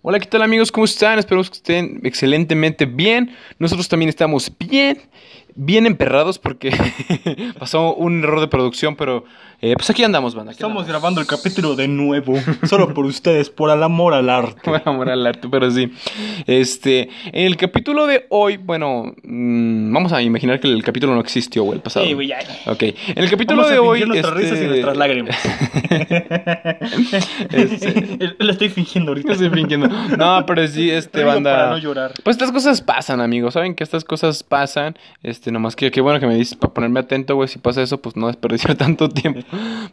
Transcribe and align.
Hola, 0.00 0.20
¿qué 0.20 0.26
tal 0.26 0.42
amigos? 0.42 0.70
¿Cómo 0.70 0.84
están? 0.84 1.18
Esperamos 1.18 1.50
que 1.50 1.56
estén 1.56 2.00
excelentemente 2.04 2.86
bien. 2.86 3.34
Nosotros 3.58 3.88
también 3.88 4.08
estamos 4.08 4.50
bien, 4.56 5.02
bien 5.54 5.86
emperrados 5.86 6.38
porque 6.38 6.70
pasó 7.58 7.94
un 7.94 8.22
error 8.22 8.40
de 8.40 8.48
producción, 8.48 8.96
pero 8.96 9.24
eh, 9.60 9.74
pues 9.76 9.90
aquí 9.90 10.04
andamos, 10.04 10.34
banda. 10.34 10.52
aquí 10.52 10.58
Estamos 10.58 10.82
andamos. 10.82 10.88
grabando 10.88 11.20
el 11.20 11.26
capítulo 11.26 11.74
de 11.74 11.88
nuevo, 11.88 12.34
solo 12.64 12.94
por 12.94 13.04
ustedes, 13.06 13.50
por 13.50 13.70
el 13.70 13.82
amor 13.82 14.14
al 14.14 14.30
arte. 14.30 14.60
Por 14.68 14.80
amor 14.84 15.10
al 15.10 15.26
arte, 15.26 15.48
pero 15.50 15.70
sí. 15.70 15.90
Este, 16.46 17.08
en 17.26 17.46
el 17.46 17.56
capítulo 17.56 18.06
de 18.06 18.26
hoy, 18.28 18.56
bueno, 18.56 19.14
mm, 19.24 19.92
vamos 19.92 20.12
a 20.12 20.22
imaginar 20.22 20.60
que 20.60 20.68
el 20.68 20.82
capítulo 20.82 21.14
no 21.14 21.20
existió, 21.20 21.64
o 21.64 21.72
el 21.72 21.80
pasado. 21.80 22.06
Sí, 22.06 22.12
güey, 22.12 22.28
ya. 22.28 22.38
Ok, 22.66 22.82
en 22.82 22.94
el 23.16 23.30
capítulo 23.30 23.62
Vamos 23.62 23.70
de 23.72 23.76
a 23.78 23.82
hoy. 23.82 24.04
nuestras 24.04 24.34
risas 24.34 24.52
y 24.52 24.62
este, 24.62 24.68
nuestras 24.68 24.96
lágrimas. 24.96 25.36
Este- 27.50 28.34
Lo 28.38 28.52
estoy 28.52 28.68
fingiendo 28.68 29.10
ahorita. 29.12 29.32
Estoy 29.32 29.50
fingiendo. 29.50 29.88
No, 29.88 30.44
pero 30.46 30.66
sí, 30.66 30.90
este, 30.90 31.24
banda. 31.24 31.50
para 31.56 31.70
no 31.70 31.78
llorar. 31.78 32.12
Pues 32.22 32.36
estas 32.36 32.52
cosas 32.52 32.80
pasan, 32.80 33.20
amigos. 33.20 33.54
Saben 33.54 33.74
que 33.74 33.84
estas 33.84 34.04
cosas 34.04 34.42
pasan. 34.42 34.96
Este, 35.22 35.47
nomás 35.52 35.76
que 35.76 35.90
qué 35.90 36.00
bueno 36.00 36.20
que 36.20 36.26
me 36.26 36.34
dices 36.36 36.56
para 36.56 36.72
ponerme 36.74 37.00
atento, 37.00 37.34
güey. 37.34 37.48
Si 37.48 37.58
pasa 37.58 37.82
eso, 37.82 38.00
pues 38.00 38.16
no 38.16 38.26
desperdiciar 38.28 38.74
tanto 38.76 39.08
tiempo. 39.08 39.40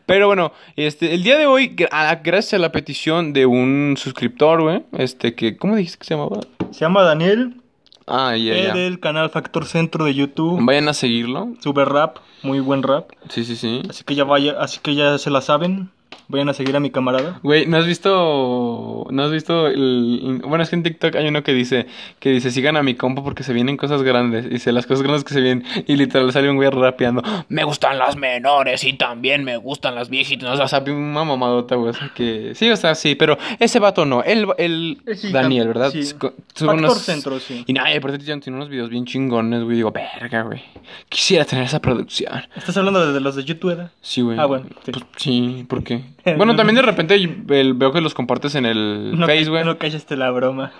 Pero 0.05 0.27
bueno, 0.27 0.51
este, 0.75 1.13
el 1.13 1.23
día 1.23 1.37
de 1.37 1.45
hoy, 1.47 1.69
gra- 1.75 1.89
a- 1.91 2.15
gracias 2.23 2.53
a 2.55 2.57
la 2.59 2.71
petición 2.71 3.33
de 3.33 3.45
un 3.45 3.95
suscriptor, 3.97 4.61
güey. 4.61 4.83
Este, 4.97 5.35
que, 5.35 5.57
¿cómo 5.57 5.75
dijiste 5.75 5.99
que 5.99 6.05
se 6.05 6.13
llamaba? 6.15 6.39
Se 6.71 6.79
llama 6.81 7.03
Daniel, 7.03 7.61
Ah, 8.07 8.35
ya, 8.37 8.55
ya. 8.55 8.73
del 8.73 8.99
canal 8.99 9.31
Factor 9.31 9.65
Centro 9.65 10.05
de 10.05 10.13
YouTube. 10.13 10.59
Vayan 10.61 10.87
a 10.89 10.93
seguirlo. 10.93 11.53
Sube 11.59 11.85
rap, 11.85 12.17
muy 12.43 12.59
buen 12.59 12.83
rap. 12.83 13.09
Sí, 13.29 13.43
sí, 13.45 13.55
sí. 13.55 13.81
Así 13.89 14.03
que 14.03 14.13
ya 14.13 14.23
vaya, 14.25 14.55
así 14.59 14.79
que 14.81 14.93
ya 14.93 15.17
se 15.17 15.31
la 15.31 15.41
saben. 15.41 15.89
Vayan 16.27 16.49
a 16.49 16.53
seguir 16.53 16.75
a 16.75 16.79
mi 16.79 16.89
camarada. 16.89 17.39
Güey, 17.43 17.65
¿no 17.67 17.77
has 17.77 17.85
visto, 17.85 19.05
no 19.11 19.23
has 19.23 19.31
visto 19.31 19.67
el, 19.67 20.41
bueno, 20.45 20.63
es 20.63 20.69
que 20.69 20.75
en 20.75 20.83
TikTok 20.83 21.15
hay 21.15 21.27
uno 21.27 21.43
que 21.43 21.53
dice, 21.53 21.85
que 22.19 22.29
dice, 22.31 22.51
sigan 22.51 22.77
a 22.77 22.83
mi 22.83 22.95
compa 22.95 23.23
porque 23.23 23.43
se 23.43 23.53
vienen 23.53 23.77
cosas 23.77 24.01
grandes, 24.03 24.49
dice, 24.49 24.71
las 24.71 24.85
cosas 24.87 25.03
grandes 25.03 25.23
que 25.23 25.33
se 25.33 25.41
vienen, 25.41 25.63
y 25.87 25.95
literal 25.95 26.31
sale 26.31 26.49
un 26.49 26.55
güey 26.55 26.69
rapeando, 26.69 27.21
me 27.49 27.63
gustan 27.63 27.97
las 27.97 28.15
menores 28.15 28.83
y 28.83 28.93
también 28.93 29.43
me 29.43 29.57
gustan 29.57 29.95
las 29.95 30.09
viejitas, 30.09 30.59
o 30.59 30.67
sea, 30.67 30.79
una 30.87 31.23
mamadota, 31.23 31.75
güey, 31.75 31.89
o 31.89 31.93
sea, 31.93 32.11
que, 32.13 32.53
sí, 32.55 32.69
o 32.71 32.77
sea, 32.77 32.95
sí, 32.95 33.15
pero 33.15 33.37
ese 33.59 33.79
vato 33.79 34.05
no, 34.05 34.23
el, 34.23 34.47
el, 34.57 34.97
Eh, 35.05 35.15
sí, 35.15 35.31
Daniel, 35.31 35.67
¿verdad? 35.67 35.91
sí. 35.91 36.03
Sube 36.03 36.33
Factor 36.53 36.73
unos- 36.75 37.01
Centro, 37.01 37.39
sí. 37.39 37.63
Y 37.67 37.73
nada, 37.73 37.93
y 37.93 37.97
aparte 37.97 38.17
tiene 38.17 38.41
unos 38.47 38.69
videos 38.69 38.89
bien 38.89 39.05
chingones, 39.05 39.63
güey, 39.63 39.75
digo, 39.77 39.91
verga, 39.91 40.41
güey, 40.43 40.61
quisiera 41.09 41.45
tener 41.45 41.65
esa 41.65 41.79
producción. 41.79 42.33
¿Estás 42.55 42.75
hablando 42.77 43.11
de 43.13 43.19
los 43.19 43.35
de 43.35 43.43
YouTube, 43.43 43.69
¿verdad? 43.71 43.91
Sí, 44.01 44.21
güey. 44.21 44.37
Ah, 44.39 44.45
bueno, 44.45 44.65
sí. 44.85 44.91
Pues, 44.91 45.05
sí, 45.17 45.65
¿por 45.67 45.83
qué? 45.83 46.01
Bueno, 46.37 46.55
también 46.55 46.75
de 46.75 46.81
repente 46.81 47.27
veo 47.75 47.91
que 47.91 48.01
los 48.01 48.13
compartes 48.13 48.55
en 48.55 48.65
el 48.65 49.17
No, 49.19 49.27
Face, 49.27 49.45
güey. 49.49 49.63
no 49.63 49.77
cachaste 49.77 50.17
la 50.17 50.31
broma. 50.31 50.71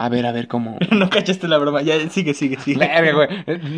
A 0.00 0.08
ver, 0.08 0.24
a 0.24 0.32
ver 0.32 0.48
cómo. 0.48 0.78
No 0.92 1.10
cachaste 1.10 1.46
la 1.46 1.58
broma. 1.58 1.82
Ya, 1.82 2.08
sigue, 2.08 2.32
sigue, 2.32 2.56
sigue. 2.58 2.78
Verga, 2.78 3.12
güey. 3.12 3.28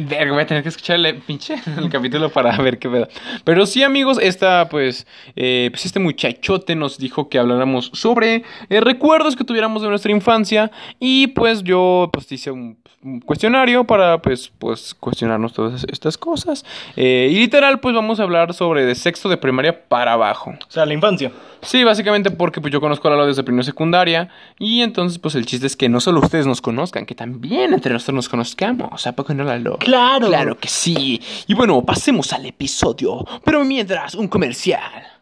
Verga, 0.06 0.32
voy 0.32 0.42
a 0.42 0.46
tener 0.46 0.62
que 0.62 0.68
escucharle 0.68 1.14
pinche 1.14 1.56
el 1.76 1.90
capítulo 1.90 2.30
para 2.30 2.56
ver 2.58 2.78
qué 2.78 2.88
pedo. 2.88 3.08
Pero 3.42 3.66
sí, 3.66 3.82
amigos, 3.82 4.18
esta, 4.22 4.68
pues, 4.68 5.04
eh, 5.34 5.68
pues 5.72 5.84
este 5.84 5.98
muchachote 5.98 6.76
nos 6.76 6.98
dijo 6.98 7.28
que 7.28 7.40
habláramos 7.40 7.90
sobre 7.92 8.44
eh, 8.68 8.80
recuerdos 8.80 9.34
que 9.34 9.42
tuviéramos 9.42 9.82
de 9.82 9.88
nuestra 9.88 10.12
infancia. 10.12 10.70
Y 11.00 11.26
pues 11.28 11.64
yo, 11.64 12.08
pues, 12.12 12.30
hice 12.30 12.52
un, 12.52 12.78
un 13.02 13.18
cuestionario 13.18 13.84
para, 13.84 14.22
pues, 14.22 14.52
pues, 14.60 14.94
cuestionarnos 14.94 15.52
todas 15.52 15.84
estas 15.90 16.16
cosas. 16.16 16.64
Eh, 16.94 17.30
y 17.32 17.38
literal, 17.40 17.80
pues, 17.80 17.96
vamos 17.96 18.20
a 18.20 18.22
hablar 18.22 18.54
sobre 18.54 18.84
de 18.84 18.94
sexto 18.94 19.28
de 19.28 19.38
primaria 19.38 19.88
para 19.88 20.12
abajo. 20.12 20.50
O 20.50 20.70
sea, 20.70 20.86
la 20.86 20.94
infancia. 20.94 21.32
Sí, 21.62 21.84
básicamente 21.84 22.32
porque 22.32 22.60
pues 22.60 22.72
yo 22.72 22.80
conozco 22.80 23.06
a 23.06 23.12
Lalo 23.12 23.26
desde 23.26 23.44
primero 23.44 23.62
secundaria 23.62 24.28
y 24.58 24.82
entonces 24.82 25.20
pues 25.20 25.36
el 25.36 25.46
chiste 25.46 25.68
es 25.68 25.76
que 25.76 25.88
no 25.88 26.00
solo 26.00 26.11
ustedes 26.20 26.46
nos 26.46 26.60
conozcan, 26.60 27.06
que 27.06 27.14
también 27.14 27.72
entre 27.72 27.92
nosotros 27.92 28.14
nos 28.14 28.28
conozcamos, 28.28 29.06
¿a 29.06 29.12
poco 29.12 29.34
no 29.34 29.44
Lalo? 29.44 29.78
Claro. 29.78 30.28
Claro 30.28 30.58
que 30.58 30.68
sí. 30.68 31.20
Y 31.46 31.54
bueno, 31.54 31.82
pasemos 31.84 32.32
al 32.32 32.46
episodio, 32.46 33.24
pero 33.44 33.64
mientras 33.64 34.14
un 34.14 34.28
comercial. 34.28 35.12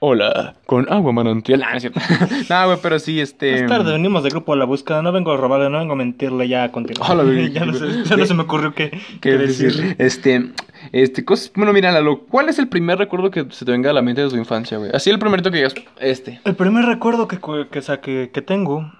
Hola, 0.00 0.54
con 0.64 0.90
agua 0.92 1.10
manantial. 1.10 1.60
Ah, 1.64 1.70
no 1.72 1.76
es 1.76 1.82
cierto. 1.82 2.00
no, 2.48 2.66
güey, 2.66 2.78
pero 2.80 3.00
sí, 3.00 3.20
este... 3.20 3.62
Más 3.62 3.70
tarde 3.70 3.92
venimos 3.92 4.22
del 4.22 4.30
grupo 4.30 4.52
a 4.52 4.56
la 4.56 4.64
búsqueda. 4.64 5.02
No 5.02 5.10
vengo 5.10 5.32
a 5.32 5.36
robarle, 5.36 5.68
no 5.70 5.78
vengo 5.80 5.94
a 5.94 5.96
mentirle 5.96 6.46
ya 6.46 6.70
continuación. 6.70 7.18
Hola, 7.18 7.28
güey. 7.28 7.50
ya, 7.52 7.64
no 7.64 7.74
se, 7.74 8.04
ya 8.04 8.16
no 8.16 8.24
se 8.24 8.34
me 8.34 8.42
ocurrió 8.42 8.72
qué, 8.74 8.90
¿Qué 8.90 9.00
qué 9.20 9.38
decir? 9.38 9.72
decir. 9.72 9.96
Este, 9.98 10.52
este, 10.92 11.24
cosas, 11.24 11.52
bueno, 11.54 11.72
mira, 11.72 11.92
Lalo, 11.92 12.20
¿cuál 12.20 12.48
es 12.48 12.58
el 12.58 12.68
primer 12.68 12.98
recuerdo 12.98 13.30
que 13.30 13.46
se 13.50 13.64
te 13.64 13.72
venga 13.72 13.90
a 13.90 13.92
la 13.92 14.02
mente 14.02 14.22
de 14.22 14.28
tu 14.28 14.36
infancia, 14.36 14.78
güey? 14.78 14.90
Así 14.92 15.10
el 15.10 15.18
primerito 15.18 15.50
que 15.50 15.58
digas, 15.58 15.74
este. 16.00 16.40
El 16.44 16.54
primer 16.54 16.84
recuerdo 16.84 17.28
que, 17.28 17.38
que, 17.70 17.78
o 17.78 17.82
sea, 17.82 18.00
que, 18.00 18.30
que 18.32 18.42
tengo, 18.42 18.90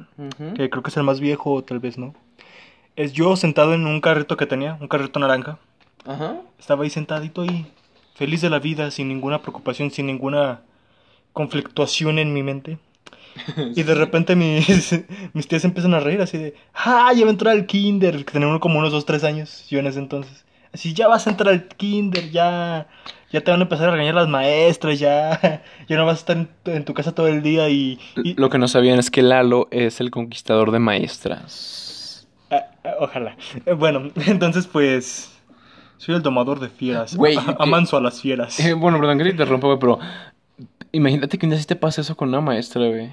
que 0.56 0.71
creo 0.71 0.82
que 0.82 0.91
es 0.91 0.97
el 0.97 1.04
más 1.04 1.21
viejo, 1.21 1.62
tal 1.65 1.78
vez 1.78 1.99
no, 1.99 2.15
es 2.97 3.12
yo 3.12 3.37
sentado 3.37 3.75
en 3.75 3.87
un 3.87 4.00
carrito 4.00 4.37
que 4.37 4.47
tenía, 4.47 4.76
un 4.81 4.88
carrito 4.88 5.21
naranja. 5.21 5.59
Ajá. 6.04 6.37
Estaba 6.59 6.84
ahí 6.84 6.91
sentadito 6.91 7.44
y 7.44 7.66
feliz 8.15 8.41
de 8.41 8.50
la 8.50 8.59
vida, 8.59 8.91
sin 8.91 9.09
ninguna 9.09 9.41
preocupación, 9.41 9.91
sin 9.91 10.06
ninguna 10.06 10.62
conflictuación 11.32 12.19
en 12.19 12.32
mi 12.32 12.43
mente. 12.43 12.78
Y 13.76 13.84
de 13.84 13.94
repente 13.94 14.34
mis, 14.34 15.00
mis 15.32 15.47
tías 15.47 15.65
empiezan 15.65 15.94
a 15.94 16.00
reír 16.00 16.20
así 16.20 16.38
de, 16.38 16.55
¡ah, 16.75 17.12
ya 17.15 17.22
va 17.22 17.28
a 17.28 17.31
entrar 17.31 17.55
al 17.55 17.66
kinder! 17.66 18.25
Que 18.25 18.32
tenía 18.32 18.49
uno 18.49 18.59
como 18.59 18.81
unos 18.81 18.91
2, 18.91 19.06
3 19.06 19.25
años, 19.25 19.66
yo 19.70 19.78
en 19.78 19.87
ese 19.87 20.00
entonces. 20.00 20.44
Así, 20.78 20.94
ya 20.94 21.08
vas 21.08 21.26
a 21.26 21.30
entrar 21.30 21.52
al 21.52 21.66
kinder, 21.66 22.30
ya, 22.30 22.86
ya 23.32 23.40
te 23.40 23.50
van 23.50 23.58
a 23.58 23.64
empezar 23.64 23.88
a 23.88 23.90
regañar 23.90 24.14
las 24.14 24.28
maestras, 24.28 25.00
ya, 25.00 25.60
ya 25.88 25.96
no 25.96 26.06
vas 26.06 26.18
a 26.18 26.20
estar 26.20 26.36
en, 26.36 26.48
tu- 26.62 26.70
en 26.70 26.84
tu 26.84 26.94
casa 26.94 27.12
todo 27.16 27.26
el 27.26 27.42
día 27.42 27.68
y... 27.68 27.98
y- 28.22 28.34
Lo 28.34 28.48
que 28.48 28.58
no 28.58 28.68
sabían 28.68 29.00
es 29.00 29.10
que 29.10 29.22
Lalo 29.22 29.66
es 29.72 29.98
el 30.00 30.12
conquistador 30.12 30.70
de 30.70 30.78
maestras. 30.78 32.28
Ah, 32.52 32.66
ah, 32.84 32.90
ojalá. 33.00 33.36
Eh, 33.66 33.72
Bueno, 33.72 34.10
entonces 34.26 34.68
pues... 34.68 35.34
Soy 35.96 36.14
el 36.14 36.22
domador 36.22 36.60
de 36.60 36.68
fieras. 36.68 37.16
Güey, 37.16 37.36
a- 37.36 37.44
que- 37.44 37.56
amanso 37.58 37.96
a 37.96 38.00
las 38.00 38.20
fieras. 38.22 38.60
Eh, 38.60 38.72
bueno, 38.74 39.00
perdón 39.00 39.18
que 39.18 39.24
te 39.24 39.30
interrumpa, 39.30 39.66
güey, 39.66 39.80
pero 39.80 39.98
imagínate 40.92 41.38
que 41.38 41.46
un 41.46 41.50
día 41.50 41.58
sí 41.58 41.66
te 41.66 41.74
pasa 41.74 42.02
eso 42.02 42.16
con 42.16 42.28
una 42.28 42.40
maestra, 42.40 42.86
güey. 42.86 43.10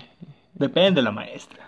Depende 0.53 1.01
de 1.01 1.05
la 1.05 1.11
maestra. 1.11 1.64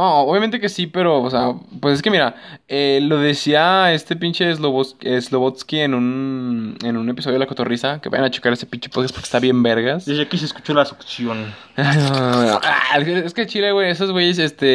No, 0.00 0.20
obviamente 0.20 0.60
que 0.60 0.70
sí, 0.70 0.86
pero, 0.86 1.20
o 1.22 1.28
sea, 1.30 1.52
pues 1.78 1.96
es 1.96 2.00
que 2.02 2.10
mira, 2.10 2.34
eh, 2.68 3.00
lo 3.02 3.18
decía 3.18 3.92
este 3.92 4.16
pinche 4.16 4.50
Slobos- 4.54 4.96
Slobotsky 5.20 5.80
en 5.80 5.92
un, 5.94 6.78
en 6.82 6.96
un 6.96 7.10
episodio 7.10 7.34
de 7.34 7.40
La 7.40 7.46
Cotorrisa, 7.46 8.00
que 8.00 8.08
vayan 8.08 8.24
a 8.24 8.30
checar 8.30 8.50
ese 8.54 8.64
pinche 8.64 8.88
podcast 8.88 9.12
porque 9.14 9.26
está 9.26 9.40
bien 9.40 9.62
vergas. 9.62 10.06
Desde 10.06 10.22
aquí 10.22 10.38
se 10.38 10.46
escuchó 10.46 10.72
la 10.72 10.86
succión. 10.86 11.52
Ah, 11.76 12.98
es 12.98 13.34
que 13.34 13.46
Chile, 13.46 13.72
güey, 13.72 13.90
esos 13.90 14.10
güeyes, 14.10 14.38
este. 14.38 14.66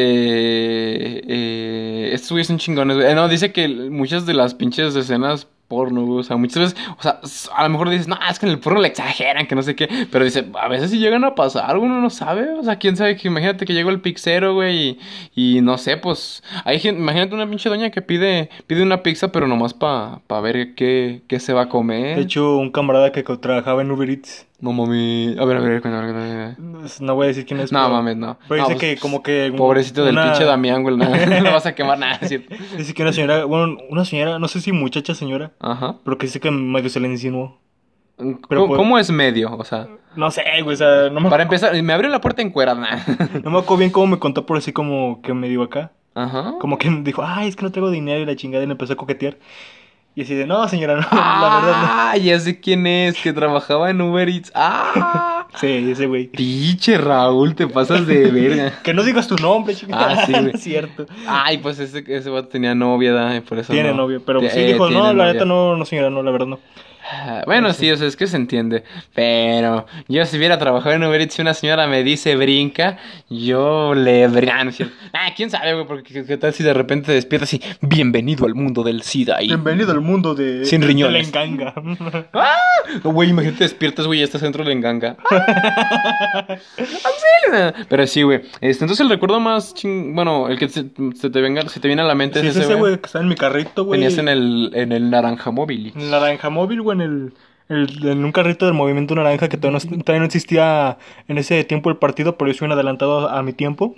Eh, 1.27 2.13
estos 2.13 2.31
güeyes 2.31 2.47
son 2.47 2.57
chingones, 2.57 2.97
güey. 2.97 3.09
Eh, 3.11 3.15
No, 3.15 3.27
dice 3.27 3.51
que 3.51 3.67
muchas 3.67 4.25
de 4.25 4.33
las 4.33 4.53
pinches 4.53 4.95
escenas 4.95 5.47
porno, 5.67 6.05
güey, 6.05 6.19
o 6.19 6.23
sea, 6.23 6.37
muchas 6.37 6.73
veces, 6.73 6.89
o 6.97 7.01
sea, 7.01 7.19
a 7.55 7.63
lo 7.63 7.69
mejor 7.69 7.89
dices, 7.89 8.07
no, 8.07 8.17
es 8.29 8.39
que 8.39 8.45
en 8.45 8.51
el 8.51 8.59
porno 8.59 8.81
le 8.81 8.87
exageran, 8.87 9.47
que 9.47 9.55
no 9.55 9.61
sé 9.61 9.75
qué, 9.75 9.89
pero 10.11 10.25
dice, 10.25 10.45
a 10.59 10.67
veces 10.67 10.91
sí 10.91 10.99
llegan 10.99 11.23
a 11.23 11.35
pasar, 11.35 11.77
uno 11.77 11.99
no 11.99 12.09
sabe, 12.09 12.49
o 12.51 12.63
sea, 12.63 12.77
quién 12.77 12.95
sabe 12.95 13.17
que 13.17 13.27
imagínate 13.27 13.65
que 13.65 13.73
llegó 13.73 13.89
el 13.89 14.01
pixero, 14.01 14.53
güey, 14.53 14.97
y, 15.35 15.61
no 15.61 15.77
sé, 15.77 15.97
pues, 15.97 16.43
hay 16.63 16.79
gente, 16.79 17.01
imagínate 17.01 17.35
una 17.35 17.47
pinche 17.47 17.69
doña 17.69 17.89
que 17.89 18.01
pide, 18.01 18.49
pide 18.67 18.83
una 18.83 19.03
pizza, 19.03 19.31
pero 19.31 19.47
nomás 19.47 19.73
para 19.73 20.19
pa 20.27 20.41
ver 20.41 20.75
qué, 20.75 21.21
qué 21.27 21.39
se 21.39 21.53
va 21.53 21.63
a 21.63 21.69
comer. 21.69 22.17
De 22.17 22.23
hecho, 22.23 22.57
un 22.57 22.71
camarada 22.71 23.11
que 23.11 23.23
trabajaba 23.23 23.81
en 23.81 23.91
Uber 23.91 24.09
Eats. 24.09 24.45
No 24.61 24.71
mami, 24.71 25.35
a 25.37 25.45
ver, 25.45 25.57
a 25.57 25.59
ver, 25.59 25.81
cuéntame, 25.81 26.11
cuéntame. 26.13 26.55
No 27.01 27.15
voy 27.15 27.25
a 27.25 27.27
decir 27.27 27.45
quién 27.45 27.59
es. 27.59 27.71
No 27.71 27.79
pero- 27.83 27.93
mames, 27.93 28.15
no. 28.17 28.37
Pero 28.47 28.61
No, 28.63 28.67
dice 28.69 28.79
pues, 28.79 28.95
que 28.95 29.01
como 29.01 29.21
que... 29.21 29.53
Pobrecito 29.55 30.05
del 30.05 30.15
pinche 30.15 30.45
Damián, 30.45 30.81
güey. 30.83 30.95
No, 30.97 31.05
no 31.09 31.41
lo 31.41 31.51
vas 31.51 31.65
a 31.65 31.75
quemar 31.75 31.99
nada, 31.99 32.19
cierto. 32.19 32.55
Dice 32.77 32.93
que 32.93 33.01
una 33.03 33.11
señora, 33.13 33.45
bueno, 33.45 33.77
una 33.89 34.05
señora, 34.05 34.39
no 34.39 34.47
sé 34.47 34.61
si 34.61 34.71
muchacha 34.71 35.13
señora, 35.13 35.51
Ajá. 35.59 35.97
pero 36.03 36.17
que 36.17 36.27
dice 36.27 36.39
que 36.39 36.51
medio 36.51 36.89
se 36.89 36.99
le 36.99 37.07
insinuó. 37.09 37.59
¿Cómo, 38.17 38.39
pues- 38.47 38.77
cómo 38.77 38.97
es 38.97 39.11
medio? 39.11 39.53
O 39.57 39.63
sea, 39.65 39.87
No 40.15 40.31
sé, 40.31 40.43
güey, 40.63 40.75
o 40.75 40.77
sea, 40.77 41.09
no 41.09 41.19
me, 41.19 41.29
para 41.29 41.43
empezar, 41.43 41.81
me 41.83 41.93
abrió 41.93 42.09
la 42.09 42.21
puerta 42.21 42.41
en 42.41 42.49
cuerda. 42.49 42.75
no 43.43 43.51
me 43.51 43.57
acuerdo 43.59 43.77
bien 43.77 43.91
cómo 43.91 44.07
me 44.07 44.19
contó 44.19 44.45
por 44.45 44.57
así 44.57 44.71
como 44.71 45.21
que 45.21 45.33
me 45.33 45.49
dijo 45.49 45.63
acá. 45.63 45.91
Ajá. 46.13 46.53
Como 46.61 46.77
que 46.77 46.89
dijo, 47.03 47.23
ay, 47.25 47.49
es 47.49 47.57
que 47.57 47.63
no 47.63 47.73
tengo 47.73 47.89
dinero 47.91 48.21
y 48.21 48.25
la 48.25 48.37
chingada 48.37 48.63
y 48.63 48.67
me 48.67 48.71
empezó 48.71 48.93
a 48.93 48.95
coquetear. 48.95 49.37
Y 50.17 50.21
así 50.21 50.33
de, 50.33 50.47
no, 50.47 50.67
señora, 50.69 50.95
no, 50.95 51.01
la 51.11 51.59
verdad 51.61 51.81
no. 51.81 51.87
Ah, 51.91 52.17
ya 52.17 52.39
sé 52.39 52.59
quién 52.59 52.87
es, 52.87 53.19
que 53.21 53.33
trabajaba 53.33 53.89
en 53.89 53.99
Uber 54.01 54.29
Eats. 54.29 54.51
Ah. 54.55 55.31
Sí, 55.55 55.89
ese 55.89 56.07
güey. 56.07 56.27
Pinche 56.27 56.97
Raúl, 56.97 57.55
te 57.55 57.65
pasas 57.67 58.05
de 58.05 58.29
verga. 58.29 58.73
Que 58.83 58.93
no 58.93 59.03
digas 59.03 59.25
tu 59.25 59.35
nombre, 59.37 59.73
chico. 59.73 59.93
Ah, 59.95 60.25
sí, 60.25 60.33
güey. 60.33 60.51
es 60.53 60.61
cierto. 60.61 61.05
Ay, 61.27 61.59
pues 61.59 61.79
ese, 61.79 62.03
ese 62.07 62.29
vato 62.29 62.49
tenía 62.49 62.75
novia, 62.75 63.41
por 63.47 63.59
eso 63.59 63.71
Tiene 63.71 63.91
no. 63.91 63.97
novio, 63.97 64.21
pero 64.25 64.41
sí 64.41 64.47
eh, 64.51 64.73
dijo, 64.73 64.89
no, 64.89 65.03
la 65.05 65.13
novia. 65.13 65.33
neta 65.33 65.45
no, 65.45 65.77
no, 65.77 65.85
señora, 65.85 66.09
no, 66.09 66.23
la 66.23 66.31
verdad 66.31 66.47
no. 66.47 66.59
Ah, 67.11 67.43
Bueno, 67.45 67.71
sí, 67.73 67.91
o 67.91 67.97
sea, 67.97 68.07
es 68.07 68.15
que 68.15 68.27
se 68.27 68.35
entiende. 68.37 68.83
Pero 69.13 69.85
yo 70.07 70.25
si 70.25 70.37
hubiera 70.37 70.57
trabajado 70.57 70.95
en 70.95 71.03
Uber 71.03 71.21
Eats 71.21 71.37
y 71.37 71.41
una 71.41 71.53
señora 71.53 71.87
me 71.87 72.03
dice 72.03 72.35
brinca, 72.35 72.97
yo 73.29 73.93
le 73.93 74.27
brinca. 74.27 74.55
Ah. 75.13 75.25
Ah, 75.27 75.29
quién 75.35 75.49
sabe, 75.49 75.73
güey, 75.73 75.85
porque 75.85 76.25
qué, 76.25 76.37
tal 76.37 76.53
si 76.53 76.63
de 76.63 76.73
repente 76.73 77.07
te 77.07 77.11
despiertas 77.13 77.53
y 77.53 77.61
bienvenido 77.81 78.45
al 78.45 78.55
mundo 78.55 78.83
del 78.83 79.01
SIDA 79.03 79.41
y... 79.41 79.47
Bienvenido 79.47 79.91
al 79.91 80.01
mundo 80.01 80.33
de, 80.35 80.65
Sin 80.65 80.81
riñones. 80.81 81.31
de 81.31 81.37
la 81.39 81.45
enganga. 81.45 81.73
¡Ah! 82.33 82.57
Güey, 83.03 83.29
imagínate 83.29 83.63
despiertas, 83.63 84.05
güey, 84.07 84.19
y 84.19 84.23
estás 84.23 84.41
dentro 84.41 84.63
de 84.63 84.69
la 84.69 84.75
enganga. 84.75 85.17
¡Auxilio! 86.49 87.73
Pero 87.89 88.07
sí, 88.07 88.23
güey. 88.23 88.41
Este, 88.61 88.83
entonces 88.83 88.99
el 89.01 89.09
recuerdo 89.09 89.39
más 89.39 89.73
ching... 89.73 90.13
Bueno, 90.15 90.47
el 90.49 90.57
que 90.57 90.69
se, 90.69 90.85
se 91.15 91.29
te 91.29 91.41
venga, 91.41 91.67
se 91.69 91.79
te 91.79 91.87
viene 91.87 92.01
a 92.01 92.05
la 92.05 92.15
mente 92.15 92.41
Sí, 92.41 92.47
es 92.47 92.55
es 92.57 92.63
ese, 92.65 92.75
güey. 92.75 92.97
que 92.97 93.05
está 93.05 93.19
en 93.19 93.27
mi 93.27 93.35
carrito, 93.35 93.85
güey. 93.85 93.99
Venías 93.99 94.17
en 94.17 94.27
el, 94.27 94.71
en 94.73 94.91
el 94.91 95.09
naranja 95.09 95.51
móvil. 95.51 95.91
Naranja 95.95 96.49
móvil, 96.49 96.81
güey, 96.81 96.94
en 97.01 97.33
el, 97.69 98.07
en 98.07 98.23
un 98.23 98.31
carrito 98.31 98.65
del 98.65 98.73
movimiento 98.73 99.15
naranja 99.15 99.49
que 99.49 99.57
todavía 99.57 99.79
no, 99.79 100.03
todavía 100.03 100.19
no 100.19 100.25
existía 100.25 100.97
en 101.27 101.37
ese 101.37 101.63
tiempo 101.63 101.89
el 101.89 101.97
partido, 101.97 102.37
pero 102.37 102.51
yo 102.51 102.57
soy 102.57 102.67
un 102.67 102.73
adelantado 102.73 103.29
a, 103.29 103.41
mi 103.43 103.53
tiempo. 103.53 103.95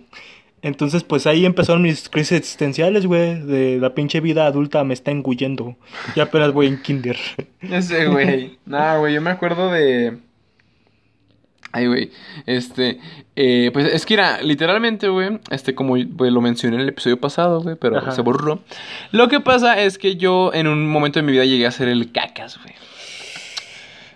Entonces, 0.62 1.04
pues 1.04 1.28
ahí 1.28 1.46
empezaron 1.46 1.84
mis 1.84 2.10
crisis 2.10 2.40
existenciales, 2.40 3.06
güey, 3.06 3.40
de 3.42 3.78
la 3.80 3.94
pinche 3.94 4.22
vida 4.22 4.48
adulta 4.48 4.84
me 4.84 4.94
está 4.94 5.12
engullendo. 5.12 5.76
Ya 6.16 6.24
apenas 6.24 6.52
voy 6.52 6.68
en 6.68 6.82
kinder. 6.82 7.18
Ese, 7.62 8.08
güey. 8.08 8.58
Nah, 8.66 8.98
güey, 8.98 9.14
yo 9.14 9.22
me 9.22 9.30
acuerdo 9.30 9.72
de. 9.72 10.18
Ay, 11.78 11.88
güey. 11.88 12.12
Este. 12.46 13.00
eh, 13.36 13.70
pues 13.74 13.86
es 13.94 14.06
que 14.06 14.16
era, 14.16 14.42
literalmente, 14.42 15.08
güey. 15.10 15.40
Este, 15.52 15.76
como 15.76 15.96
pues, 16.18 16.32
lo 16.32 16.42
mencioné 16.42 16.76
en 16.78 16.82
el 16.82 16.90
episodio 16.90 17.20
pasado, 17.20 17.62
güey, 17.62 17.76
pero 17.76 17.98
Ajá. 17.98 18.12
se 18.12 18.22
borró. 18.22 18.60
Lo 19.12 19.28
que 19.28 19.40
pasa 19.40 19.80
es 19.82 19.98
que 19.98 20.16
yo 20.16 20.52
en 20.54 20.68
un 20.68 20.88
momento 20.88 21.20
de 21.20 21.24
mi 21.24 21.32
vida 21.32 21.46
llegué 21.46 21.68
a 21.68 21.72
ser 21.72 21.88
el 21.88 22.12
cacas, 22.12 22.58
güey. 22.62 22.74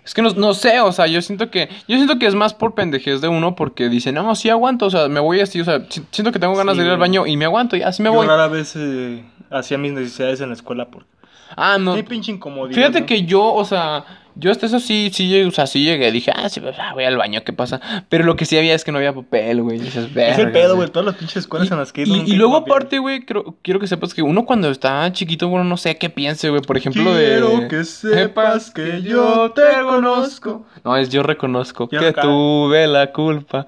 Es 0.04 0.14
que 0.14 0.22
no, 0.22 0.30
no 0.30 0.52
sé, 0.52 0.80
o 0.80 0.90
sea, 0.90 1.06
yo 1.06 1.22
siento 1.22 1.48
que. 1.50 1.68
Yo 1.86 1.96
siento 1.96 2.18
que 2.18 2.26
es 2.26 2.34
más 2.34 2.54
por 2.54 2.74
pendejez 2.74 3.20
de 3.20 3.28
uno 3.28 3.54
porque 3.54 3.88
dice, 3.88 4.10
no, 4.10 4.34
sí 4.34 4.50
aguanto, 4.50 4.86
o 4.86 4.90
sea, 4.90 5.08
me 5.08 5.20
voy 5.20 5.38
así, 5.40 5.60
o 5.60 5.64
sea, 5.64 5.86
si- 5.88 6.02
siento 6.10 6.32
que 6.32 6.40
tengo 6.40 6.56
ganas 6.56 6.74
Sí, 6.74 6.80
de 6.80 6.86
ir 6.86 6.92
al 6.92 6.98
baño 6.98 7.24
y 7.26 7.36
me 7.36 7.44
aguanto 7.44 7.76
y 7.76 7.82
así 7.82 8.02
me 8.02 8.08
yo 8.08 8.14
voy. 8.14 8.26
rara 8.26 8.48
vez 8.48 8.74
eh, 8.76 9.22
hacía 9.50 9.78
mis 9.78 9.92
necesidades 9.92 10.40
en 10.40 10.48
la 10.48 10.54
escuela 10.54 10.86
porque... 10.90 11.08
Ah, 11.56 11.76
no. 11.78 11.92
Hay 11.92 12.02
pinche 12.02 12.32
incomodidad. 12.32 12.74
Fíjate 12.74 13.00
¿no? 13.02 13.06
que 13.06 13.24
yo, 13.24 13.44
o 13.54 13.64
sea, 13.64 14.04
yo 14.34 14.50
hasta 14.50 14.66
eso 14.66 14.80
sí, 14.80 15.10
sí 15.12 15.28
llegué, 15.28 15.46
o 15.46 15.50
sea, 15.50 15.66
sí 15.66 15.84
llegué, 15.84 16.10
dije, 16.12 16.32
ah, 16.34 16.48
sí, 16.48 16.60
pues, 16.60 16.76
ah, 16.78 16.92
voy 16.94 17.04
al 17.04 17.16
baño, 17.16 17.42
¿qué 17.44 17.52
pasa? 17.52 17.80
Pero 18.08 18.24
lo 18.24 18.36
que 18.36 18.44
sí 18.46 18.56
había 18.56 18.74
es 18.74 18.84
que 18.84 18.92
no 18.92 18.98
había 18.98 19.12
papel, 19.12 19.62
güey, 19.62 19.76
y 19.76 19.80
dices, 19.80 20.04
Es 20.04 20.38
el 20.38 20.46
"Verga, 20.46 20.52
pedo, 20.52 20.76
güey, 20.76 20.88
todas 20.88 21.06
las 21.06 21.16
pinches 21.16 21.36
escuelas 21.38 21.70
en 21.70 21.78
las 21.78 21.92
que 21.92 22.02
Y, 22.02 22.22
y 22.26 22.36
luego 22.36 22.60
papel. 22.60 22.72
aparte, 22.72 22.98
güey, 22.98 23.24
creo- 23.24 23.56
quiero 23.62 23.80
que 23.80 23.86
sepas 23.86 24.14
que 24.14 24.22
uno 24.22 24.44
cuando 24.46 24.70
está 24.70 25.10
chiquito, 25.12 25.48
bueno, 25.48 25.64
no 25.64 25.76
sé 25.76 25.96
qué 25.98 26.10
piense, 26.10 26.48
güey, 26.50 26.62
por 26.62 26.76
ejemplo 26.76 27.04
Quiero 27.14 27.58
de... 27.60 27.68
que 27.68 27.84
sepas 27.84 28.70
que 28.70 29.02
yo 29.02 29.50
te 29.52 29.62
conozco. 29.82 30.66
No, 30.84 30.96
es 30.96 31.10
yo 31.10 31.22
reconozco 31.22 31.88
Yo 31.90 32.00
que 32.00 32.12
tuve 32.12 32.86
la 32.86 33.12
culpa. 33.12 33.66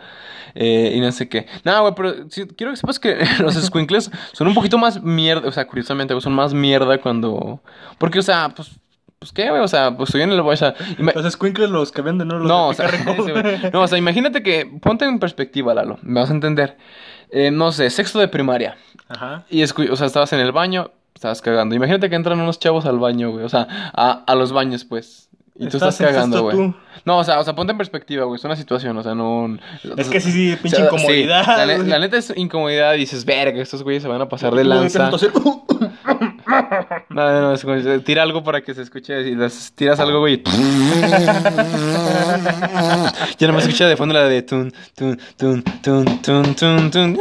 eh, 0.57 0.93
y 0.97 1.01
no 1.01 1.11
sé 1.13 1.29
qué. 1.29 1.47
No, 1.65 1.81
güey, 1.83 1.95
pero 1.97 2.15
sí, 2.31 2.45
quiero 2.57 2.73
que 2.73 2.77
sepas 2.77 2.99
que 2.99 3.17
los 3.41 3.55
squinkles 3.55 4.11
son 4.33 4.47
un 4.49 4.55
poquito 4.55 4.79
más 4.79 5.03
mierda. 5.03 5.49
O 5.49 5.53
sea, 5.53 5.67
curiosamente, 5.67 6.15
güey, 6.15 6.23
son 6.23 6.33
más 6.33 6.55
mierda 6.55 6.99
cuando. 6.99 7.61
Porque, 7.99 8.19
o 8.21 8.23
sea, 8.23 8.49
pues. 8.55 8.71
Pues 9.25 9.33
qué, 9.33 9.49
güey, 9.49 9.63
o 9.63 9.69
sea, 9.69 9.97
pues 9.97 10.15
el. 10.15 10.39
O 10.39 10.55
sea, 10.55 10.75
Los 10.99 11.33
squinkles 11.33 11.71
los 11.71 11.93
que 11.93 12.03
venden, 12.03 12.29
¿no? 12.29 12.41
Los 12.41 12.47
no, 12.47 12.69
o 12.69 12.75
sea, 12.75 12.89
ese, 12.89 13.71
no, 13.73 13.81
o 13.81 13.89
sea, 13.89 13.97
imagínate 13.97 14.43
que. 14.43 14.67
Ponte 14.83 15.07
en 15.07 15.19
perspectiva, 15.19 15.73
Lalo. 15.73 15.99
Me 16.03 16.21
vas 16.21 16.29
a 16.29 16.35
entender. 16.35 16.77
Eh, 17.31 17.51
no 17.51 17.73
sé, 17.73 17.89
sexto 17.89 18.19
de 18.19 18.29
primaria. 18.29 18.77
Ajá. 19.09 19.47
Y, 19.49 19.63
o 19.63 19.97
sea, 19.97 20.07
estabas 20.07 20.31
en 20.35 20.41
el 20.41 20.53
baño, 20.53 20.91
estabas 21.15 21.41
cagando. 21.41 21.75
Imagínate 21.75 22.11
que 22.11 22.17
entran 22.17 22.39
unos 22.39 22.59
chavos 22.59 22.85
al 22.85 22.99
baño, 22.99 23.31
güey. 23.31 23.47
O 23.47 23.49
sea, 23.49 23.67
a, 23.95 24.25
a 24.27 24.35
los 24.35 24.53
baños, 24.53 24.85
pues. 24.85 25.31
Y 25.57 25.69
tú 25.69 25.79
estás 25.79 25.97
cagando, 25.97 26.43
güey. 26.43 26.75
No, 27.07 27.19
o 27.19 27.25
sea, 27.25 27.41
o 27.41 27.45
sea, 27.45 27.55
ponte 27.55 27.71
en 27.71 27.79
perspectiva, 27.79 28.25
güey. 28.25 28.39
Es 28.39 28.45
una 28.45 28.57
situación, 28.57 28.95
o 28.99 29.03
sea, 29.03 29.15
no. 29.15 29.57
Es 29.97 30.09
que 30.11 30.21
sí, 30.21 30.33
sí, 30.33 30.59
pinche 30.63 30.77
o 30.77 30.81
sea, 30.81 30.85
incomodidad. 30.87 31.45
sí, 31.45 31.51
la, 31.57 31.67
ne- 31.67 31.79
la 31.85 31.99
neta 31.99 32.19
es 32.19 32.31
incomodidad. 32.37 32.93
y 32.93 32.99
Dices, 32.99 33.25
verga, 33.25 33.63
estos 33.63 33.83
güeyes 33.83 34.03
se 34.03 34.09
van 34.09 34.21
a 34.21 34.29
pasar 34.29 34.55
de 34.55 34.65
lanza. 34.65 35.11
No, 36.47 37.31
no, 37.31 37.41
no, 37.41 37.53
es 37.55 37.63
como, 37.65 37.77
tira 38.03 38.23
algo 38.23 38.43
para 38.45 38.61
que 38.63 38.75
se 38.75 38.83
escuche. 38.83 39.21
Y 39.23 39.35
las- 39.35 39.73
tiras 39.75 40.01
algo, 40.01 40.21
güey. 40.21 40.43
ya 43.39 43.47
no 43.47 43.53
me 43.53 43.59
escucha 43.61 43.87
de 43.89 43.97
fondo 43.97 44.15
la 44.15 44.25
de 44.29 44.43
tun, 44.43 44.73
tun, 44.97 45.19
tun, 45.37 45.63
tun, 45.83 46.05
tun, 46.23 46.55
tun, 46.55 46.91
tun. 46.91 47.19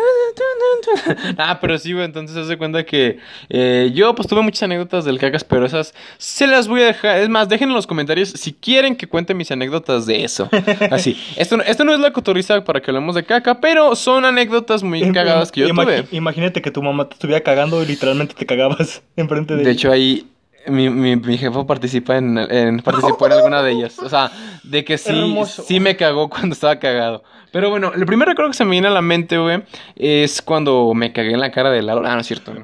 Ah, 1.38 1.60
pero 1.62 1.78
sí, 1.78 1.94
güey, 1.94 2.06
entonces 2.06 2.36
se 2.36 2.42
hace 2.42 2.58
cuenta 2.58 2.84
que 2.86 3.18
eh, 3.50 3.92
yo 3.94 4.14
pues 4.16 4.28
tuve 4.28 4.42
muchas 4.42 4.64
anécdotas 4.64 5.06
del 5.06 5.18
cacas, 5.18 5.44
pero 5.44 5.66
esas 5.66 5.94
se 6.18 6.46
las 6.46 6.68
voy 6.68 6.82
a 6.82 6.86
dejar. 6.88 7.18
Es 7.20 7.30
más, 7.30 7.48
dejen 7.50 7.70
en 7.70 7.76
los 7.76 7.88
comentarios 7.88 8.30
si 8.30 8.54
quieren 8.54 8.96
que 8.96 9.08
cuente 9.08 9.34
mis 9.34 9.50
anécdotas 9.52 10.06
de 10.06 10.24
eso. 10.24 10.50
Así, 10.92 11.18
esto, 11.38 11.58
no- 11.58 11.64
esto 11.64 11.84
no 11.86 11.94
es 11.94 12.00
la 12.00 12.12
cotorriza 12.12 12.64
para 12.64 12.82
que 12.82 12.92
hablemos 12.92 13.16
de 13.16 13.24
caca, 13.24 13.60
pero 13.62 13.96
son 13.96 14.26
anécdotas 14.26 14.84
muy 14.84 15.12
cagadas 15.14 15.52
que 15.52 15.62
yo 15.62 15.68
Ima- 15.68 15.84
tuve. 15.84 16.06
Imagínate 16.12 16.62
que 16.62 16.70
tu 16.72 16.84
mamá 16.84 17.08
te 17.08 17.14
estuviera 17.14 17.42
cagando 17.42 17.82
y 17.82 17.86
literalmente 17.86 18.34
te 18.36 18.46
cagabas 18.46 19.02
enfrente 19.16 19.56
de 19.56 19.70
hecho, 19.72 19.92
ahí 19.92 20.28
mi, 20.68 20.90
mi, 20.90 21.16
mi 21.18 21.38
jefe 21.38 21.64
participa 21.66 22.18
en, 22.18 22.38
en- 22.38 22.80
participó 22.80 23.26
en 23.28 23.34
alguna 23.34 23.62
de 23.62 23.72
ellas. 23.72 24.00
O 24.00 24.10
sea, 24.10 24.32
de 24.64 24.84
que 24.86 24.98
sí, 24.98 25.10
Hermoso. 25.12 25.64
sí 25.64 25.80
me 25.80 25.96
cagó 25.96 26.30
cuando 26.30 26.54
estaba 26.54 26.78
cagado. 26.80 27.24
Pero 27.52 27.70
bueno, 27.70 27.92
el 27.94 28.06
primer 28.06 28.28
recuerdo 28.28 28.50
que 28.52 28.58
se 28.58 28.66
me 28.66 28.72
viene 28.72 28.88
a 28.88 28.92
la 28.92 29.02
mente, 29.02 29.38
güey, 29.38 29.62
es 29.96 30.42
cuando 30.42 30.92
me 30.96 31.12
cagué 31.14 31.34
en 31.34 31.40
la 31.42 31.52
cara 31.52 31.70
de 31.70 31.82
Lalo. 31.84 32.02
Ah, 32.06 32.16
no 32.16 32.22
es 32.22 32.28
cierto. 32.28 32.52
güey. 32.54 32.64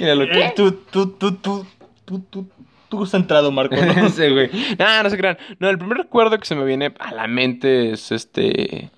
Míralo, 0.00 0.26
¿qué? 0.26 0.44
Eh, 0.46 0.52
Tú, 0.56 0.72
tú, 0.90 1.10
tú, 1.18 1.34
tú, 1.36 1.66
tú, 2.04 2.20
tú, 2.30 2.48
tú 2.88 3.02
has 3.02 3.12
entrado, 3.14 3.50
Marco. 3.52 3.76
¿no? 3.76 4.08
Sí, 4.08 4.28
güey. 4.30 4.48
No, 4.78 5.02
no 5.02 5.10
se 5.10 5.16
crean. 5.18 5.36
No, 5.58 5.68
el 5.68 5.78
primer 5.78 5.98
recuerdo 5.98 6.38
que 6.38 6.46
se 6.46 6.54
me 6.54 6.64
viene 6.64 6.92
a 6.98 7.12
la 7.12 7.26
mente 7.26 7.92
es 7.92 8.10
este. 8.12 8.90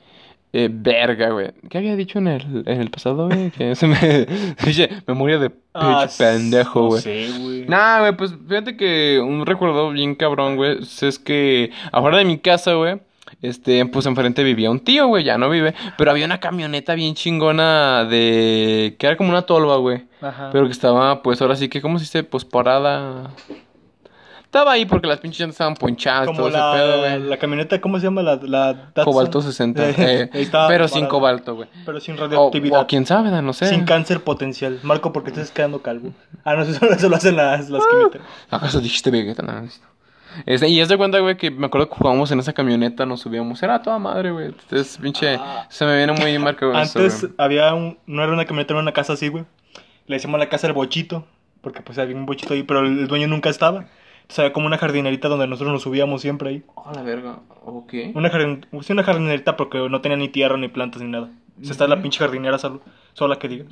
Eh, 0.53 0.69
verga, 0.71 1.31
güey. 1.31 1.51
¿Qué 1.71 1.79
había 1.79 1.97
dicho 1.97 2.19
en 2.19 2.29
el, 2.29 2.63
en 2.67 2.81
el 2.81 2.91
pasado, 2.91 3.27
güey? 3.29 3.51
Que 3.51 3.75
se 3.75 3.87
me. 3.87 3.97
Dice, 4.65 4.89
memoria 5.07 5.39
de 5.39 5.51
Ah, 5.75 6.07
pendejo, 6.19 6.81
no 6.81 6.87
güey. 6.89 7.03
sé, 7.03 7.29
güey. 7.41 7.67
Nah, 7.67 8.01
güey, 8.01 8.17
pues 8.17 8.35
fíjate 8.47 8.77
que 8.77 9.21
un 9.25 9.47
recuerdo 9.47 9.91
bien 9.91 10.15
cabrón, 10.15 10.57
güey, 10.57 10.79
es 10.81 11.19
que 11.19 11.71
afuera 11.91 12.19
de 12.19 12.27
mi 12.27 12.37
casa, 12.39 12.75
güey, 12.75 13.01
este, 13.41 13.85
pues 13.87 14.05
enfrente 14.05 14.45
vivía 14.45 14.71
un 14.71 14.81
tío, 14.81 15.07
güey, 15.07 15.25
ya 15.25 15.39
no 15.39 15.49
vive, 15.49 15.75
pero 15.97 16.11
había 16.11 16.27
una 16.27 16.39
camioneta 16.41 16.95
bien 16.95 17.15
chingona 17.15 18.05
de, 18.05 18.97
que 18.99 19.07
era 19.07 19.17
como 19.17 19.31
una 19.31 19.43
tolva, 19.43 19.77
güey, 19.77 20.05
Ajá. 20.21 20.51
pero 20.53 20.67
que 20.67 20.73
estaba, 20.73 21.23
pues 21.23 21.41
ahora 21.41 21.57
sí 21.57 21.69
que, 21.71 21.81
¿cómo 21.81 21.99
se 21.99 22.05
dice? 22.05 22.23
Pues 22.25 22.45
parada. 22.45 23.31
Estaba 24.53 24.73
ahí 24.73 24.85
porque 24.85 25.07
las 25.07 25.19
pinches 25.19 25.41
llantas 25.41 25.55
estaban 25.55 25.75
ponchadas, 25.77 26.27
todo 26.27 26.35
Como 26.37 26.49
ese 26.49 26.59
pedo, 26.59 27.03
la, 27.03 27.17
güey. 27.17 27.31
la 27.31 27.39
camioneta, 27.39 27.81
¿cómo 27.81 27.99
se 27.99 28.05
llama? 28.05 28.21
La, 28.21 28.37
la 28.37 28.75
Datsun. 28.75 29.05
Cobalto 29.05 29.41
60, 29.41 29.89
eh, 29.89 30.31
estaba 30.35 30.69
pero 30.69 30.89
sin 30.89 31.07
cobalto, 31.07 31.55
güey. 31.55 31.71
Pero 31.87 31.99
sin 32.01 32.19
radioactividad. 32.19 32.83
o 32.83 32.87
quién 32.87 33.07
sabe, 33.07 33.31
no 33.31 33.55
sé. 33.55 33.71
Sin 33.71 33.87
cáncer 33.87 34.23
potencial. 34.23 34.79
Marco, 34.83 35.11
¿por 35.11 35.25
qué 35.25 35.31
te 35.31 35.41
estás 35.41 35.55
quedando 35.57 35.81
calvo? 35.81 36.13
Ah, 36.45 36.55
no, 36.55 36.63
eso, 36.65 36.85
eso 36.85 37.09
lo 37.09 37.17
hacen 37.17 37.35
las, 37.35 37.71
las 37.71 37.83
quimioteras. 37.87 38.27
¿Acaso 38.51 38.81
dijiste 38.81 39.11
Vegeta? 39.11 39.43
No. 39.43 39.67
Este, 40.45 40.69
y 40.69 40.81
es 40.81 40.91
de 40.91 40.99
cuenta, 40.99 41.19
güey, 41.21 41.39
que 41.39 41.51
me 41.51 41.65
acuerdo 41.65 41.89
que 41.89 41.97
jugábamos 41.97 42.31
en 42.31 42.41
esa 42.41 42.53
camioneta, 42.53 43.07
nos 43.07 43.21
subíamos. 43.21 43.63
Era 43.63 43.81
toda 43.81 43.99
madre, 43.99 44.33
güey. 44.33 44.49
Entonces, 44.49 44.99
pinche. 45.01 45.37
Ah. 45.41 45.67
se 45.71 45.87
me 45.87 45.97
viene 45.97 46.13
muy 46.13 46.39
marcado 46.39 46.77
Antes 46.77 47.27
había 47.39 47.73
un... 47.73 47.97
No 48.05 48.23
era 48.23 48.31
una 48.31 48.45
camioneta, 48.45 48.75
era 48.75 48.83
una 48.83 48.93
casa 48.93 49.15
así, 49.15 49.29
güey. 49.29 49.47
Le 50.09 50.17
decíamos 50.17 50.39
la 50.39 50.51
casa 50.51 50.67
del 50.67 50.75
bochito. 50.75 51.25
Porque 51.63 51.81
pues 51.81 51.97
había 51.99 52.15
un 52.15 52.27
bochito 52.27 52.53
ahí, 52.53 52.65
pero 52.65 52.81
el 52.81 53.09
dueño 53.09 53.29
nunca 53.29 53.49
estaba. 53.49 53.87
Entonces 54.23 54.39
había 54.41 54.53
como 54.53 54.67
una 54.67 54.79
jardinerita 54.79 55.29
donde 55.29 55.47
nosotros 55.47 55.73
nos 55.73 55.83
subíamos 55.83 56.23
siempre 56.23 56.49
ahí. 56.49 56.63
Oh, 56.75 56.91
la 56.95 57.03
verga. 57.03 57.41
Ok. 57.65 57.93
Una, 58.15 58.31
jardin... 58.31 58.67
sí, 58.81 58.93
una 58.93 59.03
jardinerita 59.05 59.57
porque 59.57 59.79
no 59.89 60.01
tenía 60.01 60.17
ni 60.17 60.29
tierra, 60.29 60.57
ni 60.57 60.69
plantas, 60.69 61.03
ni 61.03 61.11
nada. 61.11 61.31
O 61.61 61.65
sea, 61.65 61.73
está 61.73 61.87
la 61.87 62.01
pinche 62.03 62.19
jardinera 62.19 62.59
solo, 62.59 62.81
sola 63.13 63.37
que 63.39 63.49
diga. 63.49 63.65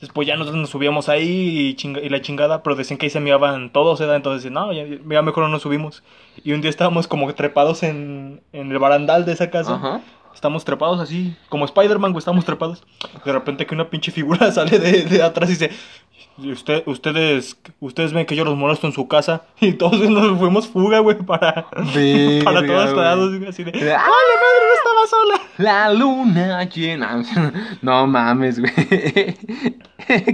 Después 0.00 0.26
ya 0.26 0.34
nosotros 0.36 0.58
nos 0.60 0.70
subíamos 0.70 1.08
ahí 1.10 1.68
y, 1.68 1.74
chinga- 1.76 2.02
y 2.02 2.08
la 2.08 2.22
chingada, 2.22 2.62
pero 2.62 2.74
decían 2.74 2.98
que 2.98 3.06
ahí 3.06 3.10
se 3.10 3.20
meaban 3.20 3.70
todos, 3.70 4.00
¿verdad? 4.00 4.16
Entonces, 4.16 4.50
no, 4.50 4.72
ya, 4.72 4.84
ya 4.86 5.22
mejor 5.22 5.44
no 5.44 5.48
nos 5.50 5.62
subimos. 5.62 6.02
Y 6.42 6.52
un 6.52 6.60
día 6.62 6.70
estábamos 6.70 7.06
como 7.06 7.32
trepados 7.34 7.82
en, 7.82 8.40
en 8.52 8.70
el 8.72 8.78
barandal 8.78 9.26
de 9.26 9.32
esa 9.32 9.50
casa. 9.50 9.74
Ajá. 9.74 10.00
Estamos 10.34 10.64
trepados 10.64 11.00
así, 11.00 11.36
como 11.48 11.64
Spider-Man, 11.66 12.12
güey, 12.12 12.20
estamos 12.20 12.44
trepados. 12.44 12.84
De 13.24 13.32
repente 13.32 13.66
que 13.66 13.74
una 13.74 13.90
pinche 13.90 14.10
figura 14.12 14.50
sale 14.52 14.78
de, 14.78 15.02
de 15.04 15.22
atrás 15.22 15.50
y 15.50 15.52
dice, 15.52 15.70
"Y 16.09 16.09
usted, 16.44 16.82
ustedes, 16.86 17.56
ustedes 17.80 18.12
ven 18.12 18.26
que 18.26 18.36
yo 18.36 18.44
los 18.44 18.56
molesto 18.56 18.86
en 18.86 18.92
su 18.92 19.08
casa. 19.08 19.42
Y 19.60 19.72
todos 19.74 20.00
nos 20.08 20.38
fuimos 20.38 20.68
fuga, 20.68 21.00
güey, 21.00 21.18
para, 21.18 21.66
Verga, 21.94 22.44
para 22.44 22.66
todos 22.66 22.96
lados, 22.96 23.32
así 23.48 23.64
de, 23.64 23.72
¡ay, 23.72 23.80
la 23.82 23.96
madre, 23.96 24.66
no 24.66 24.74
estaba 24.74 25.06
sola! 25.08 25.40
La 25.58 25.92
luna 25.92 26.64
llena. 26.64 27.22
No 27.82 28.06
mames, 28.06 28.58
güey. 28.60 28.72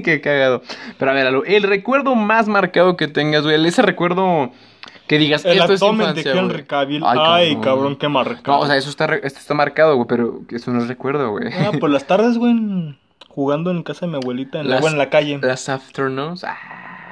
Qué 0.03 0.21
cagado. 0.23 0.63
Pero 0.99 1.11
a 1.11 1.15
ver, 1.15 1.33
el 1.47 1.63
recuerdo 1.65 2.15
más 2.15 2.49
marcado 2.49 2.97
que 2.97 3.09
tengas, 3.09 3.43
güey. 3.43 3.67
Ese 3.67 3.83
recuerdo 3.83 4.53
que 5.09 5.19
digas, 5.19 5.45
El 5.45 5.59
esto 5.59 5.73
es 5.75 5.83
infancia, 5.83 6.33
de. 6.33 6.39
Henry 6.39 6.65
Cavill. 6.65 7.03
Ay, 7.05 7.57
cabrón, 7.57 7.97
qué 7.97 8.09
marcado. 8.09 8.59
No, 8.59 8.65
o 8.65 8.67
sea, 8.67 8.77
eso 8.77 8.91
está, 8.91 9.07
re- 9.07 9.21
esto 9.25 9.39
está 9.39 9.55
marcado, 9.55 9.97
güey, 9.97 10.07
pero 10.09 10.41
eso 10.51 10.71
no 10.71 10.81
es 10.81 10.89
recuerdo, 10.89 11.31
güey. 11.31 11.53
Ah, 11.53 11.73
por 11.79 11.91
las 11.91 12.07
tardes, 12.07 12.39
güey, 12.39 12.55
jugando 13.37 13.71
en 13.71 13.85
casa 13.85 14.07
de 14.07 14.11
mi 14.13 14.17
abuelita, 14.17 14.59
en 14.61 14.67
la, 14.69 14.75
Las- 14.77 14.81
bueno, 14.81 14.95
en 14.95 14.99
la 14.99 15.11
calle. 15.11 15.39
Las 15.41 15.69
afternoons. 15.69 16.43
Ah. 16.43 16.57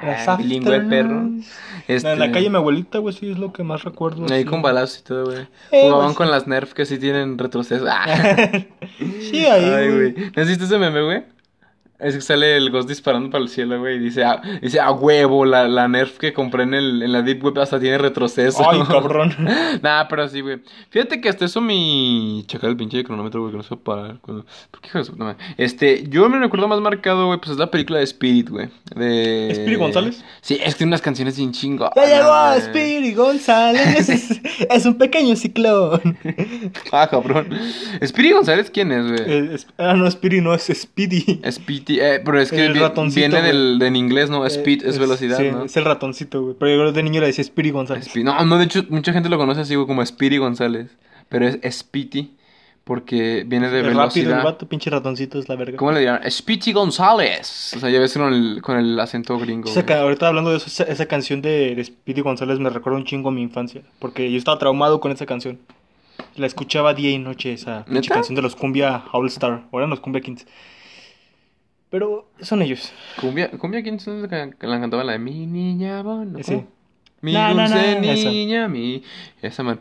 Las 0.03 0.27
Ah, 0.27 0.35
bilingüe 0.35 0.71
perro. 0.81 0.83
afternoons. 1.19 1.47
Este, 1.87 2.11
En 2.11 2.19
la 2.19 2.31
calle 2.31 2.49
mi 2.49 2.57
abuelita, 2.57 2.97
güey, 2.97 3.15
sí 3.15 3.31
es 3.31 3.37
lo 3.37 3.53
que 3.53 3.63
más 3.63 3.83
recuerdo. 3.83 4.25
Ahí 4.25 4.41
así. 4.41 4.45
con 4.45 4.61
balazos 4.61 4.99
y 4.99 5.03
todo, 5.03 5.25
güey. 5.25 5.47
Eh, 5.71 5.83
Jugaban 5.83 6.07
pues, 6.07 6.17
con 6.17 6.31
las 6.31 6.47
Nerf 6.47 6.73
que 6.73 6.85
sí 6.85 6.97
tienen 6.99 7.37
retroceso. 7.37 7.85
Ah. 7.89 8.05
Sí, 8.99 9.45
ahí, 9.45 9.63
Ay, 9.65 9.91
güey. 9.91 10.11
güey. 10.13 10.31
¿No 10.35 10.41
has 10.41 10.47
visto 10.49 10.65
ese 10.65 10.77
meme, 10.77 11.01
güey? 11.01 11.23
Es 11.97 12.13
que 12.13 12.21
sale 12.21 12.57
el 12.57 12.71
Ghost 12.71 12.89
disparando 12.89 13.29
para 13.29 13.41
el 13.41 13.49
cielo, 13.49 13.79
güey. 13.79 13.95
Y 13.95 13.99
dice, 13.99 14.25
ah, 14.25 14.41
dice, 14.61 14.81
a 14.81 14.91
huevo, 14.91 15.45
la, 15.45 15.67
la 15.67 15.87
Nerf 15.87 16.17
que 16.17 16.33
compré 16.33 16.63
en, 16.63 16.73
el, 16.73 17.01
en 17.01 17.11
la 17.13 17.21
Deep 17.21 17.43
Web 17.43 17.59
hasta 17.59 17.79
tiene 17.79 17.97
retroceso. 17.97 18.69
Ay, 18.69 18.81
cabrón. 18.83 19.33
nah, 19.81 20.05
pero 20.09 20.27
sí, 20.27 20.41
güey. 20.41 20.59
Fíjate 20.89 21.21
que 21.21 21.29
hasta 21.29 21.45
eso 21.45 21.61
mi. 21.61 22.43
Checar 22.47 22.69
el 22.69 22.75
pinche 22.75 23.01
cronómetro, 23.03 23.41
güey, 23.41 23.51
que 23.51 23.57
no 23.57 23.63
se 23.63 23.77
para. 23.77 24.15
Cuando... 24.21 24.45
¿Por 24.71 24.81
qué 24.81 24.89
hijo 24.89 24.97
de 24.97 25.05
su 25.05 25.11
puta 25.13 25.23
madre? 25.23 25.37
Este, 25.57 26.03
yo 26.09 26.27
me 26.27 26.37
recuerdo 26.37 26.67
más 26.67 26.81
marcado, 26.81 27.27
güey, 27.27 27.39
pues 27.39 27.51
es 27.51 27.57
la 27.57 27.71
película 27.71 27.99
de 27.99 28.03
Spirit, 28.03 28.49
güey. 28.49 28.69
De. 28.93 29.51
¿Spirit 29.51 29.79
González? 29.79 30.23
Sí, 30.41 30.59
es 30.61 30.73
que 30.73 30.79
tiene 30.79 30.89
unas 30.89 31.01
canciones 31.01 31.37
bien 31.37 31.53
chingo. 31.53 31.89
Ya 31.95 32.05
llegó 32.05 32.53
Spirit 32.67 33.15
González. 33.15 34.09
Es, 34.15 34.41
es 34.69 34.85
un 34.85 34.97
pequeño 34.97 35.35
ciclón. 35.35 36.17
Ah, 36.91 37.07
cabrón. 37.09 37.49
Spirit 38.01 38.33
González, 38.33 38.69
¿quién 38.69 38.91
es, 38.91 39.07
güey? 39.07 39.23
Eh, 39.25 39.57
ah, 39.77 39.93
no, 39.93 40.07
Spirit 40.07 40.43
no, 40.43 40.53
es 40.53 40.63
Speedy. 40.63 41.41
Speedy, 41.49 41.84
eh, 41.89 42.21
pero 42.23 42.39
es 42.39 42.51
que 42.51 42.65
El 42.65 42.73
vi- 42.73 42.79
ratoncito, 42.79 43.27
viene 43.29 43.41
del, 43.47 43.79
de 43.79 43.87
en 43.87 43.95
inglés, 43.95 44.29
¿no? 44.29 44.45
Speed 44.45 44.83
Eh, 44.85 44.89
es 44.89 44.99
velocidad, 44.99 45.37
sí, 45.37 45.51
¿no? 45.51 45.63
Es 45.65 45.75
el 45.77 45.85
ratoncito, 45.85 46.41
güey. 46.41 46.55
Pero 46.59 46.85
yo 46.85 46.91
de 46.91 47.03
niño 47.03 47.21
le 47.21 47.27
decía 47.27 47.41
Spirit 47.43 47.73
González. 47.73 48.07
Speed- 48.07 48.23
No, 48.25 48.43
no, 48.45 48.57
de 48.57 48.65
hecho, 48.65 48.83
mucha 48.89 49.13
gente 49.13 49.29
lo 49.29 49.37
conoce 49.37 49.61
así, 49.61 49.75
güey, 49.75 49.87
como 49.87 50.05
Speedy 50.05 50.37
González. 50.37 50.89
Pero 51.29 51.47
es 51.47 51.59
Speedy 51.79 52.31
porque 52.83 53.43
viene 53.47 53.69
de 53.69 53.79
El 53.79 53.85
rápido, 53.85 53.95
el 53.95 53.97
velocidad. 54.27 54.43
vato, 54.43 54.67
pinche 54.69 54.89
ratoncito 54.91 55.39
es 55.39 55.49
la 55.49 55.55
verga. 55.55 55.75
¿Cómo 55.77 55.91
le 55.91 56.01
dirán? 56.01 56.21
Speedy 56.29 56.71
González. 56.71 57.73
O 57.75 57.79
sea, 57.79 57.89
ya 57.89 57.99
ves 57.99 58.13
con 58.13 58.31
el, 58.31 58.61
con 58.61 58.77
el 58.77 58.99
acento 58.99 59.37
gringo. 59.39 59.69
Esa 59.69 60.01
ahorita 60.01 60.27
hablando 60.27 60.51
de 60.51 60.57
eso, 60.57 60.67
esa, 60.67 60.83
esa 60.83 61.05
canción 61.07 61.41
de, 61.41 61.73
de 61.75 61.83
Speedy 61.83 62.21
González 62.21 62.59
me 62.59 62.69
recuerda 62.69 62.99
un 62.99 63.05
chingo 63.05 63.29
a 63.29 63.31
mi 63.31 63.41
infancia. 63.41 63.81
Porque 63.99 64.31
yo 64.31 64.37
estaba 64.37 64.59
traumado 64.59 64.99
con 64.99 65.11
esa 65.11 65.25
canción. 65.25 65.59
La 66.35 66.45
escuchaba 66.47 66.93
día 66.93 67.09
y 67.11 67.17
noche, 67.17 67.53
esa 67.53 67.85
pinche 67.85 68.09
canción 68.09 68.35
de 68.35 68.41
los 68.41 68.55
Cumbia 68.55 69.03
All 69.13 69.27
Star. 69.27 69.63
Ahora 69.71 69.87
los 69.87 69.99
Cumbia 69.99 70.21
Kings. 70.21 70.45
Pero 71.89 72.29
son 72.41 72.61
ellos. 72.61 72.91
Cumbia, 73.21 73.51
cumbia, 73.51 73.81
¿quién 73.83 73.95
es 73.95 74.07
la 74.07 74.49
que 74.51 74.67
la 74.67 74.79
cantaba? 74.79 75.03
La 75.03 75.13
de 75.13 75.19
mi 75.19 75.45
niña 75.45 76.01
bonita. 76.01 76.43
Sí. 76.43 76.65
Mi 77.21 77.33
dulce 77.33 77.99
niña, 78.01 78.67
mi. 78.67 79.03
Esa 79.41 79.63
man. 79.63 79.79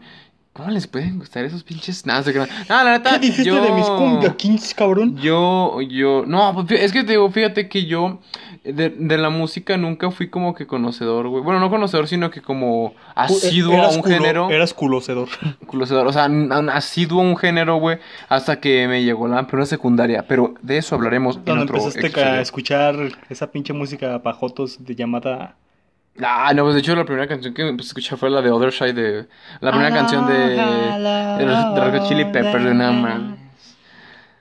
¿Cómo 0.54 0.70
les 0.70 0.86
pueden 0.86 1.18
gustar 1.18 1.44
esos 1.44 1.64
pinches? 1.64 2.06
Nada, 2.06 2.22
se 2.22 2.32
crean. 2.32 2.48
No, 2.68 2.84
la 2.84 2.92
neta. 2.92 3.10
¿Qué 3.14 3.26
dijiste 3.26 3.44
yo... 3.44 3.60
de 3.60 3.72
mis 3.72 3.86
Cumbia 3.86 4.36
Kings, 4.36 4.72
cabrón? 4.72 5.16
Yo, 5.16 5.80
yo, 5.80 6.22
no, 6.28 6.54
pues, 6.54 6.80
es 6.80 6.92
que 6.92 7.02
te 7.02 7.10
digo, 7.10 7.28
fíjate 7.28 7.68
que 7.68 7.86
yo 7.86 8.20
de, 8.62 8.90
de 8.90 9.18
la 9.18 9.30
música 9.30 9.76
nunca 9.76 10.12
fui 10.12 10.30
como 10.30 10.54
que 10.54 10.68
conocedor, 10.68 11.26
güey. 11.26 11.42
Bueno, 11.42 11.58
no 11.58 11.70
conocedor, 11.70 12.06
sino 12.06 12.30
que 12.30 12.40
como 12.40 12.94
asiduo 13.16 13.82
a 13.82 13.88
un 13.88 14.00
culo- 14.00 14.14
género. 14.14 14.48
Eras 14.48 14.72
culocedor. 14.74 15.28
Conocedor, 15.66 16.06
o 16.06 16.12
sea, 16.12 16.28
asiduo 16.72 17.20
a 17.20 17.24
un 17.24 17.36
género, 17.36 17.78
güey, 17.80 17.98
hasta 18.28 18.60
que 18.60 18.86
me 18.86 19.02
llegó 19.02 19.26
la 19.26 19.44
primera 19.48 19.66
secundaria. 19.66 20.24
Pero 20.28 20.54
de 20.62 20.78
eso 20.78 20.94
hablaremos 20.94 21.36
en 21.38 21.42
Cuando 21.42 21.64
otro 21.64 21.78
empezaste 21.78 22.20
a 22.20 22.40
escuchar 22.40 22.94
esa 23.28 23.50
pinche 23.50 23.72
música 23.72 24.22
pajotos 24.22 24.84
de 24.84 24.94
llamada... 24.94 25.56
Ah, 26.22 26.52
no, 26.54 26.62
pues 26.62 26.74
de 26.74 26.80
hecho 26.80 26.94
la 26.94 27.04
primera 27.04 27.26
canción 27.26 27.54
que 27.54 27.74
escuchar 27.80 28.18
fue 28.18 28.30
la 28.30 28.40
de 28.40 28.50
Other 28.50 28.72
Side 28.72 28.92
de... 28.92 29.26
La 29.60 29.70
primera 29.72 29.92
canción 29.92 30.26
de... 30.26 30.34
De 30.34 31.44
los 31.44 31.92
de 31.92 32.08
Chili 32.08 32.24
Peppers, 32.26 32.64
de 32.64 32.74
nada 32.74 32.92
más. 32.92 33.20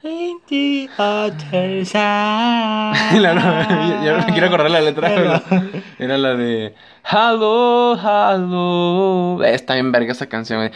In 0.03 0.37
the 0.49 0.89
other 0.97 1.85
side. 1.85 1.93
La- 3.21 3.33
no, 3.33 3.41
ya 4.03 4.17
no 4.17 4.25
me 4.27 4.33
quiero 4.33 4.47
acordar 4.47 4.69
la 4.69 4.81
letra. 4.81 5.07
Pero 5.15 5.41
Era 5.99 6.17
la 6.17 6.35
de 6.35 6.75
Hello, 7.05 7.97
hello. 7.97 9.43
Eh, 9.43 9.53
está 9.53 9.73
bien 9.73 9.91
verga 9.91 10.13
esa 10.13 10.27
canción, 10.27 10.59
güey. 10.59 10.71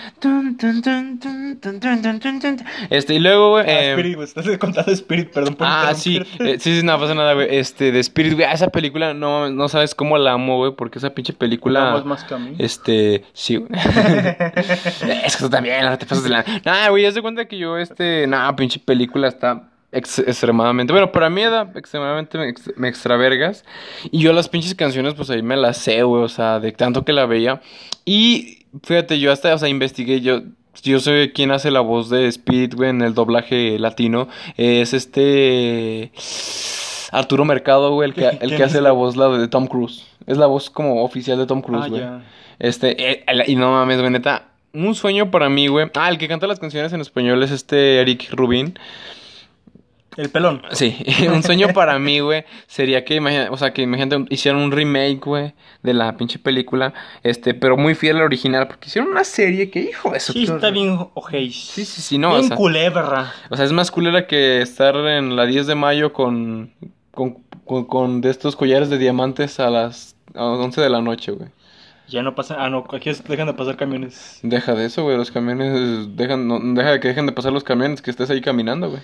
Este, 2.89 3.13
y 3.13 3.19
luego, 3.19 3.51
güey. 3.51 3.65
Ah, 3.65 3.81
eh... 3.81 3.91
Spirit, 3.91 4.15
güey. 4.15 4.27
Estás 4.27 4.57
contando 4.57 4.91
Spirit, 4.91 5.29
perdón 5.31 5.55
por 5.55 5.67
Ah, 5.67 5.93
sí. 5.95 6.21
Eh, 6.39 6.57
sí, 6.59 6.79
sí, 6.79 6.85
no 6.85 6.99
pasa 6.99 7.15
nada, 7.15 7.33
güey. 7.33 7.47
Este, 7.55 7.93
de 7.93 7.99
Spirit, 8.01 8.33
güey. 8.33 8.45
Esa 8.51 8.67
película, 8.67 9.13
no 9.13 9.49
no 9.49 9.69
sabes 9.69 9.95
cómo 9.95 10.17
la 10.17 10.33
amo, 10.33 10.57
güey. 10.57 10.73
Porque 10.75 10.99
esa 10.99 11.11
pinche 11.11 11.31
película. 11.31 11.91
Más 11.91 12.05
más 12.05 12.23
que 12.25 12.33
a 12.33 12.37
mí. 12.37 12.55
Este, 12.59 13.23
sí, 13.31 13.55
güey. 13.55 13.69
es 15.23 15.37
que 15.37 15.43
tú 15.43 15.49
también, 15.49 15.83
ahora 15.83 15.97
te 15.97 16.05
pasas 16.05 16.25
de 16.25 16.29
la. 16.29 16.43
Nah, 16.65 16.89
güey, 16.89 17.03
ya 17.03 17.11
se 17.13 17.21
cuenta 17.21 17.45
que 17.45 17.57
yo, 17.57 17.77
este. 17.77 18.27
Nah, 18.27 18.53
pinche 18.55 18.79
película 18.79 19.29
está 19.29 19.69
ex- 19.91 20.19
extremadamente. 20.19 20.93
Bueno, 20.93 21.11
para 21.11 21.29
mí 21.29 21.41
era 21.41 21.71
extremadamente 21.75 22.37
me, 22.37 22.49
ex- 22.49 22.73
me 22.77 22.87
extravergas. 22.87 23.63
Y 24.11 24.19
yo 24.19 24.33
las 24.33 24.49
pinches 24.49 24.75
canciones, 24.75 25.13
pues 25.13 25.29
ahí 25.29 25.41
me 25.41 25.57
las 25.57 25.77
sé, 25.77 26.03
güey, 26.03 26.23
o 26.23 26.29
sea, 26.29 26.59
de 26.59 26.71
tanto 26.71 27.03
que 27.05 27.13
la 27.13 27.25
veía. 27.25 27.61
Y 28.05 28.65
fíjate, 28.83 29.19
yo 29.19 29.31
hasta, 29.31 29.53
o 29.53 29.57
sea, 29.57 29.69
investigué, 29.69 30.21
yo. 30.21 30.41
Yo 30.83 30.99
sé 30.99 31.31
quién 31.33 31.49
hace 31.49 31.71
la 31.71 31.79
voz 31.79 32.07
de 32.11 32.27
Spirit, 32.27 32.75
güey, 32.75 32.91
en 32.91 33.01
el 33.01 33.15
doblaje 33.15 33.79
latino. 33.79 34.27
Es 34.57 34.93
este. 34.93 36.11
Arturo 37.11 37.45
Mercado, 37.45 37.91
güey, 37.93 38.09
el 38.09 38.15
que, 38.15 38.25
el 38.27 38.37
¿Quién 38.39 38.57
que 38.57 38.63
hace 38.63 38.79
la 38.81 38.91
voz 38.91 39.15
la 39.15 39.27
de 39.29 39.47
Tom 39.47 39.65
Cruise. 39.65 40.05
Es 40.27 40.37
la 40.37 40.45
voz 40.45 40.69
como 40.69 41.03
oficial 41.03 41.37
de 41.39 41.47
Tom 41.47 41.61
Cruise, 41.63 41.85
Ah, 41.85 41.89
güey. 41.89 42.03
Este, 42.59 43.11
eh, 43.11 43.23
el- 43.27 43.49
y 43.49 43.55
no 43.55 43.71
mames, 43.71 43.97
güey, 43.99 44.11
neta. 44.11 44.49
Un 44.73 44.93
sueño 44.93 45.31
para 45.31 45.49
mí, 45.49 45.65
güey. 45.67 45.87
Ah, 45.95 46.09
el 46.09 46.19
que 46.19 46.27
canta 46.27 46.45
las 46.45 46.59
canciones 46.59 46.93
en 46.93 47.01
español 47.01 47.41
es 47.41 47.49
este 47.49 47.99
Eric 48.01 48.29
Rubin. 48.33 48.77
El 50.17 50.29
pelón. 50.29 50.63
Sí, 50.71 50.97
un 51.31 51.43
sueño 51.43 51.67
para 51.73 51.99
mí, 51.99 52.19
güey, 52.19 52.43
sería 52.65 53.05
que, 53.05 53.15
imagina, 53.15 53.49
o 53.51 53.57
sea, 53.57 53.71
que 53.71 53.83
imagínate, 53.83 54.25
hicieran 54.33 54.59
un 54.61 54.71
remake, 54.71 55.19
güey, 55.23 55.53
de 55.83 55.93
la 55.93 56.17
pinche 56.17 56.39
película, 56.39 56.93
este, 57.23 57.53
pero 57.53 57.77
muy 57.77 57.93
fiel 57.95 58.17
al 58.17 58.23
original, 58.23 58.67
porque 58.67 58.87
hicieron 58.87 59.11
una 59.11 59.23
serie 59.23 59.69
que, 59.69 59.79
hijo 59.81 60.11
de 60.11 60.19
su 60.19 60.33
Sí, 60.33 60.43
está 60.43 60.71
bien 60.71 60.97
ojéis. 61.13 61.55
Sí, 61.55 61.85
sí, 61.85 62.01
sí, 62.01 62.17
no, 62.17 62.31
o 62.31 62.35
bien 62.37 62.47
sea, 62.47 62.57
culebra. 62.57 63.31
o 63.49 63.55
sea, 63.55 63.63
es 63.65 63.71
más 63.71 63.91
culera 63.91 64.25
que 64.27 64.61
estar 64.61 64.95
en 64.95 65.35
la 65.35 65.45
10 65.45 65.67
de 65.67 65.75
mayo 65.75 66.13
con, 66.13 66.73
con, 67.11 67.37
con, 67.65 67.85
con 67.85 68.21
de 68.21 68.31
estos 68.31 68.55
collares 68.55 68.89
de 68.89 68.97
diamantes 68.97 69.59
a 69.59 69.69
las 69.69 70.15
a 70.33 70.43
11 70.45 70.81
de 70.81 70.89
la 70.89 71.01
noche, 71.01 71.31
güey. 71.31 71.49
Ya 72.09 72.23
no 72.23 72.35
pasa. 72.35 72.55
Ah, 72.57 72.69
no, 72.69 72.85
aquí 72.93 73.09
es- 73.09 73.23
dejan 73.23 73.47
de 73.47 73.53
pasar 73.53 73.75
camiones. 73.75 74.39
Deja 74.41 74.73
de 74.75 74.85
eso, 74.85 75.03
güey, 75.03 75.17
los 75.17 75.29
camiones, 75.29 76.15
dejan, 76.15 76.47
no, 76.47 76.59
deja 76.59 76.91
de 76.91 76.99
que 77.01 77.09
dejen 77.09 77.25
de 77.25 77.33
pasar 77.33 77.51
los 77.51 77.63
camiones, 77.63 78.01
que 78.01 78.09
estés 78.11 78.29
ahí 78.29 78.39
caminando, 78.41 78.89
güey. 78.89 79.01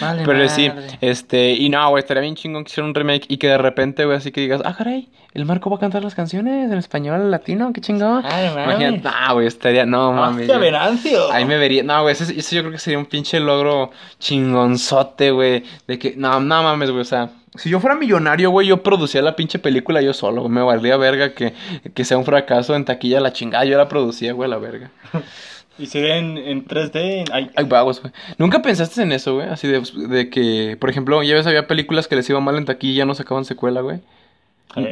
Vale, 0.00 0.22
Pero 0.24 0.48
sí, 0.48 0.70
este, 1.00 1.52
y 1.52 1.68
no, 1.68 1.88
güey, 1.90 2.00
estaría 2.00 2.22
bien 2.22 2.34
chingón 2.34 2.64
que 2.64 2.70
hicieran 2.70 2.90
un 2.90 2.94
remake 2.94 3.26
y 3.28 3.36
que 3.36 3.48
de 3.48 3.58
repente, 3.58 4.04
güey, 4.04 4.16
así 4.16 4.32
que 4.32 4.40
digas, 4.40 4.62
ah, 4.64 4.74
caray, 4.76 5.08
el 5.34 5.46
Marco 5.46 5.70
va 5.70 5.76
a 5.76 5.80
cantar 5.80 6.02
las 6.04 6.14
canciones 6.14 6.70
en 6.70 6.78
español, 6.78 7.30
latino, 7.30 7.72
qué 7.72 7.80
chingón. 7.80 8.22
Ay, 8.24 8.48
mames. 8.48 8.64
Imagínate, 8.64 9.08
no, 9.08 9.34
güey, 9.34 9.46
estaría, 9.46 9.86
no, 9.86 10.12
mami. 10.12 10.42
Hostia, 10.42 10.58
Venancio. 10.58 11.32
Ahí 11.32 11.44
me 11.44 11.56
vería, 11.56 11.82
no, 11.82 12.02
güey, 12.02 12.12
ese, 12.12 12.38
ese 12.38 12.56
yo 12.56 12.62
creo 12.62 12.72
que 12.72 12.78
sería 12.78 12.98
un 12.98 13.06
pinche 13.06 13.40
logro 13.40 13.90
chingonzote, 14.18 15.30
güey, 15.30 15.64
de 15.86 15.98
que, 15.98 16.14
no, 16.16 16.40
no 16.40 16.62
mames, 16.62 16.90
güey, 16.90 17.02
o 17.02 17.06
sea, 17.06 17.30
si 17.54 17.68
yo 17.68 17.80
fuera 17.80 17.96
millonario, 17.96 18.50
güey, 18.50 18.66
yo 18.66 18.82
producía 18.82 19.20
la 19.20 19.36
pinche 19.36 19.58
película 19.58 20.00
yo 20.00 20.14
solo, 20.14 20.42
güey, 20.42 20.52
me 20.52 20.62
valía 20.62 20.96
verga 20.96 21.34
que, 21.34 21.54
que 21.94 22.04
sea 22.04 22.16
un 22.16 22.24
fracaso 22.24 22.74
en 22.74 22.84
taquilla 22.84 23.20
la 23.20 23.32
chingada, 23.32 23.64
yo 23.64 23.76
la 23.76 23.88
producía, 23.88 24.32
güey, 24.32 24.48
la 24.48 24.58
verga. 24.58 24.90
Y 25.78 25.86
sería 25.86 26.16
en, 26.18 26.36
en 26.38 26.66
3D. 26.66 26.94
en- 26.94 27.32
ay, 27.32 27.50
Ay, 27.56 27.64
vagos, 27.64 28.00
güey. 28.02 28.12
¿Nunca 28.38 28.60
pensaste 28.62 29.02
en 29.02 29.12
eso, 29.12 29.34
güey? 29.36 29.48
Así 29.48 29.66
de, 29.68 29.82
de 30.08 30.28
que, 30.30 30.76
por 30.78 30.90
ejemplo, 30.90 31.22
ya 31.22 31.34
ves, 31.34 31.46
había 31.46 31.66
películas 31.66 32.08
que 32.08 32.16
les 32.16 32.28
iba 32.30 32.40
mal 32.40 32.56
en 32.56 32.64
taquilla 32.66 32.92
y 32.92 32.96
ya 32.96 33.04
no 33.04 33.14
sacaban 33.14 33.44
secuela, 33.44 33.80
güey. 33.80 34.00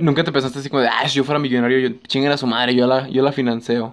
¿Nunca 0.00 0.24
te 0.24 0.32
pensaste 0.32 0.58
así 0.58 0.68
como 0.68 0.82
de, 0.82 0.88
ah, 0.88 1.08
si 1.08 1.16
yo 1.16 1.24
fuera 1.24 1.38
millonario, 1.38 1.78
yo 1.78 1.96
chinguen 2.06 2.32
a 2.32 2.36
su 2.36 2.46
madre, 2.46 2.74
yo 2.74 2.86
la, 2.86 3.08
yo 3.08 3.22
la 3.22 3.32
financeo? 3.32 3.92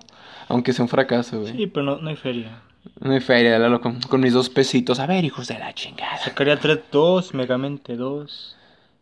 Aunque 0.49 0.73
sea 0.73 0.83
un 0.83 0.89
fracaso, 0.89 1.39
güey. 1.41 1.53
sí, 1.55 1.67
pero 1.67 1.85
no, 1.85 1.97
no 1.97 2.09
hay 2.09 2.15
feria. 2.17 2.59
No 2.99 3.11
hay 3.13 3.19
feria, 3.21 3.57
Lalo, 3.59 3.79
con, 3.79 4.01
con 4.01 4.19
mis 4.19 4.33
dos 4.33 4.49
pesitos. 4.49 4.99
A 4.99 5.05
ver, 5.07 5.23
hijos 5.23 5.47
de 5.47 5.59
la 5.59 5.73
chingada. 5.73 6.17
Sacaría 6.17 6.57
3, 6.57 6.79
2, 6.91 7.33
Megamente 7.35 7.95
2. 7.95 8.56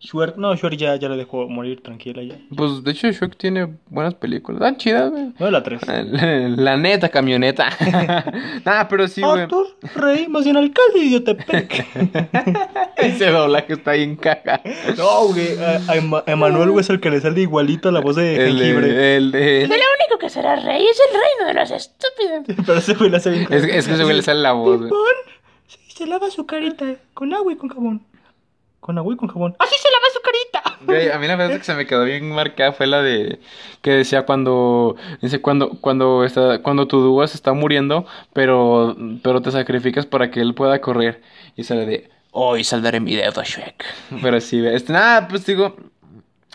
Shrek, 0.05 0.37
no, 0.37 0.55
Shrek 0.55 0.77
ya, 0.77 0.95
ya 0.97 1.09
la 1.09 1.15
dejó 1.15 1.47
morir 1.49 1.81
tranquila 1.81 2.21
ya. 2.23 2.35
Pues, 2.55 2.83
de 2.83 2.91
hecho, 2.91 3.07
Shrek 3.11 3.35
tiene 3.37 3.75
buenas 3.89 4.13
películas. 4.13 4.61
Tan 4.61 4.77
chidas, 4.77 5.09
güey. 5.09 5.33
No, 5.39 5.49
la 5.51 5.63
3. 5.63 5.81
La, 5.87 6.03
la 6.49 6.77
neta 6.77 7.09
camioneta. 7.09 7.69
nah, 8.63 8.83
pero 8.89 9.07
sí, 9.07 9.21
güey. 9.21 9.41
Arthur, 9.41 9.67
rey, 9.95 10.27
más 10.27 10.43
bien 10.43 10.57
alcalde 10.57 10.99
de 10.99 11.05
Idiotepec. 11.05 11.85
Ese 12.97 13.25
doblaje 13.31 13.73
está 13.73 13.93
bien 13.93 14.15
caga. 14.15 14.61
no, 14.97 15.27
güey, 15.27 15.57
a, 15.59 15.77
a 15.91 15.95
Ema- 15.97 16.23
Emanuel, 16.27 16.69
güey, 16.71 16.81
es 16.81 16.89
el 16.89 16.99
que 16.99 17.09
le 17.09 17.19
sale 17.21 17.41
igualito 17.41 17.89
a 17.89 17.91
la 17.91 18.01
voz 18.01 18.15
de 18.15 18.35
El 18.47 18.57
jengibre. 18.57 18.87
de, 18.87 19.17
el 19.17 19.31
de... 19.31 19.39
De 19.39 19.67
lo 19.67 19.73
único 19.73 20.19
que 20.19 20.29
será 20.29 20.55
rey 20.55 20.85
es 20.85 20.99
el 21.09 21.19
reino 21.19 21.47
de 21.47 21.59
los 21.59 21.71
estúpidos. 21.71 22.65
Pero 22.65 22.77
ese 22.79 22.93
güey 22.93 23.09
le 23.09 23.17
hace 23.17 23.29
bien. 23.31 23.43
Es, 23.49 23.63
es 23.63 23.87
que 23.87 23.93
ese 23.93 24.03
güey 24.03 24.15
le 24.17 24.21
sale 24.21 24.41
la 24.41 24.51
voz, 24.53 24.77
güey. 24.79 24.91
Se 25.87 26.05
lava 26.05 26.29
su 26.29 26.45
carita 26.45 26.85
con 27.13 27.33
agua 27.33 27.53
y 27.53 27.55
con 27.55 27.69
jabón. 27.69 28.01
Con 28.85 28.99
agua 28.99 29.15
y 29.15 29.17
con 29.17 29.29
jabón. 29.29 29.55
¡Así 29.57 29.73
se 29.81 29.89
lava 29.89 30.05
su 30.13 30.21
carita! 30.21 30.77
Güey, 30.85 31.09
a 31.09 31.17
mí 31.17 31.25
la 31.25 31.35
verdad 31.35 31.57
que 31.57 31.63
se 31.63 31.73
me 31.73 31.87
quedó 31.87 32.03
bien 32.03 32.29
marcada 32.31 32.71
fue 32.71 32.85
la 32.85 33.01
de 33.01 33.39
que 33.81 33.89
decía 33.89 34.27
cuando 34.27 34.95
dice 35.23 35.41
cuando 35.41 35.71
cuando 35.81 36.23
está 36.23 36.61
cuando 36.61 36.87
tu 36.87 36.99
dúo 36.99 37.25
se 37.25 37.35
está 37.35 37.53
muriendo, 37.53 38.05
pero 38.33 38.95
pero 39.23 39.41
te 39.41 39.49
sacrificas 39.49 40.05
para 40.05 40.29
que 40.29 40.39
él 40.39 40.53
pueda 40.53 40.81
correr 40.81 41.23
y 41.55 41.63
sale 41.63 41.87
de 41.87 42.11
hoy 42.29 42.63
saldré 42.63 42.99
mi 42.99 43.15
dedo 43.15 43.41
Shrek. 43.43 43.83
Pero 44.21 44.39
sí, 44.39 44.63
este 44.63 44.93
nada, 44.93 45.27
pues 45.27 45.47
digo 45.47 45.75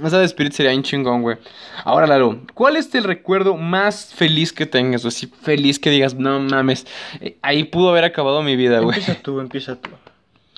Esa 0.00 0.20
de 0.20 0.26
Spirit 0.26 0.52
sería 0.52 0.72
un 0.72 0.84
chingón, 0.84 1.22
güey. 1.22 1.38
Ahora, 1.82 2.06
Lalo, 2.06 2.42
¿cuál 2.54 2.76
es 2.76 2.94
el 2.94 3.02
recuerdo 3.02 3.56
más 3.56 4.14
feliz 4.14 4.52
que 4.52 4.66
tengas? 4.66 5.04
O 5.04 5.08
así 5.08 5.26
feliz 5.26 5.80
que 5.80 5.90
digas, 5.90 6.14
no 6.14 6.38
mames, 6.38 6.86
eh, 7.20 7.38
ahí 7.42 7.64
pudo 7.64 7.90
haber 7.90 8.04
acabado 8.04 8.40
mi 8.44 8.54
vida, 8.54 8.78
güey. 8.78 9.00
Empieza 9.00 9.20
tú, 9.20 9.40
empieza 9.40 9.74
tú. 9.74 9.90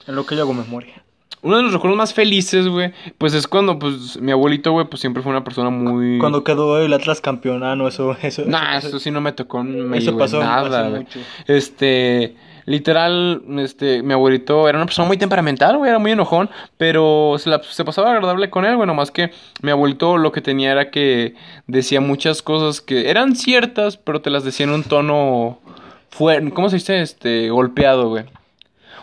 En 0.06 0.16
lo 0.16 0.26
que 0.26 0.36
yo 0.36 0.42
hago 0.42 0.52
memoria. 0.52 1.02
Uno 1.42 1.56
de 1.56 1.64
los 1.64 1.72
recuerdos 1.72 1.98
más 1.98 2.14
felices, 2.14 2.68
güey, 2.68 2.92
pues 3.18 3.34
es 3.34 3.48
cuando, 3.48 3.76
pues, 3.78 4.20
mi 4.20 4.30
abuelito, 4.30 4.70
güey, 4.72 4.86
pues 4.86 5.00
siempre 5.00 5.22
fue 5.24 5.30
una 5.32 5.42
persona 5.42 5.70
muy... 5.70 6.18
Cuando 6.18 6.44
quedó 6.44 6.78
el 6.80 6.92
Atlas 6.92 7.20
campeón, 7.20 7.64
ah, 7.64 7.74
no, 7.74 7.88
eso, 7.88 8.16
eso. 8.22 8.44
Nah, 8.46 8.76
eso, 8.78 8.86
eso 8.88 9.00
sí 9.00 9.10
no 9.10 9.20
me 9.20 9.32
tocó 9.32 9.64
me 9.64 9.98
eso 9.98 10.16
pasó, 10.16 10.38
nada, 10.40 10.88
güey. 10.88 11.00
mucho. 11.02 11.18
Este, 11.48 12.36
literal, 12.64 13.42
este, 13.58 14.02
mi 14.04 14.12
abuelito 14.12 14.68
era 14.68 14.78
una 14.78 14.86
persona 14.86 15.08
muy 15.08 15.16
temperamental, 15.16 15.76
güey, 15.78 15.88
era 15.88 15.98
muy 15.98 16.12
enojón, 16.12 16.48
pero 16.76 17.34
se, 17.38 17.50
la- 17.50 17.60
se 17.62 17.84
pasaba 17.84 18.12
agradable 18.12 18.48
con 18.48 18.64
él, 18.64 18.76
güey, 18.76 18.86
nomás 18.86 19.10
que 19.10 19.32
mi 19.62 19.72
abuelito 19.72 20.18
lo 20.18 20.30
que 20.30 20.42
tenía 20.42 20.70
era 20.70 20.90
que 20.90 21.34
decía 21.66 22.00
muchas 22.00 22.40
cosas 22.42 22.80
que 22.80 23.10
eran 23.10 23.34
ciertas, 23.34 23.96
pero 23.96 24.20
te 24.20 24.30
las 24.30 24.44
decía 24.44 24.64
en 24.66 24.72
un 24.72 24.84
tono 24.84 25.58
fuerte, 26.10 26.52
¿cómo 26.52 26.68
se 26.70 26.76
dice? 26.76 27.00
Este, 27.02 27.50
golpeado, 27.50 28.10
güey. 28.10 28.24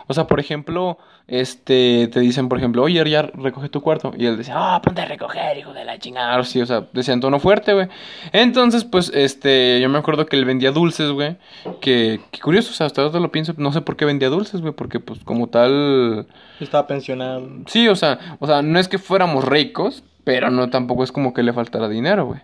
O 0.06 0.14
sea, 0.14 0.26
por 0.26 0.40
ejemplo, 0.40 0.98
este, 1.30 2.08
te 2.08 2.20
dicen, 2.20 2.48
por 2.48 2.58
ejemplo, 2.58 2.82
oye, 2.82 3.08
ya 3.08 3.22
recoge 3.22 3.68
tu 3.68 3.80
cuarto. 3.80 4.12
Y 4.16 4.26
él 4.26 4.36
decía, 4.36 4.54
ah, 4.56 4.82
ponte 4.82 5.00
a 5.00 5.04
recoger, 5.06 5.56
hijo 5.56 5.72
de 5.72 5.84
la 5.84 5.98
chingada. 5.98 6.42
Sí, 6.44 6.60
o 6.60 6.66
sea, 6.66 6.86
decía 6.92 7.14
en 7.14 7.20
tono 7.20 7.38
fuerte, 7.38 7.72
güey. 7.72 7.88
Entonces, 8.32 8.84
pues, 8.84 9.10
este, 9.14 9.80
yo 9.80 9.88
me 9.88 9.98
acuerdo 9.98 10.26
que 10.26 10.36
él 10.36 10.44
vendía 10.44 10.72
dulces, 10.72 11.10
güey. 11.10 11.36
Que, 11.80 12.20
que 12.30 12.40
curioso, 12.40 12.70
o 12.70 12.74
sea, 12.74 12.86
hasta 12.86 13.02
ahora 13.02 13.20
lo 13.20 13.30
pienso, 13.30 13.54
no 13.56 13.72
sé 13.72 13.80
por 13.80 13.96
qué 13.96 14.04
vendía 14.04 14.28
dulces, 14.28 14.60
güey. 14.60 14.74
Porque, 14.74 15.00
pues, 15.00 15.20
como 15.24 15.48
tal, 15.48 16.26
Estaba 16.60 16.86
pensionado. 16.86 17.48
Sí, 17.66 17.88
o 17.88 17.96
sea, 17.96 18.18
o 18.38 18.46
sea, 18.46 18.62
no 18.62 18.78
es 18.78 18.88
que 18.88 18.98
fuéramos 18.98 19.44
ricos, 19.44 20.04
pero 20.24 20.50
no 20.50 20.68
tampoco 20.70 21.04
es 21.04 21.12
como 21.12 21.32
que 21.32 21.42
le 21.42 21.52
faltara 21.52 21.88
dinero, 21.88 22.26
güey. 22.26 22.40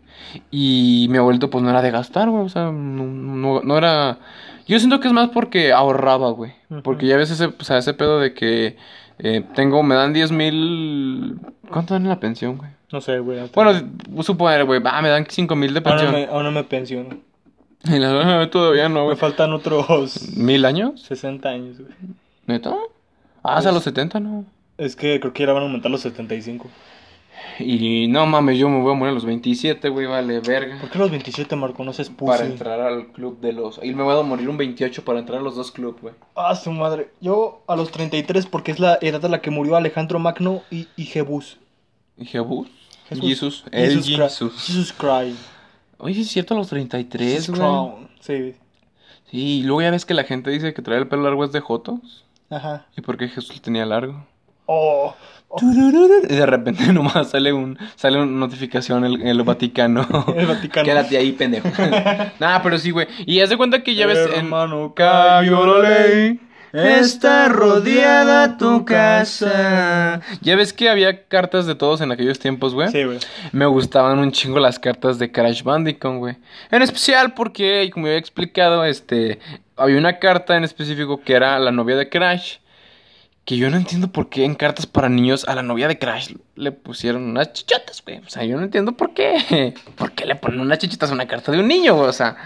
Y 0.50 1.06
mi 1.10 1.18
abuelito 1.18 1.50
pues 1.50 1.62
no 1.62 1.70
era 1.70 1.82
de 1.82 1.90
gastar, 1.90 2.30
güey, 2.30 2.44
o 2.44 2.48
sea, 2.48 2.70
no, 2.72 3.04
no, 3.04 3.60
no 3.60 3.78
era... 3.78 4.18
Yo 4.66 4.78
siento 4.78 5.00
que 5.00 5.08
es 5.08 5.14
más 5.14 5.30
porque 5.30 5.72
ahorraba, 5.72 6.30
güey. 6.30 6.52
Porque 6.82 7.06
ya 7.06 7.16
ves 7.16 7.30
ese, 7.30 7.46
o 7.46 7.64
sea, 7.64 7.78
ese 7.78 7.94
pedo 7.94 8.18
de 8.18 8.34
que 8.34 8.76
eh, 9.18 9.42
tengo, 9.54 9.82
me 9.82 9.94
dan 9.94 10.12
10 10.12 10.32
mil... 10.32 11.38
¿Cuánto 11.70 11.94
dan 11.94 12.02
en 12.02 12.08
la 12.08 12.20
pensión, 12.20 12.58
güey? 12.58 12.70
No 12.92 13.00
sé, 13.00 13.18
güey. 13.18 13.40
Bueno, 13.54 13.72
suponer, 14.22 14.64
güey, 14.64 14.80
ah, 14.84 15.02
me 15.02 15.08
dan 15.08 15.26
5 15.28 15.54
mil 15.56 15.72
de 15.74 15.80
ahora 15.84 15.90
pensión. 15.96 16.12
me, 16.12 16.24
ahora 16.26 16.50
me 16.50 16.64
pensiono. 16.64 17.16
Y 17.84 17.98
la- 18.00 18.40
"Ah, 18.42 18.50
todavía 18.50 18.88
no, 18.88 19.00
Me 19.00 19.04
güey. 19.06 19.16
faltan 19.16 19.52
otros 19.52 20.36
¿Mil 20.36 20.64
años? 20.64 21.02
60 21.02 21.48
años, 21.48 21.78
güey. 21.78 21.92
¿Neta? 22.46 22.74
Ah, 23.44 23.56
hasta 23.58 23.70
los 23.70 23.84
70, 23.84 24.18
¿no? 24.18 24.44
Es 24.78 24.96
que 24.96 25.20
creo 25.20 25.32
que 25.32 25.46
ya 25.46 25.52
van 25.52 25.62
a 25.62 25.66
aumentar 25.66 25.90
los 25.90 26.00
75. 26.00 26.68
Y 27.58 28.08
no 28.08 28.26
mames, 28.26 28.58
yo 28.58 28.68
me 28.68 28.80
voy 28.80 28.92
a 28.92 28.94
morir 28.94 29.12
a 29.12 29.14
los 29.14 29.24
27, 29.24 29.88
güey, 29.88 30.06
vale, 30.06 30.40
verga. 30.40 30.78
¿Por 30.80 30.90
qué 30.90 30.98
los 30.98 31.10
27, 31.10 31.56
Marco? 31.56 31.84
No 31.84 31.92
seas 31.92 32.10
para 32.10 32.38
pussy. 32.38 32.52
entrar 32.52 32.80
al 32.80 33.08
club 33.12 33.40
de 33.40 33.52
los. 33.52 33.80
Y 33.82 33.94
me 33.94 34.02
voy 34.02 34.18
a 34.18 34.22
morir 34.22 34.48
un 34.48 34.56
28 34.56 35.04
para 35.04 35.18
entrar 35.18 35.40
a 35.40 35.42
los 35.42 35.56
dos 35.56 35.72
clubes, 35.72 36.00
güey. 36.02 36.14
Ah, 36.34 36.54
su 36.54 36.70
madre. 36.72 37.10
Yo 37.20 37.62
a 37.66 37.76
los 37.76 37.90
33 37.90 38.46
porque 38.46 38.72
es 38.72 38.80
la 38.80 38.98
edad 39.00 39.24
a 39.24 39.28
la 39.28 39.40
que 39.40 39.50
murió 39.50 39.76
Alejandro 39.76 40.18
Magno 40.18 40.62
y, 40.70 40.88
y 40.96 41.04
Jebus. 41.04 41.58
¿Y 42.16 42.26
Jebus? 42.26 42.68
Jesús. 43.08 43.24
Jesús. 43.24 43.64
El. 43.70 44.02
Jesús. 44.02 44.94
Christ. 44.98 45.38
Oye, 45.98 46.20
es 46.20 46.28
cierto, 46.28 46.54
a 46.54 46.56
los 46.58 46.68
33, 46.68 47.32
Jesus 47.32 47.58
güey. 47.58 48.08
Sí. 48.20 48.54
Sí, 49.30 49.60
y 49.60 49.62
luego 49.62 49.82
ya 49.82 49.90
ves 49.90 50.04
que 50.04 50.14
la 50.14 50.24
gente 50.24 50.50
dice 50.50 50.74
que 50.74 50.82
traer 50.82 51.02
el 51.02 51.08
pelo 51.08 51.22
largo 51.22 51.44
es 51.44 51.52
de 51.52 51.60
Jotos. 51.60 52.24
Ajá. 52.50 52.86
¿Y 52.96 53.00
por 53.00 53.16
qué 53.16 53.28
Jesús 53.28 53.60
tenía 53.60 53.86
largo? 53.86 54.24
Oh. 54.66 55.14
Y 55.62 56.34
de 56.34 56.46
repente 56.46 56.84
nomás 56.92 57.30
sale 57.30 57.52
un 57.52 57.78
sale 57.94 58.18
una 58.18 58.26
notificación 58.30 59.04
en 59.04 59.12
el, 59.12 59.26
el 59.26 59.42
Vaticano. 59.42 60.06
El 60.36 60.46
Vaticano. 60.46 60.84
Quédate 60.84 61.16
ahí, 61.16 61.32
pendejo. 61.32 61.68
Nah, 62.40 62.60
pero 62.62 62.78
sí, 62.78 62.90
güey. 62.90 63.06
Y 63.24 63.40
haz 63.40 63.50
de 63.50 63.56
cuenta 63.56 63.82
que 63.82 63.94
ya 63.94 64.06
ves 64.06 64.18
en... 64.34 64.46
Hermano, 64.46 64.92
Cayó 64.94 65.66
la 65.66 65.88
ley. 65.88 66.40
Está 66.72 67.48
rodeada 67.48 68.58
tu 68.58 68.84
casa. 68.84 70.20
Ya 70.42 70.56
ves 70.56 70.74
que 70.74 70.90
había 70.90 71.24
cartas 71.26 71.66
de 71.66 71.74
todos 71.74 72.02
en 72.02 72.12
aquellos 72.12 72.38
tiempos, 72.38 72.74
güey. 72.74 72.88
Sí, 72.88 73.02
güey. 73.04 73.18
Me 73.52 73.64
gustaban 73.64 74.18
un 74.18 74.30
chingo 74.30 74.58
las 74.58 74.78
cartas 74.78 75.18
de 75.18 75.32
Crash 75.32 75.62
Bandicoot, 75.62 76.18
güey. 76.18 76.36
En 76.70 76.82
especial 76.82 77.32
porque, 77.32 77.88
como 77.92 78.06
había 78.06 78.18
explicado, 78.18 78.84
este, 78.84 79.38
había 79.76 79.98
una 79.98 80.18
carta 80.18 80.56
en 80.56 80.64
específico 80.64 81.22
que 81.22 81.32
era 81.32 81.58
la 81.58 81.70
novia 81.70 81.96
de 81.96 82.10
Crash. 82.10 82.56
Que 83.46 83.56
yo 83.56 83.70
no 83.70 83.76
entiendo 83.76 84.08
por 84.08 84.28
qué 84.28 84.44
en 84.44 84.56
cartas 84.56 84.86
para 84.86 85.08
niños 85.08 85.46
a 85.48 85.54
la 85.54 85.62
novia 85.62 85.86
de 85.86 85.98
Crash 85.98 86.34
le 86.56 86.72
pusieron 86.72 87.22
unas 87.22 87.52
chichotas, 87.52 88.02
güey. 88.04 88.18
O 88.18 88.28
sea, 88.28 88.44
yo 88.44 88.56
no 88.56 88.64
entiendo 88.64 88.92
por 88.96 89.14
qué. 89.14 89.72
¿Por 89.96 90.12
qué 90.12 90.26
le 90.26 90.34
ponen 90.34 90.60
unas 90.60 90.78
chichitas 90.78 91.10
a 91.10 91.14
una 91.14 91.28
carta 91.28 91.52
de 91.52 91.60
un 91.60 91.68
niño, 91.68 91.94
güey? 91.94 92.08
O 92.08 92.12
sea, 92.12 92.36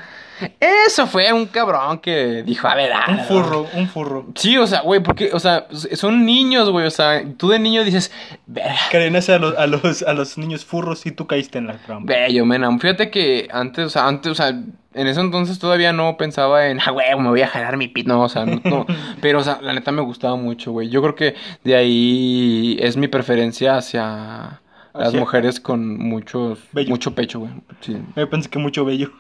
eso 0.58 1.06
fue 1.06 1.32
un 1.32 1.46
cabrón 1.46 1.98
que 1.98 2.42
dijo, 2.42 2.66
a 2.68 2.74
ver, 2.74 2.92
ah, 2.92 3.06
Un 3.08 3.18
furro, 3.20 3.66
un 3.74 3.88
furro. 3.88 4.26
Sí, 4.34 4.56
o 4.56 4.66
sea, 4.66 4.80
güey, 4.82 5.02
porque, 5.02 5.30
o 5.32 5.40
sea, 5.40 5.66
son 5.94 6.24
niños, 6.24 6.70
güey. 6.70 6.86
O 6.86 6.90
sea, 6.90 7.22
tú 7.36 7.48
de 7.48 7.58
niño 7.58 7.84
dices, 7.84 8.10
verga. 8.46 9.18
Hacer 9.18 9.34
a 9.36 9.38
los, 9.38 9.56
a 9.56 9.66
los, 9.66 10.02
a 10.02 10.12
los 10.12 10.38
niños 10.38 10.64
furros 10.64 11.06
y 11.06 11.12
tú 11.12 11.26
caíste 11.26 11.58
en 11.58 11.66
la 11.66 11.78
trampa. 11.78 12.12
Bello, 12.12 12.44
mena. 12.44 12.70
Fíjate 12.78 13.10
que 13.10 13.48
antes, 13.52 13.86
o 13.86 13.90
sea, 13.90 14.06
antes, 14.06 14.32
o 14.32 14.34
sea, 14.34 14.48
en 14.48 15.06
ese 15.06 15.20
entonces 15.20 15.58
todavía 15.58 15.92
no 15.92 16.16
pensaba 16.16 16.66
en, 16.68 16.80
ah, 16.80 16.90
güey, 16.90 17.06
me 17.18 17.28
voy 17.28 17.42
a 17.42 17.48
jalar 17.48 17.76
mi 17.76 17.88
pit. 17.88 18.06
No, 18.06 18.22
o 18.22 18.28
sea, 18.28 18.44
no, 18.46 18.60
no. 18.64 18.86
Pero, 19.20 19.40
o 19.40 19.42
sea, 19.42 19.58
la 19.62 19.72
neta 19.72 19.92
me 19.92 20.02
gustaba 20.02 20.36
mucho, 20.36 20.72
güey. 20.72 20.88
Yo 20.88 21.00
creo 21.02 21.14
que 21.14 21.34
de 21.64 21.76
ahí 21.76 22.76
es 22.80 22.96
mi 22.96 23.08
preferencia 23.08 23.76
hacia 23.76 24.60
las 24.92 25.14
mujeres 25.14 25.60
con 25.60 25.96
muchos, 25.98 26.58
Bello. 26.72 26.90
mucho 26.90 27.14
pecho, 27.14 27.40
güey. 27.40 27.52
Sí. 27.80 27.96
Yo 28.16 28.28
pensé 28.28 28.50
que 28.50 28.58
mucho 28.58 28.84
bello. 28.84 29.12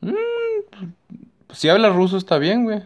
Pues, 0.00 1.58
si 1.58 1.68
hablas 1.68 1.94
ruso 1.94 2.16
está 2.16 2.38
bien, 2.38 2.64
güey. 2.64 2.82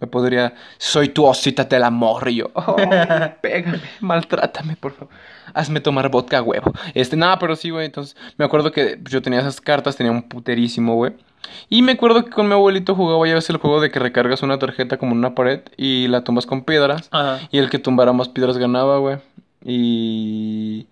Me 0.00 0.06
podría, 0.06 0.54
soy 0.76 1.08
tu 1.08 1.24
osita 1.24 1.64
del 1.64 1.84
amor. 1.84 2.28
Y 2.28 2.36
yo, 2.36 2.50
oh, 2.54 2.76
pégame, 3.40 3.80
maltrátame, 4.00 4.76
por 4.76 4.92
favor. 4.92 5.14
Hazme 5.54 5.80
tomar 5.80 6.10
vodka, 6.10 6.42
huevo. 6.42 6.72
Este, 6.94 7.16
nada, 7.16 7.38
pero 7.38 7.56
sí, 7.56 7.70
güey. 7.70 7.86
Entonces, 7.86 8.16
me 8.36 8.44
acuerdo 8.44 8.72
que 8.72 9.00
yo 9.08 9.22
tenía 9.22 9.40
esas 9.40 9.60
cartas, 9.60 9.96
tenía 9.96 10.12
un 10.12 10.22
puterísimo, 10.22 10.96
güey. 10.96 11.12
Y 11.68 11.82
me 11.82 11.92
acuerdo 11.92 12.24
que 12.24 12.30
con 12.30 12.48
mi 12.48 12.54
abuelito 12.54 12.94
jugaba 12.94 13.26
ya 13.26 13.34
ves 13.34 13.48
el 13.50 13.58
juego 13.58 13.80
de 13.80 13.90
que 13.90 13.98
recargas 13.98 14.42
una 14.42 14.58
tarjeta 14.58 14.96
como 14.96 15.12
en 15.12 15.18
una 15.18 15.34
pared 15.34 15.60
y 15.76 16.08
la 16.08 16.24
tumbas 16.24 16.46
con 16.46 16.64
piedras. 16.64 17.08
Ajá. 17.10 17.40
Y 17.50 17.58
el 17.58 17.70
que 17.70 17.78
tumbara 17.78 18.12
más 18.12 18.28
piedras 18.28 18.58
ganaba, 18.58 18.98
güey. 18.98 19.18
Y. 19.64 20.86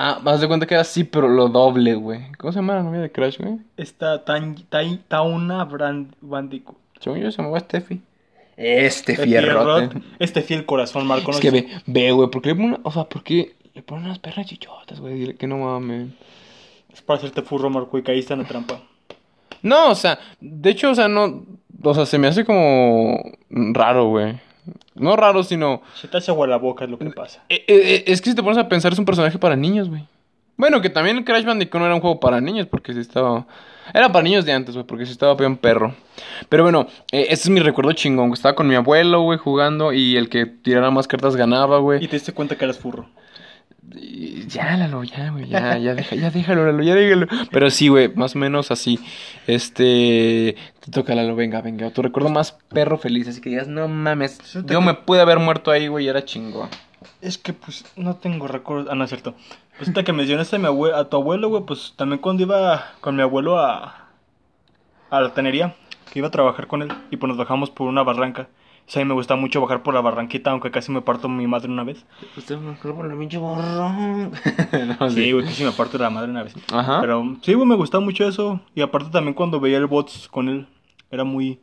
Ah, 0.00 0.20
más 0.22 0.40
de 0.40 0.46
cuenta 0.46 0.64
que 0.64 0.74
era 0.74 0.82
así, 0.82 1.02
pero 1.02 1.26
lo 1.28 1.48
doble, 1.48 1.94
güey. 1.96 2.30
¿Cómo 2.38 2.52
se 2.52 2.60
llama 2.60 2.76
la 2.76 2.84
novia 2.84 3.00
de 3.00 3.10
Crash, 3.10 3.38
güey? 3.38 3.58
Está 3.76 4.24
tan, 4.24 4.54
tan, 4.68 4.98
Tauna 5.08 5.64
Brand 5.64 6.12
Bandicoot. 6.20 6.76
Según 7.00 7.18
yo 7.18 7.32
se 7.32 7.38
llamaba 7.38 7.58
Steffi. 7.58 8.00
Este 8.56 9.16
fierrote. 9.16 9.88
fierrot, 9.88 10.04
Este 10.20 10.42
fiel 10.42 10.64
corazón, 10.66 11.04
Marco. 11.06 11.32
Es 11.32 11.40
que 11.40 11.50
ve, 11.50 11.68
ve, 11.86 12.12
güey, 12.12 12.30
¿por 12.30 12.42
qué 12.42 12.50
le 12.50 12.54
ponen, 12.54 12.70
una- 12.74 12.80
o 12.84 12.92
sea, 12.92 13.04
por 13.04 13.24
qué 13.24 13.54
le 13.74 13.82
ponen 13.82 14.04
unas 14.04 14.20
perras 14.20 14.46
chichotas, 14.46 15.00
güey? 15.00 15.14
Dile 15.14 15.34
que 15.34 15.48
no 15.48 15.58
mames. 15.58 16.10
Es 16.92 17.02
para 17.02 17.18
hacerte 17.18 17.42
furro, 17.42 17.68
Marco, 17.68 17.98
y 17.98 18.02
caíste 18.04 18.34
en 18.34 18.42
la 18.42 18.46
trampa. 18.46 18.80
No, 19.62 19.90
o 19.90 19.94
sea, 19.96 20.20
de 20.40 20.70
hecho, 20.70 20.90
o 20.90 20.94
sea, 20.94 21.08
no, 21.08 21.44
o 21.82 21.94
sea, 21.94 22.06
se 22.06 22.18
me 22.18 22.28
hace 22.28 22.44
como 22.44 23.20
raro, 23.50 24.08
güey. 24.10 24.40
No 24.94 25.16
raro, 25.16 25.42
sino, 25.42 25.82
Se 25.94 26.08
te 26.08 26.16
hace 26.18 26.30
agua 26.30 26.46
la 26.46 26.56
boca, 26.56 26.84
es 26.84 26.90
lo 26.90 26.98
que 26.98 27.10
pasa. 27.10 27.42
eh, 27.48 27.64
eh, 27.68 28.04
es 28.06 28.20
que 28.20 28.30
si 28.30 28.36
te 28.36 28.42
pones 28.42 28.58
a 28.58 28.68
pensar 28.68 28.92
es 28.92 28.98
un 28.98 29.04
personaje 29.04 29.38
para 29.38 29.56
niños, 29.56 29.88
güey. 29.88 30.04
Bueno, 30.56 30.80
que 30.80 30.90
también 30.90 31.22
Crash 31.22 31.44
Bandicoot 31.44 31.80
no 31.80 31.86
era 31.86 31.94
un 31.94 32.00
juego 32.00 32.18
para 32.18 32.40
niños, 32.40 32.66
porque 32.66 32.92
sí 32.92 32.98
estaba... 32.98 33.46
Era 33.94 34.10
para 34.10 34.24
niños 34.24 34.44
de 34.44 34.52
antes, 34.52 34.74
güey, 34.74 34.84
porque 34.84 35.06
sí 35.06 35.12
estaba 35.12 35.34
bien 35.34 35.56
perro. 35.56 35.94
Pero 36.48 36.64
bueno, 36.64 36.88
eh, 37.12 37.26
ese 37.30 37.44
es 37.44 37.50
mi 37.50 37.60
recuerdo 37.60 37.92
chingón. 37.92 38.32
Estaba 38.32 38.56
con 38.56 38.66
mi 38.66 38.74
abuelo, 38.74 39.22
güey, 39.22 39.38
jugando, 39.38 39.92
y 39.92 40.16
el 40.16 40.28
que 40.28 40.46
tirara 40.46 40.90
más 40.90 41.06
cartas 41.06 41.36
ganaba, 41.36 41.78
güey. 41.78 42.04
Y 42.04 42.08
te 42.08 42.16
diste 42.16 42.32
cuenta 42.32 42.56
que 42.56 42.64
eras 42.64 42.78
furro. 42.78 43.06
Ya, 44.48 44.76
Lalo, 44.76 45.02
ya, 45.04 45.30
güey, 45.30 45.48
ya, 45.48 45.78
ya, 45.78 45.94
deja, 45.94 46.14
ya 46.16 46.30
déjalo, 46.30 46.66
Lalo, 46.66 46.82
ya 46.82 46.94
déjalo. 46.94 47.26
Pero 47.50 47.70
sí, 47.70 47.88
güey, 47.88 48.08
más 48.14 48.34
o 48.36 48.38
menos 48.38 48.70
así. 48.70 48.98
Este, 49.46 50.56
te 50.80 50.90
toca, 50.90 51.14
Lalo, 51.14 51.34
venga, 51.36 51.60
venga. 51.62 51.90
Tu 51.90 52.02
recuerdo 52.02 52.28
más 52.28 52.52
perro 52.52 52.98
feliz, 52.98 53.28
así 53.28 53.40
que 53.40 53.50
digas, 53.50 53.68
no 53.68 53.88
mames, 53.88 54.38
yo 54.66 54.80
me 54.80 54.94
pude 54.94 55.20
haber 55.20 55.38
muerto 55.38 55.70
ahí, 55.70 55.88
güey, 55.88 56.04
y 56.06 56.08
era 56.08 56.24
chingón. 56.24 56.68
Es 57.22 57.38
que, 57.38 57.52
pues, 57.52 57.84
no 57.96 58.16
tengo 58.16 58.46
recuerdos. 58.48 58.88
Ah, 58.90 58.94
no 58.94 59.04
es 59.04 59.10
cierto. 59.10 59.34
Pues, 59.78 59.90
que 59.90 60.12
mencionaste 60.12 60.56
a, 60.56 60.58
mi 60.58 60.66
abue- 60.66 60.94
a 60.94 61.04
tu 61.08 61.16
abuelo, 61.16 61.48
güey, 61.48 61.62
pues 61.64 61.94
también 61.96 62.20
cuando 62.20 62.42
iba 62.42 62.92
con 63.00 63.16
mi 63.16 63.22
abuelo 63.22 63.58
a, 63.58 64.08
a 65.10 65.20
la 65.20 65.32
tenería, 65.32 65.74
que 66.12 66.18
iba 66.18 66.28
a 66.28 66.32
trabajar 66.32 66.66
con 66.66 66.82
él, 66.82 66.88
y 67.10 67.16
pues 67.16 67.28
nos 67.28 67.36
bajamos 67.38 67.70
por 67.70 67.88
una 67.88 68.02
barranca. 68.02 68.48
O 68.88 68.90
sea, 68.90 69.02
a 69.02 69.04
mí 69.04 69.08
me 69.08 69.14
gusta 69.14 69.36
mucho 69.36 69.60
bajar 69.60 69.82
por 69.82 69.92
la 69.92 70.00
barranquita, 70.00 70.50
aunque 70.50 70.70
casi 70.70 70.90
me 70.90 71.02
parto 71.02 71.28
mi 71.28 71.46
madre 71.46 71.68
una 71.68 71.84
vez. 71.84 72.06
Usted 72.38 72.56
me 72.56 72.72
acuerdo 72.72 72.96
por 72.96 73.06
la 73.06 73.18
pinche 73.18 73.36
borrón. 73.36 74.32
no, 74.98 75.10
Sí, 75.10 75.30
güey, 75.30 75.44
casi 75.44 75.62
me 75.62 75.72
parto 75.72 75.98
la 75.98 76.08
madre 76.08 76.30
una 76.30 76.42
vez. 76.42 76.54
Ajá. 76.72 77.02
Pero 77.02 77.36
sí, 77.42 77.52
güey, 77.52 77.68
me 77.68 77.74
gustaba 77.74 78.02
mucho 78.02 78.26
eso. 78.26 78.62
Y 78.74 78.80
aparte 78.80 79.10
también 79.10 79.34
cuando 79.34 79.60
veía 79.60 79.76
el 79.76 79.86
bots 79.86 80.26
con 80.28 80.48
él, 80.48 80.66
era 81.10 81.24
muy, 81.24 81.60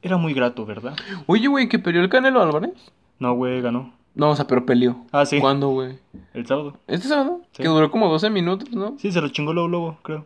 era 0.00 0.16
muy 0.16 0.32
grato, 0.32 0.64
¿verdad? 0.64 0.96
Oye, 1.26 1.46
güey, 1.46 1.68
¿que 1.68 1.78
perdió 1.78 2.00
el 2.00 2.08
Canelo 2.08 2.40
Álvarez? 2.40 2.72
No, 3.18 3.34
güey, 3.34 3.60
ganó. 3.60 3.92
No, 4.14 4.30
o 4.30 4.36
sea, 4.36 4.46
pero 4.46 4.64
peleó. 4.64 5.04
Ah, 5.12 5.26
sí. 5.26 5.40
¿Cuándo, 5.40 5.68
güey? 5.68 5.98
El 6.32 6.46
sábado. 6.46 6.78
¿Este 6.86 7.06
sábado? 7.06 7.42
Sí. 7.52 7.62
Que 7.62 7.68
duró 7.68 7.90
como 7.90 8.08
12 8.08 8.30
minutos, 8.30 8.70
¿no? 8.72 8.94
Sí, 8.98 9.12
se 9.12 9.20
lo 9.20 9.28
chingó 9.28 9.52
luego, 9.52 9.68
luego, 9.68 9.98
creo. 10.02 10.24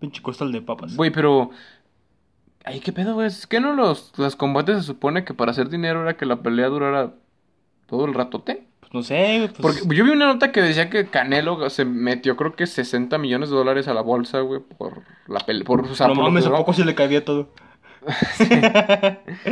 Pinche 0.00 0.20
costal 0.20 0.50
de 0.50 0.62
papas. 0.62 0.96
Güey, 0.96 1.12
pero... 1.12 1.50
Ay, 2.64 2.80
¿qué 2.80 2.92
pedo, 2.92 3.14
güey? 3.14 3.26
¿Es 3.26 3.46
que 3.46 3.60
no 3.60 3.74
los, 3.74 4.12
los 4.16 4.36
combates 4.36 4.78
se 4.78 4.82
supone 4.84 5.24
que 5.24 5.34
para 5.34 5.50
hacer 5.52 5.68
dinero 5.68 6.02
era 6.02 6.16
que 6.16 6.26
la 6.26 6.42
pelea 6.42 6.68
durara 6.68 7.12
todo 7.86 8.06
el 8.06 8.14
ratote? 8.14 8.66
Pues 8.80 8.94
no 8.94 9.02
sé, 9.02 9.38
güey, 9.38 9.48
pues... 9.48 9.80
Porque 9.80 9.96
yo 9.96 10.04
vi 10.04 10.10
una 10.10 10.26
nota 10.26 10.50
que 10.52 10.62
decía 10.62 10.88
que 10.90 11.08
Canelo 11.10 11.68
se 11.70 11.84
metió 11.84 12.36
creo 12.36 12.56
que 12.56 12.66
60 12.66 13.18
millones 13.18 13.50
de 13.50 13.56
dólares 13.56 13.88
a 13.88 13.94
la 13.94 14.00
bolsa, 14.02 14.40
güey, 14.40 14.60
por 14.60 15.02
la 15.26 15.40
pelea, 15.40 15.64
por, 15.64 15.82
o 15.82 15.94
sea, 15.94 16.08
no 16.08 16.14
por 16.14 16.24
mames, 16.24 16.46
¿a 16.46 16.50
poco 16.50 16.72
se 16.74 16.84
le 16.84 16.94
caía 16.94 17.24
todo? 17.24 17.50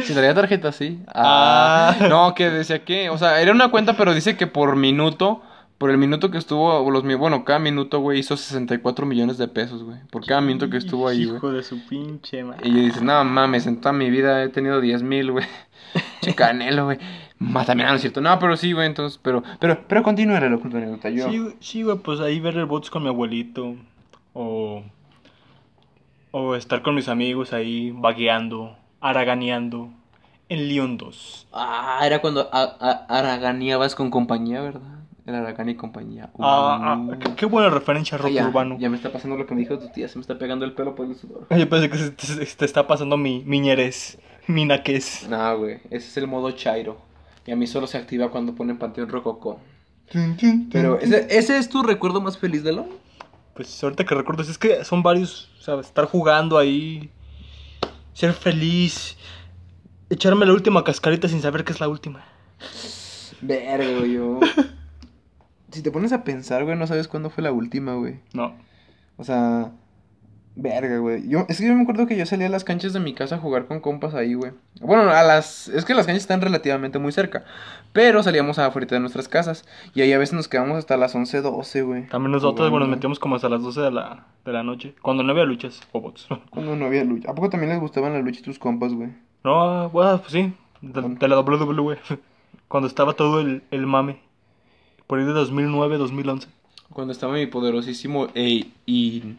Si 0.02 0.12
traía 0.14 0.34
tarjeta, 0.34 0.72
sí. 0.72 1.02
Ah, 1.08 1.96
Ah. 2.00 2.08
No, 2.08 2.34
que 2.34 2.50
decía 2.50 2.84
que, 2.84 3.10
o 3.10 3.18
sea, 3.18 3.40
era 3.40 3.52
una 3.52 3.70
cuenta, 3.70 3.96
pero 3.96 4.14
dice 4.14 4.36
que 4.36 4.46
por 4.46 4.76
minuto, 4.76 5.42
por 5.82 5.90
el 5.90 5.98
minuto 5.98 6.30
que 6.30 6.38
estuvo, 6.38 6.72
o 6.72 6.90
los, 6.92 7.02
mi- 7.02 7.16
bueno, 7.16 7.44
cada 7.44 7.58
minuto, 7.58 7.98
güey, 7.98 8.20
hizo 8.20 8.36
64 8.36 9.04
millones 9.04 9.36
de 9.36 9.48
pesos, 9.48 9.82
güey, 9.82 9.98
por 10.12 10.24
cada 10.24 10.40
minuto 10.40 10.70
que 10.70 10.76
estuvo 10.76 11.08
ahí, 11.08 11.24
güey. 11.24 11.38
Hijo 11.38 11.50
de 11.50 11.64
su 11.64 11.84
pinche 11.88 12.44
madre. 12.44 12.68
Y 12.68 12.72
dice, 12.72 13.02
no 13.02 13.24
mames, 13.24 13.66
en 13.66 13.80
toda 13.80 13.92
mi 13.92 14.08
vida 14.08 14.44
he 14.44 14.48
tenido 14.48 14.80
10 14.80 15.02
mil, 15.02 15.32
güey. 15.32 15.44
Che 16.22 16.36
canelo, 16.36 16.84
güey. 16.84 16.98
Más 17.40 17.66
también, 17.66 17.88
no 17.88 17.96
es 17.96 18.00
cierto. 18.00 18.20
No, 18.20 18.38
pero 18.38 18.56
sí, 18.56 18.70
güey, 18.72 18.86
entonces, 18.86 19.18
pero, 19.20 19.42
pero, 19.58 19.80
pero 19.88 20.04
continúa 20.04 20.38
la 20.38 20.56
tu 20.56 20.76
anécdota, 20.76 21.10
yo. 21.10 21.28
Sí, 21.28 21.38
güey, 21.38 21.56
sí, 21.58 21.82
güey, 21.82 21.98
pues 21.98 22.20
ahí 22.20 22.38
ver 22.38 22.56
el 22.58 22.66
bots 22.66 22.88
con 22.88 23.02
mi 23.02 23.08
abuelito. 23.08 23.74
O. 24.34 24.84
O 26.30 26.54
estar 26.54 26.82
con 26.82 26.94
mis 26.94 27.08
amigos 27.08 27.52
ahí 27.52 27.90
vagueando, 27.90 28.76
haraganeando. 29.00 29.90
En 30.48 30.68
León 30.68 30.96
2. 30.96 31.48
Ah, 31.52 32.00
era 32.04 32.20
cuando 32.20 32.48
a- 32.52 32.76
a- 32.78 33.06
haraganeabas 33.18 33.96
con 33.96 34.10
compañía, 34.10 34.60
¿verdad? 34.60 35.00
El 35.24 35.34
Aragán 35.36 35.68
y 35.68 35.76
compañía. 35.76 36.30
Ah, 36.38 36.98
Uh. 37.06 37.12
ah, 37.12 37.18
qué, 37.20 37.34
qué 37.36 37.46
buena 37.46 37.70
referencia 37.70 38.18
rock 38.18 38.32
ya, 38.32 38.48
urbano. 38.48 38.76
ya 38.78 38.90
me 38.90 38.96
está 38.96 39.12
pasando 39.12 39.36
lo 39.36 39.46
que 39.46 39.54
me 39.54 39.60
dijo 39.60 39.78
tu 39.78 39.88
tía, 39.88 40.08
se 40.08 40.16
me 40.18 40.22
está 40.22 40.36
pegando 40.36 40.64
el 40.64 40.72
pelo 40.72 40.94
por 40.96 41.06
el 41.06 41.14
sudor. 41.14 41.46
Oye, 41.50 41.66
parece 41.66 41.90
que 41.90 41.98
se 41.98 42.56
te, 42.56 42.64
está 42.64 42.86
pasando 42.86 43.16
mi 43.16 43.44
miñeres, 43.44 44.18
mi 44.48 44.64
naques. 44.64 45.26
No, 45.28 45.58
güey, 45.58 45.76
ese 45.90 46.08
es 46.08 46.16
el 46.16 46.26
modo 46.26 46.50
Chairo. 46.50 46.96
Y 47.46 47.52
a 47.52 47.56
mí 47.56 47.66
solo 47.66 47.86
se 47.86 47.98
activa 47.98 48.30
cuando 48.30 48.54
ponen 48.54 48.78
Panteón 48.78 49.08
Rococó. 49.08 49.60
Pero, 50.72 50.98
¿ese, 50.98 51.26
¿ese 51.30 51.56
es 51.56 51.68
tu 51.68 51.82
recuerdo 51.82 52.20
más 52.20 52.36
feliz 52.36 52.62
de 52.64 52.72
lo? 52.72 52.86
Pues 53.54 53.82
ahorita 53.82 54.04
que 54.04 54.14
recuerdo, 54.14 54.42
es 54.42 54.58
que 54.58 54.84
son 54.84 55.02
varios, 55.02 55.50
¿sabes? 55.60 55.86
Estar 55.86 56.06
jugando 56.06 56.58
ahí, 56.58 57.10
ser 58.12 58.32
feliz, 58.32 59.16
echarme 60.10 60.46
la 60.46 60.52
última 60.52 60.84
cascarita 60.84 61.28
sin 61.28 61.40
saber 61.42 61.64
que 61.64 61.72
es 61.72 61.80
la 61.80 61.88
última. 61.88 62.24
Verga, 63.40 64.06
yo... 64.06 64.40
Si 65.72 65.82
te 65.82 65.90
pones 65.90 66.12
a 66.12 66.24
pensar, 66.24 66.64
güey, 66.64 66.76
no 66.76 66.86
sabes 66.86 67.08
cuándo 67.08 67.30
fue 67.30 67.42
la 67.42 67.52
última, 67.52 67.94
güey. 67.94 68.20
No. 68.32 68.54
O 69.16 69.24
sea, 69.24 69.72
verga, 70.54 70.98
güey. 70.98 71.28
Yo, 71.28 71.46
es 71.48 71.58
que 71.58 71.66
yo 71.66 71.74
me 71.74 71.82
acuerdo 71.82 72.06
que 72.06 72.16
yo 72.16 72.26
salía 72.26 72.46
a 72.46 72.50
las 72.50 72.64
canchas 72.64 72.92
de 72.92 73.00
mi 73.00 73.14
casa 73.14 73.36
a 73.36 73.38
jugar 73.38 73.66
con 73.66 73.80
compas 73.80 74.14
ahí, 74.14 74.34
güey. 74.34 74.52
Bueno, 74.80 75.10
a 75.10 75.22
las, 75.22 75.68
es 75.68 75.84
que 75.84 75.94
las 75.94 76.06
canchas 76.06 76.22
están 76.22 76.40
relativamente 76.40 76.98
muy 76.98 77.12
cerca. 77.12 77.44
Pero 77.92 78.22
salíamos 78.22 78.58
afuera 78.58 78.86
de 78.86 79.00
nuestras 79.00 79.28
casas. 79.28 79.64
Y 79.94 80.02
ahí 80.02 80.12
a 80.12 80.18
veces 80.18 80.34
nos 80.34 80.48
quedamos 80.48 80.76
hasta 80.76 80.96
las 80.96 81.14
11, 81.14 81.40
12, 81.40 81.82
güey. 81.82 82.06
También 82.08 82.32
nosotros, 82.32 82.70
bueno, 82.70 82.86
nos 82.86 82.96
metíamos 82.96 83.18
como 83.18 83.36
hasta 83.36 83.48
las 83.48 83.62
12 83.62 83.80
de 83.80 83.90
la, 83.90 84.26
de 84.44 84.52
la 84.52 84.62
noche, 84.62 84.94
cuando 85.02 85.22
no 85.22 85.32
había 85.32 85.44
luchas 85.44 85.80
o 85.92 86.00
bots. 86.00 86.26
Cuando 86.50 86.76
no 86.76 86.86
había 86.86 87.04
lucha. 87.04 87.30
¿A 87.30 87.34
poco 87.34 87.48
también 87.50 87.70
les 87.70 87.80
gustaban 87.80 88.12
las 88.12 88.24
luchas 88.24 88.42
tus 88.42 88.58
compas, 88.58 88.92
güey? 88.92 89.10
No, 89.44 89.88
bueno, 89.90 90.18
pues 90.18 90.32
sí, 90.32 90.54
de, 90.80 91.02
de 91.02 91.28
la 91.28 91.40
WWE, 91.40 91.98
cuando 92.68 92.86
estaba 92.86 93.14
todo 93.14 93.40
el, 93.40 93.62
el 93.70 93.86
mame, 93.86 94.20
por 95.12 95.18
ahí 95.18 95.26
de 95.26 95.32
2009, 95.34 95.98
2011. 95.98 96.48
Cuando 96.90 97.12
estaba 97.12 97.34
mi 97.34 97.44
poderosísimo 97.44 98.28
e 98.34 98.68
in, 98.86 99.38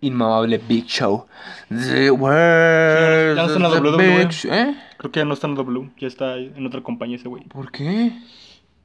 inmamable 0.00 0.56
Big 0.56 0.86
Show. 0.86 1.26
The 1.68 2.10
world 2.10 3.36
Ya 3.36 3.42
no 3.42 3.46
está 3.46 3.56
en 3.56 3.62
la 3.62 4.30
Show. 4.30 4.54
¿Eh? 4.54 4.74
Creo 4.96 5.12
que 5.12 5.20
ya 5.20 5.26
no 5.26 5.34
está 5.34 5.48
en 5.48 5.54
W, 5.54 5.90
ya 5.98 6.08
está 6.08 6.38
en 6.38 6.66
otra 6.66 6.82
compañía 6.82 7.16
ese 7.16 7.28
güey. 7.28 7.44
¿Por 7.44 7.70
qué? 7.70 8.10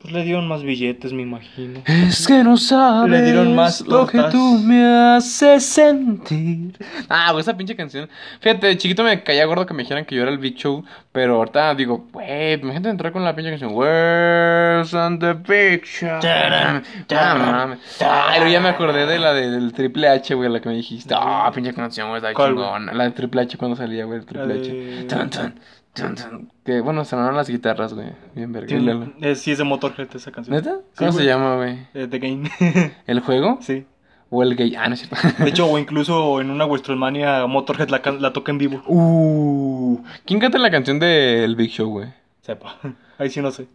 Pues 0.01 0.13
le 0.13 0.23
dieron 0.23 0.47
más 0.47 0.63
billetes, 0.63 1.13
me 1.13 1.21
imagino. 1.21 1.81
Es 1.85 2.25
que 2.25 2.43
no 2.43 2.57
sabes 2.57 3.11
Le 3.11 3.21
dieron 3.21 3.55
más 3.55 3.81
lo 3.81 4.07
que 4.07 4.19
tú 4.31 4.57
me 4.63 4.83
haces 4.83 5.63
sentir. 5.65 6.75
Ah, 7.07 7.31
güey, 7.31 7.41
esa 7.41 7.55
pinche 7.55 7.75
canción. 7.75 8.09
Fíjate, 8.39 8.65
de 8.67 8.77
chiquito 8.77 9.03
me 9.03 9.21
caía 9.21 9.45
gordo 9.45 9.65
que 9.67 9.73
me 9.75 9.83
dijeran 9.83 10.05
que 10.05 10.15
yo 10.15 10.23
era 10.23 10.31
el 10.31 10.39
Big 10.39 10.55
Show. 10.55 10.83
Pero 11.11 11.35
ahorita 11.35 11.75
digo, 11.75 12.07
güey, 12.11 12.53
imagínate 12.53 12.89
entrar 12.89 13.11
con 13.11 13.23
la 13.23 13.35
pinche 13.35 13.51
canción. 13.51 13.73
Where's 13.75 14.93
on 14.93 15.19
the 15.19 15.33
Big 15.33 15.83
Show? 15.85 16.19
Ay, 17.99 18.39
luego 18.39 18.51
ya 18.53 18.59
me 18.61 18.69
acordé 18.69 19.05
de 19.05 19.19
la 19.19 19.33
de- 19.33 19.51
del 19.51 19.71
Triple 19.73 20.07
H, 20.07 20.33
güey, 20.33 20.49
la 20.49 20.59
que 20.61 20.69
me 20.69 20.75
dijiste. 20.75 21.13
Ah, 21.15 21.51
pinche 21.53 21.73
canción, 21.73 22.09
güey, 22.09 22.17
está 22.21 22.33
chingona. 22.55 22.93
La 22.93 23.03
de 23.03 23.11
Triple 23.11 23.41
H 23.41 23.57
cuando 23.57 23.75
salía, 23.77 24.05
güey, 24.05 24.19
el 24.19 24.25
Triple 24.25 24.53
H. 24.61 25.05
tan, 25.07 25.29
tan. 25.29 25.53
Que 26.63 26.79
bueno, 26.81 27.03
sonaron 27.03 27.35
las 27.35 27.49
guitarras, 27.49 27.93
güey. 27.93 28.09
Bien 28.33 28.51
verga. 28.51 29.11
Eh, 29.21 29.35
sí, 29.35 29.51
es 29.51 29.57
de 29.57 29.63
Motorhead 29.63 30.07
esa 30.15 30.31
canción. 30.31 30.55
¿Neta? 30.55 30.77
Sí, 30.93 30.99
¿Cómo 30.99 31.11
se 31.11 31.17
güey. 31.17 31.27
llama, 31.27 31.55
güey? 31.57 31.87
Eh, 31.93 32.07
The 32.07 32.19
Game. 32.19 32.49
¿El 33.07 33.19
juego? 33.19 33.57
sí. 33.61 33.85
O 34.33 34.43
el 34.43 34.55
gay. 34.55 34.73
Ah, 34.77 34.87
no 34.87 34.93
es 34.93 35.01
cierto. 35.01 35.43
De 35.43 35.49
hecho, 35.49 35.67
o 35.67 35.77
incluso 35.77 36.39
en 36.39 36.51
una 36.51 36.65
Westromania 36.65 37.45
Motorhead 37.47 37.89
la, 37.89 38.31
toca 38.31 38.51
en 38.53 38.57
vivo. 38.57 38.81
Uh, 38.87 40.01
¿Quién 40.25 40.39
canta 40.39 40.57
la 40.57 40.71
canción 40.71 40.99
del 40.99 41.53
Big 41.57 41.69
Show, 41.69 41.89
güey? 41.89 42.13
Sepa. 42.39 42.77
Ahí 43.17 43.29
sí 43.29 43.41
no 43.41 43.51
sé. 43.51 43.67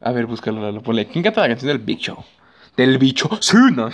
A 0.00 0.10
ver, 0.10 0.26
búscalo, 0.26 0.82
ponle. 0.82 1.06
¿Quién 1.06 1.22
canta 1.22 1.42
la 1.42 1.48
canción 1.48 1.68
del 1.68 1.78
Big 1.78 1.98
Show? 1.98 2.16
Del 2.76 2.98
bicho. 2.98 3.28
Sí, 3.40 3.56
no. 3.74 3.90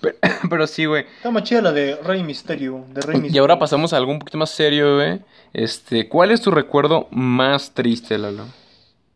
Pero, 0.00 0.16
pero 0.50 0.66
sí, 0.66 0.84
güey. 0.84 1.06
Está 1.16 1.30
más 1.30 1.44
chida 1.44 1.62
la 1.62 1.72
de 1.72 1.96
Rey 1.96 2.22
Misterio. 2.22 2.84
De 2.92 3.00
Rey 3.00 3.16
Misterio. 3.16 3.34
Y 3.34 3.38
ahora 3.38 3.58
pasamos 3.58 3.92
a 3.92 3.96
algo 3.96 4.12
un 4.12 4.18
poquito 4.18 4.38
más 4.38 4.50
serio, 4.50 4.96
güey. 4.96 5.20
Este, 5.52 6.08
¿cuál 6.08 6.30
es 6.30 6.42
tu 6.42 6.50
recuerdo 6.50 7.08
más 7.10 7.72
triste, 7.72 8.18
Lalo? 8.18 8.44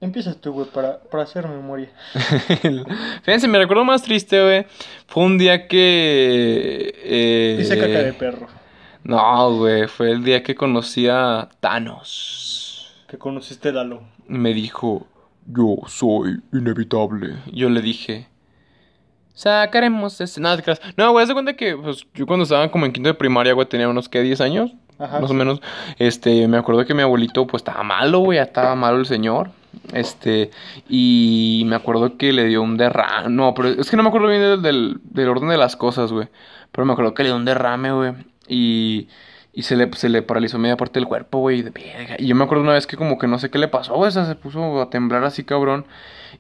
Empiezas 0.01 0.37
tú, 0.39 0.53
güey, 0.53 0.67
para, 0.67 0.99
para 0.99 1.23
hacer 1.23 1.47
memoria. 1.47 1.89
Fíjense, 3.23 3.47
mi 3.47 3.57
recuerdo 3.57 3.85
más 3.85 4.03
triste, 4.03 4.43
güey, 4.43 4.67
fue 5.07 5.23
un 5.23 5.39
día 5.39 5.69
que... 5.69 6.93
Eh, 7.05 7.57
Dice 7.57 7.79
caca 7.79 8.03
de 8.03 8.13
perro. 8.13 8.49
No, 9.05 9.57
güey, 9.59 9.87
fue 9.87 10.11
el 10.11 10.25
día 10.25 10.43
que 10.43 10.57
conocí 10.57 11.07
a 11.09 11.49
Thanos. 11.61 12.93
Que 13.07 13.17
conociste 13.17 13.71
Lalo. 13.73 14.03
Me 14.27 14.53
dijo, 14.55 15.07
yo 15.47 15.77
soy 15.87 16.41
inevitable. 16.53 17.37
Yo 17.53 17.69
le 17.69 17.81
dije, 17.81 18.29
sacaremos 19.35 20.21
ese... 20.21 20.41
Te 20.41 20.63
creas. 20.63 20.81
No, 20.97 21.11
güey, 21.13 21.23
haz 21.23 21.29
de 21.29 21.35
cuenta 21.35 21.55
que 21.55 21.77
pues, 21.77 22.07
yo 22.15 22.27
cuando 22.27 22.45
estaba 22.45 22.71
como 22.71 22.87
en 22.87 22.93
quinto 22.93 23.09
de 23.09 23.15
primaria, 23.15 23.53
güey, 23.53 23.69
tenía 23.69 23.89
unos, 23.89 24.09
¿qué? 24.09 24.23
10 24.23 24.41
años, 24.41 24.73
Ajá. 24.99 25.21
más 25.21 25.31
o 25.31 25.35
menos. 25.35 25.61
Este, 25.99 26.47
me 26.49 26.59
acuerdo 26.59 26.85
que 26.85 26.95
mi 26.95 27.03
abuelito, 27.03 27.47
pues, 27.47 27.61
estaba 27.61 27.83
malo, 27.83 28.21
güey, 28.21 28.37
ya 28.37 28.45
estaba 28.45 28.75
malo 28.75 28.99
el 28.99 29.07
señor. 29.07 29.51
Este, 29.93 30.51
y 30.89 31.63
me 31.67 31.77
acuerdo 31.77 32.19
que 32.19 32.33
le 32.33 32.45
dio 32.45 32.63
un 32.63 32.77
derrame. 32.77 33.31
No, 33.31 33.55
pero 33.55 33.69
es 33.69 33.91
que 33.91 33.97
no 33.97 34.03
me 34.03 34.11
acuerdo 34.11 34.29
bien 34.29 34.41
del, 34.41 34.63
del, 34.63 35.01
del 35.05 35.29
orden 35.29 35.49
de 35.49 35.57
las 35.57 35.77
cosas, 35.77 36.13
güey. 36.13 36.29
Pero 36.71 36.85
me 36.85 36.93
acuerdo 36.93 37.15
que 37.15 37.23
le 37.23 37.31
dio 37.31 37.37
un 37.37 37.45
derrame, 37.45 37.93
güey. 37.93 38.13
Y, 38.49 39.09
y 39.55 39.63
se 39.63 39.77
le, 39.77 39.93
se 39.93 40.09
le 40.09 40.23
paralizó 40.23 40.59
media 40.59 40.79
parte 40.79 40.99
del 40.99 41.07
cuerpo, 41.07 41.39
güey. 41.39 41.65
y 42.19 42.27
yo 42.27 42.35
me 42.35 42.45
acuerdo 42.45 42.65
una 42.65 42.73
vez 42.73 42.87
que 42.87 42.97
como 42.97 43.19
que 43.19 43.27
no 43.27 43.39
sé 43.39 43.51
qué 43.51 43.59
le 43.59 43.69
pasó, 43.69 43.95
güey. 43.95 44.09
O 44.09 44.11
sea, 44.11 44.25
se 44.25 44.35
puso 44.35 44.81
a 44.81 44.89
temblar 44.89 45.25
así, 45.25 45.45
cabrón. 45.45 45.85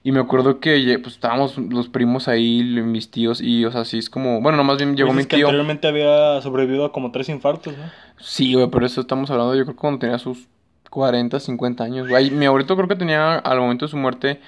Y 0.02 0.12
me 0.12 0.20
acuerdo 0.20 0.60
que 0.60 0.98
pues 1.02 1.16
estábamos 1.16 1.58
los 1.58 1.88
primos 1.88 2.26
ahí, 2.26 2.62
mis 2.62 3.10
tíos. 3.10 3.42
Y, 3.42 3.66
o 3.66 3.70
sea, 3.70 3.84
sí 3.84 3.98
es 3.98 4.08
como... 4.08 4.40
Bueno, 4.40 4.56
no, 4.56 4.64
más 4.64 4.78
bien 4.78 4.96
llegó 4.96 5.10
mi 5.10 5.18
Dices 5.18 5.28
que 5.28 5.36
tío. 5.36 5.46
anteriormente 5.48 5.88
había 5.88 6.40
sobrevivido 6.40 6.86
a 6.86 6.92
como 6.92 7.12
tres 7.12 7.28
infartos, 7.28 7.76
¿no? 7.76 7.84
Sí, 8.18 8.54
güey, 8.54 8.68
pero 8.68 8.86
eso 8.86 9.02
estamos 9.02 9.30
hablando 9.30 9.54
yo 9.54 9.64
creo 9.64 9.74
que 9.74 9.80
cuando 9.80 9.98
tenía 9.98 10.18
sus 10.18 10.48
40, 10.88 11.38
50 11.38 11.84
años. 11.84 12.08
Güey, 12.08 12.30
mi 12.30 12.46
abuelito 12.46 12.74
creo 12.76 12.88
que 12.88 12.96
tenía 12.96 13.34
al 13.34 13.58
momento 13.60 13.84
de 13.84 13.90
su 13.90 13.96
muerte... 13.98 14.40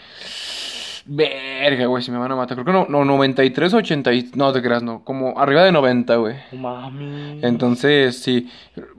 Verga, 1.07 1.85
güey, 1.87 2.03
si 2.03 2.11
me 2.11 2.19
van 2.19 2.33
a 2.33 2.37
matar. 2.37 2.57
Creo 2.57 2.65
que 2.65 2.73
no, 2.73 2.87
no 2.89 3.05
93, 3.05 3.75
80 3.75 4.13
y... 4.15 4.31
No, 4.35 4.53
te 4.53 4.63
creas, 4.63 4.83
no. 4.83 5.05
Como 5.05 5.39
arriba 5.39 5.63
de 5.63 5.71
90, 5.71 6.17
güey. 6.17 6.37
Mami. 6.53 7.41
Entonces, 7.43 8.23
sí. 8.23 8.51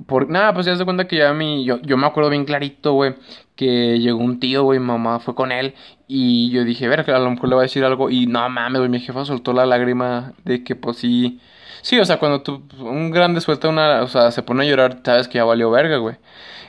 Por 0.06 0.30
nada, 0.30 0.54
pues 0.54 0.68
ya 0.68 0.76
se 0.76 0.86
cuenta 0.86 1.08
que 1.08 1.18
ya 1.18 1.34
mi. 1.34 1.66
Yo, 1.66 1.82
yo 1.82 1.98
me 1.98 2.06
acuerdo 2.06 2.30
bien 2.30 2.46
clarito, 2.46 2.94
güey. 2.94 3.16
Que 3.56 4.00
llegó 4.00 4.20
un 4.20 4.40
tío, 4.40 4.64
güey. 4.64 4.80
Mi 4.80 4.86
mamá 4.86 5.20
fue 5.20 5.34
con 5.34 5.52
él. 5.52 5.74
Y 6.08 6.52
yo 6.52 6.64
dije, 6.64 6.88
ver, 6.88 7.06
que 7.06 7.12
a 7.12 7.20
lo 7.20 7.32
mejor 7.32 7.50
le 7.50 7.56
va 7.56 7.62
a 7.62 7.64
decir 7.64 7.84
algo. 7.84 8.12
Y 8.12 8.28
no 8.28 8.48
mames, 8.50 8.80
güey. 8.80 8.90
Mi 8.90 9.00
jefa 9.00 9.26
soltó 9.26 9.54
la 9.54 9.66
lágrima 9.66 10.34
de 10.44 10.64
que, 10.64 10.76
pues 10.76 10.98
sí. 10.98 11.40
Sí, 11.82 12.00
o 12.00 12.06
sea, 12.06 12.18
cuando 12.18 12.42
tú, 12.42 12.64
un 12.80 13.12
grande 13.12 13.42
suelta 13.42 13.70
una. 13.70 14.02
O 14.04 14.08
sea, 14.08 14.32
se 14.32 14.44
pone 14.44 14.64
a 14.64 14.68
llorar, 14.68 15.00
sabes 15.04 15.28
que 15.28 15.38
ya 15.38 15.44
valió 15.44 15.70
verga, 15.72 15.98
güey. 15.98 16.16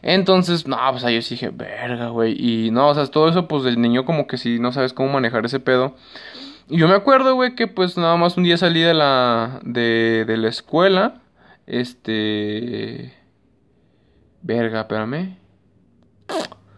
Entonces, 0.03 0.67
no, 0.67 0.79
pues 0.91 1.05
ahí 1.05 1.17
yo 1.17 1.23
sí 1.23 1.35
dije, 1.35 1.51
verga, 1.51 2.09
güey. 2.09 2.37
Y 2.39 2.71
no, 2.71 2.89
o 2.89 2.95
sea, 2.95 3.07
todo 3.07 3.29
eso, 3.29 3.49
pues 3.49 3.65
del 3.65 3.81
niño, 3.81 4.05
como 4.05 4.27
que 4.27 4.37
sí 4.37 4.59
no 4.59 4.73
sabes 4.73 4.93
cómo 4.93 5.11
manejar 5.13 5.45
ese 5.47 5.61
pedo. 5.61 5.97
Y 6.69 6.79
yo 6.79 6.89
me 6.89 6.95
acuerdo, 6.95 7.35
güey, 7.35 7.55
que 7.55 7.67
pues 7.69 7.97
nada 7.97 8.17
más 8.17 8.37
un 8.37 8.45
día 8.45 8.57
salí 8.57 8.81
de 8.81 8.95
la, 8.95 9.61
de, 9.63 10.25
de 10.27 10.37
la 10.37 10.49
escuela. 10.49 11.23
Este... 11.67 13.15
Verga, 14.43 14.81
espérame. 14.83 15.39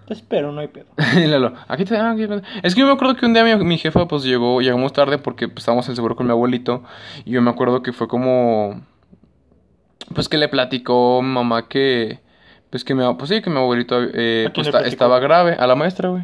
Te 0.08 0.14
espero, 0.14 0.52
no 0.52 0.62
hay 0.62 0.68
pedo. 0.68 0.86
Lalo, 1.26 1.52
aquí 1.68 1.84
te 1.84 1.94
ah, 1.94 2.12
aquí 2.12 2.26
te- 2.26 2.40
Es 2.62 2.74
que 2.74 2.80
yo 2.80 2.86
me 2.86 2.94
acuerdo 2.94 3.14
que 3.14 3.26
un 3.26 3.34
día 3.34 3.44
mi, 3.44 3.54
mi 3.62 3.76
jefa 3.76 4.08
pues 4.08 4.24
llegó, 4.24 4.62
llegamos 4.62 4.94
tarde 4.94 5.18
porque 5.18 5.48
pues, 5.48 5.58
estábamos 5.58 5.86
en 5.90 5.96
seguro 5.96 6.16
con 6.16 6.24
mi 6.24 6.32
abuelito. 6.32 6.82
Y 7.26 7.32
yo 7.32 7.42
me 7.42 7.50
acuerdo 7.50 7.82
que 7.82 7.92
fue 7.92 8.08
como. 8.08 8.80
Pues 10.14 10.30
que 10.30 10.38
le 10.38 10.48
platicó 10.48 11.20
mamá 11.20 11.68
que. 11.68 12.20
Pues 12.70 12.84
que 12.84 12.94
mi, 12.94 13.02
pues 13.18 13.28
sí, 13.28 13.42
que 13.42 13.50
mi 13.50 13.58
abuelito 13.58 14.02
eh, 14.02 14.46
¿A 14.48 14.52
quién 14.52 14.64
pues, 14.70 14.86
estaba 14.86 15.20
grave. 15.20 15.56
A 15.58 15.66
la 15.66 15.74
maestra, 15.74 16.08
güey. 16.08 16.22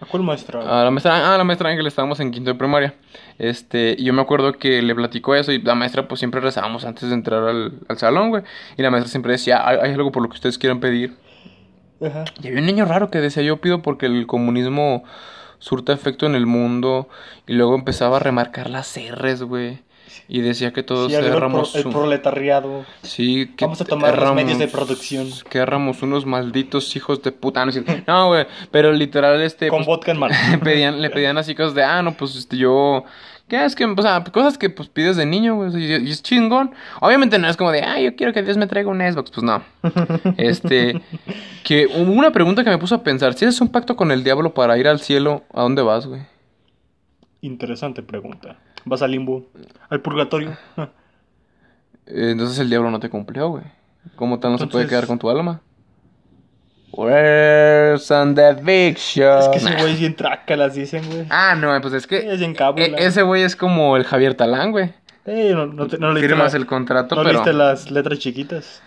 ¿A 0.00 0.04
cuál 0.04 0.24
maestra? 0.24 0.80
A 0.80 0.82
la 0.82 0.90
maestra, 0.90 1.32
ah, 1.32 1.38
la 1.38 1.44
maestra 1.44 1.70
Ángel, 1.70 1.86
estábamos 1.86 2.18
en 2.18 2.32
quinto 2.32 2.50
de 2.50 2.58
primaria. 2.58 2.94
Este, 3.38 3.94
y 3.96 4.02
yo 4.02 4.12
me 4.12 4.20
acuerdo 4.22 4.54
que 4.54 4.82
le 4.82 4.96
platicó 4.96 5.36
eso 5.36 5.52
y 5.52 5.62
la 5.62 5.76
maestra 5.76 6.08
pues 6.08 6.18
siempre 6.18 6.40
rezábamos 6.40 6.84
antes 6.84 7.08
de 7.08 7.14
entrar 7.14 7.44
al, 7.44 7.74
al 7.88 7.98
salón, 7.98 8.30
güey. 8.30 8.42
Y 8.76 8.82
la 8.82 8.90
maestra 8.90 9.08
siempre 9.08 9.30
decía, 9.30 9.64
¿hay, 9.64 9.78
hay 9.80 9.92
algo 9.92 10.10
por 10.10 10.24
lo 10.24 10.28
que 10.28 10.34
ustedes 10.34 10.58
quieran 10.58 10.80
pedir? 10.80 11.14
Ajá. 12.04 12.24
Y 12.42 12.48
había 12.48 12.60
un 12.60 12.66
niño 12.66 12.84
raro 12.84 13.10
que 13.10 13.18
decía, 13.20 13.42
yo 13.42 13.58
pido 13.60 13.82
porque 13.82 14.06
el 14.06 14.26
comunismo 14.26 15.04
surta 15.58 15.92
efecto 15.92 16.26
en 16.26 16.34
el 16.34 16.46
mundo. 16.46 17.08
Y 17.46 17.52
luego 17.54 17.74
empezaba 17.74 18.16
a 18.16 18.20
remarcar 18.20 18.68
las 18.70 18.96
R's, 18.98 19.42
güey. 19.42 19.80
Y 20.28 20.40
decía 20.40 20.72
que 20.72 20.82
todos 20.82 21.10
Sí, 21.10 21.16
arriba 21.16 21.34
el, 21.36 21.52
pro- 21.52 21.90
proletariado. 21.90 22.84
Sí, 23.02 23.52
que 23.56 23.64
Vamos 23.64 23.80
a 23.80 23.84
tomar 23.84 24.10
los 24.14 24.18
éramos- 24.22 24.36
medios 24.36 24.58
de 24.58 24.68
producción. 24.68 25.28
Que 25.48 25.58
éramos 25.58 26.02
unos 26.02 26.26
malditos 26.26 26.94
hijos 26.96 27.22
de 27.22 27.32
puta. 27.32 27.70
Cierto. 27.70 27.92
No, 28.06 28.28
güey, 28.28 28.46
pero 28.70 28.92
literal 28.92 29.40
este... 29.42 29.68
Con 29.68 29.78
pues, 29.78 29.86
vodka 29.86 30.12
en 30.12 30.18
mano. 30.18 30.34
pedían, 30.64 31.00
le 31.02 31.10
pedían 31.10 31.38
así 31.38 31.54
cosas 31.54 31.74
de, 31.74 31.82
ah, 31.82 32.02
no, 32.02 32.14
pues 32.14 32.36
este, 32.36 32.56
yo. 32.56 33.04
¿Qué 33.52 33.62
es 33.62 33.74
que, 33.76 33.84
o 33.84 34.00
sea, 34.00 34.24
cosas 34.24 34.56
que 34.56 34.70
pues 34.70 34.88
pides 34.88 35.18
de 35.18 35.26
niño, 35.26 35.56
güey, 35.56 35.76
y, 35.76 36.08
y 36.08 36.10
es 36.10 36.22
chingón. 36.22 36.70
Obviamente 37.02 37.38
no 37.38 37.46
es 37.48 37.58
como 37.58 37.70
de, 37.70 37.82
ah, 37.82 38.00
yo 38.00 38.16
quiero 38.16 38.32
que 38.32 38.42
Dios 38.42 38.56
me 38.56 38.66
traiga 38.66 38.88
un 38.88 39.00
Xbox, 39.00 39.30
pues 39.30 39.44
no. 39.44 39.62
Este, 40.38 41.02
que 41.62 41.86
hubo 41.86 42.12
una 42.12 42.32
pregunta 42.32 42.64
que 42.64 42.70
me 42.70 42.78
puso 42.78 42.94
a 42.94 43.02
pensar, 43.02 43.34
si 43.34 43.44
haces 43.44 43.60
un 43.60 43.68
pacto 43.68 43.94
con 43.94 44.10
el 44.10 44.24
diablo 44.24 44.54
para 44.54 44.78
ir 44.78 44.88
al 44.88 45.00
cielo, 45.00 45.42
¿a 45.52 45.60
dónde 45.60 45.82
vas, 45.82 46.06
güey? 46.06 46.22
Interesante 47.42 48.02
pregunta. 48.02 48.56
¿Vas 48.86 49.02
al 49.02 49.10
limbo? 49.10 49.44
¿Al 49.90 50.00
purgatorio? 50.00 50.56
Entonces 52.06 52.58
el 52.58 52.70
diablo 52.70 52.90
no 52.90 53.00
te 53.00 53.10
cumplió, 53.10 53.50
güey. 53.50 53.64
¿Cómo 54.16 54.38
tal 54.38 54.52
no 54.52 54.56
se 54.56 54.66
puede 54.66 54.86
quedar 54.86 55.06
con 55.06 55.18
tu 55.18 55.28
alma? 55.28 55.60
Where's 56.92 58.10
on 58.10 58.34
that 58.34 58.62
big 58.62 58.96
show? 58.98 59.38
Es 59.40 59.48
que 59.48 59.56
ese 59.58 59.76
güey 59.82 59.96
bien 59.96 60.14
trácalas, 60.14 60.74
dicen, 60.74 61.02
güey. 61.10 61.26
Ah, 61.30 61.54
no, 61.54 61.78
pues 61.80 61.94
es 61.94 62.06
que 62.06 62.18
Es 62.32 62.40
e- 62.40 62.94
ese 62.98 63.22
güey 63.22 63.42
es 63.42 63.56
como 63.56 63.96
el 63.96 64.04
Javier 64.04 64.34
Talán, 64.34 64.72
güey. 64.72 64.92
Eh, 65.24 65.52
no, 65.54 65.66
no, 65.66 65.86
te- 65.86 65.98
no 65.98 66.12
leíste, 66.12 66.28
Firmas 66.28 66.52
la- 66.52 66.58
el 66.58 66.66
contrato, 66.66 67.14
no 67.14 67.22
pero... 67.22 67.32
leíste 67.34 67.52
las 67.52 67.90
letras 67.90 68.18
chiquitas. 68.18 68.82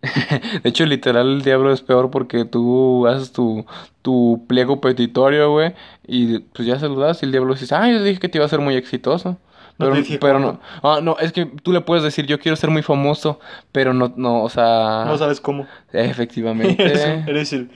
De 0.62 0.68
hecho, 0.68 0.86
literal, 0.86 1.26
el 1.28 1.42
diablo 1.42 1.72
es 1.72 1.80
peor 1.82 2.10
porque 2.10 2.44
tú 2.44 3.06
haces 3.08 3.32
tu, 3.32 3.66
tu 4.02 4.44
pliego 4.46 4.80
petitorio, 4.80 5.50
güey, 5.50 5.74
y 6.06 6.38
pues 6.38 6.68
ya 6.68 6.78
se 6.78 6.88
lo 6.88 6.94
das 6.96 7.22
y 7.22 7.26
el 7.26 7.32
diablo 7.32 7.54
dice, 7.54 7.74
ah, 7.74 7.90
yo 7.90 8.02
dije 8.02 8.20
que 8.20 8.28
te 8.28 8.38
iba 8.38 8.44
a 8.44 8.48
ser 8.48 8.60
muy 8.60 8.76
exitoso. 8.76 9.36
No 9.78 9.92
Pero, 10.20 10.34
cómo. 10.38 10.52
no, 10.52 10.60
ah, 10.82 11.00
no, 11.02 11.16
es 11.20 11.32
que 11.32 11.46
tú 11.46 11.72
le 11.72 11.80
puedes 11.80 12.02
decir, 12.02 12.26
yo 12.26 12.40
quiero 12.40 12.56
ser 12.56 12.70
muy 12.70 12.82
famoso, 12.82 13.38
pero 13.70 13.94
no, 13.94 14.12
no, 14.16 14.42
o 14.42 14.48
sea, 14.48 15.04
No 15.06 15.16
sabes 15.18 15.40
cómo. 15.40 15.66
efectivamente. 15.92 16.82
Eres, 16.82 17.28
eres 17.28 17.52
el, 17.52 17.70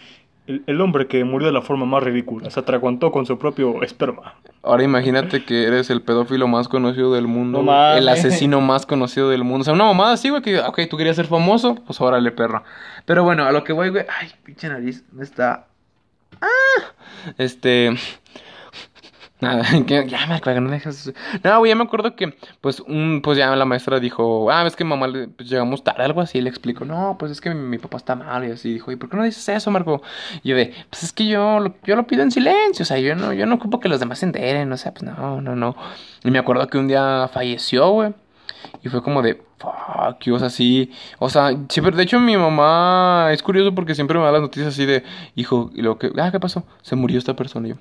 el, 0.48 0.64
el 0.66 0.80
hombre 0.80 1.06
que 1.06 1.22
murió 1.24 1.46
de 1.46 1.52
la 1.52 1.62
forma 1.62 1.86
más 1.86 2.02
ridícula. 2.02 2.50
Se 2.50 2.58
atragantó 2.58 3.12
con 3.12 3.24
su 3.24 3.38
propio 3.38 3.82
esperma. 3.84 4.34
Ahora 4.64 4.82
imagínate 4.82 5.44
que 5.44 5.64
eres 5.64 5.90
el 5.90 6.02
pedófilo 6.02 6.48
más 6.48 6.68
conocido 6.68 7.12
del 7.14 7.26
mundo, 7.28 7.62
No 7.62 7.92
el 7.94 8.08
asesino 8.08 8.60
más 8.60 8.84
conocido 8.86 9.28
del 9.28 9.44
mundo. 9.44 9.60
O 9.62 9.64
sea, 9.64 9.74
una 9.74 9.84
mamada 9.84 10.12
así, 10.14 10.28
güey, 10.30 10.42
que, 10.42 10.58
ok, 10.60 10.80
tú 10.90 10.96
querías 10.96 11.16
ser 11.16 11.26
famoso, 11.26 11.76
pues 11.86 12.00
órale, 12.00 12.30
perro. 12.32 12.62
Pero 13.04 13.22
bueno, 13.24 13.44
a 13.44 13.52
lo 13.52 13.62
que 13.64 13.72
voy, 13.72 13.90
güey, 13.90 14.04
ay, 14.20 14.28
pinche 14.44 14.68
nariz, 14.68 15.04
¿dónde 15.08 15.24
está? 15.24 15.66
Ah, 16.40 16.82
este... 17.38 17.94
Nada, 19.42 19.64
ya 20.06 20.26
me 20.28 20.34
acuerdo, 20.34 20.60
no 20.60 20.70
dejas... 20.70 21.12
No, 21.42 21.58
güey, 21.58 21.70
ya 21.70 21.74
me 21.74 21.82
acuerdo 21.82 22.14
que, 22.14 22.32
pues, 22.60 22.78
un, 22.78 23.22
pues 23.24 23.36
ya 23.36 23.54
la 23.56 23.64
maestra 23.64 23.98
dijo, 23.98 24.48
ah, 24.52 24.64
es 24.64 24.76
que 24.76 24.84
mamá, 24.84 25.08
pues, 25.36 25.50
llegamos 25.50 25.82
tarde, 25.82 26.04
algo 26.04 26.20
así, 26.20 26.40
le 26.40 26.48
explico, 26.48 26.84
no, 26.84 27.16
pues 27.18 27.32
es 27.32 27.40
que 27.40 27.52
mi, 27.52 27.76
papá 27.78 27.96
está 27.96 28.14
mal, 28.14 28.46
y 28.46 28.52
así, 28.52 28.72
dijo, 28.72 28.92
¿y 28.92 28.96
por 28.96 29.10
qué 29.10 29.16
no 29.16 29.24
dices 29.24 29.48
eso, 29.48 29.72
Marco? 29.72 30.00
Y 30.44 30.50
yo 30.50 30.56
de, 30.56 30.72
pues 30.88 31.02
es 31.02 31.12
que 31.12 31.26
yo 31.26 31.58
lo, 31.58 31.74
yo 31.82 31.96
lo 31.96 32.06
pido 32.06 32.22
en 32.22 32.30
silencio, 32.30 32.84
o 32.84 32.86
sea, 32.86 33.00
yo 33.00 33.16
no, 33.16 33.32
yo 33.32 33.44
no 33.46 33.56
ocupo 33.56 33.80
que 33.80 33.88
los 33.88 33.98
demás 33.98 34.20
se 34.20 34.26
enteren, 34.26 34.70
o 34.72 34.76
sea, 34.76 34.92
pues 34.94 35.02
no, 35.02 35.40
no, 35.40 35.56
no. 35.56 35.74
Y 36.22 36.30
me 36.30 36.38
acuerdo 36.38 36.68
que 36.68 36.78
un 36.78 36.86
día 36.86 37.28
falleció, 37.34 37.90
güey, 37.90 38.14
y 38.84 38.90
fue 38.90 39.02
como 39.02 39.22
de, 39.22 39.42
fuck, 39.58 40.20
you", 40.22 40.36
o 40.36 40.38
sea, 40.38 40.50
sí, 40.50 40.92
o 41.18 41.28
sea, 41.28 41.50
siempre, 41.68 41.96
de 41.96 42.04
hecho 42.04 42.20
mi 42.20 42.36
mamá, 42.36 43.30
es 43.32 43.42
curioso 43.42 43.74
porque 43.74 43.96
siempre 43.96 44.16
me 44.20 44.24
da 44.24 44.30
las 44.30 44.40
noticias 44.42 44.68
así 44.68 44.86
de, 44.86 45.02
hijo, 45.34 45.72
y 45.74 45.82
lo 45.82 45.98
que, 45.98 46.12
ah, 46.16 46.30
¿qué 46.30 46.38
pasó? 46.38 46.62
Se 46.82 46.94
murió 46.94 47.18
esta 47.18 47.34
persona, 47.34 47.66
yo. 47.66 47.74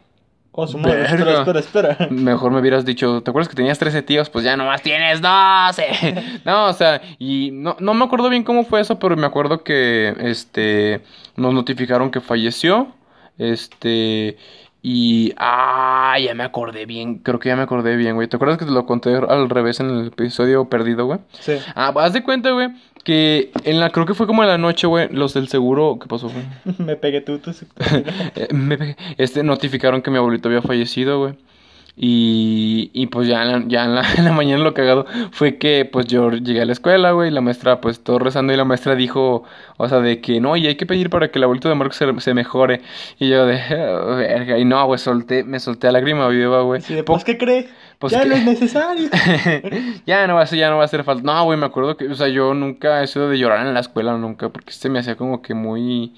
Oh, 0.54 0.68
su 0.68 0.78
madre. 0.78 1.04
Espera, 1.06 1.40
espera, 1.40 1.60
espera. 1.60 1.98
Mejor 2.12 2.52
me 2.52 2.60
hubieras 2.60 2.84
dicho, 2.84 3.22
¿te 3.24 3.32
acuerdas 3.32 3.48
que 3.48 3.56
tenías 3.56 3.80
13 3.80 4.02
tíos? 4.02 4.30
Pues 4.30 4.44
ya 4.44 4.58
nomás 4.58 4.82
tienes 4.82 5.22
12. 5.22 6.42
no, 6.46 6.66
o 6.68 6.74
sea, 6.74 7.02
y 7.20 7.52
no, 7.52 7.78
no 7.80 7.94
me 7.94 8.04
acuerdo 8.04 8.30
bien 8.30 8.44
cómo 8.44 8.66
fue 8.66 8.82
eso, 8.82 9.00
pero 9.00 9.16
me 9.16 9.26
acuerdo 9.26 9.64
que 9.64 10.14
este 10.20 11.02
nos 11.38 11.54
notificaron 11.54 12.12
que 12.12 12.20
falleció. 12.20 12.94
Este 13.38 14.38
y 14.84 15.34
ah, 15.38 16.18
ya 16.20 16.34
me 16.34 16.44
acordé 16.44 16.88
bien, 16.88 17.20
creo 17.20 17.40
que 17.40 17.50
ya 17.50 17.56
me 17.56 17.62
acordé 17.62 17.96
bien, 17.96 18.16
güey. 18.16 18.28
¿Te 18.28 18.38
acuerdas 18.38 18.58
que 18.58 18.66
te 18.66 18.72
lo 18.72 18.88
conté 18.88 19.16
al 19.16 19.48
revés 19.48 19.80
en 19.80 19.90
el 19.92 20.08
episodio 20.08 20.66
perdido, 20.66 21.06
güey? 21.06 21.20
Sí. 21.40 21.54
Ah, 21.76 21.94
haz 21.96 22.14
de 22.14 22.24
cuenta, 22.24 22.50
güey, 22.50 22.70
que 23.04 23.52
en 23.64 23.80
la 23.80 23.90
creo 23.90 24.06
que 24.06 24.14
fue 24.14 24.28
como 24.28 24.44
en 24.44 24.50
la 24.50 24.58
noche, 24.58 24.88
güey, 24.88 25.08
los 25.12 25.34
del 25.34 25.48
seguro, 25.48 25.98
¿qué 26.02 26.08
pasó, 26.08 26.30
güey? 26.30 26.46
Me 26.80 26.96
pegué 26.96 27.22
tú, 27.22 27.40
tú. 27.40 27.52
Eh, 28.36 28.48
me 28.54 28.78
pegué. 28.78 28.96
este 29.18 29.44
notificaron 29.44 30.02
que 30.02 30.12
mi 30.12 30.18
abuelito 30.18 30.48
había 30.50 30.62
fallecido, 30.62 31.20
güey. 31.20 31.34
Y, 31.98 32.90
y 32.94 33.08
pues 33.08 33.28
ya, 33.28 33.44
en 33.44 33.52
la, 33.52 33.64
ya 33.68 33.84
en, 33.84 33.96
la, 33.96 34.04
en 34.18 34.26
la 34.26 34.32
mañana 34.32 34.64
lo 34.64 34.74
cagado 34.74 35.06
fue 35.32 35.58
que 35.58 35.84
pues 35.86 36.06
yo 36.08 36.32
llegué 36.32 36.62
a 36.62 36.66
la 36.66 36.72
escuela, 36.72 37.12
güey, 37.12 37.30
y 37.30 37.32
la 37.34 37.42
maestra 37.42 37.82
pues 37.82 38.02
todo 38.02 38.18
rezando 38.18 38.54
y 38.54 38.58
la 38.58 38.64
maestra 38.64 38.96
dijo, 38.96 39.44
o 39.78 39.90
sea, 39.90 40.00
de 40.00 40.22
que 40.22 40.40
no, 40.40 40.56
y 40.56 40.68
hay 40.68 40.76
que 40.76 40.86
pedir 40.86 41.10
para 41.10 41.30
que 41.30 41.38
el 41.40 41.44
abuelito 41.44 41.68
de 41.70 41.76
Marcos 41.76 41.98
se, 41.98 42.08
se 42.22 42.34
mejore. 42.34 42.82
Y 43.20 43.30
yo 43.30 43.46
de, 43.46 43.60
"Oh, 43.76 44.16
verga, 44.16 44.58
y 44.58 44.66
no, 44.66 44.84
güey, 44.86 45.00
solté, 45.00 45.44
me 45.44 45.60
solté 45.60 45.88
a 45.88 45.92
lágrima 45.92 46.28
viva, 46.30 46.62
güey. 46.62 46.82
Sí, 46.82 47.02
pues, 47.06 47.24
¿qué 47.26 47.38
cree? 47.38 47.68
Pues, 48.02 48.14
ya 48.14 48.24
¿qué? 48.24 48.30
no 48.30 48.36
es 48.36 48.44
necesario. 48.46 49.10
ya 50.06 50.28
no 50.28 50.36
va 50.36 50.42
a 50.42 50.48
ser, 50.48 50.60
ya 50.60 50.70
no 50.70 50.78
va 50.78 50.82
a 50.82 50.86
hacer 50.86 51.04
falta. 51.04 51.24
No, 51.24 51.46
güey, 51.46 51.58
me 51.58 51.68
acuerdo 51.68 51.96
que, 51.96 52.08
o 52.08 52.16
sea, 52.16 52.28
yo 52.28 52.54
nunca, 52.54 53.04
eso 53.04 53.30
de 53.30 53.38
llorar 53.38 53.66
en 53.66 53.74
la 53.74 53.80
escuela, 53.80 54.18
nunca, 54.18 54.50
porque 54.50 54.74
se 54.74 54.90
me 54.90 55.00
hacía 55.00 55.16
como 55.16 55.42
que 55.42 55.54
muy, 55.54 56.16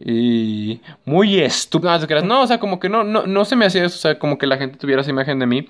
y 0.00 0.80
muy 1.04 1.38
estúpido. 1.40 1.90
No, 1.92 1.98
te 1.98 2.06
creas. 2.06 2.24
No, 2.24 2.42
o 2.42 2.46
sea, 2.46 2.58
como 2.58 2.78
que 2.80 2.88
no, 2.88 3.04
no, 3.04 3.26
no 3.26 3.44
se 3.44 3.56
me 3.56 3.66
hacía 3.66 3.84
eso, 3.84 3.96
o 3.96 3.98
sea, 3.98 4.18
como 4.18 4.38
que 4.38 4.46
la 4.46 4.56
gente 4.56 4.78
tuviera 4.78 5.02
esa 5.02 5.10
imagen 5.10 5.38
de 5.38 5.46
mí. 5.46 5.68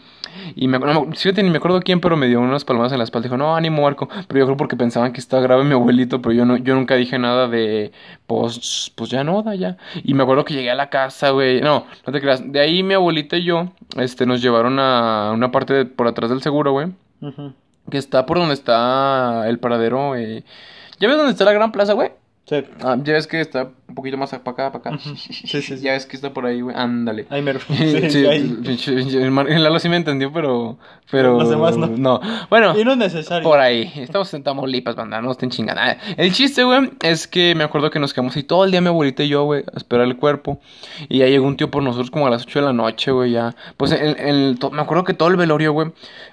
Y 0.55 0.69
me, 0.69 0.79
no, 0.79 1.11
fíjate, 1.13 1.43
ni 1.43 1.51
me 1.51 1.57
acuerdo 1.59 1.81
quién, 1.81 2.01
pero 2.01 2.17
me 2.17 2.27
dio 2.29 2.41
unas 2.41 2.65
palmadas 2.65 2.93
en 2.93 2.99
la 2.99 3.05
espalda. 3.05 3.25
Dijo, 3.29 3.37
no, 3.37 3.57
ánimo, 3.57 3.83
Marco. 3.83 4.09
Pero 4.29 4.39
yo 4.41 4.45
creo 4.47 4.57
porque 4.57 4.77
pensaban 4.77 5.13
que 5.13 5.21
estaba 5.21 5.43
grave 5.43 5.65
mi 5.65 5.73
abuelito, 5.73 6.21
pero 6.23 6.33
yo 6.35 6.45
no, 6.45 6.57
yo 6.59 6.75
nunca 6.75 6.95
dije 6.95 7.19
nada 7.19 7.49
de, 7.49 7.93
pues, 8.27 8.93
pues 8.95 9.11
ya 9.11 9.25
no, 9.25 9.43
da 9.43 9.55
ya. 9.55 9.77
Y 10.05 10.15
me 10.15 10.23
acuerdo 10.23 10.45
que 10.45 10.55
llegué 10.55 10.71
a 10.71 10.75
la 10.75 10.91
casa, 10.91 11.31
güey. 11.31 11.61
No, 11.61 11.87
no 12.07 12.13
te 12.13 12.21
creas. 12.21 12.43
De 12.53 12.61
ahí 12.61 12.83
mi 12.83 12.95
abuelita 12.95 13.37
y 13.37 13.45
yo, 13.45 13.73
este, 13.97 14.27
nos 14.27 14.43
llevaron 14.43 14.79
a 14.79 15.33
una 15.35 15.51
parte 15.51 15.73
de- 15.75 15.85
por 15.87 16.07
atrás 16.07 16.31
del 16.31 16.43
seguro, 16.43 16.73
güey. 16.73 16.89
Que 17.91 17.97
está 17.99 18.27
por 18.27 18.39
donde 18.39 18.55
está 18.55 19.49
el 19.49 19.59
paradero, 19.59 20.15
eh. 20.15 20.45
¿Ya 21.01 21.09
ves 21.09 21.17
dónde 21.17 21.33
está 21.33 21.45
la 21.45 21.53
gran 21.53 21.73
plaza, 21.73 21.95
güey? 21.95 22.11
Sí. 22.49 22.65
Ah, 22.83 22.97
ya 23.05 23.13
ves 23.13 23.27
que 23.27 23.41
está 23.43 23.69
un 23.89 23.95
poquito 23.95 24.17
más 24.17 24.31
para 24.31 24.41
acá, 24.69 24.73
para 24.73 24.95
acá. 24.97 24.99
Sí, 25.17 25.61
sí. 25.61 25.77
Ya 25.81 25.93
ves 25.93 26.07
que 26.07 26.17
está 26.17 26.33
por 26.33 26.47
ahí, 26.47 26.63
güey. 26.63 26.75
Ándale. 26.75 27.27
Ahí 27.29 27.43
mero. 27.43 27.61
Sí, 27.69 28.11
Sí, 28.11 28.27
ahí. 28.27 29.59
Lalo 29.59 29.79
sí 29.79 29.89
me 29.91 29.97
entendió, 29.97 30.33
pero. 30.33 30.79
Pero. 31.11 31.39
Los 31.39 31.51
demás 31.51 31.77
no. 31.77 32.21
Bueno. 32.49 32.79
Y 32.79 32.85
no 32.85 32.93
es 32.93 32.97
necesario. 32.99 33.47
Por 33.49 33.59
ahí, 33.59 33.93
estamos 33.97 34.33
en 34.33 34.43
Tamaulipas, 34.43 34.97
banda, 34.97 35.21
no 35.21 35.31
estén 35.33 35.51
chingando. 35.51 35.83
Ah, 35.83 35.97
El 36.17 36.33
chiste, 36.33 36.65
güey, 36.65 36.91
es 37.03 37.29
que 37.29 37.55
me 37.55 37.65
acuerdo 37.65 37.91
que 37.91 37.99
nos 37.99 38.15
quedamos 38.15 38.35
ahí 38.37 38.45
todo 38.45 38.65
el 38.65 38.71
día 38.71 38.81
mi 38.81 38.89
abuelita 38.89 39.23
y 39.23 39.29
yo, 39.29 39.45
güey, 39.45 39.65
a 39.73 39.77
esperar 39.77 40.07
el 40.07 40.17
cuerpo. 40.17 40.61
Y 41.11 41.19
ya 41.19 41.27
llegó 41.27 41.47
un 41.47 41.57
tío 41.57 41.71
por 41.71 41.83
nosotros 41.83 42.11
como 42.11 42.27
a 42.27 42.31
las 42.31 42.43
8 42.43 42.61
de 42.61 42.65
la 42.67 42.73
noche, 42.73 43.11
güey, 43.11 43.33
ya. 43.33 43.55
Pues 43.77 43.93
el, 43.93 44.17
el- 44.19 44.59
me 44.73 44.81
acuerdo 44.83 45.05
que 45.05 45.13
todo 45.15 45.29
el 45.29 45.37
velorio, 45.37 45.73
güey, 45.73 45.93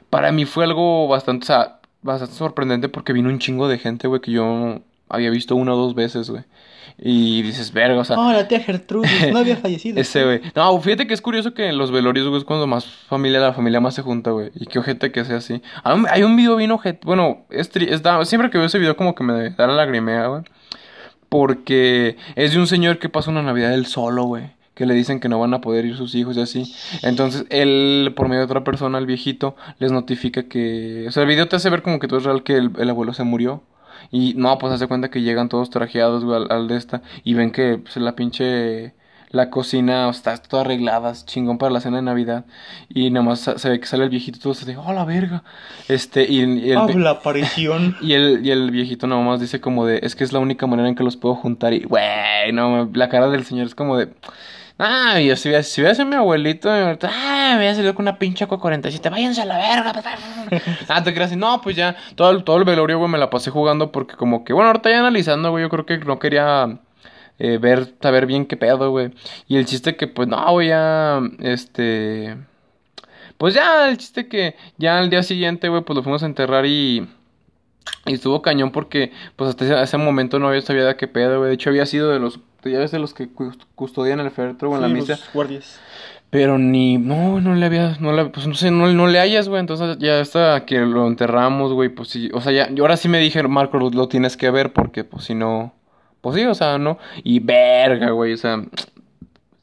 para 0.10 0.32
mí 0.32 0.45
fue 0.45 0.63
algo 0.63 1.08
bastante, 1.08 1.43
o 1.43 1.47
sea, 1.47 1.80
bastante 2.01 2.36
sorprendente 2.36 2.88
porque 2.89 3.12
vino 3.13 3.28
un 3.30 3.39
chingo 3.39 3.67
de 3.67 3.78
gente, 3.80 4.08
güey, 4.08 4.21
que 4.21 4.32
yo 4.32 4.80
había 5.10 5.30
visto 5.30 5.56
una 5.56 5.74
o 5.74 5.78
dos 5.78 5.96
veces, 5.96 6.30
güey. 6.30 6.44
Y 6.98 7.41
dices, 7.41 7.74
verga, 7.74 8.00
o 8.00 8.06
sea, 8.06 8.18
Oh, 8.18 8.32
la 8.32 8.48
tía 8.48 8.60
Gertrudis 8.62 9.32
no 9.34 9.39
había 9.39 9.58
fallecido. 9.62 10.00
ese, 10.00 10.24
güey. 10.24 10.41
No, 10.56 10.80
fíjate 10.80 11.08
que 11.08 11.13
es 11.13 11.22
curioso 11.22 11.54
que 11.54 11.68
en 11.68 11.78
los 11.78 11.91
velorios, 11.91 12.28
güey, 12.28 12.38
es 12.39 12.46
cuando 12.46 12.68
más 12.68 12.86
familia, 12.86 13.39
la 13.41 13.52
familia 13.54 13.82
más 13.82 13.96
se 13.96 14.02
junta, 14.02 14.32
güey. 14.32 14.52
Y 14.56 14.65
qué 14.68 14.80
ojete 14.80 15.12
que 15.12 15.26
sea 15.26 15.38
así. 15.38 15.62
Hay 15.84 15.96
un, 15.98 16.08
hay 16.10 16.24
un 16.24 16.36
video 16.38 16.56
bien 16.56 16.72
ojete. 16.72 17.02
Bueno, 17.06 17.46
es, 17.50 17.70
tri- 17.74 17.89
es 17.91 18.02
da- 18.02 18.24
siempre 18.24 18.50
que 18.50 18.58
veo 18.58 18.68
ese 18.68 18.80
video 18.80 18.96
como 18.96 19.13
que 19.13 19.24
me 19.26 19.50
da 19.52 19.68
la 19.68 19.74
lagrimea, 19.74 20.28
güey. 20.28 20.44
Porque 21.30 22.18
es 22.36 22.54
de 22.54 22.60
un 22.60 22.68
señor 22.68 23.00
que 23.00 23.10
pasa 23.10 23.32
una 23.32 23.41
Navidad 23.41 23.74
él 23.74 23.86
solo, 23.88 24.24
güey. 24.24 24.52
Que 24.74 24.86
le 24.86 24.94
dicen 24.94 25.20
que 25.20 25.30
no 25.30 25.39
van 25.39 25.54
a 25.54 25.62
poder 25.62 25.86
ir 25.86 25.96
sus 25.98 26.15
hijos 26.15 26.38
y 26.38 26.41
así. 26.41 26.74
Entonces, 27.02 27.46
él, 27.50 28.13
por 28.15 28.28
medio 28.28 28.39
de 28.41 28.46
otra 28.46 28.63
persona, 28.63 28.98
el 28.98 29.06
viejito, 29.06 29.56
les 29.80 29.91
notifica 29.91 30.44
que... 30.44 31.06
O 31.08 31.12
sea, 31.12 31.24
el 31.24 31.30
video 31.30 31.48
te 31.48 31.56
hace 31.56 31.70
ver 31.70 31.82
como 31.82 32.00
que 32.00 32.08
todo 32.08 32.20
es 32.20 32.26
real 32.26 32.44
que 32.44 32.56
el, 32.58 32.72
el 32.78 32.89
abuelo 32.89 33.13
se 33.13 33.24
murió. 33.24 33.63
Y 34.12 34.34
no, 34.36 34.58
pues 34.58 34.73
hace 34.73 34.88
cuenta 34.88 35.10
que 35.10 35.21
llegan 35.21 35.49
todos 35.49 35.69
trajeados, 35.69 36.23
güey, 36.23 36.38
al, 36.38 36.51
al 36.51 36.67
de 36.67 36.77
esta. 36.77 37.01
Y 37.23 37.34
ven 37.34 37.51
que 37.51 37.77
pues, 37.77 37.97
la 37.97 38.15
pinche... 38.15 38.93
la 39.31 39.49
cocina 39.49 40.10
está 40.10 40.38
toda 40.38 40.62
arreglada, 40.62 41.12
es 41.12 41.25
chingón 41.25 41.58
para 41.58 41.71
la 41.73 41.81
cena 41.81 41.97
de 41.97 42.03
Navidad. 42.03 42.45
Y 42.88 43.10
nomás 43.10 43.51
se 43.55 43.69
ve 43.69 43.79
que 43.79 43.86
sale 43.86 44.03
el 44.05 44.10
viejito 44.10 44.39
todo 44.39 44.53
se 44.53 44.65
de, 44.65 44.77
oh, 44.77 44.93
la 44.93 45.03
verga. 45.03 45.43
Este, 45.89 46.23
y, 46.23 46.43
y 46.43 46.71
el, 46.71 46.77
Habla 46.77 47.10
aparición. 47.12 47.97
y 48.01 48.13
el, 48.13 48.45
y 48.45 48.51
el 48.51 48.71
viejito 48.71 49.08
nomás 49.08 49.41
dice 49.41 49.60
como 49.60 49.86
de, 49.86 49.99
es 50.03 50.15
que 50.15 50.23
es 50.23 50.31
la 50.31 50.39
única 50.39 50.67
manera 50.67 50.88
en 50.88 50.95
que 50.95 51.03
los 51.03 51.17
puedo 51.17 51.36
juntar. 51.36 51.73
Y, 51.73 51.84
güey, 51.84 52.53
no, 52.53 52.89
la 52.93 53.10
cara 53.10 53.29
del 53.29 53.43
señor 53.43 53.67
es 53.67 53.75
como 53.75 53.97
de, 53.97 54.10
ah, 54.78 55.20
yo 55.20 55.36
si 55.36 55.50
hubiera, 55.50 55.64
si 55.64 55.82
hubiera 55.82 55.96
sido 55.96 56.08
mi 56.08 56.16
abuelito, 56.16 56.70
ah, 56.72 57.50
me 57.52 57.58
hubiera 57.58 57.76
salido 57.76 57.96
con 57.96 58.04
una 58.04 58.18
pinche 58.20 58.44
Aqua 58.44 58.60
47, 58.60 59.10
váyanse 59.10 59.42
a 59.42 59.46
la 59.46 59.58
verga. 59.58 59.94
ah, 60.88 61.04
te 61.04 61.14
creas, 61.14 61.36
no, 61.36 61.62
pues 61.62 61.76
ya, 61.76 61.96
todo 62.16 62.32
el, 62.32 62.44
todo 62.44 62.58
el 62.58 62.64
velorio, 62.64 62.98
güey, 62.98 63.10
me 63.10 63.18
la 63.18 63.30
pasé 63.30 63.52
jugando 63.52 63.92
porque 63.92 64.16
como 64.16 64.44
que, 64.44 64.54
bueno, 64.54 64.68
ahorita 64.68 64.90
ya 64.90 65.00
analizando, 65.00 65.52
güey, 65.52 65.64
yo 65.64 65.70
creo 65.70 65.86
que 65.86 65.98
no 66.00 66.20
quería 66.20 66.80
eh, 67.40 67.58
ver, 67.58 67.94
saber 68.02 68.26
bien 68.26 68.46
qué 68.46 68.58
pedo, 68.58 68.92
güey. 68.92 69.12
Y 69.48 69.58
el 69.58 69.66
chiste 69.66 69.96
que, 69.96 70.08
pues, 70.08 70.28
no, 70.28 70.52
güey, 70.52 70.70
ya, 70.70 71.22
este... 71.40 72.38
Pues 73.38 73.54
ya, 73.54 73.90
el 73.90 73.98
chiste 73.98 74.28
que 74.30 74.56
ya 74.78 74.98
al 74.98 75.10
día 75.10 75.22
siguiente, 75.22 75.68
güey, 75.68 75.84
pues 75.84 75.96
lo 75.96 76.04
fuimos 76.04 76.24
a 76.24 76.26
enterrar 76.28 76.66
y... 76.66 77.08
Y 78.06 78.14
estuvo 78.14 78.42
cañón 78.42 78.72
porque, 78.72 79.12
pues 79.36 79.50
hasta 79.52 79.66
ese, 79.66 79.82
ese 79.82 79.98
momento 79.98 80.40
no 80.40 80.48
había 80.48 80.62
sabía 80.62 80.86
de 80.86 80.96
qué 80.96 81.08
pedo, 81.08 81.40
güey. 81.40 81.50
De 81.50 81.56
hecho, 81.56 81.70
había 81.70 81.86
sido 81.86 82.10
de 82.10 82.20
los, 82.20 82.40
ya 82.69 82.80
ves, 82.80 82.91
de 82.91 82.99
los 82.99 83.13
que 83.13 83.28
cus- 83.30 83.58
custodian 83.75 84.19
el 84.19 84.32
féretro 84.32 84.71
o 84.71 84.75
en 84.75 84.82
la 84.82 84.88
misa. 84.88 85.13
los 85.13 85.34
guardias. 85.34 85.80
Pero 86.30 86.58
ni, 86.58 86.97
no, 86.97 87.39
no 87.39 87.56
le 87.56 87.65
había, 87.65 87.95
no 87.99 88.12
le, 88.12 88.25
pues 88.25 88.45
no 88.47 88.56
sé, 88.56 88.69
no, 88.71 88.88
no 88.91 89.08
le 89.08 89.19
hayas, 89.19 89.47
güey. 89.47 89.60
Entonces 89.62 89.97
ya 89.99 90.19
hasta 90.19 90.65
que 90.65 90.80
lo 90.80 91.08
enterramos, 91.08 91.71
güey, 91.71 91.89
pues 91.89 92.10
sí, 92.10 92.30
o 92.34 92.41
sea, 92.41 92.51
ya, 92.51 92.69
y 92.75 92.80
ahora 92.82 92.97
sí 92.97 93.08
me 93.08 93.19
dije, 93.19 93.41
Marco, 93.43 93.78
lo, 93.78 93.89
lo 93.91 94.08
tienes 94.10 94.36
que 94.36 94.49
ver 94.49 94.73
porque, 94.73 95.04
pues 95.04 95.23
si 95.25 95.36
no, 95.36 95.73
pues 96.21 96.36
sí, 96.36 96.43
o 96.45 96.54
sea, 96.54 96.78
no. 96.78 96.97
Y 97.23 97.39
verga, 97.39 98.10
güey, 98.10 98.34
o 98.34 98.38
sea, 98.38 98.62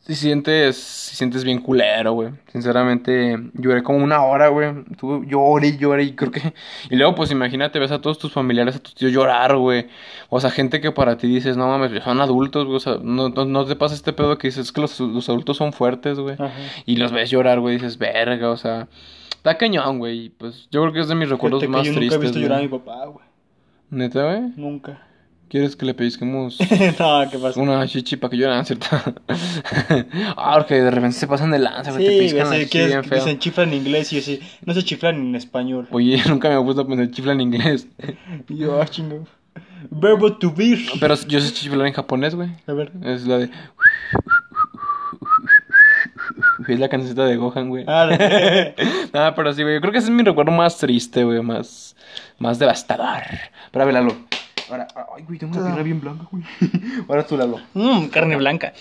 si 0.04 0.16
sientes, 0.16 0.76
si 0.76 1.14
sientes 1.14 1.44
bien 1.44 1.60
culero, 1.60 2.12
güey. 2.12 2.30
Sinceramente, 2.50 3.38
lloré 3.54 3.84
como 3.84 4.02
una 4.02 4.24
hora, 4.24 4.48
güey. 4.48 4.84
Tuve, 4.98 5.26
lloré 5.28 5.68
y 5.68 5.76
lloré 5.76 6.02
y 6.02 6.14
creo 6.14 6.32
que... 6.32 6.52
Y 6.90 6.96
luego, 6.96 7.14
pues 7.14 7.30
imagínate, 7.30 7.78
ves 7.78 7.92
a 7.92 8.00
todos 8.00 8.18
tus 8.18 8.32
familiares, 8.32 8.74
a 8.74 8.78
tus 8.80 8.94
tíos 8.96 9.12
llorar, 9.12 9.56
güey. 9.56 9.86
O 10.28 10.40
sea, 10.40 10.50
gente 10.50 10.80
que 10.80 10.90
para 10.90 11.16
ti 11.16 11.28
dices, 11.28 11.56
no 11.56 11.68
mames, 11.68 12.02
son 12.02 12.20
adultos, 12.20 12.64
güey. 12.64 12.76
O 12.76 12.80
sea, 12.80 12.98
no, 13.00 13.28
no, 13.28 13.44
no 13.44 13.64
te 13.64 13.76
pasa 13.76 13.94
este 13.94 14.12
pedo 14.12 14.38
que 14.38 14.48
dices 14.48 14.72
que 14.72 14.80
los, 14.80 14.98
los 14.98 15.28
adultos 15.28 15.56
son 15.56 15.72
fuertes, 15.72 16.18
güey. 16.18 16.36
Y 16.84 16.96
los 16.96 17.12
ves 17.12 17.30
llorar, 17.30 17.60
güey, 17.60 17.76
dices, 17.76 17.96
verga, 17.96 18.50
o 18.50 18.56
sea... 18.56 18.88
Está 19.30 19.58
cañón, 19.58 19.98
güey. 19.98 20.28
Pues 20.30 20.68
yo 20.70 20.82
creo 20.82 20.92
que 20.92 21.00
es 21.00 21.08
de 21.08 21.16
mis 21.16 21.28
recuerdos 21.28 21.60
Fíjate 21.60 21.72
que 21.72 21.76
más 21.78 21.86
yo 21.86 21.92
nunca 21.92 22.04
he 22.04 22.08
tristes, 22.08 22.20
visto 22.20 22.38
llorar 22.38 22.58
a 22.58 22.62
mi 22.62 22.68
papá, 22.68 23.06
güey. 23.06 23.24
¿Neta, 23.90 24.24
güey? 24.24 24.52
Nunca. 24.56 25.04
¿Quieres 25.52 25.76
que 25.76 25.84
le 25.84 25.92
pellizquemos 25.92 26.58
no, 26.98 27.30
¿qué 27.30 27.36
pasa? 27.38 27.60
una 27.60 27.86
chichi 27.86 28.16
para 28.16 28.30
que 28.30 28.38
lloren, 28.38 28.64
cierto? 28.64 28.86
ah, 30.34 30.54
porque 30.56 30.76
de 30.80 30.90
repente 30.90 31.18
se 31.18 31.26
pasan 31.26 31.50
de 31.50 31.58
lanza, 31.58 31.90
güey. 31.92 32.04
te 32.06 32.10
Sí, 32.10 32.16
pellizcan 32.18 32.46
así 32.54 32.62
sí, 32.64 32.70
quieres- 32.70 32.88
bien 32.88 33.04
feo. 33.04 33.18
dicen 33.18 33.38
chifla 33.38 33.64
en 33.64 33.74
inglés 33.74 34.10
y 34.14 34.16
yo 34.16 34.22
sí, 34.22 34.40
no 34.64 34.72
se 34.72 34.82
chifla 34.82 35.12
ni 35.12 35.28
en 35.28 35.34
español. 35.36 35.86
Oye, 35.90 36.22
nunca 36.28 36.48
me 36.48 36.58
he 36.58 36.64
puesto 36.64 36.80
a 36.80 36.86
pensar 36.88 37.10
chifla 37.10 37.32
en 37.34 37.42
inglés. 37.42 37.86
Yo, 38.48 38.80
ah, 38.80 38.86
chingo. 38.86 39.26
Verbo 39.90 40.32
to 40.38 40.50
be. 40.54 40.78
Pero 40.98 41.14
yo 41.28 41.38
sé 41.40 41.52
chiflar 41.52 41.86
en 41.86 41.92
japonés, 41.92 42.34
güey. 42.34 42.48
A 42.66 42.72
ver. 42.72 42.90
Es 43.04 43.26
la 43.26 43.36
de... 43.38 43.50
Es 46.68 46.78
la 46.78 46.88
cancioncita 46.88 47.26
de 47.26 47.36
Gohan, 47.36 47.68
güey. 47.68 47.84
Ah, 47.86 48.06
de- 48.06 48.74
Ah, 49.12 49.32
pero 49.36 49.52
sí, 49.52 49.62
güey. 49.62 49.74
Yo 49.74 49.80
creo 49.80 49.92
que 49.92 49.98
ese 49.98 50.06
es 50.08 50.12
mi 50.14 50.22
recuerdo 50.22 50.52
más 50.52 50.78
triste, 50.78 51.24
güey. 51.24 51.42
Más, 51.42 51.94
más 52.38 52.58
devastador. 52.58 53.22
Pero 53.70 53.82
a 53.82 53.86
ver, 53.86 53.94
Lalo. 53.94 54.16
Ahora, 54.72 54.88
ay, 55.14 55.24
güey, 55.24 55.38
tengo 55.38 55.52
una 55.52 55.64
pierna 55.66 55.82
bien 55.82 56.00
blanca, 56.00 56.26
güey. 56.30 56.42
Ahora 57.08 57.26
tú, 57.26 57.36
Lalo. 57.36 57.60
Mmm, 57.74 58.06
carne 58.06 58.36
blanca. 58.36 58.72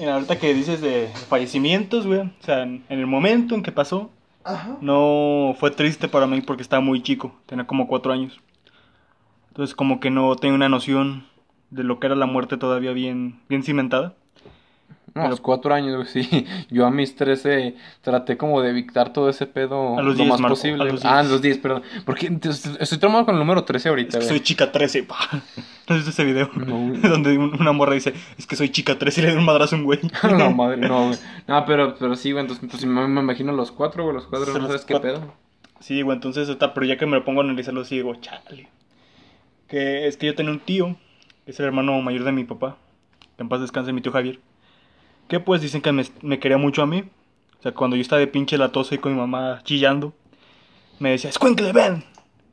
Mira, 0.00 0.14
ahorita 0.14 0.40
que 0.40 0.52
dices 0.52 0.80
de 0.80 1.08
fallecimientos, 1.28 2.04
güey. 2.04 2.18
O 2.20 2.32
sea, 2.40 2.62
en 2.64 2.84
el 2.88 3.06
momento 3.06 3.54
en 3.54 3.62
que 3.62 3.70
pasó, 3.70 4.10
Ajá. 4.42 4.76
no 4.80 5.54
fue 5.56 5.70
triste 5.70 6.08
para 6.08 6.26
mí 6.26 6.40
porque 6.40 6.62
estaba 6.62 6.80
muy 6.80 7.00
chico. 7.00 7.32
Tenía 7.46 7.64
como 7.64 7.86
cuatro 7.86 8.12
años. 8.12 8.40
Entonces, 9.50 9.76
como 9.76 10.00
que 10.00 10.10
no 10.10 10.34
tenía 10.34 10.56
una 10.56 10.68
noción 10.68 11.26
de 11.70 11.84
lo 11.84 12.00
que 12.00 12.08
era 12.08 12.16
la 12.16 12.26
muerte 12.26 12.56
todavía 12.56 12.90
bien, 12.90 13.40
bien 13.48 13.62
cimentada. 13.62 14.14
No, 15.14 15.22
a 15.22 15.28
los 15.28 15.40
cuatro 15.40 15.72
años, 15.72 15.94
güey, 15.94 16.06
sí. 16.24 16.46
Yo 16.70 16.86
a 16.86 16.90
mis 16.90 17.14
trece 17.14 17.76
traté 18.00 18.36
como 18.36 18.60
de 18.60 18.70
evitar 18.70 19.12
todo 19.12 19.28
ese 19.28 19.46
pedo 19.46 19.96
A 19.96 20.02
los 20.02 20.14
lo 20.14 20.24
10, 20.24 20.28
más 20.28 20.40
Marco, 20.40 20.54
posible. 20.56 20.82
a 20.82 20.92
los 20.92 21.04
ah, 21.04 21.18
a 21.18 21.20
10. 21.20 21.30
los 21.32 21.42
10, 21.42 21.58
perdón. 21.58 21.82
Porque 22.04 22.36
estoy 22.80 22.98
tomando 22.98 23.24
con 23.26 23.34
el 23.36 23.38
número 23.38 23.62
13 23.64 23.90
ahorita, 23.90 24.18
Es 24.18 24.24
que 24.24 24.28
soy 24.28 24.40
chica 24.40 24.72
13, 24.72 25.04
pa. 25.04 25.16
¿No 25.88 25.94
visto 25.94 26.10
ese 26.10 26.24
video? 26.24 26.50
No. 26.56 26.98
Donde 27.08 27.38
un- 27.38 27.60
una 27.60 27.70
morra 27.72 27.94
dice, 27.94 28.12
es 28.38 28.46
que 28.46 28.56
soy 28.56 28.70
chica 28.70 28.98
13 28.98 29.20
y 29.20 29.24
le 29.24 29.32
da 29.34 29.38
un 29.38 29.44
madrazo 29.44 29.76
a 29.76 29.78
un 29.78 29.84
güey. 29.84 30.00
no, 30.36 30.50
madre, 30.50 30.78
no, 30.78 31.06
güey. 31.08 31.18
No, 31.46 31.64
pero, 31.64 31.94
pero 31.96 32.16
sí, 32.16 32.32
güey, 32.32 32.42
entonces 32.42 32.66
pues, 32.68 32.84
me, 32.84 33.06
me 33.06 33.20
imagino 33.20 33.52
los 33.52 33.70
cuatro, 33.70 34.02
güey, 34.02 34.14
los 34.16 34.26
cuatro, 34.26 34.58
no 34.58 34.66
sabes 34.66 34.84
qué 34.84 34.94
cuatro. 34.94 35.12
pedo. 35.20 35.34
Sí, 35.80 36.02
güey, 36.02 36.16
entonces, 36.16 36.48
pero 36.74 36.86
ya 36.86 36.96
que 36.96 37.06
me 37.06 37.16
lo 37.18 37.24
pongo 37.24 37.40
a 37.40 37.44
analizarlo, 37.44 37.84
sí 37.84 37.96
digo, 37.96 38.14
chale. 38.16 38.68
Que 39.68 40.06
es 40.08 40.16
que 40.16 40.26
yo 40.26 40.34
tenía 40.34 40.52
un 40.52 40.60
tío, 40.60 40.96
que 41.44 41.50
es 41.52 41.60
el 41.60 41.66
hermano 41.66 42.00
mayor 42.00 42.24
de 42.24 42.32
mi 42.32 42.44
papá, 42.44 42.76
que 43.36 43.42
en 43.42 43.48
paz 43.48 43.60
descanse 43.60 43.92
mi 43.92 44.00
tío 44.00 44.10
Javier, 44.12 44.40
que 45.28 45.40
pues 45.40 45.60
dicen 45.60 45.80
que 45.80 45.92
me, 45.92 46.04
me 46.22 46.38
quería 46.38 46.58
mucho 46.58 46.82
a 46.82 46.86
mí. 46.86 47.04
O 47.58 47.62
sea, 47.62 47.72
cuando 47.72 47.96
yo 47.96 48.02
estaba 48.02 48.20
de 48.20 48.26
pinche 48.26 48.58
latoso 48.58 48.94
y 48.94 48.98
con 48.98 49.12
mi 49.12 49.18
mamá 49.18 49.60
chillando, 49.64 50.12
me 50.98 51.10
decía, 51.10 51.30
¡escuincle, 51.30 51.72
ven! 51.72 52.04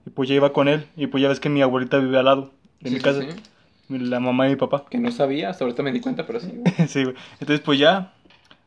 Y 0.05 0.09
pues 0.09 0.29
ya 0.29 0.35
iba 0.35 0.51
con 0.53 0.67
él, 0.67 0.85
y 0.95 1.07
pues 1.07 1.21
ya 1.21 1.29
ves 1.29 1.39
que 1.39 1.49
mi 1.49 1.61
abuelita 1.61 1.99
vive 1.99 2.17
al 2.17 2.25
lado 2.25 2.51
de 2.79 2.89
Sí, 2.89 2.95
mi 2.95 3.01
casa, 3.01 3.21
sí. 3.21 3.99
la 3.99 4.19
mamá 4.19 4.45
de 4.45 4.51
mi 4.51 4.55
papá. 4.55 4.85
Que 4.89 4.97
no 4.97 5.11
sabía, 5.11 5.49
hasta 5.49 5.63
ahorita 5.65 5.83
me 5.83 5.91
di 5.91 5.99
cuenta, 5.99 6.25
pero 6.25 6.39
sí, 6.39 6.47
güey. 6.53 6.73
Sí, 6.87 7.03
güey. 7.03 7.15
Entonces, 7.39 7.59
pues 7.59 7.77
ya, 7.77 8.13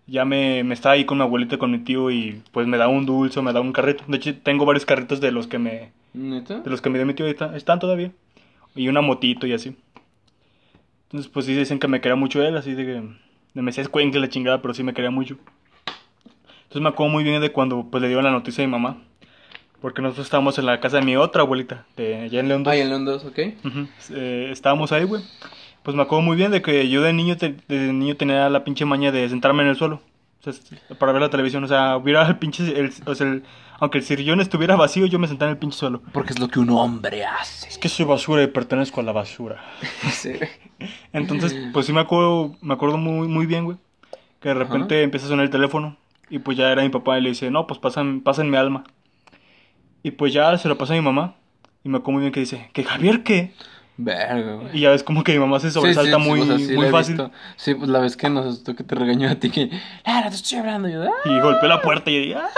ya 0.07 0.25
me, 0.25 0.63
me 0.65 0.75
estaba 0.75 0.93
ahí 0.95 1.05
con 1.07 1.19
mi 1.19 1.25
abuelita, 1.25 1.57
con 1.59 1.71
mi 1.73 1.79
tío, 1.79 2.11
y 2.11 2.43
pues 2.53 2.67
me 2.69 2.77
da 2.77 2.87
un 2.89 3.07
dulce, 3.07 3.41
me 3.43 3.53
da 3.53 3.61
un 3.61 3.73
carrito. 3.73 4.05
De 4.07 4.19
hecho, 4.19 4.37
tengo 4.43 4.65
varios 4.67 4.85
carritos 4.87 5.21
de 5.21 5.33
los 5.33 5.47
que 5.49 5.59
me, 5.59 5.91
¿Neta? 6.13 6.61
de 6.61 6.71
los 6.71 6.81
que 6.81 6.91
me 6.91 6.99
dio 6.99 7.07
mi 7.07 7.15
tío, 7.15 7.27
ahorita, 7.27 7.57
están 7.57 7.79
todavía. 7.81 8.13
Y 8.77 8.87
una 8.89 9.01
motito 9.01 9.47
y 9.47 9.55
así. 9.55 9.77
Entonces, 11.05 11.31
pues 11.33 11.47
sí 11.47 11.55
dicen 11.55 11.79
que 11.79 11.89
me 11.89 12.01
quería 12.01 12.17
mucho 12.17 12.43
él, 12.43 12.57
así 12.57 12.75
de 12.75 12.85
que 12.85 13.03
me 13.63 13.71
decía 13.71 13.87
cuenque 13.89 14.19
la 14.19 14.29
chingada, 14.29 14.61
pero 14.63 14.75
sí 14.75 14.83
me 14.83 14.93
quería 14.95 15.11
mucho. 15.11 15.37
Entonces 16.65 16.83
me 16.83 16.89
acuerdo 16.89 17.13
muy 17.13 17.25
bien 17.25 17.41
de 17.41 17.53
cuando 17.53 17.85
pues 17.91 18.01
le 18.03 18.09
dieron 18.09 18.25
la 18.25 18.31
noticia 18.33 18.65
a 18.65 18.67
mi 18.67 18.71
mamá. 18.73 18.99
Porque 19.81 20.01
nosotros 20.01 20.27
estábamos 20.27 20.59
en 20.59 20.65
la 20.67 20.81
casa 20.81 20.97
de 20.99 21.05
mi 21.05 21.15
otra 21.17 21.43
abuelita, 21.43 21.85
de 21.97 22.23
allá 22.23 22.41
en 22.41 22.49
León 22.49 22.63
2. 22.65 22.73
Ah, 22.73 22.77
en 22.77 22.89
León 22.89 23.05
2, 23.05 23.25
ok. 23.27 23.39
Eh, 24.11 24.49
estábamos 24.51 24.93
ahí, 24.93 25.05
güey. 25.05 25.23
Pues 25.83 25.95
me 25.95 26.03
acuerdo 26.03 26.23
muy 26.23 26.37
bien 26.37 26.51
de 26.51 26.63
que 26.63 26.89
yo 26.89 27.03
de 27.03 27.13
niño, 27.13 27.37
te- 27.37 27.57
de 27.69 27.93
niño 27.93 28.17
tenía 28.17 28.49
la 28.49 28.65
pinche 28.65 28.87
maña 28.87 29.13
de 29.13 29.29
sentarme 29.29 29.63
en 29.63 29.69
el 29.69 29.77
suelo. 29.77 30.01
O 30.47 30.51
sea, 30.53 30.99
para 30.99 31.13
ver 31.13 31.21
la 31.21 31.29
televisión. 31.29 31.63
O 31.65 31.69
sea, 31.69 31.99
hubiera 31.99 32.27
el 32.27 32.37
pinche. 32.39 32.79
el- 32.81 32.93
o 33.05 33.15
sea, 33.15 33.27
el- 33.27 33.43
aunque 33.85 33.99
el 33.99 34.05
sillón 34.05 34.41
estuviera 34.41 34.77
vacío, 34.77 35.07
yo 35.07 35.19
me 35.19 35.29
sentaba 35.29 35.51
en 35.51 35.55
el 35.57 35.59
pinche 35.59 35.79
suelo. 35.79 36.03
Porque 36.13 36.33
es 36.33 36.39
lo 36.39 36.49
que 36.49 36.59
un 36.59 36.71
hombre 36.71 37.25
hace. 37.25 37.69
Es 37.69 37.79
que 37.79 37.89
soy 37.89 38.05
basura 38.05 38.43
y 38.43 38.47
pertenezco 38.49 39.01
a 39.01 39.05
la 39.05 39.13
basura. 39.13 39.63
Sí. 40.13 40.33
Entonces, 41.13 41.55
pues 41.73 41.87
sí 41.87 41.93
me 41.93 42.01
acuerdo, 42.01 42.57
me 42.61 42.75
acuerdo 42.75 42.99
muy, 42.99 43.29
muy 43.29 43.47
bien, 43.47 43.65
güey. 43.65 43.77
Que 44.41 44.49
de 44.51 44.55
repente 44.55 45.03
empieza 45.03 45.27
a 45.27 45.29
sonar 45.31 45.45
el 45.45 45.51
teléfono. 45.51 45.97
Y 46.31 46.39
pues 46.41 46.57
ya 46.59 46.71
era 46.71 46.83
mi 46.83 46.89
papá 46.89 47.19
y 47.19 47.23
le 47.23 47.29
dice, 47.31 47.51
no, 47.51 47.67
pues 47.67 47.79
pasan, 47.79 48.21
pasen 48.21 48.51
mi 48.51 48.57
alma. 48.57 48.85
Y 50.03 50.11
pues 50.13 50.33
ya 50.33 50.57
se 50.59 50.69
lo 50.69 50.77
pasa 50.77 50.93
a 50.93 50.97
mi 50.97 51.03
mamá. 51.03 51.35
Y 51.85 51.89
me 51.89 51.99
acuerdo 51.99 52.13
muy 52.15 52.21
bien 52.23 52.33
que 52.33 52.41
dice, 52.41 52.69
¿que 52.73 52.83
Javier 52.85 53.23
qué? 53.23 53.53
Verga, 53.97 54.55
güey. 54.57 54.77
Y 54.77 54.81
ya 54.81 54.91
ves 54.91 55.03
como 55.05 55.23
que 55.23 55.33
mi 55.33 55.39
mamá 55.39 55.61
se 55.61 55.71
sobresalta 55.71 56.17
Sí, 56.17 56.23
sí, 56.23 56.25
sí, 56.25 56.29
muy, 56.31 56.41
o 56.41 56.45
sea, 56.47 56.59
sí 56.59 56.73
muy 56.75 56.83
la 56.83 56.89
he 56.89 56.91
fácil. 56.91 57.15
visto. 57.17 57.31
Sí, 57.57 57.75
pues 57.75 57.89
la 57.89 58.01
vez 58.01 58.17
que 58.17 58.29
nos 58.29 58.47
asustó 58.47 58.75
que 58.75 58.83
te 58.85 58.95
regañó 58.95 59.31
a 59.31 59.37
ti 59.37 59.51
que... 59.51 59.71
Claro, 60.03 60.31
te 60.31 60.37
estoy 60.37 60.59
hablando 60.59 60.89
yo. 60.89 61.05
"Ah". 61.05 61.11
Y 61.29 61.41
golpeó 61.41 61.69
la 61.69 61.81
puerta 61.81 62.11
y 62.11 62.15
yo 62.15 62.21
dije, 62.21 62.35
"Ah". 62.37 62.49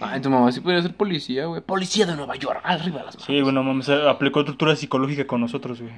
Ay, 0.00 0.20
tu 0.20 0.28
mamá 0.30 0.52
sí 0.52 0.60
podría 0.60 0.82
ser 0.82 0.94
policía, 0.94 1.46
güey. 1.46 1.60
Policía 1.62 2.06
de 2.06 2.16
Nueva 2.16 2.36
York, 2.36 2.60
arriba 2.64 3.02
las 3.02 3.16
manos. 3.16 3.24
Sí, 3.26 3.40
bueno, 3.40 3.62
mames, 3.62 3.88
aplicó 3.88 4.44
tortura 4.44 4.76
psicológica 4.76 5.26
con 5.26 5.40
nosotros, 5.40 5.80
güey. 5.80 5.92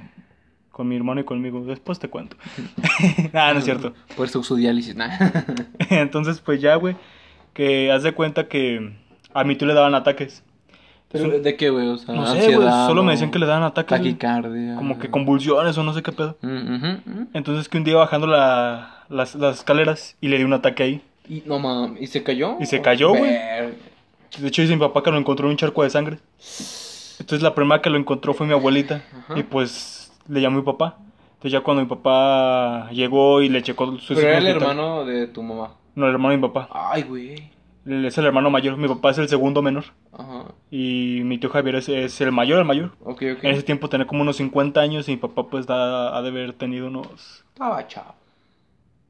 Con 0.71 0.87
mi 0.87 0.95
hermano 0.95 1.19
y 1.21 1.23
conmigo. 1.25 1.63
Después 1.65 1.99
te 1.99 2.07
cuento. 2.07 2.37
ah, 3.33 3.51
no 3.53 3.59
es 3.59 3.65
cierto. 3.65 3.93
Por 4.15 4.29
su 4.29 4.55
diálisis, 4.55 4.95
nah. 4.95 5.09
Entonces, 5.89 6.39
pues 6.39 6.61
ya, 6.61 6.75
güey. 6.75 6.95
Que 7.53 7.91
haz 7.91 8.03
de 8.03 8.13
cuenta 8.13 8.47
que 8.47 8.93
a 9.33 9.43
mi 9.43 9.55
tío 9.55 9.67
le 9.67 9.73
daban 9.73 9.95
ataques. 9.95 10.43
Pero, 11.11 11.39
¿De 11.39 11.57
qué, 11.57 11.69
güey? 11.71 11.87
O 11.87 11.97
sea, 11.97 12.13
No 12.13 12.25
sé, 12.27 12.37
güey. 12.37 12.53
ansiedad 12.53 12.87
Solo 12.87 13.03
me 13.03 13.13
decían 13.13 13.31
que 13.31 13.39
le 13.39 13.47
daban 13.47 13.63
ataques. 13.63 13.97
Taquicardia. 13.97 14.75
Como 14.75 14.99
que 14.99 15.09
convulsiones 15.09 15.75
o 15.77 15.83
no 15.83 15.93
sé 15.93 16.03
qué 16.03 16.11
pedo. 16.11 16.37
Mm. 16.41 17.29
Entonces 17.33 17.67
que 17.67 17.79
un 17.79 17.83
día 17.83 17.95
bajando 17.95 18.27
la- 18.27 19.05
las, 19.09 19.33
las 19.33 19.57
escaleras 19.57 20.15
y 20.21 20.27
le 20.27 20.37
dio 20.37 20.45
un 20.45 20.53
ataque 20.53 20.83
ahí. 20.83 21.01
Y, 21.29 21.43
no 21.45 21.59
mames, 21.59 22.01
¿y 22.01 22.07
se 22.07 22.23
cayó? 22.23 22.57
Y 22.59 22.65
se 22.65 22.81
cayó, 22.81 23.09
güey. 23.09 23.31
De 24.37 24.47
hecho 24.47 24.61
dice 24.61 24.73
mi 24.73 24.79
papá 24.79 25.03
que 25.03 25.11
lo 25.11 25.17
encontró 25.17 25.45
en 25.45 25.51
un 25.51 25.57
charco 25.57 25.83
de 25.83 25.89
sangre. 25.91 26.17
Entonces 27.19 27.43
la 27.43 27.53
primera 27.53 27.81
que 27.81 27.89
lo 27.89 27.97
encontró 27.97 28.33
fue 28.33 28.47
mi 28.47 28.53
abuelita. 28.53 29.03
Ajá. 29.15 29.39
Y 29.39 29.43
pues 29.43 30.11
le 30.27 30.41
llamó 30.41 30.57
mi 30.57 30.65
papá. 30.65 30.97
Entonces 31.33 31.51
ya 31.51 31.61
cuando 31.61 31.83
mi 31.83 31.89
papá 31.89 32.89
llegó 32.91 33.41
y 33.41 33.49
le 33.49 33.61
checó 33.61 33.97
su 33.99 34.15
Pero 34.15 34.27
era 34.27 34.37
el 34.39 34.47
hermano 34.47 35.05
de 35.05 35.27
tu 35.27 35.43
mamá. 35.43 35.75
No, 35.95 36.07
el 36.07 36.13
hermano 36.13 36.31
de 36.31 36.37
mi 36.37 36.47
papá. 36.47 36.69
Ay, 36.71 37.03
güey. 37.03 37.51
Es 37.85 38.17
el 38.17 38.25
hermano 38.25 38.49
mayor. 38.49 38.77
Mi 38.77 38.87
papá 38.87 39.11
es 39.11 39.17
el 39.19 39.29
segundo 39.29 39.61
menor. 39.61 39.85
Ajá. 40.11 40.45
Y 40.71 41.21
mi 41.23 41.37
tío 41.37 41.49
Javier 41.49 41.75
es, 41.75 41.89
es 41.89 42.21
el 42.21 42.31
mayor, 42.31 42.59
el 42.59 42.65
mayor. 42.65 42.91
Ok, 43.01 43.23
ok. 43.37 43.43
En 43.43 43.51
ese 43.51 43.63
tiempo 43.63 43.89
tenía 43.89 44.07
como 44.07 44.21
unos 44.21 44.37
50 44.37 44.79
años 44.79 45.07
y 45.07 45.11
mi 45.11 45.17
papá 45.17 45.47
pues 45.47 45.65
da, 45.65 46.17
ha 46.17 46.21
de 46.21 46.29
haber 46.29 46.53
tenido 46.53 46.87
unos... 46.87 47.43
Estaba 47.53 47.87
chavo. 47.87 48.15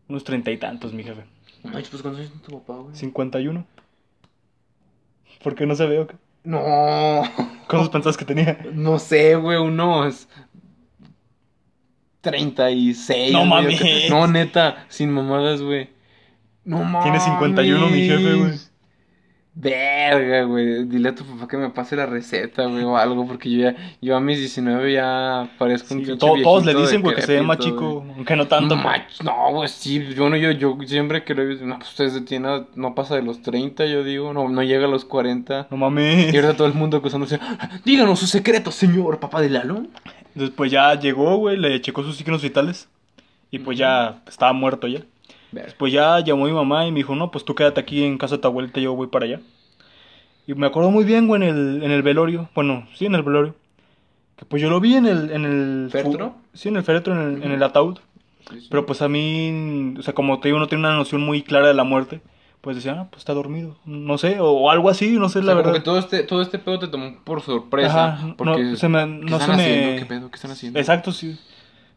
Unos 0.07 0.23
treinta 0.23 0.51
y 0.51 0.57
tantos, 0.57 0.93
mi 0.93 1.03
jefe. 1.03 1.23
No 1.63 1.71
manches, 1.71 1.89
pues 1.89 2.01
¿cuántos 2.01 2.21
años 2.21 2.31
tiene 2.31 2.47
tu 2.47 2.59
papá, 2.61 2.81
güey? 2.81 2.95
51. 2.95 3.65
¿Por 5.43 5.55
qué 5.55 5.65
no 5.65 5.75
se 5.75 5.85
ve 5.85 5.99
o 5.99 6.07
qué? 6.07 6.15
No. 6.43 6.59
¿Cuántos 7.67 7.89
pensabas 7.89 8.17
que 8.17 8.25
tenía? 8.25 8.59
No 8.73 8.99
sé, 8.99 9.35
güey, 9.35 9.57
unos 9.57 10.27
36. 12.21 13.33
No 13.33 13.45
mames. 13.45 14.09
No, 14.09 14.27
neta, 14.27 14.85
sin 14.89 15.11
mamadas, 15.11 15.61
güey. 15.61 15.89
No 16.63 16.83
mames. 16.83 17.03
Tiene 17.03 17.19
51 17.19 17.87
mi 17.87 18.07
jefe, 18.07 18.33
güey. 18.35 18.68
Verga, 19.55 20.43
güey. 20.43 20.85
Dile 20.85 21.09
a 21.09 21.15
tu 21.15 21.25
papá 21.25 21.47
que 21.47 21.57
me 21.57 21.69
pase 21.69 21.95
la 21.95 22.05
receta, 22.05 22.65
güey, 22.67 22.83
o 22.83 22.95
algo, 22.95 23.27
porque 23.27 23.49
yo 23.51 23.59
ya, 23.71 23.75
yo 24.01 24.15
a 24.15 24.19
mis 24.21 24.37
19 24.39 24.93
ya 24.93 25.49
parezco 25.57 25.93
un 25.95 26.01
Sí, 26.01 26.05
pinche 26.05 26.19
to- 26.19 26.41
todos 26.41 26.65
le 26.65 26.73
dicen, 26.73 27.01
güey, 27.01 27.15
que 27.15 27.23
se 27.23 27.33
ve 27.33 27.41
más 27.41 27.57
chico, 27.59 28.05
aunque 28.15 28.35
no 28.37 28.47
tanto. 28.47 28.75
No, 28.75 28.83
mach- 28.83 29.21
no, 29.23 29.51
güey, 29.51 29.67
sí, 29.67 30.13
yo 30.15 30.29
no, 30.29 30.37
yo, 30.37 30.51
yo 30.51 30.77
siempre 30.85 31.23
que 31.25 31.33
lo 31.35 31.43
no, 31.65 31.77
pues 31.77 31.89
ustedes 31.89 32.23
tiene, 32.25 32.65
no 32.75 32.95
pasa 32.95 33.15
de 33.15 33.23
los 33.23 33.41
30, 33.41 33.85
yo 33.87 34.03
digo, 34.03 34.31
no, 34.33 34.47
no 34.47 34.63
llega 34.63 34.85
a 34.85 34.89
los 34.89 35.03
40. 35.03 35.67
No 35.69 35.77
mames. 35.77 36.33
Y 36.33 36.37
ahorita 36.37 36.55
todo 36.55 36.67
el 36.67 36.73
mundo 36.73 36.97
acusándose, 36.97 37.39
díganos 37.83 38.19
su 38.19 38.27
secreto, 38.27 38.71
señor, 38.71 39.19
papá 39.19 39.41
de 39.41 39.49
Lalo. 39.49 39.83
Después 40.35 40.71
ya 40.71 40.93
llegó, 40.97 41.35
güey, 41.37 41.57
le 41.57 41.81
checó 41.81 42.03
sus 42.03 42.15
signos 42.15 42.41
vitales. 42.41 42.87
Y 43.51 43.59
pues 43.59 43.77
ya 43.79 44.21
estaba 44.27 44.53
muerto 44.53 44.87
ya. 44.87 45.01
Después 45.51 45.91
ya 45.91 46.19
llamó 46.19 46.45
mi 46.45 46.51
mamá 46.51 46.85
y 46.85 46.91
me 46.91 46.97
dijo, 46.97 47.15
no, 47.15 47.31
pues 47.31 47.43
tú 47.45 47.55
quédate 47.55 47.79
aquí 47.81 48.03
en 48.03 48.17
casa 48.17 48.35
de 48.35 48.41
tu 48.41 48.47
abuelita, 48.47 48.79
yo 48.79 48.93
voy 48.93 49.07
para 49.07 49.25
allá. 49.25 49.39
Y 50.47 50.53
me 50.53 50.67
acuerdo 50.67 50.91
muy 50.91 51.03
bien, 51.05 51.27
güey, 51.27 51.41
en 51.43 51.47
el, 51.49 51.83
en 51.83 51.91
el 51.91 52.01
velorio. 52.03 52.49
Bueno, 52.55 52.87
sí, 52.95 53.05
en 53.05 53.15
el 53.15 53.23
velorio. 53.23 53.55
Que 54.35 54.45
pues 54.45 54.61
yo 54.61 54.69
lo 54.69 54.79
vi 54.79 54.95
en 54.95 55.05
el... 55.05 55.31
En 55.31 55.45
el 55.45 55.89
¿Féretro? 55.91 56.35
Sí, 56.53 56.69
en 56.69 56.77
el 56.77 56.83
féretro, 56.83 57.13
en 57.13 57.35
el, 57.37 57.43
en 57.43 57.51
el 57.51 57.61
ataúd. 57.63 57.97
Pero 58.69 58.85
pues 58.85 59.01
a 59.03 59.09
mí, 59.09 59.93
o 59.99 60.01
sea, 60.01 60.13
como 60.13 60.39
te 60.39 60.47
digo, 60.47 60.57
no 60.59 60.67
tiene 60.67 60.83
una 60.87 60.95
noción 60.95 61.21
muy 61.21 61.43
clara 61.43 61.67
de 61.67 61.73
la 61.75 61.83
muerte. 61.83 62.21
Pues 62.61 62.75
decía, 62.75 62.93
ah, 63.01 63.07
pues 63.11 63.19
está 63.21 63.33
dormido. 63.33 63.77
No 63.85 64.17
sé, 64.17 64.37
o 64.39 64.69
algo 64.71 64.89
así, 64.89 65.11
no 65.17 65.29
sé, 65.29 65.39
O 65.39 65.41
la 65.43 65.47
sea, 65.53 65.55
verdad. 65.55 65.73
que 65.73 65.79
todo 65.81 65.99
este, 65.99 66.23
todo 66.23 66.41
este 66.41 66.57
pedo 66.59 66.79
te 66.79 66.87
tomó 66.87 67.15
por 67.23 67.41
sorpresa. 67.41 68.13
Ajá, 68.13 68.33
porque, 68.37 68.63
no, 68.63 68.75
se 68.75 68.89
me- 68.89 68.99
¿qué 69.19 69.25
no 69.29 69.37
están 69.37 69.51
se 69.51 69.55
me- 69.57 69.63
haciendo? 69.63 69.99
¿Qué 69.99 70.05
pedo? 70.05 70.29
¿Qué 70.31 70.35
están 70.35 70.51
haciendo? 70.51 70.79
Exacto, 70.79 71.11
sí. 71.11 71.37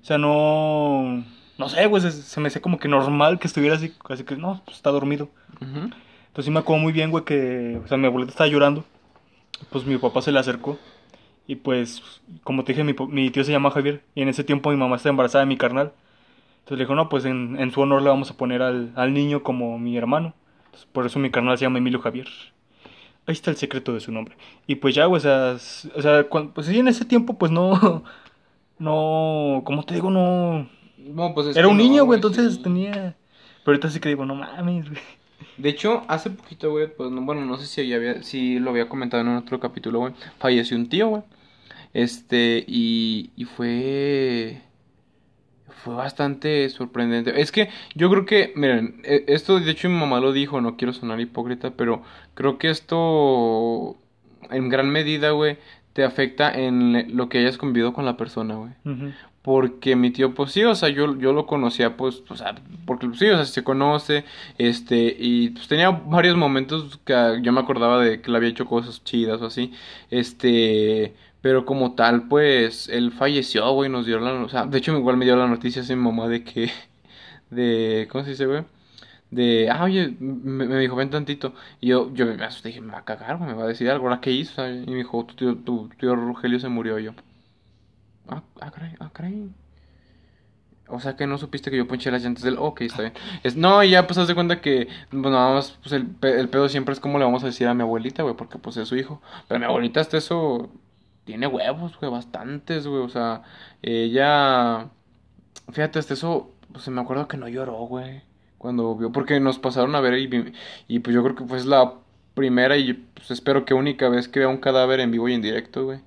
O 0.02 0.04
sea, 0.04 0.18
no. 0.18 1.24
No 1.62 1.68
sé, 1.68 1.86
güey, 1.86 2.02
se, 2.02 2.10
se 2.10 2.40
me 2.40 2.48
hacía 2.48 2.60
como 2.60 2.76
que 2.76 2.88
normal 2.88 3.38
que 3.38 3.46
estuviera 3.46 3.76
así. 3.76 3.94
Así 4.08 4.24
que, 4.24 4.34
no, 4.36 4.60
pues 4.64 4.78
está 4.78 4.90
dormido. 4.90 5.28
Entonces 5.60 6.44
sí 6.44 6.50
me 6.50 6.58
acuerdo 6.58 6.82
muy 6.82 6.92
bien, 6.92 7.12
güey, 7.12 7.24
que. 7.24 7.80
O 7.84 7.86
sea, 7.86 7.96
mi 7.96 8.08
abuelita 8.08 8.32
estaba 8.32 8.48
llorando. 8.50 8.84
Pues 9.70 9.86
mi 9.86 9.96
papá 9.96 10.22
se 10.22 10.32
le 10.32 10.40
acercó. 10.40 10.76
Y 11.46 11.54
pues, 11.54 12.02
como 12.42 12.64
te 12.64 12.72
dije, 12.72 12.82
mi, 12.82 12.94
mi 13.10 13.30
tío 13.30 13.44
se 13.44 13.52
llama 13.52 13.70
Javier. 13.70 14.02
Y 14.16 14.22
en 14.22 14.28
ese 14.28 14.42
tiempo 14.42 14.70
mi 14.70 14.76
mamá 14.76 14.96
está 14.96 15.08
embarazada 15.08 15.44
de 15.44 15.48
mi 15.48 15.56
carnal. 15.56 15.92
Entonces 16.60 16.78
le 16.78 16.84
dijo, 16.84 16.96
no, 16.96 17.08
pues 17.08 17.24
en, 17.26 17.56
en 17.60 17.70
su 17.70 17.80
honor 17.80 18.02
le 18.02 18.08
vamos 18.08 18.32
a 18.32 18.36
poner 18.36 18.60
al, 18.60 18.92
al 18.96 19.14
niño 19.14 19.44
como 19.44 19.78
mi 19.78 19.96
hermano. 19.96 20.34
Entonces, 20.64 20.88
por 20.90 21.06
eso 21.06 21.20
mi 21.20 21.30
carnal 21.30 21.56
se 21.58 21.64
llama 21.64 21.78
Emilio 21.78 22.00
Javier. 22.00 22.26
Ahí 23.26 23.34
está 23.34 23.52
el 23.52 23.56
secreto 23.56 23.92
de 23.94 24.00
su 24.00 24.10
nombre. 24.10 24.36
Y 24.66 24.76
pues 24.76 24.96
ya, 24.96 25.06
güey, 25.06 25.18
o 25.18 25.20
sea, 25.20 25.56
o 25.94 26.02
sea 26.02 26.26
pues 26.54 26.66
sí, 26.66 26.78
en 26.80 26.88
ese 26.88 27.04
tiempo, 27.04 27.38
pues 27.38 27.52
no. 27.52 28.02
No. 28.78 29.62
¿Cómo 29.64 29.84
te 29.84 29.94
digo? 29.94 30.10
No. 30.10 30.68
Pues 31.34 31.48
es 31.48 31.56
Era 31.56 31.66
que 31.66 31.72
un 31.72 31.78
no, 31.78 31.82
niño, 31.82 32.04
güey, 32.04 32.16
entonces 32.18 32.54
sí. 32.54 32.62
tenía. 32.62 33.16
Pero 33.64 33.74
ahorita 33.76 33.90
sí 33.90 34.00
que 34.00 34.08
digo, 34.08 34.24
no 34.26 34.34
mames, 34.34 34.88
güey. 34.88 35.00
De 35.56 35.68
hecho, 35.68 36.04
hace 36.08 36.30
poquito, 36.30 36.70
güey, 36.70 36.88
pues 36.94 37.10
no, 37.10 37.22
bueno, 37.22 37.44
no 37.44 37.56
sé 37.58 37.66
si 37.66 37.86
ya 37.86 37.96
había, 37.96 38.22
si 38.22 38.58
lo 38.58 38.70
había 38.70 38.88
comentado 38.88 39.22
en 39.22 39.28
otro 39.36 39.60
capítulo, 39.60 39.98
güey. 40.00 40.14
Falleció 40.38 40.76
un 40.76 40.88
tío, 40.88 41.08
güey. 41.08 41.22
Este, 41.94 42.64
y, 42.66 43.30
y 43.36 43.44
fue. 43.44 44.62
Fue 45.84 45.94
bastante 45.94 46.68
sorprendente. 46.70 47.40
Es 47.40 47.50
que 47.50 47.68
yo 47.94 48.08
creo 48.10 48.24
que, 48.24 48.52
miren, 48.54 49.00
e- 49.04 49.24
esto 49.28 49.58
de 49.58 49.70
hecho 49.70 49.88
mi 49.88 49.96
mamá 49.96 50.20
lo 50.20 50.32
dijo, 50.32 50.60
no 50.60 50.76
quiero 50.76 50.92
sonar 50.92 51.20
hipócrita, 51.20 51.72
pero 51.72 52.02
creo 52.34 52.56
que 52.58 52.70
esto 52.70 53.96
en 54.50 54.68
gran 54.68 54.90
medida, 54.90 55.30
güey, 55.30 55.58
te 55.92 56.04
afecta 56.04 56.52
en 56.52 57.16
lo 57.16 57.28
que 57.28 57.38
hayas 57.38 57.58
convivido 57.58 57.92
con 57.92 58.04
la 58.04 58.16
persona, 58.16 58.54
güey. 58.54 58.70
Ujú. 58.84 59.12
Porque 59.42 59.96
mi 59.96 60.12
tío, 60.12 60.34
pues 60.34 60.52
sí, 60.52 60.62
o 60.64 60.74
sea, 60.76 60.88
yo, 60.88 61.18
yo 61.18 61.32
lo 61.32 61.46
conocía, 61.46 61.96
pues, 61.96 62.22
o 62.28 62.36
sea, 62.36 62.54
porque 62.86 63.08
sí, 63.14 63.28
o 63.28 63.36
sea, 63.36 63.44
se 63.44 63.64
conoce, 63.64 64.24
este, 64.56 65.16
y 65.18 65.50
pues 65.50 65.66
tenía 65.66 65.90
varios 65.90 66.36
momentos 66.36 67.00
que 67.04 67.40
yo 67.42 67.52
me 67.52 67.60
acordaba 67.60 68.00
de 68.00 68.20
que 68.22 68.30
le 68.30 68.36
había 68.36 68.50
hecho 68.50 68.66
cosas 68.66 69.02
chidas 69.02 69.42
o 69.42 69.46
así, 69.46 69.72
este, 70.10 71.14
pero 71.40 71.64
como 71.66 71.94
tal, 71.94 72.28
pues, 72.28 72.88
él 72.88 73.10
falleció, 73.12 73.72
güey, 73.72 73.90
nos 73.90 74.06
dio 74.06 74.20
la, 74.20 74.32
o 74.34 74.48
sea, 74.48 74.64
de 74.66 74.78
hecho 74.78 74.96
igual 74.96 75.16
me 75.16 75.24
dio 75.24 75.34
la 75.36 75.48
noticia 75.48 75.82
así 75.82 75.96
mi 75.96 76.02
mamá 76.02 76.28
de 76.28 76.44
que, 76.44 76.70
de, 77.50 78.08
¿cómo 78.10 78.24
se 78.24 78.30
dice, 78.30 78.46
güey? 78.46 78.64
De, 79.30 79.70
ah, 79.70 79.84
oye, 79.84 80.16
me, 80.20 80.66
me 80.66 80.78
dijo, 80.78 80.96
ven 80.96 81.10
tantito. 81.10 81.54
Y 81.80 81.88
yo, 81.88 82.12
yo 82.14 82.26
me 82.26 82.36
dije, 82.64 82.80
me 82.82 82.92
va 82.92 82.98
a 83.00 83.04
cagar, 83.04 83.40
me 83.40 83.54
va 83.54 83.64
a 83.64 83.68
decir 83.68 83.90
algo, 83.90 84.06
¿ahora 84.08 84.20
qué 84.20 84.30
hizo? 84.32 84.66
Y 84.68 84.86
me 84.86 84.96
dijo, 84.96 85.24
tu 85.26 85.34
tío, 85.34 85.56
tu 85.56 85.88
tío 85.98 86.14
Rogelio 86.16 86.60
se 86.60 86.68
murió 86.68 86.98
yo. 86.98 87.14
Ah, 88.28 88.42
ah, 88.60 88.70
caray, 88.70 88.94
ah, 89.00 89.10
caray. 89.12 89.50
O 90.88 91.00
sea 91.00 91.16
que 91.16 91.26
no 91.26 91.38
supiste 91.38 91.70
que 91.70 91.76
yo 91.76 91.88
ponché 91.88 92.10
las 92.10 92.22
llantas 92.22 92.42
del. 92.44 92.58
Ok, 92.58 92.82
está 92.82 93.02
bien. 93.02 93.14
Es, 93.42 93.56
no, 93.56 93.82
y 93.82 93.90
ya 93.90 94.06
pues 94.06 94.18
haz 94.18 94.28
de 94.28 94.34
cuenta 94.34 94.60
que. 94.60 94.88
Pues 95.10 95.22
nada 95.22 95.54
más, 95.54 95.78
pues 95.82 95.92
el, 95.92 96.14
el 96.22 96.48
pedo 96.48 96.68
siempre 96.68 96.92
es 96.92 97.00
como 97.00 97.18
le 97.18 97.24
vamos 97.24 97.42
a 97.42 97.46
decir 97.46 97.66
a 97.66 97.74
mi 97.74 97.82
abuelita, 97.82 98.22
güey, 98.22 98.36
porque 98.36 98.58
pues 98.58 98.76
es 98.76 98.88
su 98.88 98.96
hijo. 98.96 99.22
Pero 99.48 99.58
mi 99.58 99.66
abuelita 99.66 100.00
hasta 100.00 100.18
eso. 100.18 100.70
Tiene 101.24 101.46
huevos, 101.46 101.96
güey, 101.98 102.10
bastantes, 102.10 102.86
güey. 102.86 103.02
O 103.02 103.08
sea, 103.08 103.42
ella. 103.80 104.90
Fíjate, 105.70 105.98
hasta 105.98 106.14
eso. 106.14 106.50
Pues 106.72 106.88
me 106.88 107.00
acuerdo 107.00 107.28
que 107.28 107.36
no 107.36 107.48
lloró, 107.48 107.78
güey. 107.86 108.22
Cuando 108.58 108.94
vio. 108.96 109.12
Porque 109.12 109.40
nos 109.40 109.58
pasaron 109.58 109.94
a 109.94 110.00
ver 110.00 110.18
y, 110.18 110.98
pues 110.98 111.14
yo 111.14 111.22
creo 111.22 111.34
que 111.36 111.44
fue 111.44 111.64
la 111.64 111.94
primera 112.34 112.76
y 112.76 112.94
pues 112.94 113.30
espero 113.30 113.64
que 113.64 113.74
única 113.74 114.08
vez 114.08 114.28
que 114.28 114.40
vea 114.40 114.48
un 114.48 114.58
cadáver 114.58 115.00
en 115.00 115.10
vivo 115.10 115.28
y 115.28 115.34
en 115.34 115.42
directo, 115.42 115.84
güey. 115.84 116.00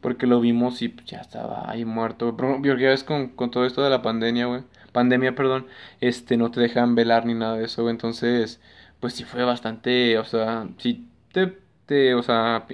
Porque 0.00 0.26
lo 0.26 0.40
vimos 0.40 0.80
y 0.82 0.88
pues, 0.88 1.06
ya 1.06 1.18
estaba 1.18 1.70
ahí 1.70 1.84
muerto, 1.84 2.26
güey. 2.26 2.36
Pero 2.36 2.56
porque 2.56 2.82
ya 2.82 2.90
ves 2.90 3.04
con, 3.04 3.28
con 3.28 3.50
todo 3.50 3.66
esto 3.66 3.82
de 3.82 3.90
la 3.90 4.02
pandemia, 4.02 4.46
güey. 4.46 4.62
Pandemia, 4.92 5.34
perdón. 5.34 5.66
Este, 6.00 6.36
no 6.36 6.50
te 6.50 6.60
dejan 6.60 6.94
velar 6.94 7.26
ni 7.26 7.34
nada 7.34 7.56
de 7.56 7.64
eso, 7.64 7.82
güey. 7.82 7.92
Entonces, 7.92 8.60
pues 9.00 9.14
sí 9.14 9.24
fue 9.24 9.44
bastante, 9.44 10.18
o 10.18 10.24
sea, 10.24 10.68
sí 10.78 11.06
te, 11.32 11.58
te, 11.86 12.14
o 12.14 12.22
sea... 12.22 12.66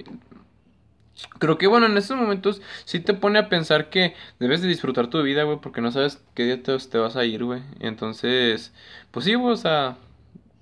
Creo 1.37 1.57
que, 1.57 1.67
bueno, 1.67 1.85
en 1.87 1.97
estos 1.97 2.15
momentos 2.15 2.61
sí 2.85 3.01
te 3.01 3.13
pone 3.13 3.39
a 3.39 3.49
pensar 3.49 3.89
que 3.89 4.15
debes 4.39 4.61
de 4.61 4.69
disfrutar 4.69 5.07
tu 5.07 5.21
vida, 5.21 5.43
güey, 5.43 5.57
porque 5.59 5.81
no 5.81 5.91
sabes 5.91 6.23
qué 6.33 6.45
día 6.45 6.63
te, 6.63 6.77
te 6.77 6.97
vas 6.97 7.17
a 7.17 7.25
ir, 7.25 7.43
güey. 7.43 7.61
Entonces, 7.81 8.73
pues 9.11 9.25
sí, 9.25 9.33
güey, 9.33 9.53
o 9.53 9.57
sea, 9.57 9.97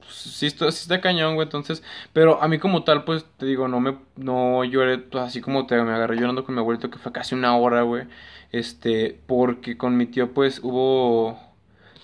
pues, 0.08 0.16
sí, 0.18 0.46
está, 0.48 0.70
está 0.70 1.02
cañón, 1.02 1.36
güey, 1.36 1.46
entonces, 1.46 1.84
pero 2.14 2.42
a 2.42 2.48
mí 2.48 2.60
como 2.60 2.84
tal, 2.84 3.04
pues, 3.04 3.26
te 3.38 3.46
digo, 3.46 3.68
no 3.68 3.82
me, 3.82 3.98
no 4.16 4.64
lloré, 4.64 5.00
pues, 5.00 5.24
así 5.26 5.42
como 5.42 5.68
te, 5.68 5.76
me 5.84 5.92
agarré 5.92 6.16
llorando 6.16 6.46
con 6.46 6.56
mi 6.56 6.62
abuelito, 6.62 6.90
que 6.90 6.98
fue 6.98 7.12
casi 7.12 7.36
una 7.36 7.58
hora, 7.58 7.82
güey, 7.82 8.06
este, 8.54 9.20
porque 9.28 9.78
con 9.78 9.98
mi 9.98 10.06
tío, 10.06 10.34
pues, 10.34 10.62
hubo, 10.64 11.38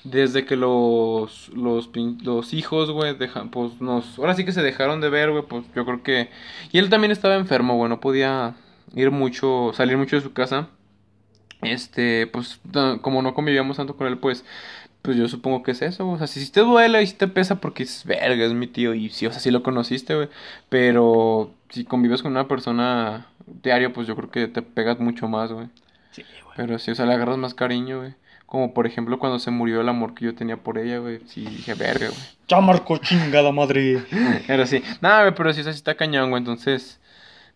desde 0.03 0.45
que 0.45 0.57
los, 0.57 1.49
los, 1.55 1.89
los 2.23 2.53
hijos, 2.53 2.91
güey, 2.91 3.15
dejan, 3.15 3.49
pues, 3.51 3.79
nos, 3.79 4.19
ahora 4.19 4.35
sí 4.35 4.43
que 4.43 4.51
se 4.51 4.61
dejaron 4.61 4.99
de 4.99 5.09
ver, 5.09 5.31
güey, 5.31 5.43
pues, 5.43 5.63
yo 5.75 5.85
creo 5.85 6.03
que, 6.03 6.29
y 6.73 6.79
él 6.79 6.89
también 6.89 7.11
estaba 7.11 7.35
enfermo, 7.35 7.77
güey, 7.77 7.89
no 7.89 8.01
podía 8.01 8.55
ir 8.95 9.11
mucho, 9.11 9.71
salir 9.73 9.97
mucho 9.97 10.17
de 10.17 10.21
su 10.21 10.33
casa, 10.33 10.67
este, 11.61 12.27
pues, 12.27 12.59
como 13.01 13.21
no 13.21 13.33
convivíamos 13.33 13.77
tanto 13.77 13.95
con 13.95 14.07
él, 14.07 14.17
pues, 14.17 14.43
pues 15.03 15.17
yo 15.17 15.27
supongo 15.27 15.61
que 15.61 15.71
es 15.71 15.81
eso, 15.81 16.09
o 16.09 16.17
sea, 16.17 16.27
si, 16.27 16.43
si 16.43 16.51
te 16.51 16.61
duele 16.61 17.03
y 17.03 17.07
si 17.07 17.13
te 17.13 17.27
pesa 17.27 17.59
porque 17.59 17.83
dices, 17.83 18.05
verga, 18.05 18.45
es 18.45 18.53
mi 18.53 18.67
tío, 18.67 18.93
y 18.95 19.09
sí, 19.09 19.27
o 19.27 19.31
sea, 19.31 19.41
sí 19.41 19.51
lo 19.51 19.61
conociste, 19.61 20.15
güey, 20.15 20.29
pero 20.69 21.51
si 21.69 21.83
convives 21.83 22.21
con 22.21 22.31
una 22.31 22.47
persona 22.47 23.27
diario, 23.45 23.91
pues 23.93 24.07
yo 24.07 24.15
creo 24.15 24.31
que 24.31 24.47
te 24.47 24.61
pegas 24.61 24.99
mucho 24.99 25.27
más, 25.27 25.51
güey. 25.51 25.67
Sí, 26.11 26.23
güey. 26.43 26.53
Pero 26.55 26.79
sí, 26.79 26.91
o 26.91 26.95
sea, 26.95 27.05
le 27.05 27.13
agarras 27.13 27.37
más 27.37 27.53
cariño, 27.53 27.99
güey. 27.99 28.13
Como 28.45 28.73
por 28.73 28.85
ejemplo 28.85 29.17
cuando 29.17 29.39
se 29.39 29.49
murió 29.49 29.81
el 29.81 29.89
amor 29.89 30.13
que 30.13 30.25
yo 30.25 30.35
tenía 30.35 30.57
por 30.57 30.77
ella, 30.77 30.99
güey. 30.99 31.19
Sí, 31.25 31.43
dije, 31.43 31.73
verga, 31.73 32.07
güey. 32.07 32.21
Ya 32.47 32.61
marcó 32.61 32.97
chingada 32.97 33.51
madre. 33.51 34.03
Pero 34.47 34.67
sí, 34.67 34.83
nada, 35.01 35.23
güey, 35.23 35.33
pero 35.35 35.51
sí, 35.51 35.61
o 35.61 35.63
sea, 35.63 35.73
sí 35.73 35.77
está 35.77 35.95
cañón, 35.95 36.29
güey. 36.29 36.39
Entonces, 36.39 37.01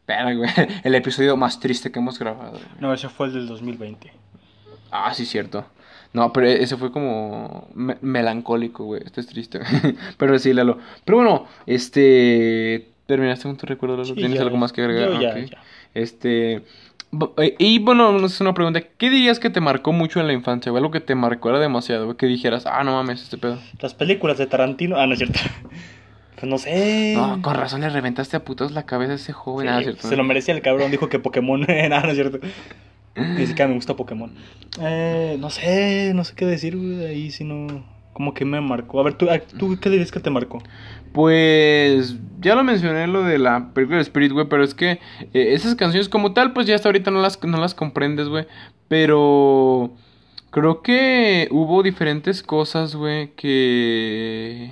verga, 0.07 0.33
güey. 0.33 0.49
El 0.83 0.95
episodio 0.95 1.37
más 1.37 1.59
triste 1.59 1.91
que 1.91 1.99
hemos 1.99 2.17
grabado, 2.17 2.53
güey. 2.53 2.65
No, 2.79 2.93
ese 2.93 3.09
fue 3.09 3.27
el 3.27 3.33
del 3.33 3.47
2020. 3.47 4.11
Ah, 4.91 5.13
sí, 5.13 5.25
cierto. 5.25 5.65
No, 6.13 6.33
pero 6.33 6.47
ese 6.47 6.77
fue 6.77 6.91
como 6.91 7.67
me- 7.73 7.97
melancólico, 8.01 8.85
güey. 8.85 9.01
Este 9.05 9.21
es 9.21 9.27
triste. 9.27 9.59
Pero 10.17 10.39
sí, 10.39 10.53
Lalo. 10.53 10.77
Pero 11.05 11.17
bueno, 11.17 11.45
este. 11.65 12.89
¿Terminaste 13.05 13.43
con 13.43 13.57
tu 13.57 13.65
recuerdo, 13.65 13.95
Lalo? 13.97 14.05
Sí, 14.05 14.13
¿Tienes 14.15 14.37
ya, 14.37 14.43
algo 14.43 14.57
más 14.57 14.73
que 14.73 14.81
agregar? 14.81 15.11
yo 15.11 15.21
ya, 15.21 15.37
ya. 15.37 15.57
Este. 15.93 16.63
eh, 17.37 17.55
Y 17.59 17.79
bueno, 17.79 18.25
es 18.25 18.39
una 18.41 18.53
pregunta. 18.53 18.81
¿Qué 18.81 19.09
dirías 19.09 19.39
que 19.39 19.49
te 19.49 19.61
marcó 19.61 19.91
mucho 19.93 20.19
en 20.19 20.27
la 20.27 20.33
infancia? 20.33 20.71
Algo 20.71 20.91
que 20.91 20.99
te 21.01 21.13
marcó 21.15 21.49
era 21.49 21.59
demasiado, 21.59 22.05
güey. 22.05 22.17
Que 22.17 22.25
dijeras, 22.25 22.65
ah, 22.65 22.83
no 22.83 22.93
mames, 22.93 23.21
este 23.23 23.37
pedo. 23.37 23.59
Las 23.79 23.93
películas 23.93 24.37
de 24.37 24.47
Tarantino. 24.47 24.97
Ah, 24.97 25.05
no 25.07 25.13
es 25.13 25.19
cierto. 25.19 25.39
Pues 26.39 26.47
no 26.51 26.59
sé. 26.59 27.13
No, 27.15 27.41
con 27.41 27.55
razón 27.55 27.81
le 27.81 27.89
reventaste 27.89 28.37
a 28.37 28.43
putos 28.45 28.71
la 28.71 28.85
cabeza 28.85 29.13
a 29.13 29.15
ese 29.15 29.33
joven. 29.33 29.67
Sí, 29.69 29.73
ah, 29.73 29.81
¿cierto? 29.81 30.07
se 30.07 30.15
lo 30.15 30.23
merecía 30.23 30.53
el 30.53 30.61
cabrón. 30.61 30.91
Dijo 30.91 31.09
que 31.09 31.17
Pokémon. 31.17 31.61
Nada, 31.89 32.03
no 32.03 32.09
es 32.09 32.13
cierto. 32.13 32.39
Ni 33.18 33.47
siquiera 33.47 33.68
me 33.68 33.76
gusta 33.76 33.95
Pokémon. 33.95 34.32
Eh, 34.80 35.38
no 35.39 35.49
sé, 35.49 36.13
no 36.13 36.24
sé 36.24 36.36
qué 36.36 36.45
decir, 36.45 36.78
güey. 36.78 37.05
Ahí 37.05 37.32
si 37.32 37.43
no. 37.43 37.84
como 38.13 38.34
que 38.34 38.45
me 38.45 38.61
marcó. 38.61 38.99
A 38.99 39.03
ver, 39.03 39.13
¿tú, 39.15 39.28
¿tú 39.57 39.78
qué 39.80 39.89
dirías 39.89 40.11
que 40.11 40.20
te 40.20 40.30
marcó? 40.30 40.61
Pues 41.13 42.15
ya 42.39 42.55
lo 42.55 42.63
mencioné 42.63 43.07
lo 43.07 43.24
de 43.24 43.39
la 43.39 43.74
película 43.74 43.97
de 43.97 44.03
Spirit, 44.03 44.32
güey, 44.32 44.47
pero 44.47 44.63
es 44.63 44.74
que 44.74 44.91
eh, 44.91 44.99
esas 45.34 45.76
canciones 45.76 46.09
como 46.09 46.34
tal, 46.34 46.53
pues 46.53 46.68
ya 46.68 46.76
hasta 46.76 46.89
ahorita 46.89 47.11
no 47.11 47.22
las, 47.22 47.43
no 47.43 47.57
las 47.57 47.74
comprendes, 47.74 48.28
güey. 48.28 48.45
Pero 48.88 49.95
creo 50.51 50.82
que 50.82 51.47
hubo 51.51 51.84
diferentes 51.84 52.43
cosas, 52.43 52.95
güey, 52.95 53.34
que... 53.36 54.72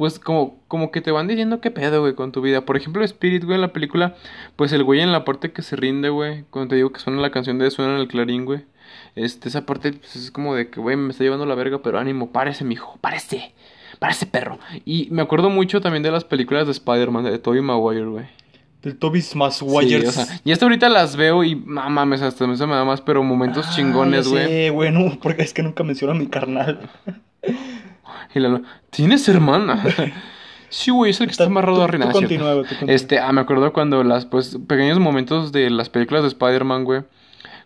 Pues 0.00 0.18
como, 0.18 0.56
como 0.66 0.90
que 0.92 1.02
te 1.02 1.10
van 1.10 1.28
diciendo 1.28 1.60
qué 1.60 1.70
pedo, 1.70 2.00
güey, 2.00 2.14
con 2.14 2.32
tu 2.32 2.40
vida. 2.40 2.64
Por 2.64 2.78
ejemplo, 2.78 3.04
Spirit, 3.04 3.44
güey, 3.44 3.56
en 3.56 3.60
la 3.60 3.74
película, 3.74 4.14
pues 4.56 4.72
el 4.72 4.82
güey 4.82 5.00
en 5.02 5.12
la 5.12 5.26
parte 5.26 5.52
que 5.52 5.60
se 5.60 5.76
rinde, 5.76 6.08
güey, 6.08 6.44
cuando 6.48 6.70
te 6.70 6.76
digo 6.76 6.90
que 6.90 7.00
suena 7.00 7.20
la 7.20 7.30
canción 7.30 7.58
de 7.58 7.70
Suena 7.70 7.96
en 7.96 8.00
el 8.00 8.08
Clarín, 8.08 8.46
güey. 8.46 8.64
Este, 9.14 9.50
esa 9.50 9.66
parte 9.66 9.92
pues, 9.92 10.16
es 10.16 10.30
como 10.30 10.54
de 10.54 10.70
que, 10.70 10.80
güey, 10.80 10.96
me 10.96 11.10
está 11.10 11.22
llevando 11.22 11.44
la 11.44 11.54
verga, 11.54 11.82
pero 11.82 11.98
ánimo, 11.98 12.30
párese, 12.32 12.64
mijo, 12.64 12.96
párese. 13.02 13.52
Párese, 13.98 14.24
perro. 14.24 14.58
Y 14.86 15.08
me 15.10 15.20
acuerdo 15.20 15.50
mucho 15.50 15.82
también 15.82 16.02
de 16.02 16.10
las 16.10 16.24
películas 16.24 16.64
de 16.64 16.72
Spider-Man, 16.72 17.24
de 17.24 17.38
Tobey 17.38 17.60
Maguire, 17.60 18.06
güey. 18.06 18.24
Del 18.80 18.96
Tobis 18.96 19.36
más 19.36 19.56
Sí, 19.58 19.66
Wires. 19.68 20.08
o 20.08 20.12
sea, 20.12 20.40
y 20.42 20.52
hasta 20.52 20.64
ahorita 20.64 20.88
las 20.88 21.14
veo 21.14 21.44
y, 21.44 21.54
mames, 21.54 22.22
hasta 22.22 22.46
me 22.46 22.56
da 22.56 22.86
más, 22.86 23.02
pero 23.02 23.22
momentos 23.22 23.66
Ah, 23.68 23.72
chingones, 23.76 24.28
güey. 24.28 24.46
sé, 24.46 24.70
güey, 24.70 24.90
no, 24.90 25.18
porque 25.20 25.42
es 25.42 25.52
que 25.52 25.62
nunca 25.62 25.84
menciono 25.84 26.14
a 26.14 26.16
mi 26.16 26.26
carnal. 26.26 26.88
Y 28.34 28.40
la, 28.40 28.62
¿tienes 28.90 29.28
hermana? 29.28 29.82
sí, 30.68 30.90
güey, 30.90 31.10
es 31.10 31.20
el 31.20 31.26
que 31.26 31.32
está 31.32 31.44
amarrado 31.44 31.82
a 31.82 31.88
continúa. 32.12 32.62
Este, 32.86 33.18
ah, 33.18 33.32
me 33.32 33.40
acuerdo 33.40 33.72
cuando 33.72 34.02
las, 34.04 34.26
pues, 34.26 34.58
pequeños 34.66 34.98
momentos 34.98 35.52
de 35.52 35.70
las 35.70 35.88
películas 35.88 36.22
de 36.22 36.28
Spider-Man, 36.28 36.84
güey. 36.84 37.02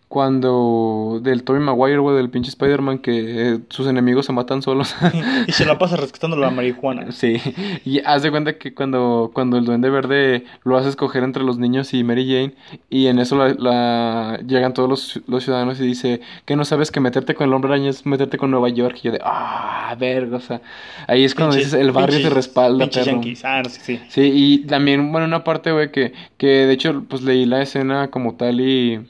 Cuando, 0.07 1.19
del 1.21 1.43
Tobey 1.43 1.61
Maguire, 1.61 1.97
güey, 1.97 2.15
del 2.15 2.29
pinche 2.29 2.49
Spider-Man, 2.49 2.99
que 2.99 3.53
eh, 3.55 3.59
sus 3.69 3.87
enemigos 3.87 4.25
se 4.25 4.33
matan 4.33 4.61
solos. 4.61 4.95
y 5.47 5.51
se 5.51 5.65
la 5.65 5.77
pasa 5.77 5.97
rescatando 5.97 6.37
la 6.37 6.49
marihuana. 6.51 7.11
Sí, 7.11 7.37
y 7.83 7.99
haz 7.99 8.23
de 8.23 8.31
cuenta 8.31 8.57
que 8.57 8.73
cuando, 8.73 9.31
cuando 9.33 9.57
el 9.57 9.65
Duende 9.65 9.89
Verde 9.89 10.45
lo 10.63 10.77
hace 10.77 10.89
escoger 10.89 11.23
entre 11.23 11.43
los 11.43 11.57
niños 11.57 11.93
y 11.93 12.03
Mary 12.03 12.25
Jane, 12.27 12.53
y 12.89 13.07
en 13.07 13.19
eso 13.19 13.35
la, 13.35 13.53
la- 13.55 14.39
llegan 14.47 14.73
todos 14.73 14.89
los, 14.89 15.21
los 15.27 15.43
ciudadanos 15.43 15.79
y 15.81 15.85
dice 15.87 16.21
que 16.45 16.55
no 16.55 16.65
sabes 16.65 16.91
que 16.91 16.99
meterte 16.99 17.35
con 17.35 17.47
el 17.47 17.53
hombre 17.53 17.71
araña 17.73 17.89
es 17.89 18.05
meterte 18.05 18.37
con 18.37 18.51
Nueva 18.51 18.69
York, 18.69 18.97
y 19.01 19.07
yo 19.07 19.11
de, 19.11 19.19
ah, 19.23 19.95
verga, 19.99 20.37
o 20.37 20.41
sea, 20.41 20.61
ahí 21.07 21.23
es 21.23 21.35
cuando 21.35 21.55
dices, 21.55 21.73
el 21.73 21.91
barrio 21.91 22.17
te 22.19 22.23
pinches- 22.29 22.33
respalda, 22.33 22.87
perro. 22.89 23.21
Ah, 23.43 23.61
no 23.63 23.69
sé, 23.69 23.79
sí. 23.81 23.99
Sí, 24.09 24.31
y 24.33 24.57
también, 24.67 25.11
bueno, 25.11 25.27
una 25.27 25.43
parte, 25.43 25.71
güey, 25.71 25.91
que, 25.91 26.13
que 26.37 26.47
de 26.47 26.73
hecho, 26.73 27.03
pues 27.09 27.21
leí 27.23 27.45
la 27.45 27.61
escena 27.61 28.09
como 28.09 28.35
tal 28.35 28.61
y... 28.61 29.05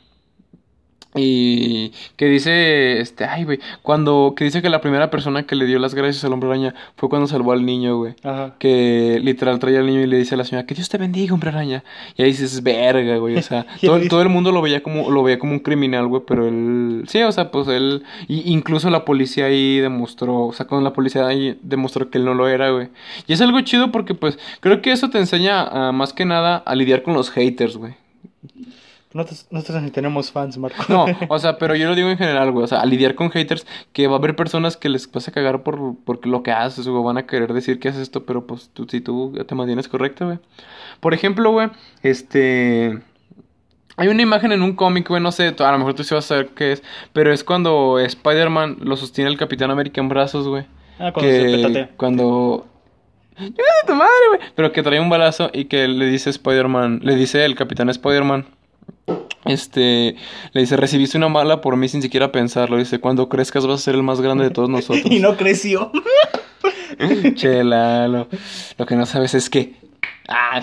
Y 1.16 1.94
que 2.18 2.26
dice, 2.26 3.00
este, 3.00 3.26
ay, 3.26 3.46
güey, 3.46 3.60
cuando, 3.82 4.34
que 4.36 4.44
dice 4.44 4.62
que 4.62 4.70
la 4.70 4.82
primera 4.82 5.10
persona 5.10 5.44
que 5.44 5.56
le 5.56 5.66
dio 5.66 5.80
las 5.80 5.96
gracias 5.96 6.24
al 6.26 6.34
hombre 6.34 6.50
araña 6.50 6.76
fue 6.98 7.10
cuando 7.10 7.28
salvó 7.28 7.54
al 7.54 7.66
niño, 7.66 7.98
güey. 7.98 8.16
Ajá. 8.24 8.56
Que 8.60 9.20
literal 9.24 9.60
traía 9.60 9.80
al 9.80 9.86
niño 9.86 10.02
y 10.02 10.08
le 10.08 10.18
dice 10.18 10.36
a 10.36 10.38
la 10.38 10.44
señora, 10.44 10.66
que 10.66 10.76
Dios 10.76 10.90
te 10.90 10.98
bendiga, 10.98 11.34
hombre 11.34 11.50
araña. 11.50 11.84
Y 12.18 12.24
ahí 12.24 12.32
dices, 12.32 12.62
verga, 12.62 13.18
güey, 13.18 13.38
o 13.38 13.42
sea, 13.42 13.66
todo, 13.82 14.00
todo 14.08 14.22
el 14.22 14.30
mundo 14.30 14.52
lo 14.52 14.62
veía 14.62 14.84
como, 14.84 15.10
lo 15.10 15.24
veía 15.24 15.40
como 15.40 15.54
un 15.54 15.60
criminal, 15.60 16.08
güey, 16.08 16.24
pero 16.28 16.48
él, 16.48 17.06
sí, 17.08 17.22
o 17.22 17.32
sea, 17.32 17.52
pues 17.52 17.68
él, 17.68 18.04
y 18.28 18.52
incluso 18.52 18.90
la 18.90 19.06
policía 19.06 19.46
ahí 19.46 19.80
demostró, 19.80 20.46
o 20.46 20.54
sea, 20.54 20.68
con 20.68 20.84
la 20.84 20.94
policía 20.94 21.26
ahí 21.26 21.58
demostró 21.62 22.10
que 22.10 22.18
él 22.18 22.26
no 22.26 22.34
lo 22.34 22.48
era, 22.48 22.72
güey. 22.72 22.90
Y 23.28 23.34
es 23.34 23.42
algo 23.42 23.62
chido 23.62 23.92
porque, 23.92 24.14
pues, 24.14 24.38
creo 24.60 24.82
que 24.82 24.92
eso 24.92 25.10
te 25.10 25.18
enseña, 25.18 25.92
más 25.92 26.14
que 26.14 26.26
nada, 26.26 26.58
a 26.58 26.76
lidiar 26.76 27.04
con 27.04 27.14
los 27.14 27.30
haters, 27.30 27.78
güey. 27.78 27.94
Nosotros, 29.16 29.48
nosotros 29.50 29.82
ni 29.82 29.92
tenemos 29.92 30.30
fans, 30.30 30.58
Marco. 30.58 30.84
No, 30.90 31.06
o 31.30 31.40
sea, 31.40 31.58
pero 31.58 31.74
yo 31.74 31.88
lo 31.88 31.96
digo 31.96 32.10
en 32.10 32.18
general, 32.18 32.52
güey. 32.52 32.66
O 32.66 32.68
sea, 32.68 32.82
a 32.82 32.86
lidiar 32.86 33.16
con 33.16 33.32
haters, 33.32 33.66
que 33.94 34.08
va 34.08 34.16
a 34.16 34.18
haber 34.18 34.36
personas 34.36 34.76
que 34.76 34.90
les 34.90 35.10
vas 35.10 35.26
a 35.30 35.32
cagar 35.32 35.64
por, 35.64 35.96
por 36.04 36.28
lo 36.28 36.44
que 36.44 36.52
haces, 36.52 36.86
güey. 36.86 37.02
Van 37.02 37.18
a 37.18 37.26
querer 37.26 37.54
decir 37.54 37.80
que 37.80 37.88
haces 37.88 38.02
esto, 38.02 38.26
pero 38.26 38.46
pues 38.46 38.72
tú, 38.74 38.86
si 38.90 39.00
tú 39.00 39.34
te 39.48 39.56
mantienes 39.56 39.88
correcto, 39.88 40.26
güey. 40.26 40.40
Por 41.00 41.14
ejemplo, 41.14 41.50
güey, 41.52 41.70
este. 42.04 43.00
Hay 43.96 44.10
una 44.10 44.22
imagen 44.22 44.52
en 44.52 44.62
un 44.62 44.76
cómic, 44.76 45.08
güey, 45.08 45.22
no 45.22 45.32
sé, 45.32 45.56
a 45.58 45.72
lo 45.72 45.78
mejor 45.78 45.94
tú 45.94 46.04
sí 46.04 46.14
vas 46.14 46.26
a 46.26 46.28
saber 46.28 46.50
qué 46.50 46.74
es, 46.74 46.84
pero 47.14 47.32
es 47.32 47.46
cuando 47.46 47.98
Spider-Man 47.98 48.80
lo 48.82 48.98
sostiene 48.98 49.30
el 49.30 49.38
Capitán 49.38 49.72
América 49.72 50.02
en 50.02 50.10
brazos, 50.10 50.46
güey. 50.46 50.66
Ah, 51.00 51.14
cuando 51.14 51.32
se 51.32 51.46
que 51.46 51.52
petatea. 51.56 51.90
cuando 51.96 52.68
¡Llega 53.38 53.50
de 53.54 53.88
tu 53.88 53.96
madre, 53.96 54.12
güey! 54.28 54.42
Pero 54.56 54.74
que 54.74 54.84
trae 54.84 55.00
un 55.00 55.10
balazo 55.10 55.50
y 55.54 55.66
que 55.66 55.88
le 55.88 56.08
dice 56.08 56.30
Spider-Man, 56.30 57.00
le 57.04 57.16
dice 57.16 57.46
el 57.46 57.56
Capitán 57.56 57.88
Spider-Man, 57.90 58.46
este, 59.46 60.16
le 60.54 60.62
dice, 60.62 60.76
recibiste 60.78 61.18
una 61.18 61.30
mala 61.30 61.62
por 61.62 61.76
mí 61.78 61.88
sin 61.88 62.02
siquiera 62.02 62.32
pensarlo. 62.32 62.78
Dice, 62.78 63.00
cuando 63.00 63.30
crezcas 63.30 63.66
vas 63.68 63.80
a 63.82 63.84
ser 63.84 63.96
el 63.96 64.04
más 64.04 64.22
grande 64.22 64.44
de 64.46 64.50
todos 64.50 64.70
nosotros. 64.70 65.06
y 65.12 65.20
no 65.20 65.36
creció. 65.38 65.92
Chela, 67.36 68.08
lo, 68.08 68.28
lo 68.78 68.86
que 68.86 68.96
no 68.96 69.06
sabes 69.06 69.34
es 69.34 69.50
que... 69.50 69.76
Ah, 70.28 70.60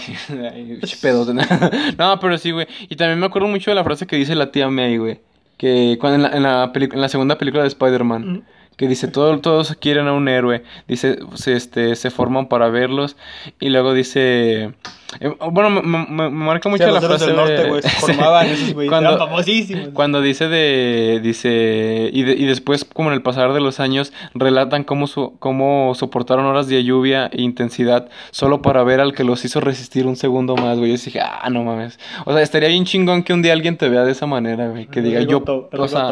pedote, 1.00 1.34
¿no? 1.98 2.20
Pero 2.20 2.36
sí, 2.38 2.50
güey. 2.50 2.66
Y 2.88 2.96
también 2.96 3.20
me 3.20 3.26
acuerdo 3.26 3.46
mucho 3.46 3.70
de 3.70 3.76
la 3.76 3.84
frase 3.84 4.06
que 4.08 4.16
dice 4.16 4.34
la 4.34 4.50
tía 4.50 4.68
May, 4.68 4.96
güey. 4.96 5.20
Que 5.56 5.96
cuando 6.00 6.16
en 6.16 6.22
la, 6.22 6.36
en 6.36 6.42
la, 6.42 6.72
peli- 6.72 6.88
en 6.92 7.00
la 7.00 7.08
segunda 7.08 7.38
película 7.38 7.62
de 7.62 7.68
Spider-Man, 7.68 8.44
que 8.76 8.88
dice, 8.88 9.08
todo, 9.08 9.38
todos 9.40 9.76
quieren 9.80 10.08
a 10.08 10.12
un 10.12 10.28
héroe. 10.28 10.62
Dice, 10.88 11.18
se, 11.34 11.54
este, 11.54 11.94
se 11.96 12.10
forman 12.10 12.46
para 12.48 12.68
verlos. 12.68 13.16
Y 13.60 13.68
luego 13.68 13.92
dice... 13.94 14.72
eh, 15.20 15.34
bueno, 15.50 15.68
me, 15.70 15.82
me- 15.82 16.06
me 16.08 16.30
marca 16.30 16.68
mucho 16.68 16.84
Sí, 16.86 16.90
la 16.90 17.00
frase 17.00 17.26
del 17.26 17.36
norte, 17.36 17.52
de- 17.64 17.68
güey, 17.68 17.82
se 17.82 17.88
Sí. 17.90 17.96
formaban 18.00 18.46
esos 18.46 18.72
güeyes. 18.74 18.90
Cuando- 18.90 19.10
Eran 19.10 19.18
famosísimos. 19.28 19.88
Cuando 19.92 20.20
dice 20.22 20.48
de, 20.48 21.20
dice, 21.22 22.10
y, 22.12 22.22
de- 22.22 22.32
y 22.32 22.44
después 22.46 22.84
como 22.84 23.10
en 23.10 23.14
el 23.14 23.22
pasar 23.22 23.52
de 23.52 23.60
los 23.60 23.78
años 23.78 24.12
relatan 24.34 24.84
cómo, 24.84 25.06
su- 25.06 25.36
cómo 25.38 25.94
soportaron 25.94 26.46
horas 26.46 26.66
de 26.66 26.82
lluvia 26.82 27.26
e 27.32 27.42
intensidad 27.42 28.08
solo 28.30 28.62
para 28.62 28.82
ver 28.84 29.00
al 29.00 29.12
que 29.12 29.22
los 29.24 29.44
hizo 29.44 29.60
resistir 29.60 30.06
un 30.06 30.16
segundo 30.16 30.56
más, 30.56 30.78
güey. 30.78 30.90
Yo 30.96 31.04
dije, 31.04 31.20
ah, 31.20 31.48
no 31.50 31.62
mames. 31.62 31.98
O 32.24 32.32
sea, 32.32 32.42
estaría 32.42 32.68
bien 32.70 32.84
chingón 32.84 33.22
que 33.22 33.32
un 33.34 33.42
día 33.42 33.52
alguien 33.52 33.76
te 33.76 33.88
vea 33.88 34.04
de 34.04 34.12
esa 34.12 34.26
manera, 34.26 34.68
güey. 34.68 34.86
Que 34.86 35.02
diga, 35.02 35.20
yo, 35.20 35.42
o 35.46 35.88
sea. 35.88 36.10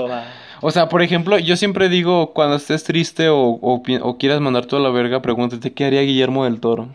O 0.61 0.71
sea, 0.71 0.89
por 0.89 1.03
ejemplo, 1.03 1.39
yo 1.39 1.57
siempre 1.57 1.89
digo, 1.89 2.33
cuando 2.33 2.57
estés 2.57 2.85
triste 2.85 3.29
o, 3.29 3.39
o, 3.41 4.17
quieras 4.19 4.41
mandar 4.41 4.67
toda 4.67 4.83
la 4.83 4.91
verga, 4.91 5.23
pregúntate, 5.23 5.73
¿qué 5.73 5.85
haría 5.87 6.03
Guillermo 6.03 6.45
del 6.45 6.61
Toro? 6.61 6.89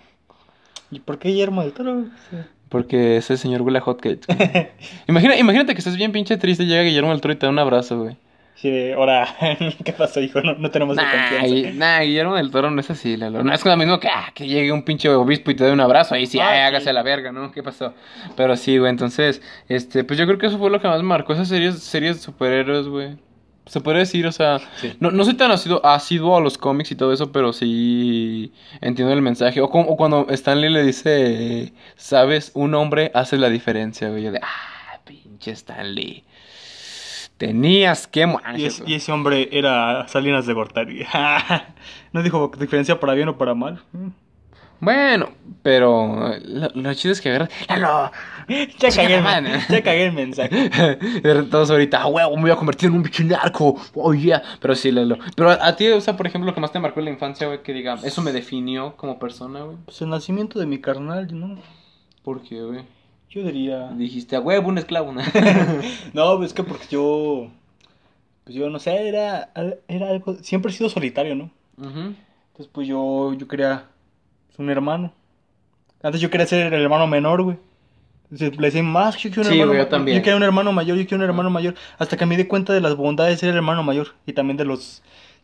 ¿Y 0.91 0.99
por 0.99 1.17
qué 1.19 1.29
Guillermo 1.29 1.61
del 1.61 1.73
Toro? 1.73 2.05
Sí. 2.29 2.37
Porque 2.69 3.17
ese 3.17 3.37
señor 3.37 3.61
huele 3.61 3.77
a 3.79 3.81
hotcakes. 3.81 4.27
Imagina, 5.07 5.37
imagínate 5.37 5.73
que 5.73 5.79
estés 5.79 5.97
bien 5.97 6.11
pinche 6.11 6.37
triste 6.37 6.63
y 6.63 6.67
llega 6.67 6.83
Guillermo 6.83 7.11
del 7.11 7.21
Toro 7.21 7.33
y 7.33 7.37
te 7.37 7.45
da 7.45 7.51
un 7.51 7.59
abrazo, 7.59 7.99
güey. 8.01 8.17
Sí, 8.55 8.69
de, 8.69 8.93
ahora, 8.93 9.27
¿qué 9.83 9.91
pasó, 9.91 10.21
hijo? 10.21 10.41
No, 10.41 10.53
no 10.55 10.71
tenemos 10.71 10.95
Nah, 10.95 11.03
confianza. 11.11 11.71
Nah, 11.73 11.99
Guillermo 12.01 12.35
del 12.35 12.51
Toro 12.51 12.71
no 12.71 12.79
es 12.79 12.89
así, 12.89 13.17
Lalo. 13.17 13.43
No 13.43 13.53
es 13.53 13.65
lo 13.65 13.75
mismo 13.77 13.99
que, 13.99 14.07
ah, 14.07 14.31
que 14.33 14.47
llegue 14.47 14.71
un 14.71 14.83
pinche 14.83 15.09
obispo 15.09 15.51
y 15.51 15.55
te 15.55 15.65
dé 15.65 15.71
un 15.73 15.81
abrazo. 15.81 16.15
Ahí 16.15 16.25
sí, 16.25 16.39
Ah, 16.39 16.49
ay, 16.49 16.55
sí. 16.57 16.61
hágase 16.61 16.93
la 16.93 17.03
verga, 17.03 17.31
¿no? 17.33 17.51
¿Qué 17.51 17.61
pasó? 17.63 17.93
Pero 18.37 18.55
sí, 18.55 18.77
güey, 18.77 18.89
entonces, 18.89 19.41
este, 19.67 20.03
pues 20.05 20.17
yo 20.17 20.25
creo 20.25 20.37
que 20.37 20.47
eso 20.47 20.57
fue 20.57 20.69
lo 20.69 20.79
que 20.79 20.87
más 20.87 21.03
marcó 21.03 21.33
esas 21.33 21.49
series, 21.49 21.79
series 21.79 22.15
de 22.17 22.21
superhéroes, 22.21 22.87
güey. 22.87 23.17
Se 23.67 23.81
podría 23.81 24.01
decir, 24.01 24.27
o 24.27 24.31
sea, 24.31 24.59
Sí. 24.79 24.93
no, 24.99 25.09
no 25.11 25.25
soy 25.25 25.33
tan 25.33 25.49
asiduo, 25.51 25.83
asiduo 25.85 26.37
a 26.37 26.41
los 26.41 26.57
cómics 26.57 26.91
y 26.91 26.95
todo 26.95 27.11
eso, 27.11 27.31
pero 27.31 27.51
sí 27.51 28.51
entiendo 28.81 29.11
el 29.13 29.21
mensaje. 29.23 29.59
O, 29.61 29.69
como- 29.69 29.89
o 29.89 29.97
cuando 29.97 30.27
Stanley 30.29 30.71
le 30.71 30.83
dice, 30.83 31.73
sabes, 31.95 32.51
un 32.53 32.75
hombre 32.75 33.09
hace 33.15 33.37
la 33.37 33.49
diferencia, 33.49 34.09
güey. 34.09 34.23
Yo 34.23 34.31
de, 34.31 34.39
ah, 34.43 34.99
pinche 35.03 35.51
Stanley. 35.51 36.23
Tenías 37.37 38.07
que... 38.07 38.23
Ah, 38.23 38.53
Y, 38.57 38.65
es 38.65 38.81
y 38.85 38.93
ese 38.93 39.11
hombre 39.11 39.49
era 39.51 40.07
Salinas 40.07 40.45
de 40.45 40.53
Gortari. 40.53 41.05
no 42.13 42.23
dijo 42.23 42.51
diferencia 42.57 42.99
para 42.99 43.13
bien 43.13 43.27
o 43.29 43.37
para 43.37 43.53
mal. 43.55 43.81
Bueno, 44.79 45.29
pero 45.63 46.35
lo, 46.43 46.69
lo 46.73 46.93
chido 46.93 47.13
es 47.13 47.21
que 47.21 47.29
agarras. 47.29 47.49
¡Lalo! 47.69 48.11
Ya 48.47 48.89
cagué, 48.91 49.15
el, 49.15 49.67
ya 49.69 49.83
cagué 49.83 50.05
el 50.05 50.13
mensaje. 50.13 50.69
Todos 51.49 51.71
ahorita, 51.71 52.03
ah, 52.03 52.07
huevo, 52.07 52.35
me 52.35 52.43
voy 52.43 52.51
a 52.51 52.55
convertir 52.55 52.89
en 52.89 52.95
un 52.95 53.03
bicho 53.03 53.23
narco. 53.23 53.75
Oh, 53.95 54.13
yeah. 54.13 54.43
Pero 54.59 54.75
sí, 54.75 54.91
Lalo. 54.91 55.17
Pero 55.35 55.49
a, 55.49 55.75
ti, 55.75 55.87
o 55.87 56.01
sea, 56.01 56.15
por 56.15 56.27
ejemplo, 56.27 56.51
lo 56.51 56.53
que 56.53 56.61
más 56.61 56.71
te 56.71 56.79
marcó 56.79 56.99
en 56.99 57.05
la 57.05 57.11
infancia, 57.11 57.47
güey, 57.47 57.63
que 57.63 57.73
diga, 57.73 57.97
eso 58.03 58.21
me 58.21 58.31
definió 58.31 58.95
como 58.97 59.17
persona, 59.17 59.63
güey. 59.63 59.77
Pues 59.85 60.01
el 60.01 60.09
nacimiento 60.09 60.59
de 60.59 60.67
mi 60.67 60.79
carnal, 60.79 61.27
¿no? 61.31 61.57
¿Por 62.23 62.43
qué, 62.43 62.61
güey? 62.61 62.83
Yo 63.29 63.43
diría... 63.43 63.89
Dijiste, 63.89 64.35
a 64.35 64.41
huevo, 64.41 64.69
un 64.69 64.77
esclavo, 64.77 65.11
¿no? 65.13 65.21
No, 66.13 66.43
es 66.43 66.53
que 66.53 66.63
porque 66.63 66.85
yo... 66.89 67.47
Pues 68.43 68.55
yo 68.55 68.69
no 68.69 68.77
sé, 68.77 69.07
era, 69.07 69.49
era 69.87 70.09
algo... 70.09 70.35
Siempre 70.35 70.71
he 70.71 70.75
sido 70.75 70.89
solitario, 70.89 71.35
¿no? 71.35 71.49
Ujú. 71.77 72.13
Entonces 72.51 72.71
pues 72.71 72.87
yo, 72.87 73.33
yo 73.33 73.47
quería 73.47 73.85
un 74.59 74.69
hermano. 74.69 75.11
Antes 76.03 76.21
yo 76.21 76.29
quería 76.29 76.45
ser 76.47 76.73
el 76.73 76.81
hermano 76.81 77.07
menor, 77.07 77.41
güey. 77.43 77.57
Le 78.31 78.49
decían 78.49 78.85
más, 78.85 79.17
yo 79.17 79.29
quiero 79.29 79.43
un 79.49 79.53
Sí, 79.53 79.59
hermano 79.59 79.79
yo 79.79 79.87
también. 79.87 80.17
Yo 80.17 80.23
quiero 80.23 80.37
un 80.37 80.43
hermano 80.43 80.71
mayor, 80.73 80.97
yo 80.97 81.05
quiero 81.07 81.23
un 81.23 81.29
hermano 81.29 81.49
mayor. 81.49 81.75
Hasta 81.97 82.17
que 82.17 82.25
me 82.25 82.37
di 82.37 82.45
cuenta 82.45 82.73
de 82.73 82.81
las 82.81 82.95
bondades 82.95 83.35
de 83.35 83.39
ser 83.39 83.49
el 83.49 83.55
hermano 83.57 83.83
mayor. 83.83 84.09
Y 84.25 84.33
también 84.33 84.57
de 84.57 84.65
los 84.65 85.01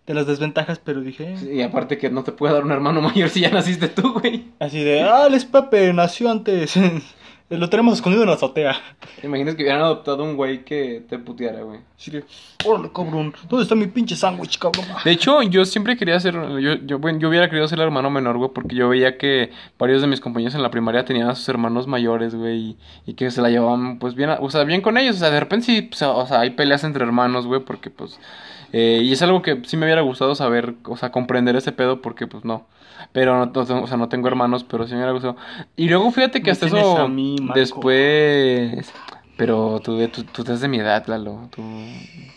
de 0.08 0.16
las 0.16 0.26
desventajas, 0.26 0.80
pero 0.84 1.00
dije... 1.02 1.36
eh, 1.44 1.56
Y 1.58 1.62
aparte 1.62 2.00
que 2.00 2.10
no 2.10 2.24
te 2.24 2.32
puede 2.32 2.54
dar 2.56 2.64
un 2.64 2.72
hermano 2.72 3.02
mayor 3.02 3.30
si 3.30 3.42
ya 3.42 3.52
naciste 3.52 3.88
tú, 3.88 4.14
güey. 4.20 4.46
Así 4.60 4.84
de, 4.84 5.02
ah, 5.04 5.28
les 5.30 5.46
Pepe 5.46 5.94
nació 5.94 6.30
antes. 6.32 6.74
Lo 7.52 7.70
tenemos 7.70 7.96
escondido 7.96 8.24
en 8.24 8.30
la 8.30 8.36
azotea. 8.36 8.78
¿Te 9.20 9.28
imaginas 9.28 9.56
que 9.56 9.64
hubieran 9.64 9.82
adoptado 9.82 10.24
un 10.24 10.38
güey 10.38 10.64
que 10.64 11.04
te 11.10 11.20
puteara, 11.20 11.64
güey? 11.64 11.82
Así 11.98 12.10
de, 12.10 12.24
órale, 12.66 12.90
cabrón, 12.96 13.34
¿dónde 13.50 13.64
está 13.64 13.76
mi 13.76 13.88
pinche 13.88 14.16
sándwich, 14.16 14.58
cabrón? 14.58 14.86
De 15.04 15.12
hecho, 15.12 15.42
yo 15.44 15.66
siempre 15.66 15.98
quería 15.98 16.18
ser, 16.22 16.34
yo, 16.34 16.76
yo, 16.76 17.00
bueno, 17.00 17.20
yo 17.20 17.28
hubiera 17.28 17.50
querido 17.50 17.68
ser 17.68 17.80
el 17.80 17.84
hermano 17.84 18.10
menor, 18.10 18.38
güey, 18.38 18.52
porque 18.54 18.74
yo 18.74 18.88
veía 18.88 19.18
que 19.18 19.52
varios 19.78 20.02
de 20.02 20.08
mis 20.08 20.22
compañeros 20.22 20.56
en 20.56 20.64
la 20.64 20.72
primaria 20.72 21.04
tenían 21.04 21.28
a 21.28 21.36
sus 21.36 21.50
hermanos 21.50 21.88
mayores, 21.88 22.34
güey, 22.34 22.58
y, 22.58 22.78
y 23.06 23.14
que 23.16 23.30
se 23.32 23.42
la 23.42 23.50
llevaban, 23.50 24.00
pues, 24.00 24.16
bien, 24.16 24.30
o 24.40 24.50
sea, 24.50 24.64
bien 24.64 24.80
con 24.80 24.98
ellos, 24.98 25.18
o 25.18 25.20
sea, 25.20 25.30
de 25.30 25.42
repente 25.42 25.66
sí, 25.66 25.82
pues, 25.82 26.02
o 26.04 26.26
sea, 26.26 26.40
hay 26.40 26.52
peleas 26.52 26.86
entre 26.86 27.04
hermanos, 27.04 27.48
güey, 27.48 27.60
porque, 27.60 27.90
pues, 27.90 28.18
eh, 28.72 29.02
y 29.04 29.12
es 29.12 29.22
algo 29.22 29.42
que 29.42 29.62
sí 29.66 29.76
me 29.76 29.86
hubiera 29.86 30.02
gustado 30.02 30.36
saber, 30.36 30.76
o 30.86 30.96
sea, 30.96 31.12
comprender 31.12 31.58
ese 31.58 31.74
pedo, 31.74 32.02
porque, 32.02 32.28
pues, 32.28 32.46
no, 32.46 32.66
pero, 33.12 33.38
no, 33.38 33.52
no- 33.54 33.82
o 33.84 33.88
sea, 33.88 33.98
no 33.98 34.10
tengo 34.10 34.28
hermanos, 34.28 34.64
pero 34.64 34.86
sí 34.86 34.92
me 34.94 34.98
hubiera 35.00 35.12
gustado. 35.14 35.36
Y 35.76 35.90
luego, 35.90 36.12
fíjate 36.12 36.42
que 36.42 36.52
hasta 36.52 36.68
eso, 36.68 36.98
a 36.98 37.08
mí, 37.08 37.36
Marco. 37.40 37.60
después... 37.60 38.92
Pero 39.38 39.80
tú, 39.84 39.98
tú, 40.10 40.24
tú 40.24 40.44
estás 40.44 40.62
de 40.62 40.68
mi 40.68 40.78
edad, 40.78 41.04
Lalo. 41.08 41.50
Tú, 41.50 41.64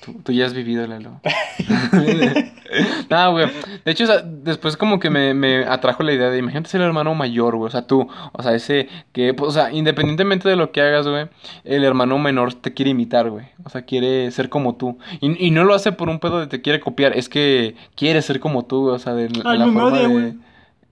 tú, 0.03 0.15
tú 0.25 0.33
ya 0.33 0.47
has 0.47 0.55
vivido, 0.55 0.87
Lalo. 0.87 1.21
no, 3.11 3.33
güey. 3.33 3.47
De 3.85 3.93
hecho, 3.93 4.05
o 4.05 4.07
sea, 4.07 4.23
después 4.23 4.77
como 4.77 4.99
que 4.99 5.11
me, 5.11 5.35
me 5.35 5.65
atrajo 5.67 6.03
la 6.03 6.13
idea 6.13 6.31
de, 6.31 6.39
imagínate 6.39 6.71
ser 6.71 6.81
el 6.81 6.87
hermano 6.87 7.15
mayor, 7.15 7.57
güey. 7.57 7.69
O 7.69 7.71
sea, 7.71 7.87
tú, 7.87 8.09
o 8.33 8.43
sea, 8.43 8.55
ese 8.55 8.89
que, 9.13 9.35
pues, 9.35 9.51
o 9.51 9.53
sea, 9.53 9.73
independientemente 9.73 10.49
de 10.49 10.57
lo 10.57 10.73
que 10.73 10.81
hagas, 10.81 11.07
güey, 11.07 11.27
el 11.65 11.85
hermano 11.85 12.19
menor 12.19 12.55
te 12.55 12.73
quiere 12.73 12.93
imitar, 12.93 13.29
güey. 13.29 13.47
O 13.65 13.69
sea, 13.69 13.83
quiere 13.83 14.31
ser 14.31 14.49
como 14.49 14.77
tú. 14.77 14.99
Y, 15.21 15.47
y 15.47 15.51
no 15.51 15.65
lo 15.65 15.75
hace 15.75 15.93
por 15.93 16.09
un 16.09 16.19
pedo 16.21 16.41
de 16.41 16.47
te 16.47 16.63
quiere 16.63 16.81
copiar, 16.81 17.17
es 17.17 17.29
que 17.29 17.75
quiere 17.97 18.23
ser 18.23 18.41
como 18.41 18.65
tú, 18.65 18.85
güey. 18.85 18.95
O 18.95 18.99
sea, 18.99 19.15
de, 19.15 19.29
Ay, 19.45 19.59
la 19.59 19.67
me 19.67 19.73
forma 19.73 19.99
de... 19.99 20.07
güey. 20.07 20.35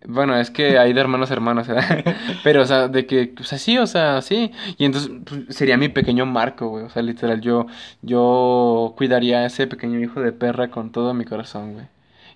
Bueno, 0.06 0.36
es 0.36 0.50
que 0.50 0.78
hay 0.78 0.92
de 0.92 1.00
hermanos 1.00 1.30
a 1.30 1.34
hermanos, 1.34 1.68
¿verdad? 1.68 2.04
Pero, 2.44 2.62
o 2.62 2.64
sea, 2.66 2.88
de 2.88 3.06
que, 3.06 3.34
o 3.40 3.44
sea, 3.44 3.58
sí, 3.58 3.78
o 3.78 3.86
sea, 3.86 4.20
sí. 4.22 4.52
Y 4.78 4.84
entonces 4.84 5.10
pues, 5.24 5.56
sería 5.56 5.76
mi 5.76 5.88
pequeño 5.88 6.26
Marco, 6.26 6.68
güey. 6.68 6.84
O 6.84 6.90
sea, 6.90 7.02
literal, 7.02 7.40
yo, 7.40 7.66
yo 8.02 8.94
cuidaría 8.96 9.38
a 9.40 9.46
ese 9.46 9.66
pequeño 9.66 10.00
hijo 10.00 10.20
de 10.20 10.32
perra 10.32 10.70
con 10.70 10.92
todo 10.92 11.14
mi 11.14 11.24
corazón, 11.24 11.74
güey. 11.74 11.86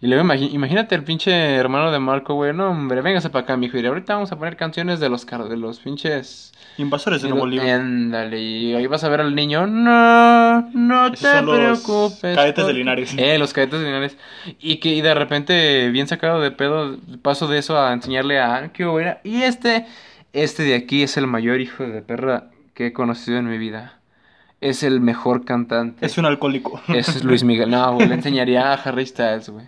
Y 0.00 0.08
luego 0.08 0.22
imagínate 0.24 0.94
el 0.94 1.04
pinche 1.04 1.32
hermano 1.56 1.90
de 1.90 1.98
Marco, 1.98 2.34
güey. 2.34 2.52
No, 2.52 2.70
hombre, 2.70 3.00
véngase 3.00 3.30
para 3.30 3.44
acá, 3.44 3.56
mijo. 3.56 3.78
Y 3.78 3.86
ahorita 3.86 4.14
vamos 4.14 4.30
a 4.32 4.36
poner 4.36 4.56
canciones 4.56 5.00
de 5.00 5.08
los, 5.08 5.26
de 5.26 5.56
los 5.56 5.80
pinches... 5.80 6.52
Invasores 6.78 7.22
de 7.22 7.28
Nuevo 7.30 7.46
León. 7.46 7.66
Ándale, 7.68 8.40
y 8.40 8.74
ahí 8.74 8.86
vas 8.86 9.02
a 9.04 9.08
ver 9.08 9.20
al 9.20 9.34
niño. 9.34 9.66
No, 9.66 10.62
no 10.72 11.06
Esos 11.06 11.20
te 11.20 11.32
son 11.38 11.46
los 11.46 11.56
preocupes. 11.58 12.36
cadetes 12.36 12.56
de 12.66 12.72
por-". 12.72 12.74
Linares. 12.74 13.14
Eh, 13.18 13.38
los 13.38 13.52
cadetes 13.52 13.80
de 13.80 13.86
Linares. 13.86 14.16
Y 14.60 14.76
que 14.76 14.90
y 14.90 15.00
de 15.00 15.14
repente, 15.14 15.88
bien 15.90 16.06
sacado 16.08 16.40
de 16.40 16.50
pedo, 16.50 16.98
paso 17.22 17.46
de 17.48 17.58
eso 17.58 17.78
a 17.78 17.92
enseñarle 17.92 18.38
a 18.40 18.70
qué 18.72 18.82
era. 19.00 19.20
Y 19.24 19.42
este, 19.42 19.86
este 20.32 20.62
de 20.64 20.74
aquí 20.74 21.02
es 21.02 21.16
el 21.16 21.26
mayor 21.26 21.60
hijo 21.60 21.84
de 21.84 22.02
perra 22.02 22.50
que 22.74 22.86
he 22.88 22.92
conocido 22.92 23.38
en 23.38 23.48
mi 23.48 23.58
vida. 23.58 23.94
Es 24.60 24.82
el 24.82 25.00
mejor 25.00 25.44
cantante. 25.44 26.04
Es 26.04 26.16
un 26.18 26.24
alcohólico. 26.26 26.80
Ese 26.88 27.10
es 27.10 27.24
Luis 27.24 27.44
Miguel. 27.44 27.70
No, 27.70 27.94
güey, 27.94 28.08
le 28.08 28.14
enseñaría 28.16 28.72
a 28.72 28.74
Harry 28.74 29.06
Styles, 29.06 29.48
güey. 29.50 29.66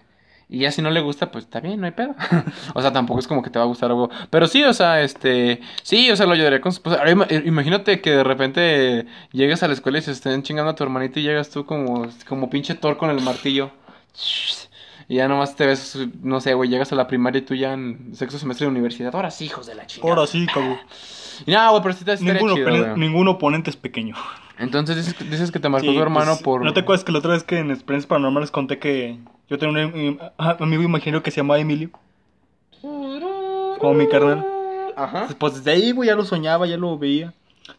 Y 0.50 0.60
ya 0.60 0.72
si 0.72 0.80
no 0.80 0.90
le 0.90 1.00
gusta, 1.00 1.30
pues 1.30 1.44
está 1.44 1.60
bien, 1.60 1.78
no 1.80 1.84
hay 1.86 1.92
pedo. 1.92 2.14
o 2.74 2.80
sea, 2.80 2.90
tampoco 2.92 3.20
es 3.20 3.26
como 3.28 3.42
que 3.42 3.50
te 3.50 3.58
va 3.58 3.66
a 3.66 3.68
gustar 3.68 3.90
algo. 3.90 4.08
Pero 4.30 4.46
sí, 4.46 4.64
o 4.64 4.72
sea, 4.72 5.02
este. 5.02 5.60
Sí, 5.82 6.10
o 6.10 6.16
sea, 6.16 6.24
lo 6.26 6.32
ayudaría 6.32 6.60
con 6.62 6.72
su 6.72 6.76
esposa. 6.78 6.96
Ahora, 6.98 7.10
ima- 7.12 7.26
imagínate 7.46 8.00
que 8.00 8.10
de 8.12 8.24
repente 8.24 9.06
llegues 9.32 9.62
a 9.62 9.68
la 9.68 9.74
escuela 9.74 9.98
y 9.98 10.02
se 10.02 10.12
estén 10.12 10.42
chingando 10.42 10.70
a 10.70 10.74
tu 10.74 10.82
hermanito 10.84 11.20
y 11.20 11.22
llegas 11.24 11.50
tú 11.50 11.66
como, 11.66 12.08
como 12.26 12.48
pinche 12.48 12.74
Thor 12.74 12.96
con 12.96 13.10
el 13.10 13.20
martillo. 13.20 13.70
Y 15.10 15.16
ya 15.16 15.28
nomás 15.28 15.56
te 15.56 15.66
ves, 15.66 15.98
no 16.22 16.40
sé, 16.40 16.54
güey, 16.54 16.68
llegas 16.68 16.92
a 16.92 16.94
la 16.96 17.06
primaria 17.06 17.38
y 17.38 17.42
tú 17.42 17.54
ya 17.54 17.72
en 17.72 18.14
sexto 18.14 18.38
semestre 18.38 18.66
de 18.66 18.70
universidad. 18.70 19.14
Ahora 19.14 19.30
sí, 19.30 19.46
hijos 19.46 19.66
de 19.66 19.74
la 19.74 19.86
chingada. 19.86 20.14
Ahora 20.14 20.26
sí, 20.26 20.46
cabrón. 20.46 20.78
Y 21.46 21.52
no, 21.52 21.70
güey, 21.70 21.82
pero 21.84 21.94
sí 21.94 22.04
te 22.04 22.16
Ningún, 22.16 22.52
chido, 22.52 22.66
opone- 22.68 22.80
güey. 22.84 22.98
ningún 22.98 23.28
oponente 23.28 23.70
es 23.70 23.76
pequeño. 23.76 24.16
Entonces 24.58 24.96
dices, 24.96 25.14
que- 25.14 25.22
dices 25.22 25.52
que 25.52 25.60
te 25.60 25.68
marcó 25.68 25.86
Sí, 25.86 25.94
tu 25.94 26.02
hermano 26.02 26.32
pues, 26.32 26.42
por. 26.42 26.64
¿No 26.64 26.72
te 26.72 26.80
acuerdas 26.80 27.04
que 27.04 27.12
la 27.12 27.18
otra 27.20 27.30
vez 27.30 27.44
que 27.44 27.58
en 27.58 27.70
Experiencias 27.70 28.08
Paranormales 28.08 28.50
conté 28.50 28.80
que 28.80 29.18
yo 29.48 29.58
tenía 29.58 29.86
un 29.86 29.94
eh, 29.94 30.18
amigo 30.38 30.82
imaginario 30.82 31.22
que 31.22 31.30
se 31.30 31.38
llamaba 31.38 31.58
Emilio? 31.60 31.90
Como 32.80 33.94
mi 33.94 34.08
carnal. 34.08 34.44
Ajá. 34.96 35.28
Pues 35.38 35.54
desde 35.54 35.70
ahí, 35.70 35.92
güey, 35.92 36.08
ya 36.08 36.16
lo 36.16 36.24
soñaba, 36.24 36.66
ya 36.66 36.76
lo 36.76 36.98
veía. 36.98 37.32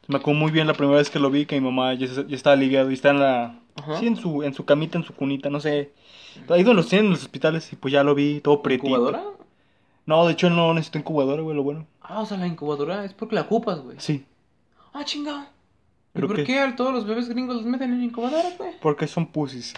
Me 0.08 0.18
acuerdo 0.18 0.40
muy 0.40 0.52
bien 0.52 0.68
la 0.68 0.74
primera 0.74 0.98
vez 0.98 1.10
que 1.10 1.20
lo 1.20 1.30
vi, 1.30 1.46
que 1.46 1.60
mi 1.60 1.66
mamá 1.66 1.94
ya, 1.94 2.08
ya 2.08 2.36
estaba 2.36 2.54
aliviado 2.54 2.90
y 2.92 2.94
está 2.94 3.10
en 3.10 3.20
la... 3.20 3.60
Ajá. 3.76 4.00
Sí, 4.00 4.08
en 4.08 4.16
su, 4.16 4.44
en 4.44 4.54
su 4.54 4.66
camita, 4.66 4.98
en 4.98 5.04
su 5.04 5.14
cunita, 5.14 5.50
no 5.50 5.60
sé. 5.60 5.92
Ahí 6.50 6.64
donde 6.64 6.76
los 6.82 6.88
tienen 6.90 7.08
en 7.08 7.12
los 7.14 7.22
hospitales 7.24 7.72
y 7.74 7.76
pues 7.76 7.92
ya 7.92 8.04
lo 8.04 8.16
vi, 8.16 8.40
todo 8.42 8.62
pretito. 8.62 8.88
¿Incubadora? 8.88 9.24
No, 10.06 10.26
de 10.26 10.34
hecho 10.34 10.48
él 10.48 10.56
no 10.56 10.74
necesita 10.74 11.00
incubadora, 11.00 11.42
güey, 11.42 11.56
lo 11.56 11.64
bueno. 11.64 11.86
Ah, 12.02 12.22
o 12.22 12.26
sea, 12.26 12.38
la 12.38 12.48
incubadora 12.48 13.04
es 13.06 13.14
porque 13.14 13.36
la 13.36 13.42
ocupas, 13.42 13.80
güey. 13.82 13.98
Sí, 14.00 14.26
Ah, 14.94 15.04
chingado. 15.06 15.42
¿Y 15.42 15.46
¿Pero 16.14 16.28
por 16.28 16.44
qué? 16.44 16.60
a 16.60 16.76
todos 16.76 16.92
los 16.94 17.06
bebés 17.06 17.30
gringos 17.30 17.58
los 17.58 17.66
meten 17.66 17.94
en 17.94 18.04
incubadora, 18.04 18.50
güey? 18.58 18.72
porque 18.82 19.06
son 19.08 19.28
pussies. 19.28 19.74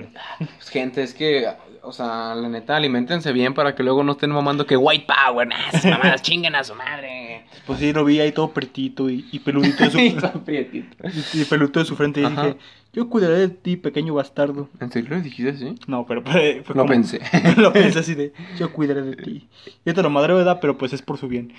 Bueno, 0.00 0.08
Pues 0.38 0.68
gente, 0.68 1.02
es 1.02 1.14
que, 1.14 1.46
o 1.82 1.90
sea, 1.92 2.34
la 2.34 2.48
neta, 2.48 2.76
alimentense 2.76 3.32
bien 3.32 3.54
para 3.54 3.74
que 3.74 3.82
luego 3.82 4.04
no 4.04 4.12
estén 4.12 4.30
mamando 4.30 4.66
que 4.66 4.76
white 4.76 5.06
power, 5.06 5.46
nah, 5.48 5.56
esas 5.72 5.86
mamadas 5.86 6.20
chinguen 6.22 6.54
a 6.54 6.62
su 6.64 6.74
madre. 6.74 7.44
pues 7.66 7.78
sí, 7.78 7.92
lo 7.94 8.04
vi 8.04 8.20
ahí 8.20 8.32
todo 8.32 8.50
pretito 8.50 9.08
y, 9.08 9.26
y 9.32 9.38
peludito 9.38 9.84
de 9.84 9.90
su... 9.90 9.98
Y 10.00 10.10
todo 10.20 10.44
prietito. 10.44 10.96
y, 11.34 11.40
y 11.40 11.44
peludito 11.46 11.78
de 11.80 11.86
su 11.86 11.96
frente 11.96 12.20
y 12.20 12.24
Ajá. 12.24 12.42
dije, 12.48 12.56
yo 12.92 13.08
cuidaré 13.08 13.36
de 13.38 13.48
ti, 13.48 13.76
pequeño 13.76 14.14
bastardo. 14.14 14.68
¿En 14.80 14.90
serio 14.90 15.10
lo 15.16 15.20
dijiste 15.22 15.50
así? 15.52 15.74
No, 15.86 16.06
pero 16.06 16.22
fue, 16.22 16.62
fue 16.64 16.74
Lo 16.74 16.82
como- 16.82 16.88
pensé. 16.94 17.20
lo 17.56 17.72
pensé 17.72 17.98
así 17.98 18.14
de, 18.14 18.32
yo 18.58 18.72
cuidaré 18.72 19.02
de 19.02 19.16
ti. 19.16 19.48
Yo 19.84 19.94
te 19.94 20.02
lo 20.02 20.10
madre, 20.10 20.34
¿verdad? 20.34 20.58
Pero 20.60 20.76
pues 20.78 20.92
es 20.92 21.02
por 21.02 21.16
su 21.18 21.28
bien. 21.28 21.52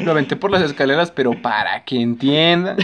Lo 0.00 0.10
aventé 0.12 0.36
por 0.36 0.50
las 0.50 0.62
escaleras, 0.62 1.10
pero 1.10 1.32
para 1.40 1.84
que 1.84 2.00
entiendan. 2.00 2.76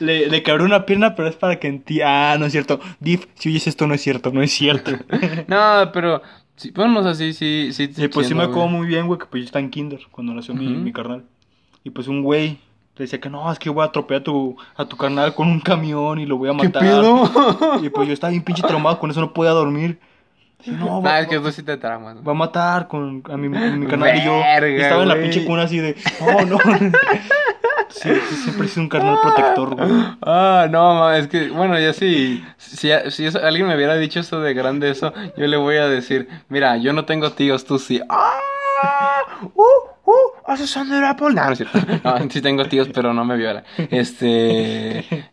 Le, 0.00 0.28
le 0.28 0.42
quebré 0.42 0.64
una 0.64 0.86
pierna, 0.86 1.14
pero 1.14 1.28
es 1.28 1.36
para 1.36 1.58
que 1.60 1.68
entienda. 1.68 2.32
Ah, 2.32 2.38
no 2.38 2.46
es 2.46 2.52
cierto. 2.52 2.80
Div, 3.00 3.28
si 3.34 3.48
oyes 3.50 3.66
esto, 3.66 3.86
no 3.86 3.94
es 3.94 4.00
cierto, 4.02 4.32
no 4.32 4.42
es 4.42 4.52
cierto. 4.52 4.92
No, 5.48 5.90
pero, 5.92 6.20
sí, 6.56 6.72
ponnos 6.72 7.06
así, 7.06 7.32
sí, 7.32 7.70
sí. 7.72 7.90
Y 7.96 8.08
pues 8.08 8.26
sí 8.26 8.34
me 8.34 8.42
acuerdo 8.44 8.68
muy 8.68 8.86
bien, 8.86 9.06
güey, 9.06 9.18
que 9.20 9.26
pues 9.26 9.42
yo 9.42 9.46
estaba 9.46 9.62
en 9.62 9.70
kinder 9.70 10.00
cuando 10.10 10.34
nació 10.34 10.54
mi, 10.54 10.66
mi 10.68 10.92
carnal. 10.92 11.24
Y 11.84 11.90
pues 11.90 12.08
un 12.08 12.22
güey 12.22 12.58
le 12.96 13.04
decía 13.04 13.20
que 13.20 13.28
no, 13.30 13.50
es 13.52 13.58
que 13.58 13.70
voy 13.70 13.82
a 13.82 13.86
atropellar 13.86 14.20
a 14.20 14.24
tu, 14.24 14.56
a 14.76 14.84
tu 14.84 14.96
carnal 14.96 15.34
con 15.34 15.48
un 15.48 15.60
camión 15.60 16.18
y 16.20 16.26
lo 16.26 16.36
voy 16.38 16.48
a 16.48 16.56
¿Qué 16.56 16.66
matar. 16.68 16.82
pedo? 16.82 17.80
Y 17.82 17.88
pues 17.90 18.06
yo 18.08 18.14
estaba 18.14 18.30
bien 18.30 18.42
pinche 18.44 18.62
traumado, 18.62 18.98
con 18.98 19.10
eso 19.10 19.20
no 19.20 19.32
podía 19.32 19.50
dormir. 19.50 19.98
Y 20.64 20.70
no, 20.70 20.96
Ah, 20.98 21.00
va, 21.00 21.20
es 21.20 21.26
que 21.28 21.38
tú 21.40 21.50
sí 21.52 21.62
te 21.62 21.76
traumas. 21.76 22.16
va 22.26 22.30
a 22.32 22.34
matar 22.34 22.88
con 22.88 23.22
a 23.30 23.36
mi, 23.36 23.48
mi 23.48 23.86
carnal 23.86 24.16
y 24.16 24.24
yo. 24.24 24.40
Y 24.68 24.80
estaba 24.80 25.02
en 25.02 25.08
la 25.08 25.20
pinche 25.20 25.44
cuna 25.44 25.62
así 25.62 25.78
de, 25.78 25.94
no, 26.20 26.44
no. 26.46 26.58
Sí, 27.94 28.10
sí, 28.28 28.34
siempre 28.36 28.66
he 28.66 28.68
sido 28.68 28.82
un 28.82 28.88
carnal 28.88 29.18
protector, 29.22 29.76
güey. 29.76 29.88
Ah, 30.22 30.66
no, 30.70 30.94
ma, 30.94 31.16
es 31.16 31.28
que, 31.28 31.48
bueno, 31.50 31.78
ya 31.78 31.92
sí, 31.92 32.44
si, 32.56 32.90
si 33.10 33.26
eso- 33.26 33.40
alguien 33.44 33.68
me 33.68 33.76
hubiera 33.76 33.94
dicho 33.96 34.18
esto 34.20 34.40
de 34.40 34.52
grande 34.52 34.90
eso, 34.90 35.12
yo 35.36 35.46
le 35.46 35.56
voy 35.56 35.76
a 35.76 35.86
decir, 35.88 36.28
mira, 36.48 36.76
yo 36.76 36.92
no 36.92 37.04
tengo 37.04 37.30
tíos, 37.32 37.64
tú 37.64 37.78
sí. 37.78 38.00
¡Ah! 38.08 39.20
¡Uh! 39.54 39.62
¡Uh! 40.06 40.12
¿Haces 40.46 40.70
Sander 40.70 41.02
Apple? 41.04 41.30
No, 41.34 41.44
no 41.46 41.52
es 41.52 41.58
cierto. 41.58 41.78
No, 42.04 42.18
sí 42.30 42.42
tengo 42.42 42.64
tíos, 42.66 42.88
pero 42.92 43.14
no 43.14 43.24
me 43.24 43.36
viola. 43.36 43.62
Este... 43.78 45.30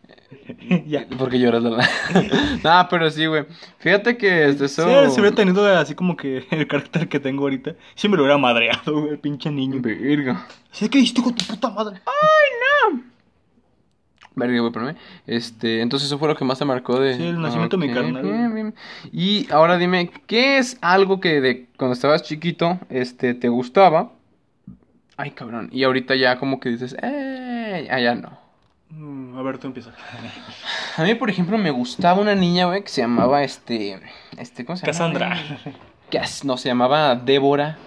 ya. 0.86 1.06
Porque 1.18 1.38
lloras, 1.38 1.62
¿verdad? 1.62 1.84
no, 2.64 2.86
pero 2.90 3.10
sí, 3.10 3.26
güey. 3.26 3.44
Fíjate 3.78 4.16
que 4.16 4.48
este, 4.48 4.66
eso... 4.66 4.84
Sí, 4.84 5.14
si 5.14 5.20
hubiera 5.20 5.36
tenido 5.36 5.66
así 5.76 5.94
como 5.94 6.16
que 6.16 6.44
el 6.50 6.66
carácter 6.66 7.08
que 7.08 7.20
tengo 7.20 7.44
ahorita, 7.44 7.74
me 8.04 8.16
lo 8.16 8.22
hubiera 8.22 8.38
madreado, 8.38 9.00
güey, 9.00 9.12
el 9.12 9.18
pinche 9.18 9.50
niño. 9.50 9.80
Verga. 9.80 10.46
¿Sí 10.70 10.88
que 10.88 10.98
hiciste 10.98 11.22
con 11.22 11.34
tu 11.34 11.44
puta 11.44 11.70
madre? 11.70 12.00
Verga, 14.34 14.60
güey, 14.60 14.66
espérame. 14.66 14.96
Este, 15.26 15.80
entonces 15.82 16.06
eso 16.06 16.18
fue 16.18 16.28
lo 16.28 16.36
que 16.36 16.44
más 16.44 16.58
te 16.58 16.64
marcó 16.64 16.98
de... 16.98 17.16
Sí, 17.16 17.26
el 17.26 17.40
nacimiento 17.40 17.76
de 17.76 17.86
mi 17.86 17.92
carnal. 17.92 18.22
bien, 18.22 18.54
bien. 18.54 18.74
Y 19.12 19.46
ahora 19.52 19.76
dime, 19.76 20.10
¿qué 20.26 20.58
es 20.58 20.78
algo 20.80 21.20
que 21.20 21.40
de 21.40 21.66
cuando 21.76 21.92
estabas 21.92 22.22
chiquito, 22.22 22.78
este, 22.88 23.34
te 23.34 23.48
gustaba? 23.48 24.12
Ay, 25.16 25.32
cabrón. 25.32 25.68
Y 25.72 25.84
ahorita 25.84 26.16
ya 26.16 26.38
como 26.38 26.58
que 26.58 26.70
dices, 26.70 26.96
eh, 27.02 27.86
ya 27.88 28.14
no. 28.14 28.41
Mm, 28.94 29.38
a 29.38 29.42
ver, 29.42 29.58
tú 29.58 29.66
empieza. 29.68 29.92
A 30.96 31.02
mí, 31.04 31.14
por 31.14 31.30
ejemplo, 31.30 31.56
me 31.58 31.70
gustaba 31.70 32.20
una 32.20 32.34
niña, 32.34 32.66
güey, 32.66 32.82
que 32.82 32.88
se 32.88 33.00
llamaba, 33.00 33.42
este, 33.42 33.98
este, 34.36 34.64
¿cómo 34.64 34.76
se 34.76 34.82
llama? 34.86 34.92
Cassandra. 34.92 35.38
As- 36.20 36.44
no, 36.44 36.58
se 36.58 36.68
llamaba 36.68 37.14
Débora 37.16 37.78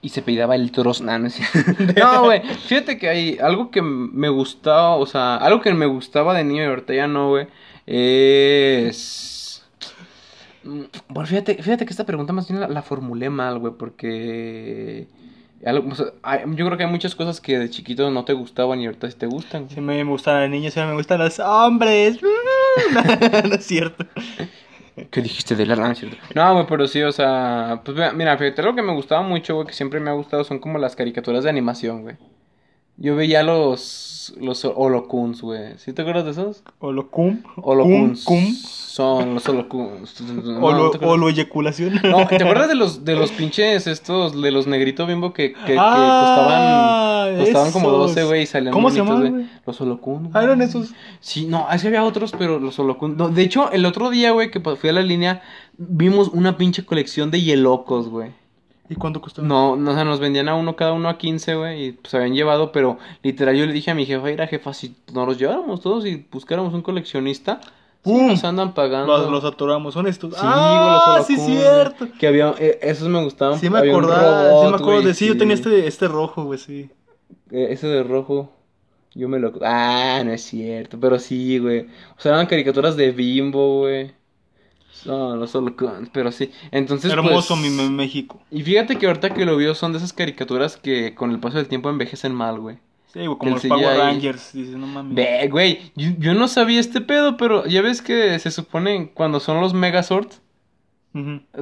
y 0.00 0.10
se 0.10 0.22
pedaba 0.22 0.54
el 0.54 0.70
trozo. 0.70 1.02
No, 1.02 1.18
no, 1.98 2.24
güey. 2.24 2.40
Fíjate 2.42 2.96
que 2.96 3.08
hay 3.08 3.38
algo 3.42 3.72
que 3.72 3.82
me 3.82 4.28
gustaba, 4.28 4.94
o 4.94 5.06
sea, 5.06 5.36
algo 5.36 5.60
que 5.60 5.74
me 5.74 5.86
gustaba 5.86 6.32
de 6.34 6.44
niño 6.44 6.62
y 6.62 6.66
ahorita 6.66 6.94
ya 6.94 7.08
no, 7.08 7.30
güey. 7.30 7.48
Es. 7.86 9.64
Mm, 10.62 10.82
Bueno, 11.08 11.26
fíjate, 11.26 11.60
fíjate 11.60 11.84
que 11.86 11.90
esta 11.90 12.06
pregunta 12.06 12.32
más 12.32 12.46
bien 12.48 12.60
la, 12.60 12.68
la 12.68 12.82
formulé 12.82 13.30
mal, 13.30 13.58
güey, 13.58 13.72
porque. 13.76 15.08
Algo- 15.64 15.90
o 15.90 15.94
sea, 15.94 16.06
hay- 16.22 16.42
yo 16.54 16.66
creo 16.66 16.76
que 16.76 16.84
hay 16.84 16.90
muchas 16.90 17.14
cosas 17.14 17.40
que 17.40 17.58
de 17.58 17.70
chiquito 17.70 18.10
no 18.10 18.24
te 18.24 18.32
gustaban 18.32 18.80
y 18.80 18.86
ahorita 18.86 19.10
sí 19.10 19.16
te 19.16 19.26
gustan. 19.26 19.68
Sí 19.70 19.80
me, 19.80 20.02
gustan 20.04 20.40
las 20.40 20.50
niñas, 20.50 20.74
sí 20.74 20.80
me 20.80 20.92
gustan 20.94 21.18
los 21.18 21.38
hombres. 21.38 22.20
no 23.48 23.54
es 23.54 23.64
cierto. 23.64 24.04
¿Qué 25.10 25.20
dijiste 25.20 25.54
de 25.56 25.66
la 25.66 25.76
no, 25.76 25.94
cierto. 25.94 26.16
No, 26.34 26.54
güey, 26.54 26.66
pero 26.66 26.86
sí, 26.88 27.02
o 27.02 27.12
sea, 27.12 27.82
pues 27.84 27.96
vea, 27.96 28.12
mira, 28.12 28.36
fíjate, 28.38 28.62
algo 28.62 28.74
que 28.74 28.82
me 28.82 28.94
gustaba 28.94 29.22
mucho, 29.22 29.54
güey, 29.56 29.66
que 29.66 29.74
siempre 29.74 30.00
me 30.00 30.08
ha 30.10 30.14
gustado 30.14 30.42
son 30.44 30.58
como 30.58 30.78
las 30.78 30.96
caricaturas 30.96 31.44
de 31.44 31.50
animación, 31.50 32.02
güey. 32.02 32.16
Yo 32.98 33.14
veía 33.14 33.42
los, 33.42 34.34
los 34.40 34.64
holocuns, 34.64 35.42
güey. 35.42 35.76
¿Sí 35.76 35.92
te 35.92 36.00
acuerdas 36.02 36.24
de 36.24 36.30
esos? 36.30 36.62
Holocum. 36.78 37.42
Holocuns. 37.56 38.24
Cum, 38.24 38.42
cum. 38.42 38.54
Son 38.54 39.34
los 39.34 39.46
holocuns. 39.46 40.18
No, 40.22 40.64
Holo, 40.64 40.90
¿te 40.90 40.96
acuerdas? 40.96 41.14
holoeyaculación. 41.18 42.00
No, 42.02 42.26
¿te 42.26 42.36
acuerdas 42.42 42.68
de 42.68 42.74
los, 42.74 43.04
de 43.04 43.14
los 43.14 43.30
pinches 43.32 43.86
estos, 43.86 44.40
de 44.40 44.50
los 44.50 44.66
negritos 44.66 45.06
bimbo 45.06 45.34
que, 45.34 45.52
que, 45.52 45.58
que 45.66 45.76
Ah, 45.78 47.26
costaban, 47.28 47.38
costaban 47.44 47.72
como 47.72 47.88
esos. 47.88 48.14
12, 48.14 48.24
güey, 48.24 48.42
y 48.42 48.46
salían 48.46 48.72
¿Cómo 48.72 48.90
se 48.90 49.00
bonitos, 49.02 49.18
llamaban, 49.18 49.32
güey? 49.44 49.60
Los 49.66 49.80
holocuns. 49.82 50.30
Ah, 50.32 50.42
eran 50.44 50.62
esos. 50.62 50.94
Sí, 51.20 51.44
no, 51.44 51.66
es 51.70 51.82
que 51.82 51.88
había 51.88 52.02
otros, 52.04 52.32
pero 52.38 52.58
los 52.58 52.78
holocuns. 52.78 53.18
No, 53.18 53.28
de 53.28 53.42
hecho, 53.42 53.70
el 53.72 53.84
otro 53.84 54.08
día, 54.08 54.30
güey, 54.30 54.50
que 54.50 54.60
fui 54.60 54.88
a 54.88 54.92
la 54.94 55.02
línea, 55.02 55.42
vimos 55.76 56.28
una 56.28 56.56
pinche 56.56 56.86
colección 56.86 57.30
de 57.30 57.42
hielocos, 57.42 58.08
güey. 58.08 58.30
¿Y 58.88 58.94
cuánto 58.94 59.20
costaba? 59.20 59.46
No, 59.46 59.76
no, 59.76 59.90
o 59.90 59.94
sea, 59.94 60.04
nos 60.04 60.20
vendían 60.20 60.48
a 60.48 60.54
uno 60.54 60.76
cada 60.76 60.92
uno 60.92 61.08
a 61.08 61.18
15, 61.18 61.54
güey, 61.56 61.84
y 61.86 61.92
pues 61.92 62.14
habían 62.14 62.34
llevado, 62.34 62.72
pero 62.72 62.98
literal 63.22 63.56
yo 63.56 63.66
le 63.66 63.72
dije 63.72 63.90
a 63.90 63.94
mi 63.94 64.06
jefa, 64.06 64.24
mira 64.24 64.46
jefa, 64.46 64.72
si 64.72 64.94
nos 65.12 65.26
los 65.26 65.38
lleváramos 65.38 65.80
todos 65.80 66.06
y 66.06 66.26
buscáramos 66.30 66.72
un 66.72 66.82
coleccionista, 66.82 67.60
sí 67.62 67.70
¡Pum! 68.02 68.28
nos 68.28 68.44
andan 68.44 68.74
pagando. 68.74 69.18
Los, 69.18 69.30
los 69.30 69.44
atoramos, 69.44 69.94
son 69.94 70.06
estos. 70.06 70.34
Sí, 70.34 70.40
ah, 70.42 71.22
sí, 71.26 71.36
cierto. 71.36 72.06
Que 72.18 72.28
había, 72.28 72.54
eh, 72.58 72.78
esos 72.82 73.08
me 73.08 73.22
gustaban. 73.22 73.58
Sí 73.58 73.68
me 73.68 73.78
acordaba, 73.78 74.44
sí 74.44 74.48
robot, 74.50 74.70
me 74.70 74.76
acuerdo 74.76 75.02
de 75.02 75.14
sí, 75.14 75.26
yo 75.26 75.36
tenía 75.36 75.54
este, 75.54 75.86
este 75.86 76.06
rojo, 76.06 76.44
güey, 76.44 76.58
sí. 76.58 76.90
Eh, 77.50 77.68
ese 77.70 77.88
de 77.88 78.02
rojo, 78.02 78.52
yo 79.14 79.28
me 79.28 79.38
lo... 79.38 79.52
Ah, 79.62 80.22
no 80.24 80.32
es 80.32 80.42
cierto, 80.42 81.00
pero 81.00 81.18
sí, 81.18 81.58
güey. 81.58 81.88
O 82.16 82.20
sea, 82.20 82.32
eran 82.32 82.46
caricaturas 82.46 82.96
de 82.96 83.10
Bimbo, 83.10 83.80
güey. 83.80 84.12
No, 85.04 85.36
los 85.36 85.54
holocuns, 85.54 86.08
pero 86.12 86.32
sí. 86.32 86.50
Entonces, 86.70 87.12
Hermoso 87.12 87.54
pues, 87.54 87.70
mi 87.70 87.88
México. 87.90 88.40
Y 88.50 88.62
fíjate 88.62 88.96
que 88.96 89.06
ahorita 89.06 89.34
que 89.34 89.44
lo 89.44 89.56
vio 89.56 89.74
son 89.74 89.92
de 89.92 89.98
esas 89.98 90.12
caricaturas 90.12 90.76
que 90.76 91.14
con 91.14 91.30
el 91.30 91.40
paso 91.40 91.58
del 91.58 91.68
tiempo 91.68 91.90
envejecen 91.90 92.34
mal, 92.34 92.58
güey. 92.58 92.78
Sí, 93.12 93.26
güey, 93.26 93.38
como 93.38 93.56
El 93.56 93.62
los. 93.62 93.66
Power 93.66 93.98
Rangers. 93.98 94.52
Dices, 94.52 94.76
no 94.76 94.86
mames. 94.86 95.14
Ve, 95.14 95.48
güey, 95.50 95.92
yo, 95.94 96.10
yo 96.18 96.34
no 96.34 96.48
sabía 96.48 96.80
este 96.80 97.00
pedo, 97.00 97.36
pero 97.36 97.66
ya 97.66 97.82
ves 97.82 98.02
que 98.02 98.38
se 98.38 98.50
supone 98.50 99.10
cuando 99.12 99.40
son 99.40 99.60
los 99.60 99.74
Megazords, 99.74 100.40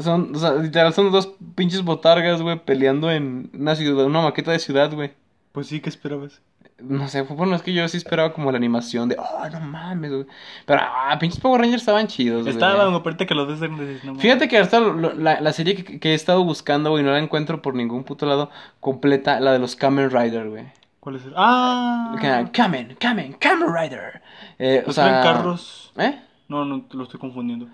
son, 0.01 0.35
o 0.35 0.39
sea, 0.39 0.55
literal 0.55 0.93
son 0.93 1.12
dos 1.12 1.32
pinches 1.55 1.82
botargas, 1.82 2.43
güey, 2.43 2.59
peleando 2.64 3.11
en 3.12 3.51
una 3.55 3.76
ciudad, 3.76 4.05
una 4.05 4.20
maqueta 4.20 4.51
de 4.51 4.59
ciudad, 4.59 4.93
güey. 4.93 5.12
Pues 5.53 5.68
sí, 5.68 5.80
¿qué 5.80 5.89
esperabas? 5.89 6.41
No 6.81 7.07
sé, 7.09 7.25
fue- 7.25 7.37
bueno, 7.37 7.55
es 7.55 7.62
que 7.62 7.72
yo 7.72 7.87
sí 7.89 7.97
esperaba 7.97 8.33
como 8.33 8.51
la 8.51 8.59
animación 8.59 9.09
de, 9.09 9.16
oh, 9.18 9.49
no 9.49 9.61
mames, 9.61 10.11
güey. 10.11 10.27
Pero, 10.66 10.81
ah, 10.83 11.16
pinches 11.20 11.39
Power 11.41 11.61
Rangers 11.61 11.83
estaban 11.83 12.09
chidos, 12.09 12.43
güey. 12.43 12.53
Estaban, 12.53 12.91
güey, 12.91 13.01
ahorita 13.05 13.27
que 13.27 13.35
los 13.35 13.61
ves, 13.61 14.05
no. 14.05 14.16
Fíjate 14.16 14.49
que 14.49 14.59
hasta 14.59 14.81
lo- 14.81 15.14
la, 15.14 15.41
la 15.41 15.53
serie 15.53 15.77
que, 15.77 16.01
que 16.01 16.11
he 16.11 16.14
estado 16.14 16.43
buscando, 16.45 16.91
güey, 16.91 17.05
no 17.05 17.12
la 17.12 17.20
encuentro 17.20 17.62
por 17.62 17.75
ningún 17.75 18.03
puto 18.03 18.27
lado 18.27 18.51
completa, 18.81 19.39
la 19.41 19.53
de 19.53 19.61
los 19.61 19.77
Kamen 19.77 20.11
Rider, 20.11 20.49
güey. 20.51 20.64
¿Cuál 20.99 21.16
es 21.16 21.25
el? 21.27 21.33
Ah. 21.37 22.16
Kamen, 22.53 22.97
Kamen, 22.99 23.33
Kamen 23.35 23.68
Rider. 23.72 24.22
Eh, 24.59 24.83
o 24.87 24.93
sea, 24.93 25.09
eran 25.09 25.22
carros. 25.22 25.93
¿Eh? 25.97 26.18
No, 26.49 26.64
no, 26.64 26.83
te 26.83 26.97
lo 26.97 27.05
estoy 27.05 27.20
confundiendo. 27.20 27.68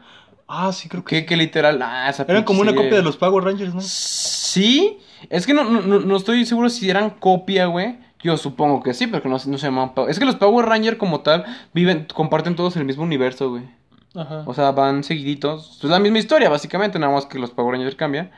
Ah, 0.47 0.73
sí, 0.73 0.89
creo 0.89 1.05
que. 1.05 1.21
Que, 1.21 1.27
que 1.27 1.37
literal, 1.37 1.81
ah, 1.81 2.11
esa 2.11 2.25
Eran 2.29 2.43
como 2.45 2.61
una 2.61 2.75
copia 2.75 2.97
de 2.97 3.03
los 3.03 3.17
Power 3.17 3.45
Rangers, 3.45 3.73
¿no? 3.75 3.81
Sí, 3.81 4.99
es 5.29 5.47
que 5.47 5.55
no, 5.55 5.65
no, 5.65 5.81
no- 5.81 6.01
no 6.01 6.17
estoy 6.17 6.45
seguro 6.45 6.69
si 6.69 6.91
eran 6.91 7.11
copia, 7.11 7.67
güey. 7.67 7.99
Yo 8.23 8.37
supongo 8.37 8.83
que 8.83 8.93
sí, 8.95 9.07
pero 9.07 9.23
que 9.23 9.29
no, 9.29 9.37
no 9.37 9.59
se 9.59 9.67
llaman 9.67 9.95
Power. 9.95 10.11
Es 10.11 10.19
que 10.19 10.25
los 10.27 10.37
Power 10.37 10.67
Ranger 10.67 10.99
como 10.99 11.21
tal 11.21 11.45
viven, 11.73 12.07
comparten 12.13 12.55
todos 12.57 12.77
el 12.77 12.85
mismo 12.85 13.03
universo, 13.05 13.51
güey. 13.51 13.63
Ajá. 14.15 14.43
O 14.47 14.55
sea, 14.55 14.73
van 14.73 15.05
seguiditos. 15.05 15.79
Es 15.83 15.89
la 15.89 15.99
misma 16.01 16.19
historia, 16.19 16.49
básicamente, 16.51 16.99
nada 16.99 17.13
más 17.13 17.27
que 17.27 17.39
los 17.39 17.51
Power 17.51 17.73
Rangers 17.75 17.95
cambian. 17.95 18.31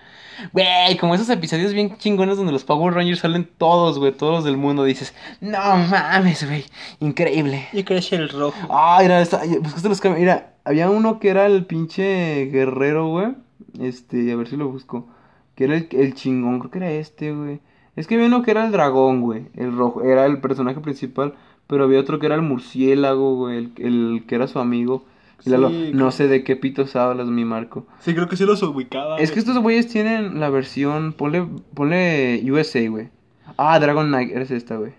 Güey, 0.53 0.97
como 0.99 1.15
esos 1.15 1.29
episodios 1.31 1.73
bien 1.73 1.97
chingones 1.99 2.37
donde 2.37 2.53
los 2.53 2.65
Power 2.65 2.95
Rangers 2.95 3.21
salen 3.21 3.49
todos, 3.59 3.99
güey, 3.99 4.13
todos 4.13 4.45
del 4.45 4.57
mundo. 4.57 4.85
Dices, 4.85 5.15
no 5.41 5.59
mames, 5.59 6.47
güey, 6.47 6.65
increíble. 7.01 7.67
Yo 7.73 7.85
quería 7.85 8.03
ser 8.03 8.21
el 8.21 8.29
rojo. 8.29 8.57
Ah, 8.71 8.99
mira, 9.03 9.21
buscaste 9.61 9.89
los 9.89 10.03
cam- 10.03 10.17
Mira, 10.19 10.55
había 10.65 10.91
uno 10.91 11.19
que 11.21 11.29
era 11.31 11.47
el 11.47 11.65
pinche 11.67 12.47
guerrero, 12.53 13.09
güey. 13.09 13.35
Este, 13.81 14.31
a 14.33 14.37
ver 14.37 14.49
si 14.49 14.57
lo 14.57 14.69
busco. 14.69 15.09
Que 15.55 15.65
era 15.65 15.77
el, 15.77 15.89
el 15.93 16.15
chingón, 16.15 16.59
creo 16.61 16.71
que 16.71 16.79
era 16.79 16.91
este, 16.91 17.33
güey. 17.33 17.61
Es 17.97 18.07
que 18.07 18.15
había 18.15 18.27
uno 18.27 18.43
que 18.43 18.51
era 18.53 18.65
el 18.65 18.73
dragón, 18.73 19.21
güey. 19.21 19.47
El 19.55 19.77
rojo, 19.77 20.03
era 20.03 20.25
el 20.27 20.39
personaje 20.41 20.81
principal. 20.81 21.35
Pero 21.67 21.85
había 21.85 22.01
otro 22.01 22.19
que 22.19 22.27
era 22.27 22.35
el 22.35 22.43
murciélago, 22.43 23.37
güey. 23.37 23.57
El, 23.59 23.73
el 23.77 24.25
que 24.27 24.35
era 24.35 24.47
su 24.49 24.59
amigo. 24.59 25.05
Sí, 25.41 25.51
no 25.51 25.69
creo- 25.69 26.11
sé 26.13 26.29
de 26.29 26.45
qué 26.45 26.55
pitos 26.57 26.95
hablas, 26.97 27.27
mi 27.29 27.45
Marco. 27.45 27.87
Sí, 28.01 28.15
creo 28.15 28.29
que 28.29 28.37
sí 28.37 28.45
los 28.45 28.63
ubicaba. 28.63 29.19
Es 29.19 29.33
que 29.33 29.41
estos 29.41 29.59
güeyes 29.59 29.89
tienen 29.89 30.39
la 30.41 30.51
versión. 30.51 31.13
Ponle, 31.15 31.47
ponle 31.75 32.43
USA, 32.51 32.89
güey. 32.89 33.09
Ah, 33.57 33.79
Dragon 33.81 34.07
Knight, 34.09 34.31
eres 34.31 34.51
esta, 34.51 34.77
güey. 34.77 34.93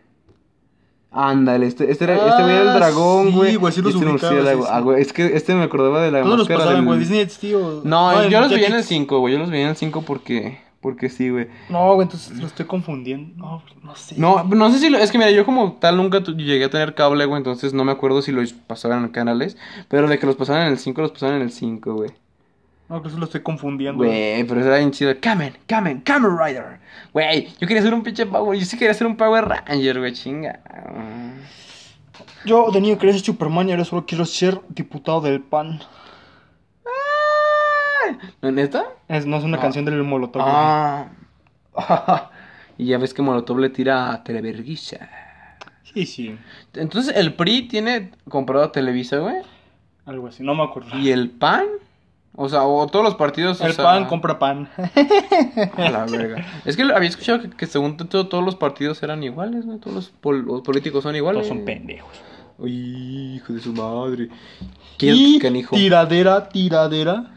Ándale, 1.11 1.67
este, 1.67 1.91
este, 1.91 2.05
era, 2.05 2.15
este 2.15 2.41
güey 2.41 2.55
era 2.55 2.61
el 2.63 2.69
Ah, 2.69 2.73
dragón, 2.75 3.27
sí, 3.27 3.33
güey. 3.33 3.55
güey, 3.55 3.71
sí 3.71 3.81
los 3.83 3.93
este 3.93 4.05
ubicaba, 4.05 4.31
murciélago. 4.33 4.61
sí, 4.63 4.67
sí. 4.67 4.73
Ah, 4.75 4.79
güey, 4.81 5.01
es 5.01 5.13
que 5.13 5.25
este 5.35 5.53
me 5.53 5.61
acordaba 5.63 6.01
de 6.01 6.09
la 6.11 6.23
Todos 6.23 6.39
los 6.39 6.49
máscara 6.49 6.59
pasaban, 6.61 6.77
del- 6.77 6.85
güey. 6.87 6.99
Disney 6.99 7.27
tío. 7.39 7.81
No, 7.83 8.27
yo 8.29 8.39
los 8.41 8.49
veía 8.49 8.67
en 8.67 8.73
el 8.73 8.79
Jetix. 8.79 8.87
5, 8.87 9.19
güey. 9.19 9.33
Yo 9.33 9.39
los 9.39 9.49
veía 9.51 9.63
en 9.65 9.69
el 9.69 9.75
5 9.75 10.01
porque. 10.01 10.57
Porque 10.83 11.09
sí, 11.09 11.29
güey. 11.29 11.47
No, 11.69 11.95
güey, 11.95 12.05
entonces 12.05 12.37
lo 12.37 12.45
estoy 12.45 12.65
confundiendo. 12.65 13.33
No, 13.37 13.63
no 13.81 13.95
sé. 13.95 14.15
No, 14.17 14.43
no 14.43 14.69
sé 14.69 14.79
si 14.79 14.89
lo. 14.89 14.99
Es 14.99 15.11
que 15.11 15.17
mira, 15.17 15.31
yo 15.31 15.45
como 15.45 15.73
tal 15.79 15.95
nunca 15.95 16.19
llegué 16.19 16.65
a 16.65 16.69
tener 16.69 16.93
cable, 16.93 17.25
güey. 17.25 17.37
Entonces 17.37 17.73
no 17.73 17.85
me 17.85 17.93
acuerdo 17.93 18.21
si 18.21 18.33
los 18.33 18.51
pasaban 18.51 19.05
en 19.05 19.09
canales. 19.09 19.57
Pero 19.87 20.07
de 20.07 20.19
que 20.19 20.25
los 20.25 20.35
pasaban 20.35 20.67
en 20.67 20.73
el 20.73 20.77
5, 20.77 21.01
los 21.01 21.11
pasaban 21.11 21.37
en 21.37 21.43
el 21.43 21.51
5, 21.51 21.93
güey. 21.95 22.11
No, 22.89 23.01
creo 23.01 23.13
que 23.13 23.19
lo 23.19 23.25
estoy 23.25 23.41
confundiendo. 23.41 24.03
Güey, 24.03 24.43
pero 24.43 24.59
era 24.59 24.77
bien 24.77 24.91
chido. 24.91 25.13
Kamen, 25.21 25.53
Kamen, 25.65 26.01
Kamen 26.01 26.37
Rider. 26.37 26.79
Güey, 27.13 27.47
yo 27.59 27.65
quería 27.65 27.81
ser 27.81 27.93
un 27.93 28.03
pinche 28.03 28.25
Power. 28.25 28.59
Yo 28.59 28.65
sí 28.65 28.77
quería 28.77 28.93
ser 28.93 29.07
un 29.07 29.15
Power 29.15 29.45
Ranger, 29.45 29.99
güey, 29.99 30.11
chinga. 30.11 30.59
Yo 32.45 32.69
de 32.71 32.81
niño 32.81 32.97
quería 32.97 33.13
ser 33.13 33.23
Superman 33.23 33.69
y 33.69 33.71
ahora 33.71 33.85
solo 33.85 34.05
quiero 34.05 34.25
ser 34.25 34.59
diputado 34.67 35.21
del 35.21 35.39
PAN. 35.39 35.79
¿No, 38.41 38.51
¿Neta? 38.51 38.85
Es, 39.07 39.25
no 39.25 39.37
es 39.37 39.43
una 39.43 39.57
Ah. 39.57 39.61
canción 39.61 39.85
del 39.85 40.01
Molotov. 40.03 40.41
Ah. 40.45 41.07
y 42.77 42.85
ya 42.85 42.97
ves 42.97 43.13
que 43.13 43.21
Molotov 43.21 43.59
le 43.59 43.69
tira 43.69 44.11
a 44.13 44.23
Televerguisa. 44.23 45.09
Sí, 45.93 46.05
sí. 46.05 46.37
Entonces 46.73 47.15
el 47.15 47.33
PRI 47.33 47.67
tiene 47.67 48.11
comprado 48.29 48.63
a 48.65 48.71
Televisa, 48.71 49.17
güey. 49.17 49.35
Algo 50.05 50.27
así, 50.27 50.43
no 50.43 50.55
me 50.55 50.63
acuerdo. 50.63 50.97
¿Y 50.97 51.11
el 51.11 51.29
PAN? 51.29 51.65
O 52.35 52.49
sea, 52.49 52.63
o 52.63 52.87
todos 52.87 53.05
los 53.05 53.13
partidos. 53.15 53.61
o 53.61 53.65
El 53.67 53.73
sea, 53.73 53.83
PAN 53.85 54.05
compra 54.05 54.39
pan. 54.39 54.67
A 55.77 55.89
la 55.91 56.05
verga. 56.05 56.43
Es 56.65 56.75
que 56.75 56.81
había 56.81 57.07
escuchado 57.09 57.41
que, 57.41 57.49
que 57.51 57.67
según 57.67 57.95
todo, 57.95 58.27
todos 58.27 58.43
los 58.43 58.55
partidos 58.55 59.03
eran 59.03 59.21
iguales, 59.23 59.65
¿no? 59.65 59.77
Todos 59.77 59.95
los, 59.95 60.09
pol- 60.09 60.43
los 60.43 60.61
políticos 60.61 61.03
son 61.03 61.15
iguales. 61.15 61.43
Todos 61.43 61.55
son 61.55 61.63
pendejos. 61.65 62.09
Uy, 62.57 63.35
hijo 63.35 63.53
de 63.53 63.59
su 63.59 63.71
madre. 63.73 64.29
¿Qué 64.97 65.07
Y 65.13 65.39
canijo? 65.39 65.75
tiradera, 65.75 66.49
tiradera. 66.49 67.31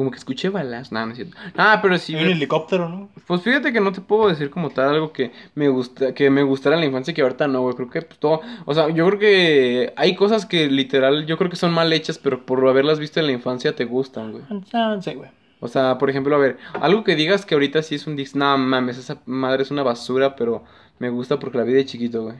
Como 0.00 0.10
que 0.10 0.16
escuché 0.16 0.48
balas. 0.48 0.92
No, 0.92 1.04
no 1.04 1.12
es 1.12 1.16
cierto. 1.16 1.36
Ah, 1.58 1.80
pero 1.82 1.98
sí. 1.98 2.16
Hay 2.16 2.24
un 2.24 2.30
helicóptero, 2.30 2.88
¿no? 2.88 3.10
Pues 3.26 3.42
fíjate 3.42 3.70
que 3.70 3.82
no 3.82 3.92
te 3.92 4.00
puedo 4.00 4.30
decir 4.30 4.48
como 4.48 4.70
tal 4.70 4.88
algo 4.88 5.12
que 5.12 5.30
me 5.54 5.68
gusta, 5.68 6.14
que 6.14 6.30
me 6.30 6.42
gustara 6.42 6.74
en 6.74 6.80
la 6.80 6.86
infancia 6.86 7.10
y 7.10 7.14
que 7.14 7.20
ahorita 7.20 7.46
no, 7.48 7.60
güey. 7.60 7.74
Creo 7.74 7.90
que 7.90 8.00
pues, 8.00 8.18
todo, 8.18 8.40
o 8.64 8.72
sea, 8.72 8.88
yo 8.88 9.06
creo 9.08 9.18
que 9.18 9.92
hay 9.96 10.14
cosas 10.14 10.46
que 10.46 10.70
literal, 10.70 11.26
yo 11.26 11.36
creo 11.36 11.50
que 11.50 11.56
son 11.56 11.74
mal 11.74 11.92
hechas, 11.92 12.16
pero 12.16 12.46
por 12.46 12.66
haberlas 12.66 12.98
visto 12.98 13.20
en 13.20 13.26
la 13.26 13.32
infancia 13.32 13.76
te 13.76 13.84
gustan, 13.84 14.32
güey. 14.32 14.44
No 14.48 15.02
sé, 15.02 15.14
güey. 15.16 15.28
O 15.60 15.68
sea, 15.68 15.98
por 15.98 16.08
ejemplo, 16.08 16.34
a 16.34 16.38
ver, 16.38 16.56
algo 16.80 17.04
que 17.04 17.14
digas 17.14 17.44
que 17.44 17.52
ahorita 17.52 17.82
sí 17.82 17.96
es 17.96 18.06
un 18.06 18.16
dis, 18.16 18.34
no 18.34 18.56
mames, 18.56 18.96
esa 18.96 19.20
madre 19.26 19.64
es 19.64 19.70
una 19.70 19.82
basura, 19.82 20.34
pero 20.34 20.64
me 20.98 21.10
gusta 21.10 21.38
porque 21.38 21.58
la 21.58 21.64
vi 21.64 21.74
de 21.74 21.84
chiquito, 21.84 22.22
güey. 22.22 22.36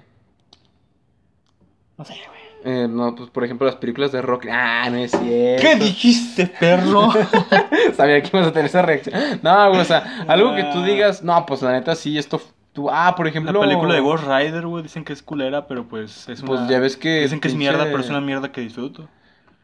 No 1.98 2.06
sé, 2.06 2.14
güey. 2.26 2.39
Eh, 2.64 2.86
no, 2.88 3.14
pues 3.14 3.30
por 3.30 3.44
ejemplo 3.44 3.66
las 3.66 3.76
películas 3.76 4.12
de 4.12 4.20
rock. 4.22 4.46
Ah, 4.50 4.88
no 4.90 4.98
es 4.98 5.11
cierto. 5.12 5.62
¿Qué 5.62 5.76
dijiste, 5.76 6.46
perro? 6.46 7.11
Sabía 7.96 8.22
que 8.22 8.36
ibas 8.36 8.48
a 8.48 8.52
tener 8.52 8.66
esa 8.66 8.82
reacción. 8.82 9.40
No, 9.42 9.68
güey, 9.68 9.80
o 9.80 9.84
sea, 9.84 10.24
algo 10.28 10.54
que 10.54 10.64
tú 10.64 10.82
digas, 10.82 11.22
no, 11.22 11.46
pues 11.46 11.62
la 11.62 11.72
neta 11.72 11.94
sí, 11.94 12.18
esto, 12.18 12.40
tú, 12.72 12.90
ah, 12.90 13.14
por 13.16 13.26
ejemplo. 13.26 13.52
La 13.52 13.61
película 13.61 13.94
de 13.94 14.00
Ghost 14.00 14.24
Rider, 14.24 14.66
güey, 14.66 14.82
dicen 14.82 15.04
que 15.04 15.12
es 15.12 15.22
culera, 15.22 15.66
pero 15.66 15.88
pues 15.88 16.28
es 16.28 16.42
Pues 16.42 16.61
una... 16.61 16.68
ya 16.68 16.78
ves 16.80 16.96
que 16.96 17.22
Dicen 17.22 17.40
que 17.40 17.48
es 17.48 17.54
mierda, 17.54 17.84
pero 17.84 18.00
es 18.00 18.11
una 18.11 18.20
mierda 18.20 18.52
que 18.52 18.61
disfruto. 18.61 19.08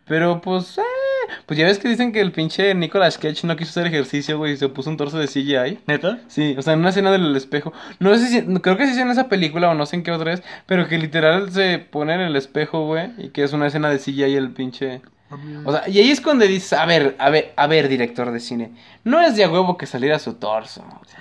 Pero 0.06 0.40
pues, 0.40 0.78
eh, 0.78 0.82
pues 1.46 1.58
ya 1.58 1.66
ves 1.66 1.78
que 1.78 1.88
dicen 1.88 2.12
que 2.12 2.20
el 2.20 2.32
pinche 2.32 2.74
Nicolas 2.74 3.18
Cage 3.18 3.46
no 3.46 3.56
quiso 3.56 3.70
hacer 3.70 3.86
ejercicio, 3.86 4.38
güey, 4.38 4.52
y 4.52 4.56
se 4.56 4.68
puso 4.68 4.90
un 4.90 4.96
torso 4.96 5.18
de 5.18 5.26
CGI. 5.26 5.80
¿Neta? 5.86 6.20
Sí, 6.28 6.54
o 6.56 6.62
sea, 6.62 6.74
en 6.74 6.80
una 6.80 6.90
escena 6.90 7.10
del 7.10 7.34
espejo. 7.34 7.72
No 7.98 8.16
sé 8.16 8.28
si, 8.28 8.42
creo 8.60 8.76
que 8.76 8.86
sí 8.86 8.92
es 8.92 8.98
en 8.98 9.10
esa 9.10 9.28
película 9.28 9.70
o 9.70 9.74
no 9.74 9.84
sé 9.86 9.96
en 9.96 10.02
qué 10.02 10.12
otra 10.12 10.32
es, 10.32 10.42
pero 10.66 10.86
que 10.86 10.98
literal 10.98 11.50
se 11.50 11.78
pone 11.78 12.14
en 12.14 12.20
el 12.20 12.36
espejo, 12.36 12.86
güey, 12.86 13.10
y 13.18 13.30
que 13.30 13.42
es 13.42 13.52
una 13.52 13.66
escena 13.66 13.90
de 13.90 13.98
CGI 13.98 14.36
el 14.36 14.52
pinche... 14.52 15.02
O 15.64 15.72
sea, 15.72 15.88
y 15.88 15.98
ahí 15.98 16.10
es 16.12 16.20
cuando 16.20 16.44
dices, 16.44 16.72
a 16.72 16.86
ver, 16.86 17.16
a 17.18 17.30
ver, 17.30 17.52
a 17.56 17.66
ver, 17.66 17.88
director 17.88 18.30
de 18.30 18.38
cine, 18.38 18.70
no 19.02 19.20
es 19.20 19.34
de 19.34 19.42
a 19.42 19.50
huevo 19.50 19.76
que 19.76 19.86
saliera 19.86 20.20
su 20.20 20.34
torso. 20.34 20.84
O 21.02 21.04
sea, 21.04 21.18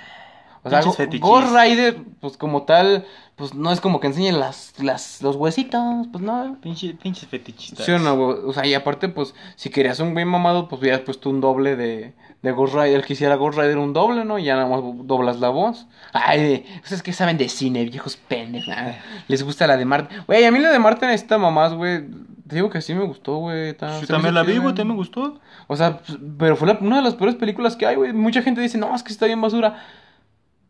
O 0.65 0.69
sea. 0.69 0.81
Ghost 1.21 1.47
Rider, 1.55 1.97
pues 2.19 2.37
como 2.37 2.63
tal, 2.63 3.05
pues 3.35 3.53
no 3.53 3.71
es 3.71 3.79
como 3.81 3.99
que 3.99 4.07
enseñe 4.07 4.31
las, 4.31 4.73
las, 4.79 5.21
los 5.21 5.35
huesitos, 5.35 6.07
pues 6.11 6.23
no. 6.23 6.57
Pinche, 6.61 6.93
pinches 6.95 7.27
fetichistas. 7.29 7.85
Sí 7.85 7.91
o 7.91 7.99
no. 7.99 8.15
O 8.15 8.51
sea, 8.53 8.65
y 8.65 8.73
aparte, 8.73 9.07
pues, 9.09 9.33
si 9.55 9.69
querías 9.69 9.99
un 9.99 10.13
güey 10.13 10.25
mamado, 10.25 10.67
pues 10.67 10.81
hubieras 10.81 11.01
puesto 11.01 11.29
un 11.29 11.39
doble 11.41 11.75
de, 11.75 12.13
de 12.41 12.51
Ghost 12.51 12.73
Rider. 12.73 12.95
El 12.95 13.05
que 13.05 13.13
hiciera 13.13 13.35
Ghost 13.35 13.57
Rider 13.57 13.77
un 13.77 13.93
doble, 13.93 14.25
¿no? 14.25 14.39
Y 14.39 14.43
ya 14.45 14.55
nada 14.55 14.67
más 14.67 14.81
doblas 15.05 15.39
la 15.39 15.49
voz. 15.49 15.85
Ay, 16.13 16.65
ustedes 16.83 17.03
que 17.03 17.13
saben 17.13 17.37
de 17.37 17.47
cine, 17.49 17.85
viejos 17.85 18.17
pendejos. 18.17 18.73
Ah, 18.75 18.95
Les 19.27 19.43
gusta 19.43 19.67
la 19.67 19.77
de 19.77 19.85
Marta. 19.85 20.23
Güey, 20.27 20.45
a 20.45 20.51
mí 20.51 20.59
la 20.59 20.71
de 20.71 20.79
Marta 20.79 21.05
necesita 21.07 21.37
mamás, 21.37 21.73
güey. 21.73 22.05
Te 22.47 22.55
digo 22.55 22.69
que 22.69 22.79
sí 22.81 22.93
me 22.93 23.03
gustó, 23.05 23.37
güey. 23.37 23.69
está- 23.69 23.99
me 23.99 24.05
también 24.07 24.33
la 24.35 24.43
vi, 24.43 24.57
güey, 24.57 24.75
también 24.75 24.89
me 24.89 24.95
gustó. 24.95 25.39
O 25.67 25.75
sea, 25.75 25.97
pues, 25.97 26.19
pero 26.37 26.55
fue 26.55 26.67
la- 26.67 26.77
una 26.79 26.97
de 26.97 27.01
las 27.01 27.15
peores 27.15 27.35
películas 27.35 27.75
que 27.75 27.87
hay, 27.87 27.95
güey. 27.95 28.13
Mucha 28.13 28.43
gente 28.43 28.61
dice, 28.61 28.77
no, 28.77 28.95
es 28.95 29.01
que 29.03 29.11
está 29.11 29.25
bien 29.25 29.41
basura. 29.41 29.83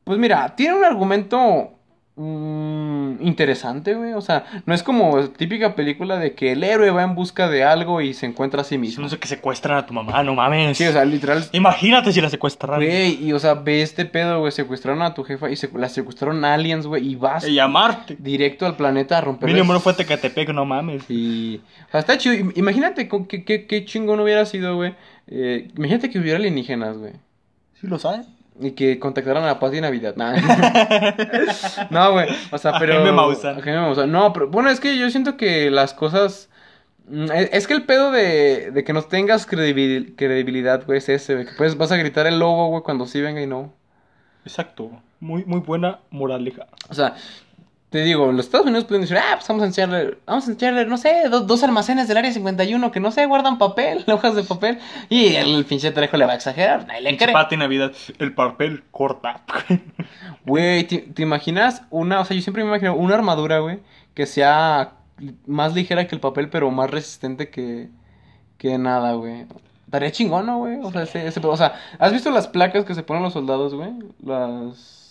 Pues 0.05 0.17
mira, 0.17 0.55
tiene 0.55 0.75
un 0.75 0.85
argumento 0.85 1.71
mm, 2.15 3.17
interesante, 3.25 3.93
güey. 3.95 4.13
O 4.13 4.21
sea, 4.21 4.45
no 4.65 4.73
es 4.73 4.83
como 4.83 5.19
típica 5.29 5.75
película 5.75 6.17
de 6.17 6.33
que 6.33 6.51
el 6.53 6.63
héroe 6.63 6.91
va 6.91 7.03
en 7.03 7.15
busca 7.15 7.49
de 7.49 7.63
algo 7.63 8.01
y 8.01 8.13
se 8.13 8.25
encuentra 8.25 8.61
a 8.61 8.63
sí 8.63 8.77
mismo. 8.77 9.03
no 9.03 9.09
sé 9.09 9.17
que 9.17 9.27
secuestran 9.27 9.77
a 9.77 9.85
tu 9.85 9.93
mamá, 9.93 10.23
no 10.23 10.35
mames. 10.35 10.77
Sí, 10.77 10.85
o 10.85 10.91
sea, 10.91 11.03
literal. 11.05 11.43
Imagínate 11.51 12.11
si 12.11 12.21
la 12.21 12.29
secuestraran. 12.29 12.79
Güey, 12.79 13.23
y 13.25 13.33
o 13.33 13.39
sea, 13.39 13.55
ve 13.55 13.81
este 13.81 14.05
pedo, 14.05 14.39
güey. 14.39 14.51
Secuestraron 14.51 15.01
a 15.01 15.13
tu 15.13 15.23
jefa 15.23 15.49
y 15.49 15.55
se, 15.55 15.69
la 15.77 15.89
secuestraron 15.89 16.43
aliens, 16.45 16.85
güey. 16.87 17.07
Y 17.09 17.15
vas 17.15 17.47
Y 17.47 17.53
llamarte. 17.55 18.15
directo 18.19 18.65
al 18.65 18.75
planeta 18.75 19.17
a 19.17 19.21
romper. 19.21 19.49
Mínimo 19.49 19.73
no 19.73 19.79
fue 19.79 19.93
Tecatepec, 19.93 20.49
no 20.53 20.65
mames. 20.65 21.03
Y. 21.09 21.61
O 21.87 21.91
sea, 21.91 21.99
está 21.99 22.17
chido. 22.17 22.35
Im- 22.35 22.53
Imagínate 22.55 23.07
qué, 23.27 23.43
qué, 23.43 23.65
qué 23.65 23.85
chingón 23.85 24.19
hubiera 24.19 24.45
sido, 24.45 24.75
güey. 24.75 24.93
Eh, 25.27 25.69
imagínate 25.75 26.09
que 26.09 26.19
hubiera 26.19 26.37
alienígenas, 26.37 26.97
güey. 26.97 27.13
Sí 27.81 27.87
lo 27.87 27.97
sabes. 27.99 28.27
Y 28.59 28.71
que 28.71 28.99
contactaran 28.99 29.43
a 29.45 29.59
Paz 29.59 29.73
y 29.73 29.81
Navidad. 29.81 30.15
Nah. 30.15 30.33
no, 31.89 32.11
güey. 32.13 32.27
O 32.51 32.57
sea, 32.57 32.73
pero. 32.79 32.93
A 32.93 32.95
Jaime 32.97 33.11
Maussan. 33.11 34.11
No, 34.11 34.31
pero 34.33 34.47
bueno, 34.49 34.69
es 34.69 34.79
que 34.79 34.97
yo 34.97 35.09
siento 35.09 35.35
que 35.37 35.69
las 35.71 35.93
cosas. 35.93 36.49
mm, 37.09 37.31
Es 37.31 37.49
es 37.51 37.67
que 37.67 37.73
el 37.73 37.83
pedo 37.83 38.11
de, 38.11 38.71
de 38.71 38.83
que 38.83 38.93
no 38.93 39.01
tengas 39.03 39.47
credibil- 39.47 40.15
credibilidad, 40.15 40.85
güey, 40.85 40.99
es 40.99 41.09
ese, 41.09 41.33
güey. 41.33 41.45
Que 41.45 41.51
pues 41.57 41.77
vas 41.77 41.91
a 41.91 41.97
gritar 41.97 42.27
el 42.27 42.39
lobo, 42.39 42.69
güey, 42.69 42.83
cuando 42.83 43.05
sí 43.07 43.19
venga 43.21 43.41
y 43.41 43.47
no. 43.47 43.73
Exacto. 44.45 44.89
Muy, 45.19 45.43
muy 45.45 45.59
buena 45.59 45.99
moraleja. 46.11 46.67
O 46.89 46.93
sea, 46.93 47.15
te 47.89 48.03
digo, 48.03 48.31
los 48.31 48.45
Estados 48.45 48.65
Unidos 48.65 48.83
pueden 48.85 49.01
decir, 49.03 49.17
ah, 49.17 49.35
pues 49.35 49.47
vamos 49.47 49.63
a 49.63 49.67
enseñarle, 49.67 50.17
vamos 50.25 50.47
a 50.47 50.51
enseñarle, 50.51 50.85
no 50.85 50.97
sé, 50.97 51.29
do- 51.29 51.41
dos 51.41 51.63
almacenes 51.63 52.07
del 52.09 52.17
área 52.17 52.33
51 52.33 52.91
que 52.91 52.99
no 52.99 53.11
sé, 53.11 53.25
guardan 53.25 53.57
papel, 53.57 54.03
hojas 54.11 54.35
de 54.35 54.43
papel. 54.43 54.79
Y 55.09 55.35
el 55.35 55.63
pinche 55.65 55.91
trejo 55.91 56.17
le 56.17 56.25
va 56.25 56.33
a 56.33 56.35
exagerar, 56.35 56.85
nadie 56.87 57.01
le 57.01 57.17
cree. 57.17 57.31
Pati 57.33 57.55
Navidad. 57.57 57.93
El 58.19 58.33
papel 58.33 58.83
corta. 58.91 59.41
Güey, 60.45 60.83
¿te, 60.87 60.97
te 60.99 61.23
imaginas 61.23 61.81
una, 61.89 62.19
o 62.19 62.25
sea, 62.25 62.35
yo 62.35 62.43
siempre 62.43 62.63
me 62.63 62.69
imagino 62.69 62.95
una 62.95 63.15
armadura, 63.15 63.59
güey, 63.59 63.79
que 64.13 64.25
sea 64.27 64.91
más 65.47 65.73
ligera 65.73 66.05
que 66.07 66.13
el 66.15 66.21
papel, 66.21 66.49
pero 66.49 66.69
más 66.69 66.91
resistente 66.91 67.49
que, 67.49 67.89
que 68.59 68.77
nada, 68.77 69.13
güey. 69.13 69.45
Estaría 69.85 70.11
chingón, 70.11 70.45
¿no, 70.45 70.57
güey? 70.59 70.77
O 70.83 70.91
sea, 70.91 71.03
ese, 71.03 71.25
ese- 71.25 71.39
o 71.43 71.57
sea, 71.57 71.73
¿has 71.97 72.11
visto 72.11 72.29
las 72.29 72.47
placas 72.47 72.85
que 72.85 72.93
se 72.93 73.01
ponen 73.03 73.23
los 73.23 73.33
soldados, 73.33 73.73
güey? 73.73 73.89
Las... 74.23 75.04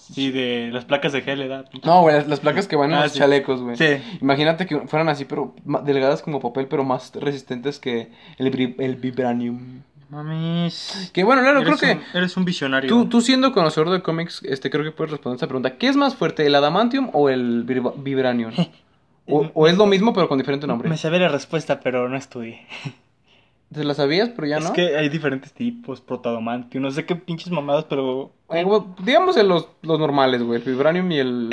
Sí, 0.00 0.30
de 0.30 0.70
las 0.72 0.84
placas 0.84 1.12
de 1.12 1.22
gel, 1.22 1.38
¿verdad? 1.40 1.66
No, 1.84 2.02
güey, 2.02 2.16
las, 2.16 2.26
las 2.26 2.40
placas 2.40 2.66
que 2.66 2.74
van 2.76 2.90
en 2.90 2.96
Ah, 2.98 3.02
los 3.04 3.12
sí. 3.12 3.18
chalecos, 3.18 3.60
güey. 3.60 3.76
Sí. 3.76 4.02
Imagínate 4.20 4.66
que 4.66 4.78
fueran 4.88 5.08
así, 5.08 5.24
pero 5.24 5.54
delgadas 5.84 6.22
como 6.22 6.40
papel, 6.40 6.66
pero 6.66 6.84
más 6.84 7.12
resistentes 7.14 7.78
que 7.78 8.10
el, 8.38 8.74
el 8.78 8.96
vibranium. 8.96 9.82
Mames. 10.08 11.10
Que 11.14 11.22
bueno, 11.22 11.42
claro, 11.42 11.60
creo 11.60 11.74
Eres 11.74 11.80
que 11.80 11.92
un- 11.92 12.16
eres 12.18 12.36
un 12.36 12.44
visionario. 12.44 12.88
tú, 12.88 13.06
tú 13.08 13.20
siendo 13.20 13.52
conocedor 13.52 13.90
de 13.90 14.02
cómics, 14.02 14.42
este, 14.44 14.68
creo 14.70 14.82
que 14.84 14.90
puedes 14.90 15.12
responder 15.12 15.36
esta 15.36 15.46
pregunta. 15.46 15.76
¿Qué 15.78 15.86
es 15.88 15.96
más 15.96 16.16
fuerte, 16.16 16.44
el 16.46 16.54
adamantium 16.54 17.10
o 17.12 17.28
el 17.28 17.64
vibra- 17.64 17.94
vibranium? 17.96 18.52
O, 19.32 19.48
o 19.54 19.68
es 19.68 19.76
lo 19.76 19.86
mismo, 19.86 20.12
pero 20.12 20.28
con 20.28 20.38
diferente 20.38 20.66
nombre. 20.66 20.88
Me 20.88 20.96
sabía 20.96 21.20
la 21.20 21.28
respuesta, 21.28 21.78
pero 21.78 22.08
no 22.08 22.16
estudié. 22.16 22.66
¿Te 23.72 23.84
la 23.84 23.94
sabías, 23.94 24.30
pero 24.30 24.48
ya 24.48 24.56
es 24.58 24.64
no? 24.64 24.72
que 24.72 24.96
hay 24.96 25.08
diferentes 25.08 25.52
tipos, 25.52 26.00
protadomantio, 26.00 26.80
no 26.80 26.90
sé 26.90 27.06
qué 27.06 27.14
pinches 27.14 27.52
mamadas, 27.52 27.84
pero 27.88 28.32
Eh, 28.52 28.64
güey, 28.64 28.82
digamos 29.04 29.36
los, 29.44 29.68
los 29.82 29.98
normales, 30.00 30.42
güey, 30.42 30.60
el 30.60 30.66
vibranium 30.66 31.10
y 31.12 31.18
el... 31.18 31.50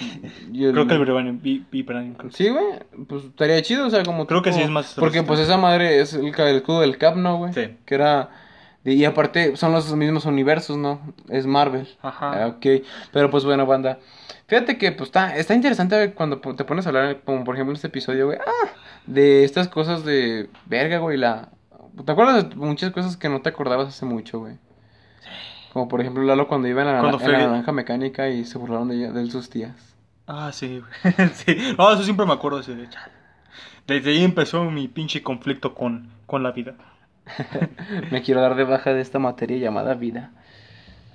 y 0.52 0.64
el- 0.64 0.72
creo 0.72 0.86
que 0.86 0.94
el 0.94 1.00
Vibranium, 1.04 1.40
vi- 1.42 1.64
Vibranium, 1.70 2.14
creo 2.14 2.30
que 2.30 2.36
sí. 2.36 2.48
Güey, 2.48 2.64
pues 3.06 3.24
estaría 3.24 3.60
chido, 3.62 3.86
o 3.86 3.90
sea, 3.90 4.02
como 4.04 4.26
Creo 4.26 4.40
que 4.42 4.52
sí 4.52 4.62
es 4.62 4.70
más 4.70 4.94
Porque 4.94 5.22
pues 5.22 5.38
esa 5.40 5.56
madre 5.58 6.00
es 6.00 6.14
el, 6.14 6.32
ca- 6.32 6.48
el 6.48 6.56
escudo 6.56 6.80
del 6.80 6.96
Cap, 6.98 7.16
¿no, 7.16 7.36
güey? 7.36 7.52
Sí. 7.52 7.76
Que 7.84 7.94
era... 7.94 8.30
Y 8.82 9.04
aparte 9.04 9.56
son 9.56 9.72
los 9.72 9.94
mismos 9.94 10.24
universos, 10.24 10.78
¿no? 10.78 11.02
Es 11.28 11.44
Marvel. 11.44 11.86
Ajá. 12.00 12.44
Ah, 12.44 12.46
ok, 12.46 12.82
pero 13.12 13.28
pues 13.30 13.44
bueno, 13.44 13.66
banda. 13.66 13.98
Fíjate 14.46 14.78
que 14.78 14.90
pues 14.92 15.08
está, 15.08 15.36
está 15.36 15.54
interesante 15.54 16.14
cuando 16.14 16.40
po- 16.40 16.54
te 16.56 16.64
pones 16.64 16.86
a 16.86 16.88
hablar, 16.88 17.20
como 17.26 17.44
por 17.44 17.54
ejemplo 17.56 17.72
en 17.72 17.76
este 17.76 17.88
episodio, 17.88 18.24
güey, 18.26 18.38
ah, 18.40 18.68
de 19.06 19.44
estas 19.44 19.68
cosas 19.68 20.06
de 20.06 20.48
verga, 20.64 20.96
güey, 20.96 21.18
la... 21.18 21.50
¿Te 22.06 22.10
acuerdas 22.12 22.48
de 22.48 22.56
muchas 22.56 22.90
cosas 22.92 23.18
que 23.18 23.28
no 23.28 23.42
te 23.42 23.50
acordabas 23.50 23.88
hace 23.88 24.06
mucho, 24.06 24.38
güey? 24.40 24.54
Como 25.72 25.88
por 25.88 26.00
ejemplo 26.00 26.22
Lalo 26.24 26.48
cuando 26.48 26.66
iba 26.68 26.82
en 26.82 26.88
la, 26.92 27.00
Cuando 27.00 27.20
en 27.20 27.32
la 27.32 27.38
naranja 27.38 27.72
mecánica 27.72 28.28
y 28.28 28.44
se 28.44 28.58
burlaron 28.58 28.88
de, 28.88 28.96
ella- 28.96 29.12
de 29.12 29.20
él 29.22 29.30
sus 29.30 29.48
tías. 29.50 29.72
Ah, 30.26 30.50
sí, 30.52 30.80
güey. 30.80 31.28
sí. 31.34 31.56
No, 31.78 31.92
eso 31.92 32.02
siempre 32.04 32.26
me 32.26 32.32
acuerdo 32.32 32.62
chale. 32.62 32.88
Desde 33.86 34.10
ahí 34.10 34.22
empezó 34.24 34.64
mi 34.64 34.88
pinche 34.88 35.22
conflicto 35.22 35.74
con, 35.74 36.08
con 36.26 36.42
la 36.42 36.52
vida. 36.52 36.74
Me 38.10 38.22
quiero 38.22 38.40
dar 38.40 38.54
de 38.56 38.64
baja 38.64 38.92
de 38.92 39.00
esta 39.00 39.18
materia 39.18 39.56
llamada 39.58 39.94
vida. 39.94 40.30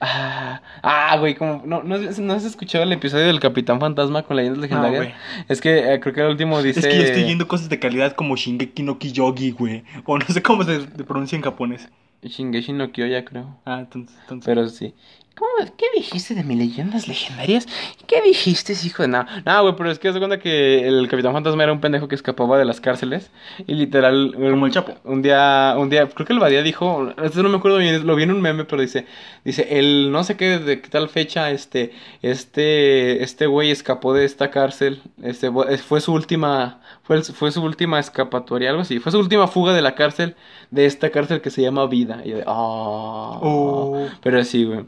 Ah, 0.01 0.61
ah, 0.83 1.15
güey, 1.19 1.35
como 1.35 1.61
no, 1.65 1.81
no, 1.83 1.95
has- 1.95 2.19
no 2.19 2.33
has 2.33 2.43
escuchado 2.43 2.83
el 2.83 2.91
episodio 2.91 3.25
del 3.27 3.39
Capitán 3.39 3.79
Fantasma 3.79 4.23
con 4.23 4.35
leyendas 4.35 4.61
legendarias. 4.61 5.03
güey. 5.05 5.13
es 5.47 5.61
que 5.61 5.93
eh, 5.93 5.99
creo 6.01 6.13
que 6.13 6.21
el 6.21 6.27
último 6.27 6.61
dice. 6.61 6.81
Es 6.81 6.87
que 6.87 6.97
yo 6.97 7.03
estoy 7.03 7.23
viendo 7.23 7.47
cosas 7.47 7.69
de 7.69 7.79
calidad 7.79 8.11
como 8.13 8.35
Shingeki 8.35 8.83
no 8.83 8.99
Kiyogi, 8.99 9.51
güey. 9.51 9.83
O 10.05 10.17
no 10.17 10.25
sé 10.25 10.41
cómo 10.43 10.63
se 10.63 10.79
pronuncia 11.05 11.37
en 11.37 11.41
japonés. 11.43 11.87
Shingeshi 12.25 12.73
no 12.73 12.91
Kyoya, 12.91 13.23
creo. 13.25 13.61
Ah, 13.65 13.79
entonces... 13.81 14.17
entonces... 14.21 14.45
Pero 14.45 14.67
sí. 14.69 14.95
¿Cómo, 15.37 15.51
¿Qué 15.77 15.85
dijiste 15.93 16.33
de 16.33 16.45
mis 16.45 16.57
leyendas 16.57 17.09
legendarias? 17.09 17.67
¿Qué 18.07 18.21
dijiste, 18.21 18.73
hijo 18.85 19.01
de 19.03 19.09
nada? 19.09 19.43
No, 19.45 19.63
güey, 19.63 19.75
pero 19.75 19.91
es 19.91 19.99
que 19.99 20.09
de 20.13 20.19
cuenta 20.19 20.39
que 20.39 20.87
el 20.87 21.09
Capitán 21.09 21.33
Fantasma 21.33 21.61
era 21.63 21.73
un 21.73 21.81
pendejo 21.81 22.07
que 22.07 22.15
escapaba 22.15 22.57
de 22.57 22.63
las 22.63 22.79
cárceles. 22.79 23.31
Y 23.67 23.73
literal. 23.73 24.33
un- 24.37 24.51
Como 24.51 24.65
el 24.65 24.71
Chapo. 24.71 24.93
Un 25.03 25.21
día, 25.21 25.75
un 25.77 25.89
día, 25.89 26.07
creo 26.07 26.25
que 26.25 26.31
el 26.31 26.39
Badía 26.39 26.63
dijo, 26.63 27.11
esto 27.21 27.43
no 27.43 27.49
me 27.49 27.57
acuerdo 27.57 27.79
bien, 27.79 28.07
lo 28.07 28.15
vi 28.15 28.23
en 28.23 28.31
un 28.31 28.39
meme, 28.39 28.63
pero 28.63 28.81
dice, 28.81 29.07
dice, 29.43 29.77
el 29.77 30.09
no 30.09 30.23
sé 30.23 30.37
qué, 30.37 30.57
de 30.57 30.79
qué 30.81 30.87
tal 30.89 31.09
fecha, 31.09 31.51
este, 31.51 31.91
este, 32.21 33.21
este 33.21 33.45
güey 33.45 33.71
escapó 33.71 34.13
de 34.13 34.23
esta 34.23 34.51
cárcel, 34.51 35.01
este, 35.21 35.47
eh, 35.47 35.77
fue 35.79 35.99
su 35.99 36.13
última, 36.13 36.79
fue, 37.03 37.17
el- 37.17 37.23
fue 37.23 37.51
su 37.51 37.61
última 37.61 37.99
escapatoria, 37.99 38.69
algo 38.69 38.83
así, 38.83 38.99
fue 38.99 39.11
su 39.11 39.19
última 39.19 39.47
fuga 39.47 39.73
de 39.73 39.81
la 39.81 39.95
cárcel, 39.95 40.35
de 40.71 40.85
esta 40.85 41.09
cárcel 41.09 41.41
que 41.41 41.49
se 41.49 41.61
llama 41.61 41.85
Vida. 41.87 42.21
Y 42.23 42.29
yo 42.29 42.37
de, 42.37 42.43
ah. 42.47 43.39
Oh. 43.41 44.07
Pero 44.23 44.41
sí, 44.45 44.63
güey. 44.63 44.85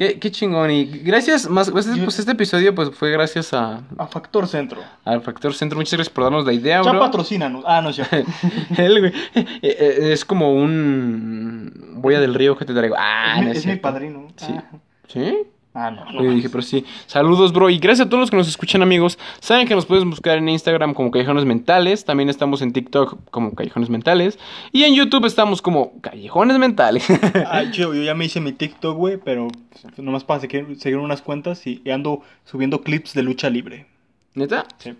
Qué, 0.00 0.18
qué 0.18 0.30
chingón. 0.30 0.70
Y 0.70 0.86
gracias, 0.86 1.46
más, 1.50 1.70
pues, 1.70 1.86
pues 2.02 2.18
este 2.18 2.32
episodio 2.32 2.74
pues 2.74 2.88
fue 2.92 3.10
gracias 3.10 3.52
a, 3.52 3.82
A 3.98 4.06
Factor 4.06 4.48
Centro. 4.48 4.80
al 5.04 5.20
Factor 5.20 5.52
Centro. 5.52 5.76
Muchas 5.76 5.92
gracias 5.92 6.08
por 6.08 6.24
darnos 6.24 6.46
la 6.46 6.54
idea, 6.54 6.80
Ya 6.82 6.90
bro. 6.90 7.00
patrocínanos. 7.00 7.64
Ah, 7.66 7.82
no, 7.82 7.90
ya. 7.90 8.08
Él, 8.78 8.98
güey, 9.00 9.12
eh, 9.34 9.44
eh, 9.60 10.12
es 10.14 10.24
como 10.24 10.54
un 10.54 11.96
boya 11.96 12.18
del 12.18 12.32
río 12.32 12.56
que 12.56 12.64
te 12.64 12.72
traigo. 12.72 12.94
Ah, 12.98 13.40
es 13.40 13.44
no 13.44 13.52
es 13.52 13.58
es 13.58 13.66
mi 13.66 13.76
padrino. 13.76 14.26
Sí. 14.36 14.46
Ah, 14.56 14.64
¿Sí? 15.06 15.36
Ah, 15.80 15.90
no. 15.90 16.04
no 16.12 16.20
Oye, 16.20 16.30
dije, 16.34 16.50
pero 16.50 16.60
sí. 16.60 16.84
Saludos, 17.06 17.52
bro. 17.54 17.70
Y 17.70 17.78
gracias 17.78 18.06
a 18.06 18.10
todos 18.10 18.20
los 18.20 18.30
que 18.30 18.36
nos 18.36 18.48
escuchan, 18.48 18.82
amigos. 18.82 19.18
Saben 19.40 19.66
que 19.66 19.74
nos 19.74 19.86
puedes 19.86 20.04
buscar 20.04 20.36
en 20.36 20.48
Instagram 20.48 20.92
como 20.92 21.10
Callejones 21.10 21.46
Mentales. 21.46 22.04
También 22.04 22.28
estamos 22.28 22.60
en 22.60 22.72
TikTok 22.72 23.30
como 23.30 23.54
Callejones 23.54 23.88
Mentales. 23.88 24.38
Y 24.72 24.84
en 24.84 24.94
YouTube 24.94 25.24
estamos 25.24 25.62
como 25.62 25.98
Callejones 26.00 26.58
Mentales. 26.58 27.06
Ah, 27.52 27.64
chido, 27.70 27.94
yo 27.94 28.02
ya 28.02 28.14
me 28.14 28.26
hice 28.26 28.40
mi 28.40 28.52
TikTok, 28.52 28.96
güey, 28.96 29.16
pero 29.16 29.48
nomás 29.96 30.24
para 30.24 30.40
seguir, 30.40 30.76
seguir 30.78 30.98
unas 30.98 31.22
cuentas 31.22 31.66
y, 31.66 31.80
y 31.84 31.90
ando 31.90 32.22
subiendo 32.44 32.82
clips 32.82 33.14
de 33.14 33.22
lucha 33.22 33.48
libre. 33.50 33.86
¿Neta? 34.34 34.66
Sí. 34.78 34.94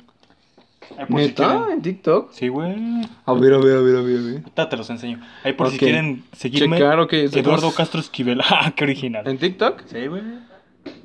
Ahí 0.99 1.07
por 1.07 1.21
¿Neta? 1.21 1.67
¿En 1.73 1.83
TikTok? 1.83 2.33
Sí, 2.33 2.49
güey. 2.49 2.75
A 3.25 3.33
ver, 3.35 3.55
a 3.55 3.59
ver, 3.59 3.77
a 3.77 3.81
ver, 3.81 3.97
a 3.97 4.01
ver, 4.03 4.19
a 4.19 4.23
ver. 4.23 4.37
Ahorita 4.39 4.69
te 4.69 4.77
los 4.77 4.91
enseño. 4.91 5.21
Ahí 5.45 5.53
por 5.53 5.71
si 5.71 5.79
quieren 5.79 6.25
seguirme. 6.33 6.79
Checar, 6.79 6.99
ok, 7.01 7.13
Eduardo 7.13 7.73
Castro 7.73 8.01
Esquivel. 8.01 8.41
Ah, 8.51 8.73
qué 8.75 8.85
original. 8.85 9.27
¿En 9.29 9.39
TikTok? 9.39 9.83
Sí, 9.87 10.07
güey. 10.07 10.23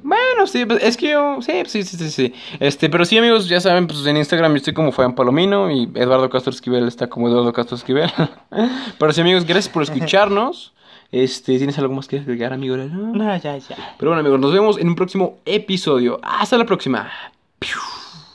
Bueno, 0.03 0.45
sí, 0.45 0.65
pues, 0.65 0.83
es 0.83 0.97
que 0.97 1.09
yo, 1.09 1.41
sí, 1.41 1.63
sí, 1.65 1.83
sí, 1.83 1.97
sí, 1.97 2.11
sí. 2.11 2.33
Este, 2.59 2.89
pero 2.89 3.05
sí, 3.05 3.17
amigos, 3.17 3.49
ya 3.49 3.59
saben, 3.59 3.87
pues 3.87 4.05
en 4.05 4.17
Instagram 4.17 4.51
yo 4.51 4.57
estoy 4.57 4.73
como 4.73 4.91
Fabián 4.91 5.15
Palomino 5.15 5.71
y 5.71 5.89
Eduardo 5.95 6.29
Castro 6.29 6.51
Esquivel 6.51 6.87
está 6.87 7.07
como 7.07 7.27
Eduardo 7.27 7.51
Castro 7.53 7.75
Esquivel. 7.75 8.11
pero 8.99 9.13
sí, 9.13 9.21
amigos, 9.21 9.45
gracias 9.45 9.73
por 9.73 9.83
escucharnos. 9.83 10.73
Este, 11.11 11.57
¿tienes 11.57 11.77
algo 11.79 11.93
más 11.93 12.07
que 12.07 12.19
agregar, 12.19 12.53
amigo? 12.53 12.77
No. 12.77 13.13
No, 13.13 13.37
ya, 13.37 13.57
ya. 13.57 13.95
Pero 13.97 14.11
bueno, 14.11 14.19
amigos, 14.19 14.39
nos 14.39 14.53
vemos 14.53 14.77
en 14.77 14.89
un 14.89 14.95
próximo 14.95 15.39
episodio. 15.45 16.19
Hasta 16.21 16.57
la 16.57 16.65
próxima. 16.65 17.09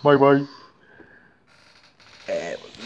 Bye, 0.03 0.16
bye. 0.16 0.47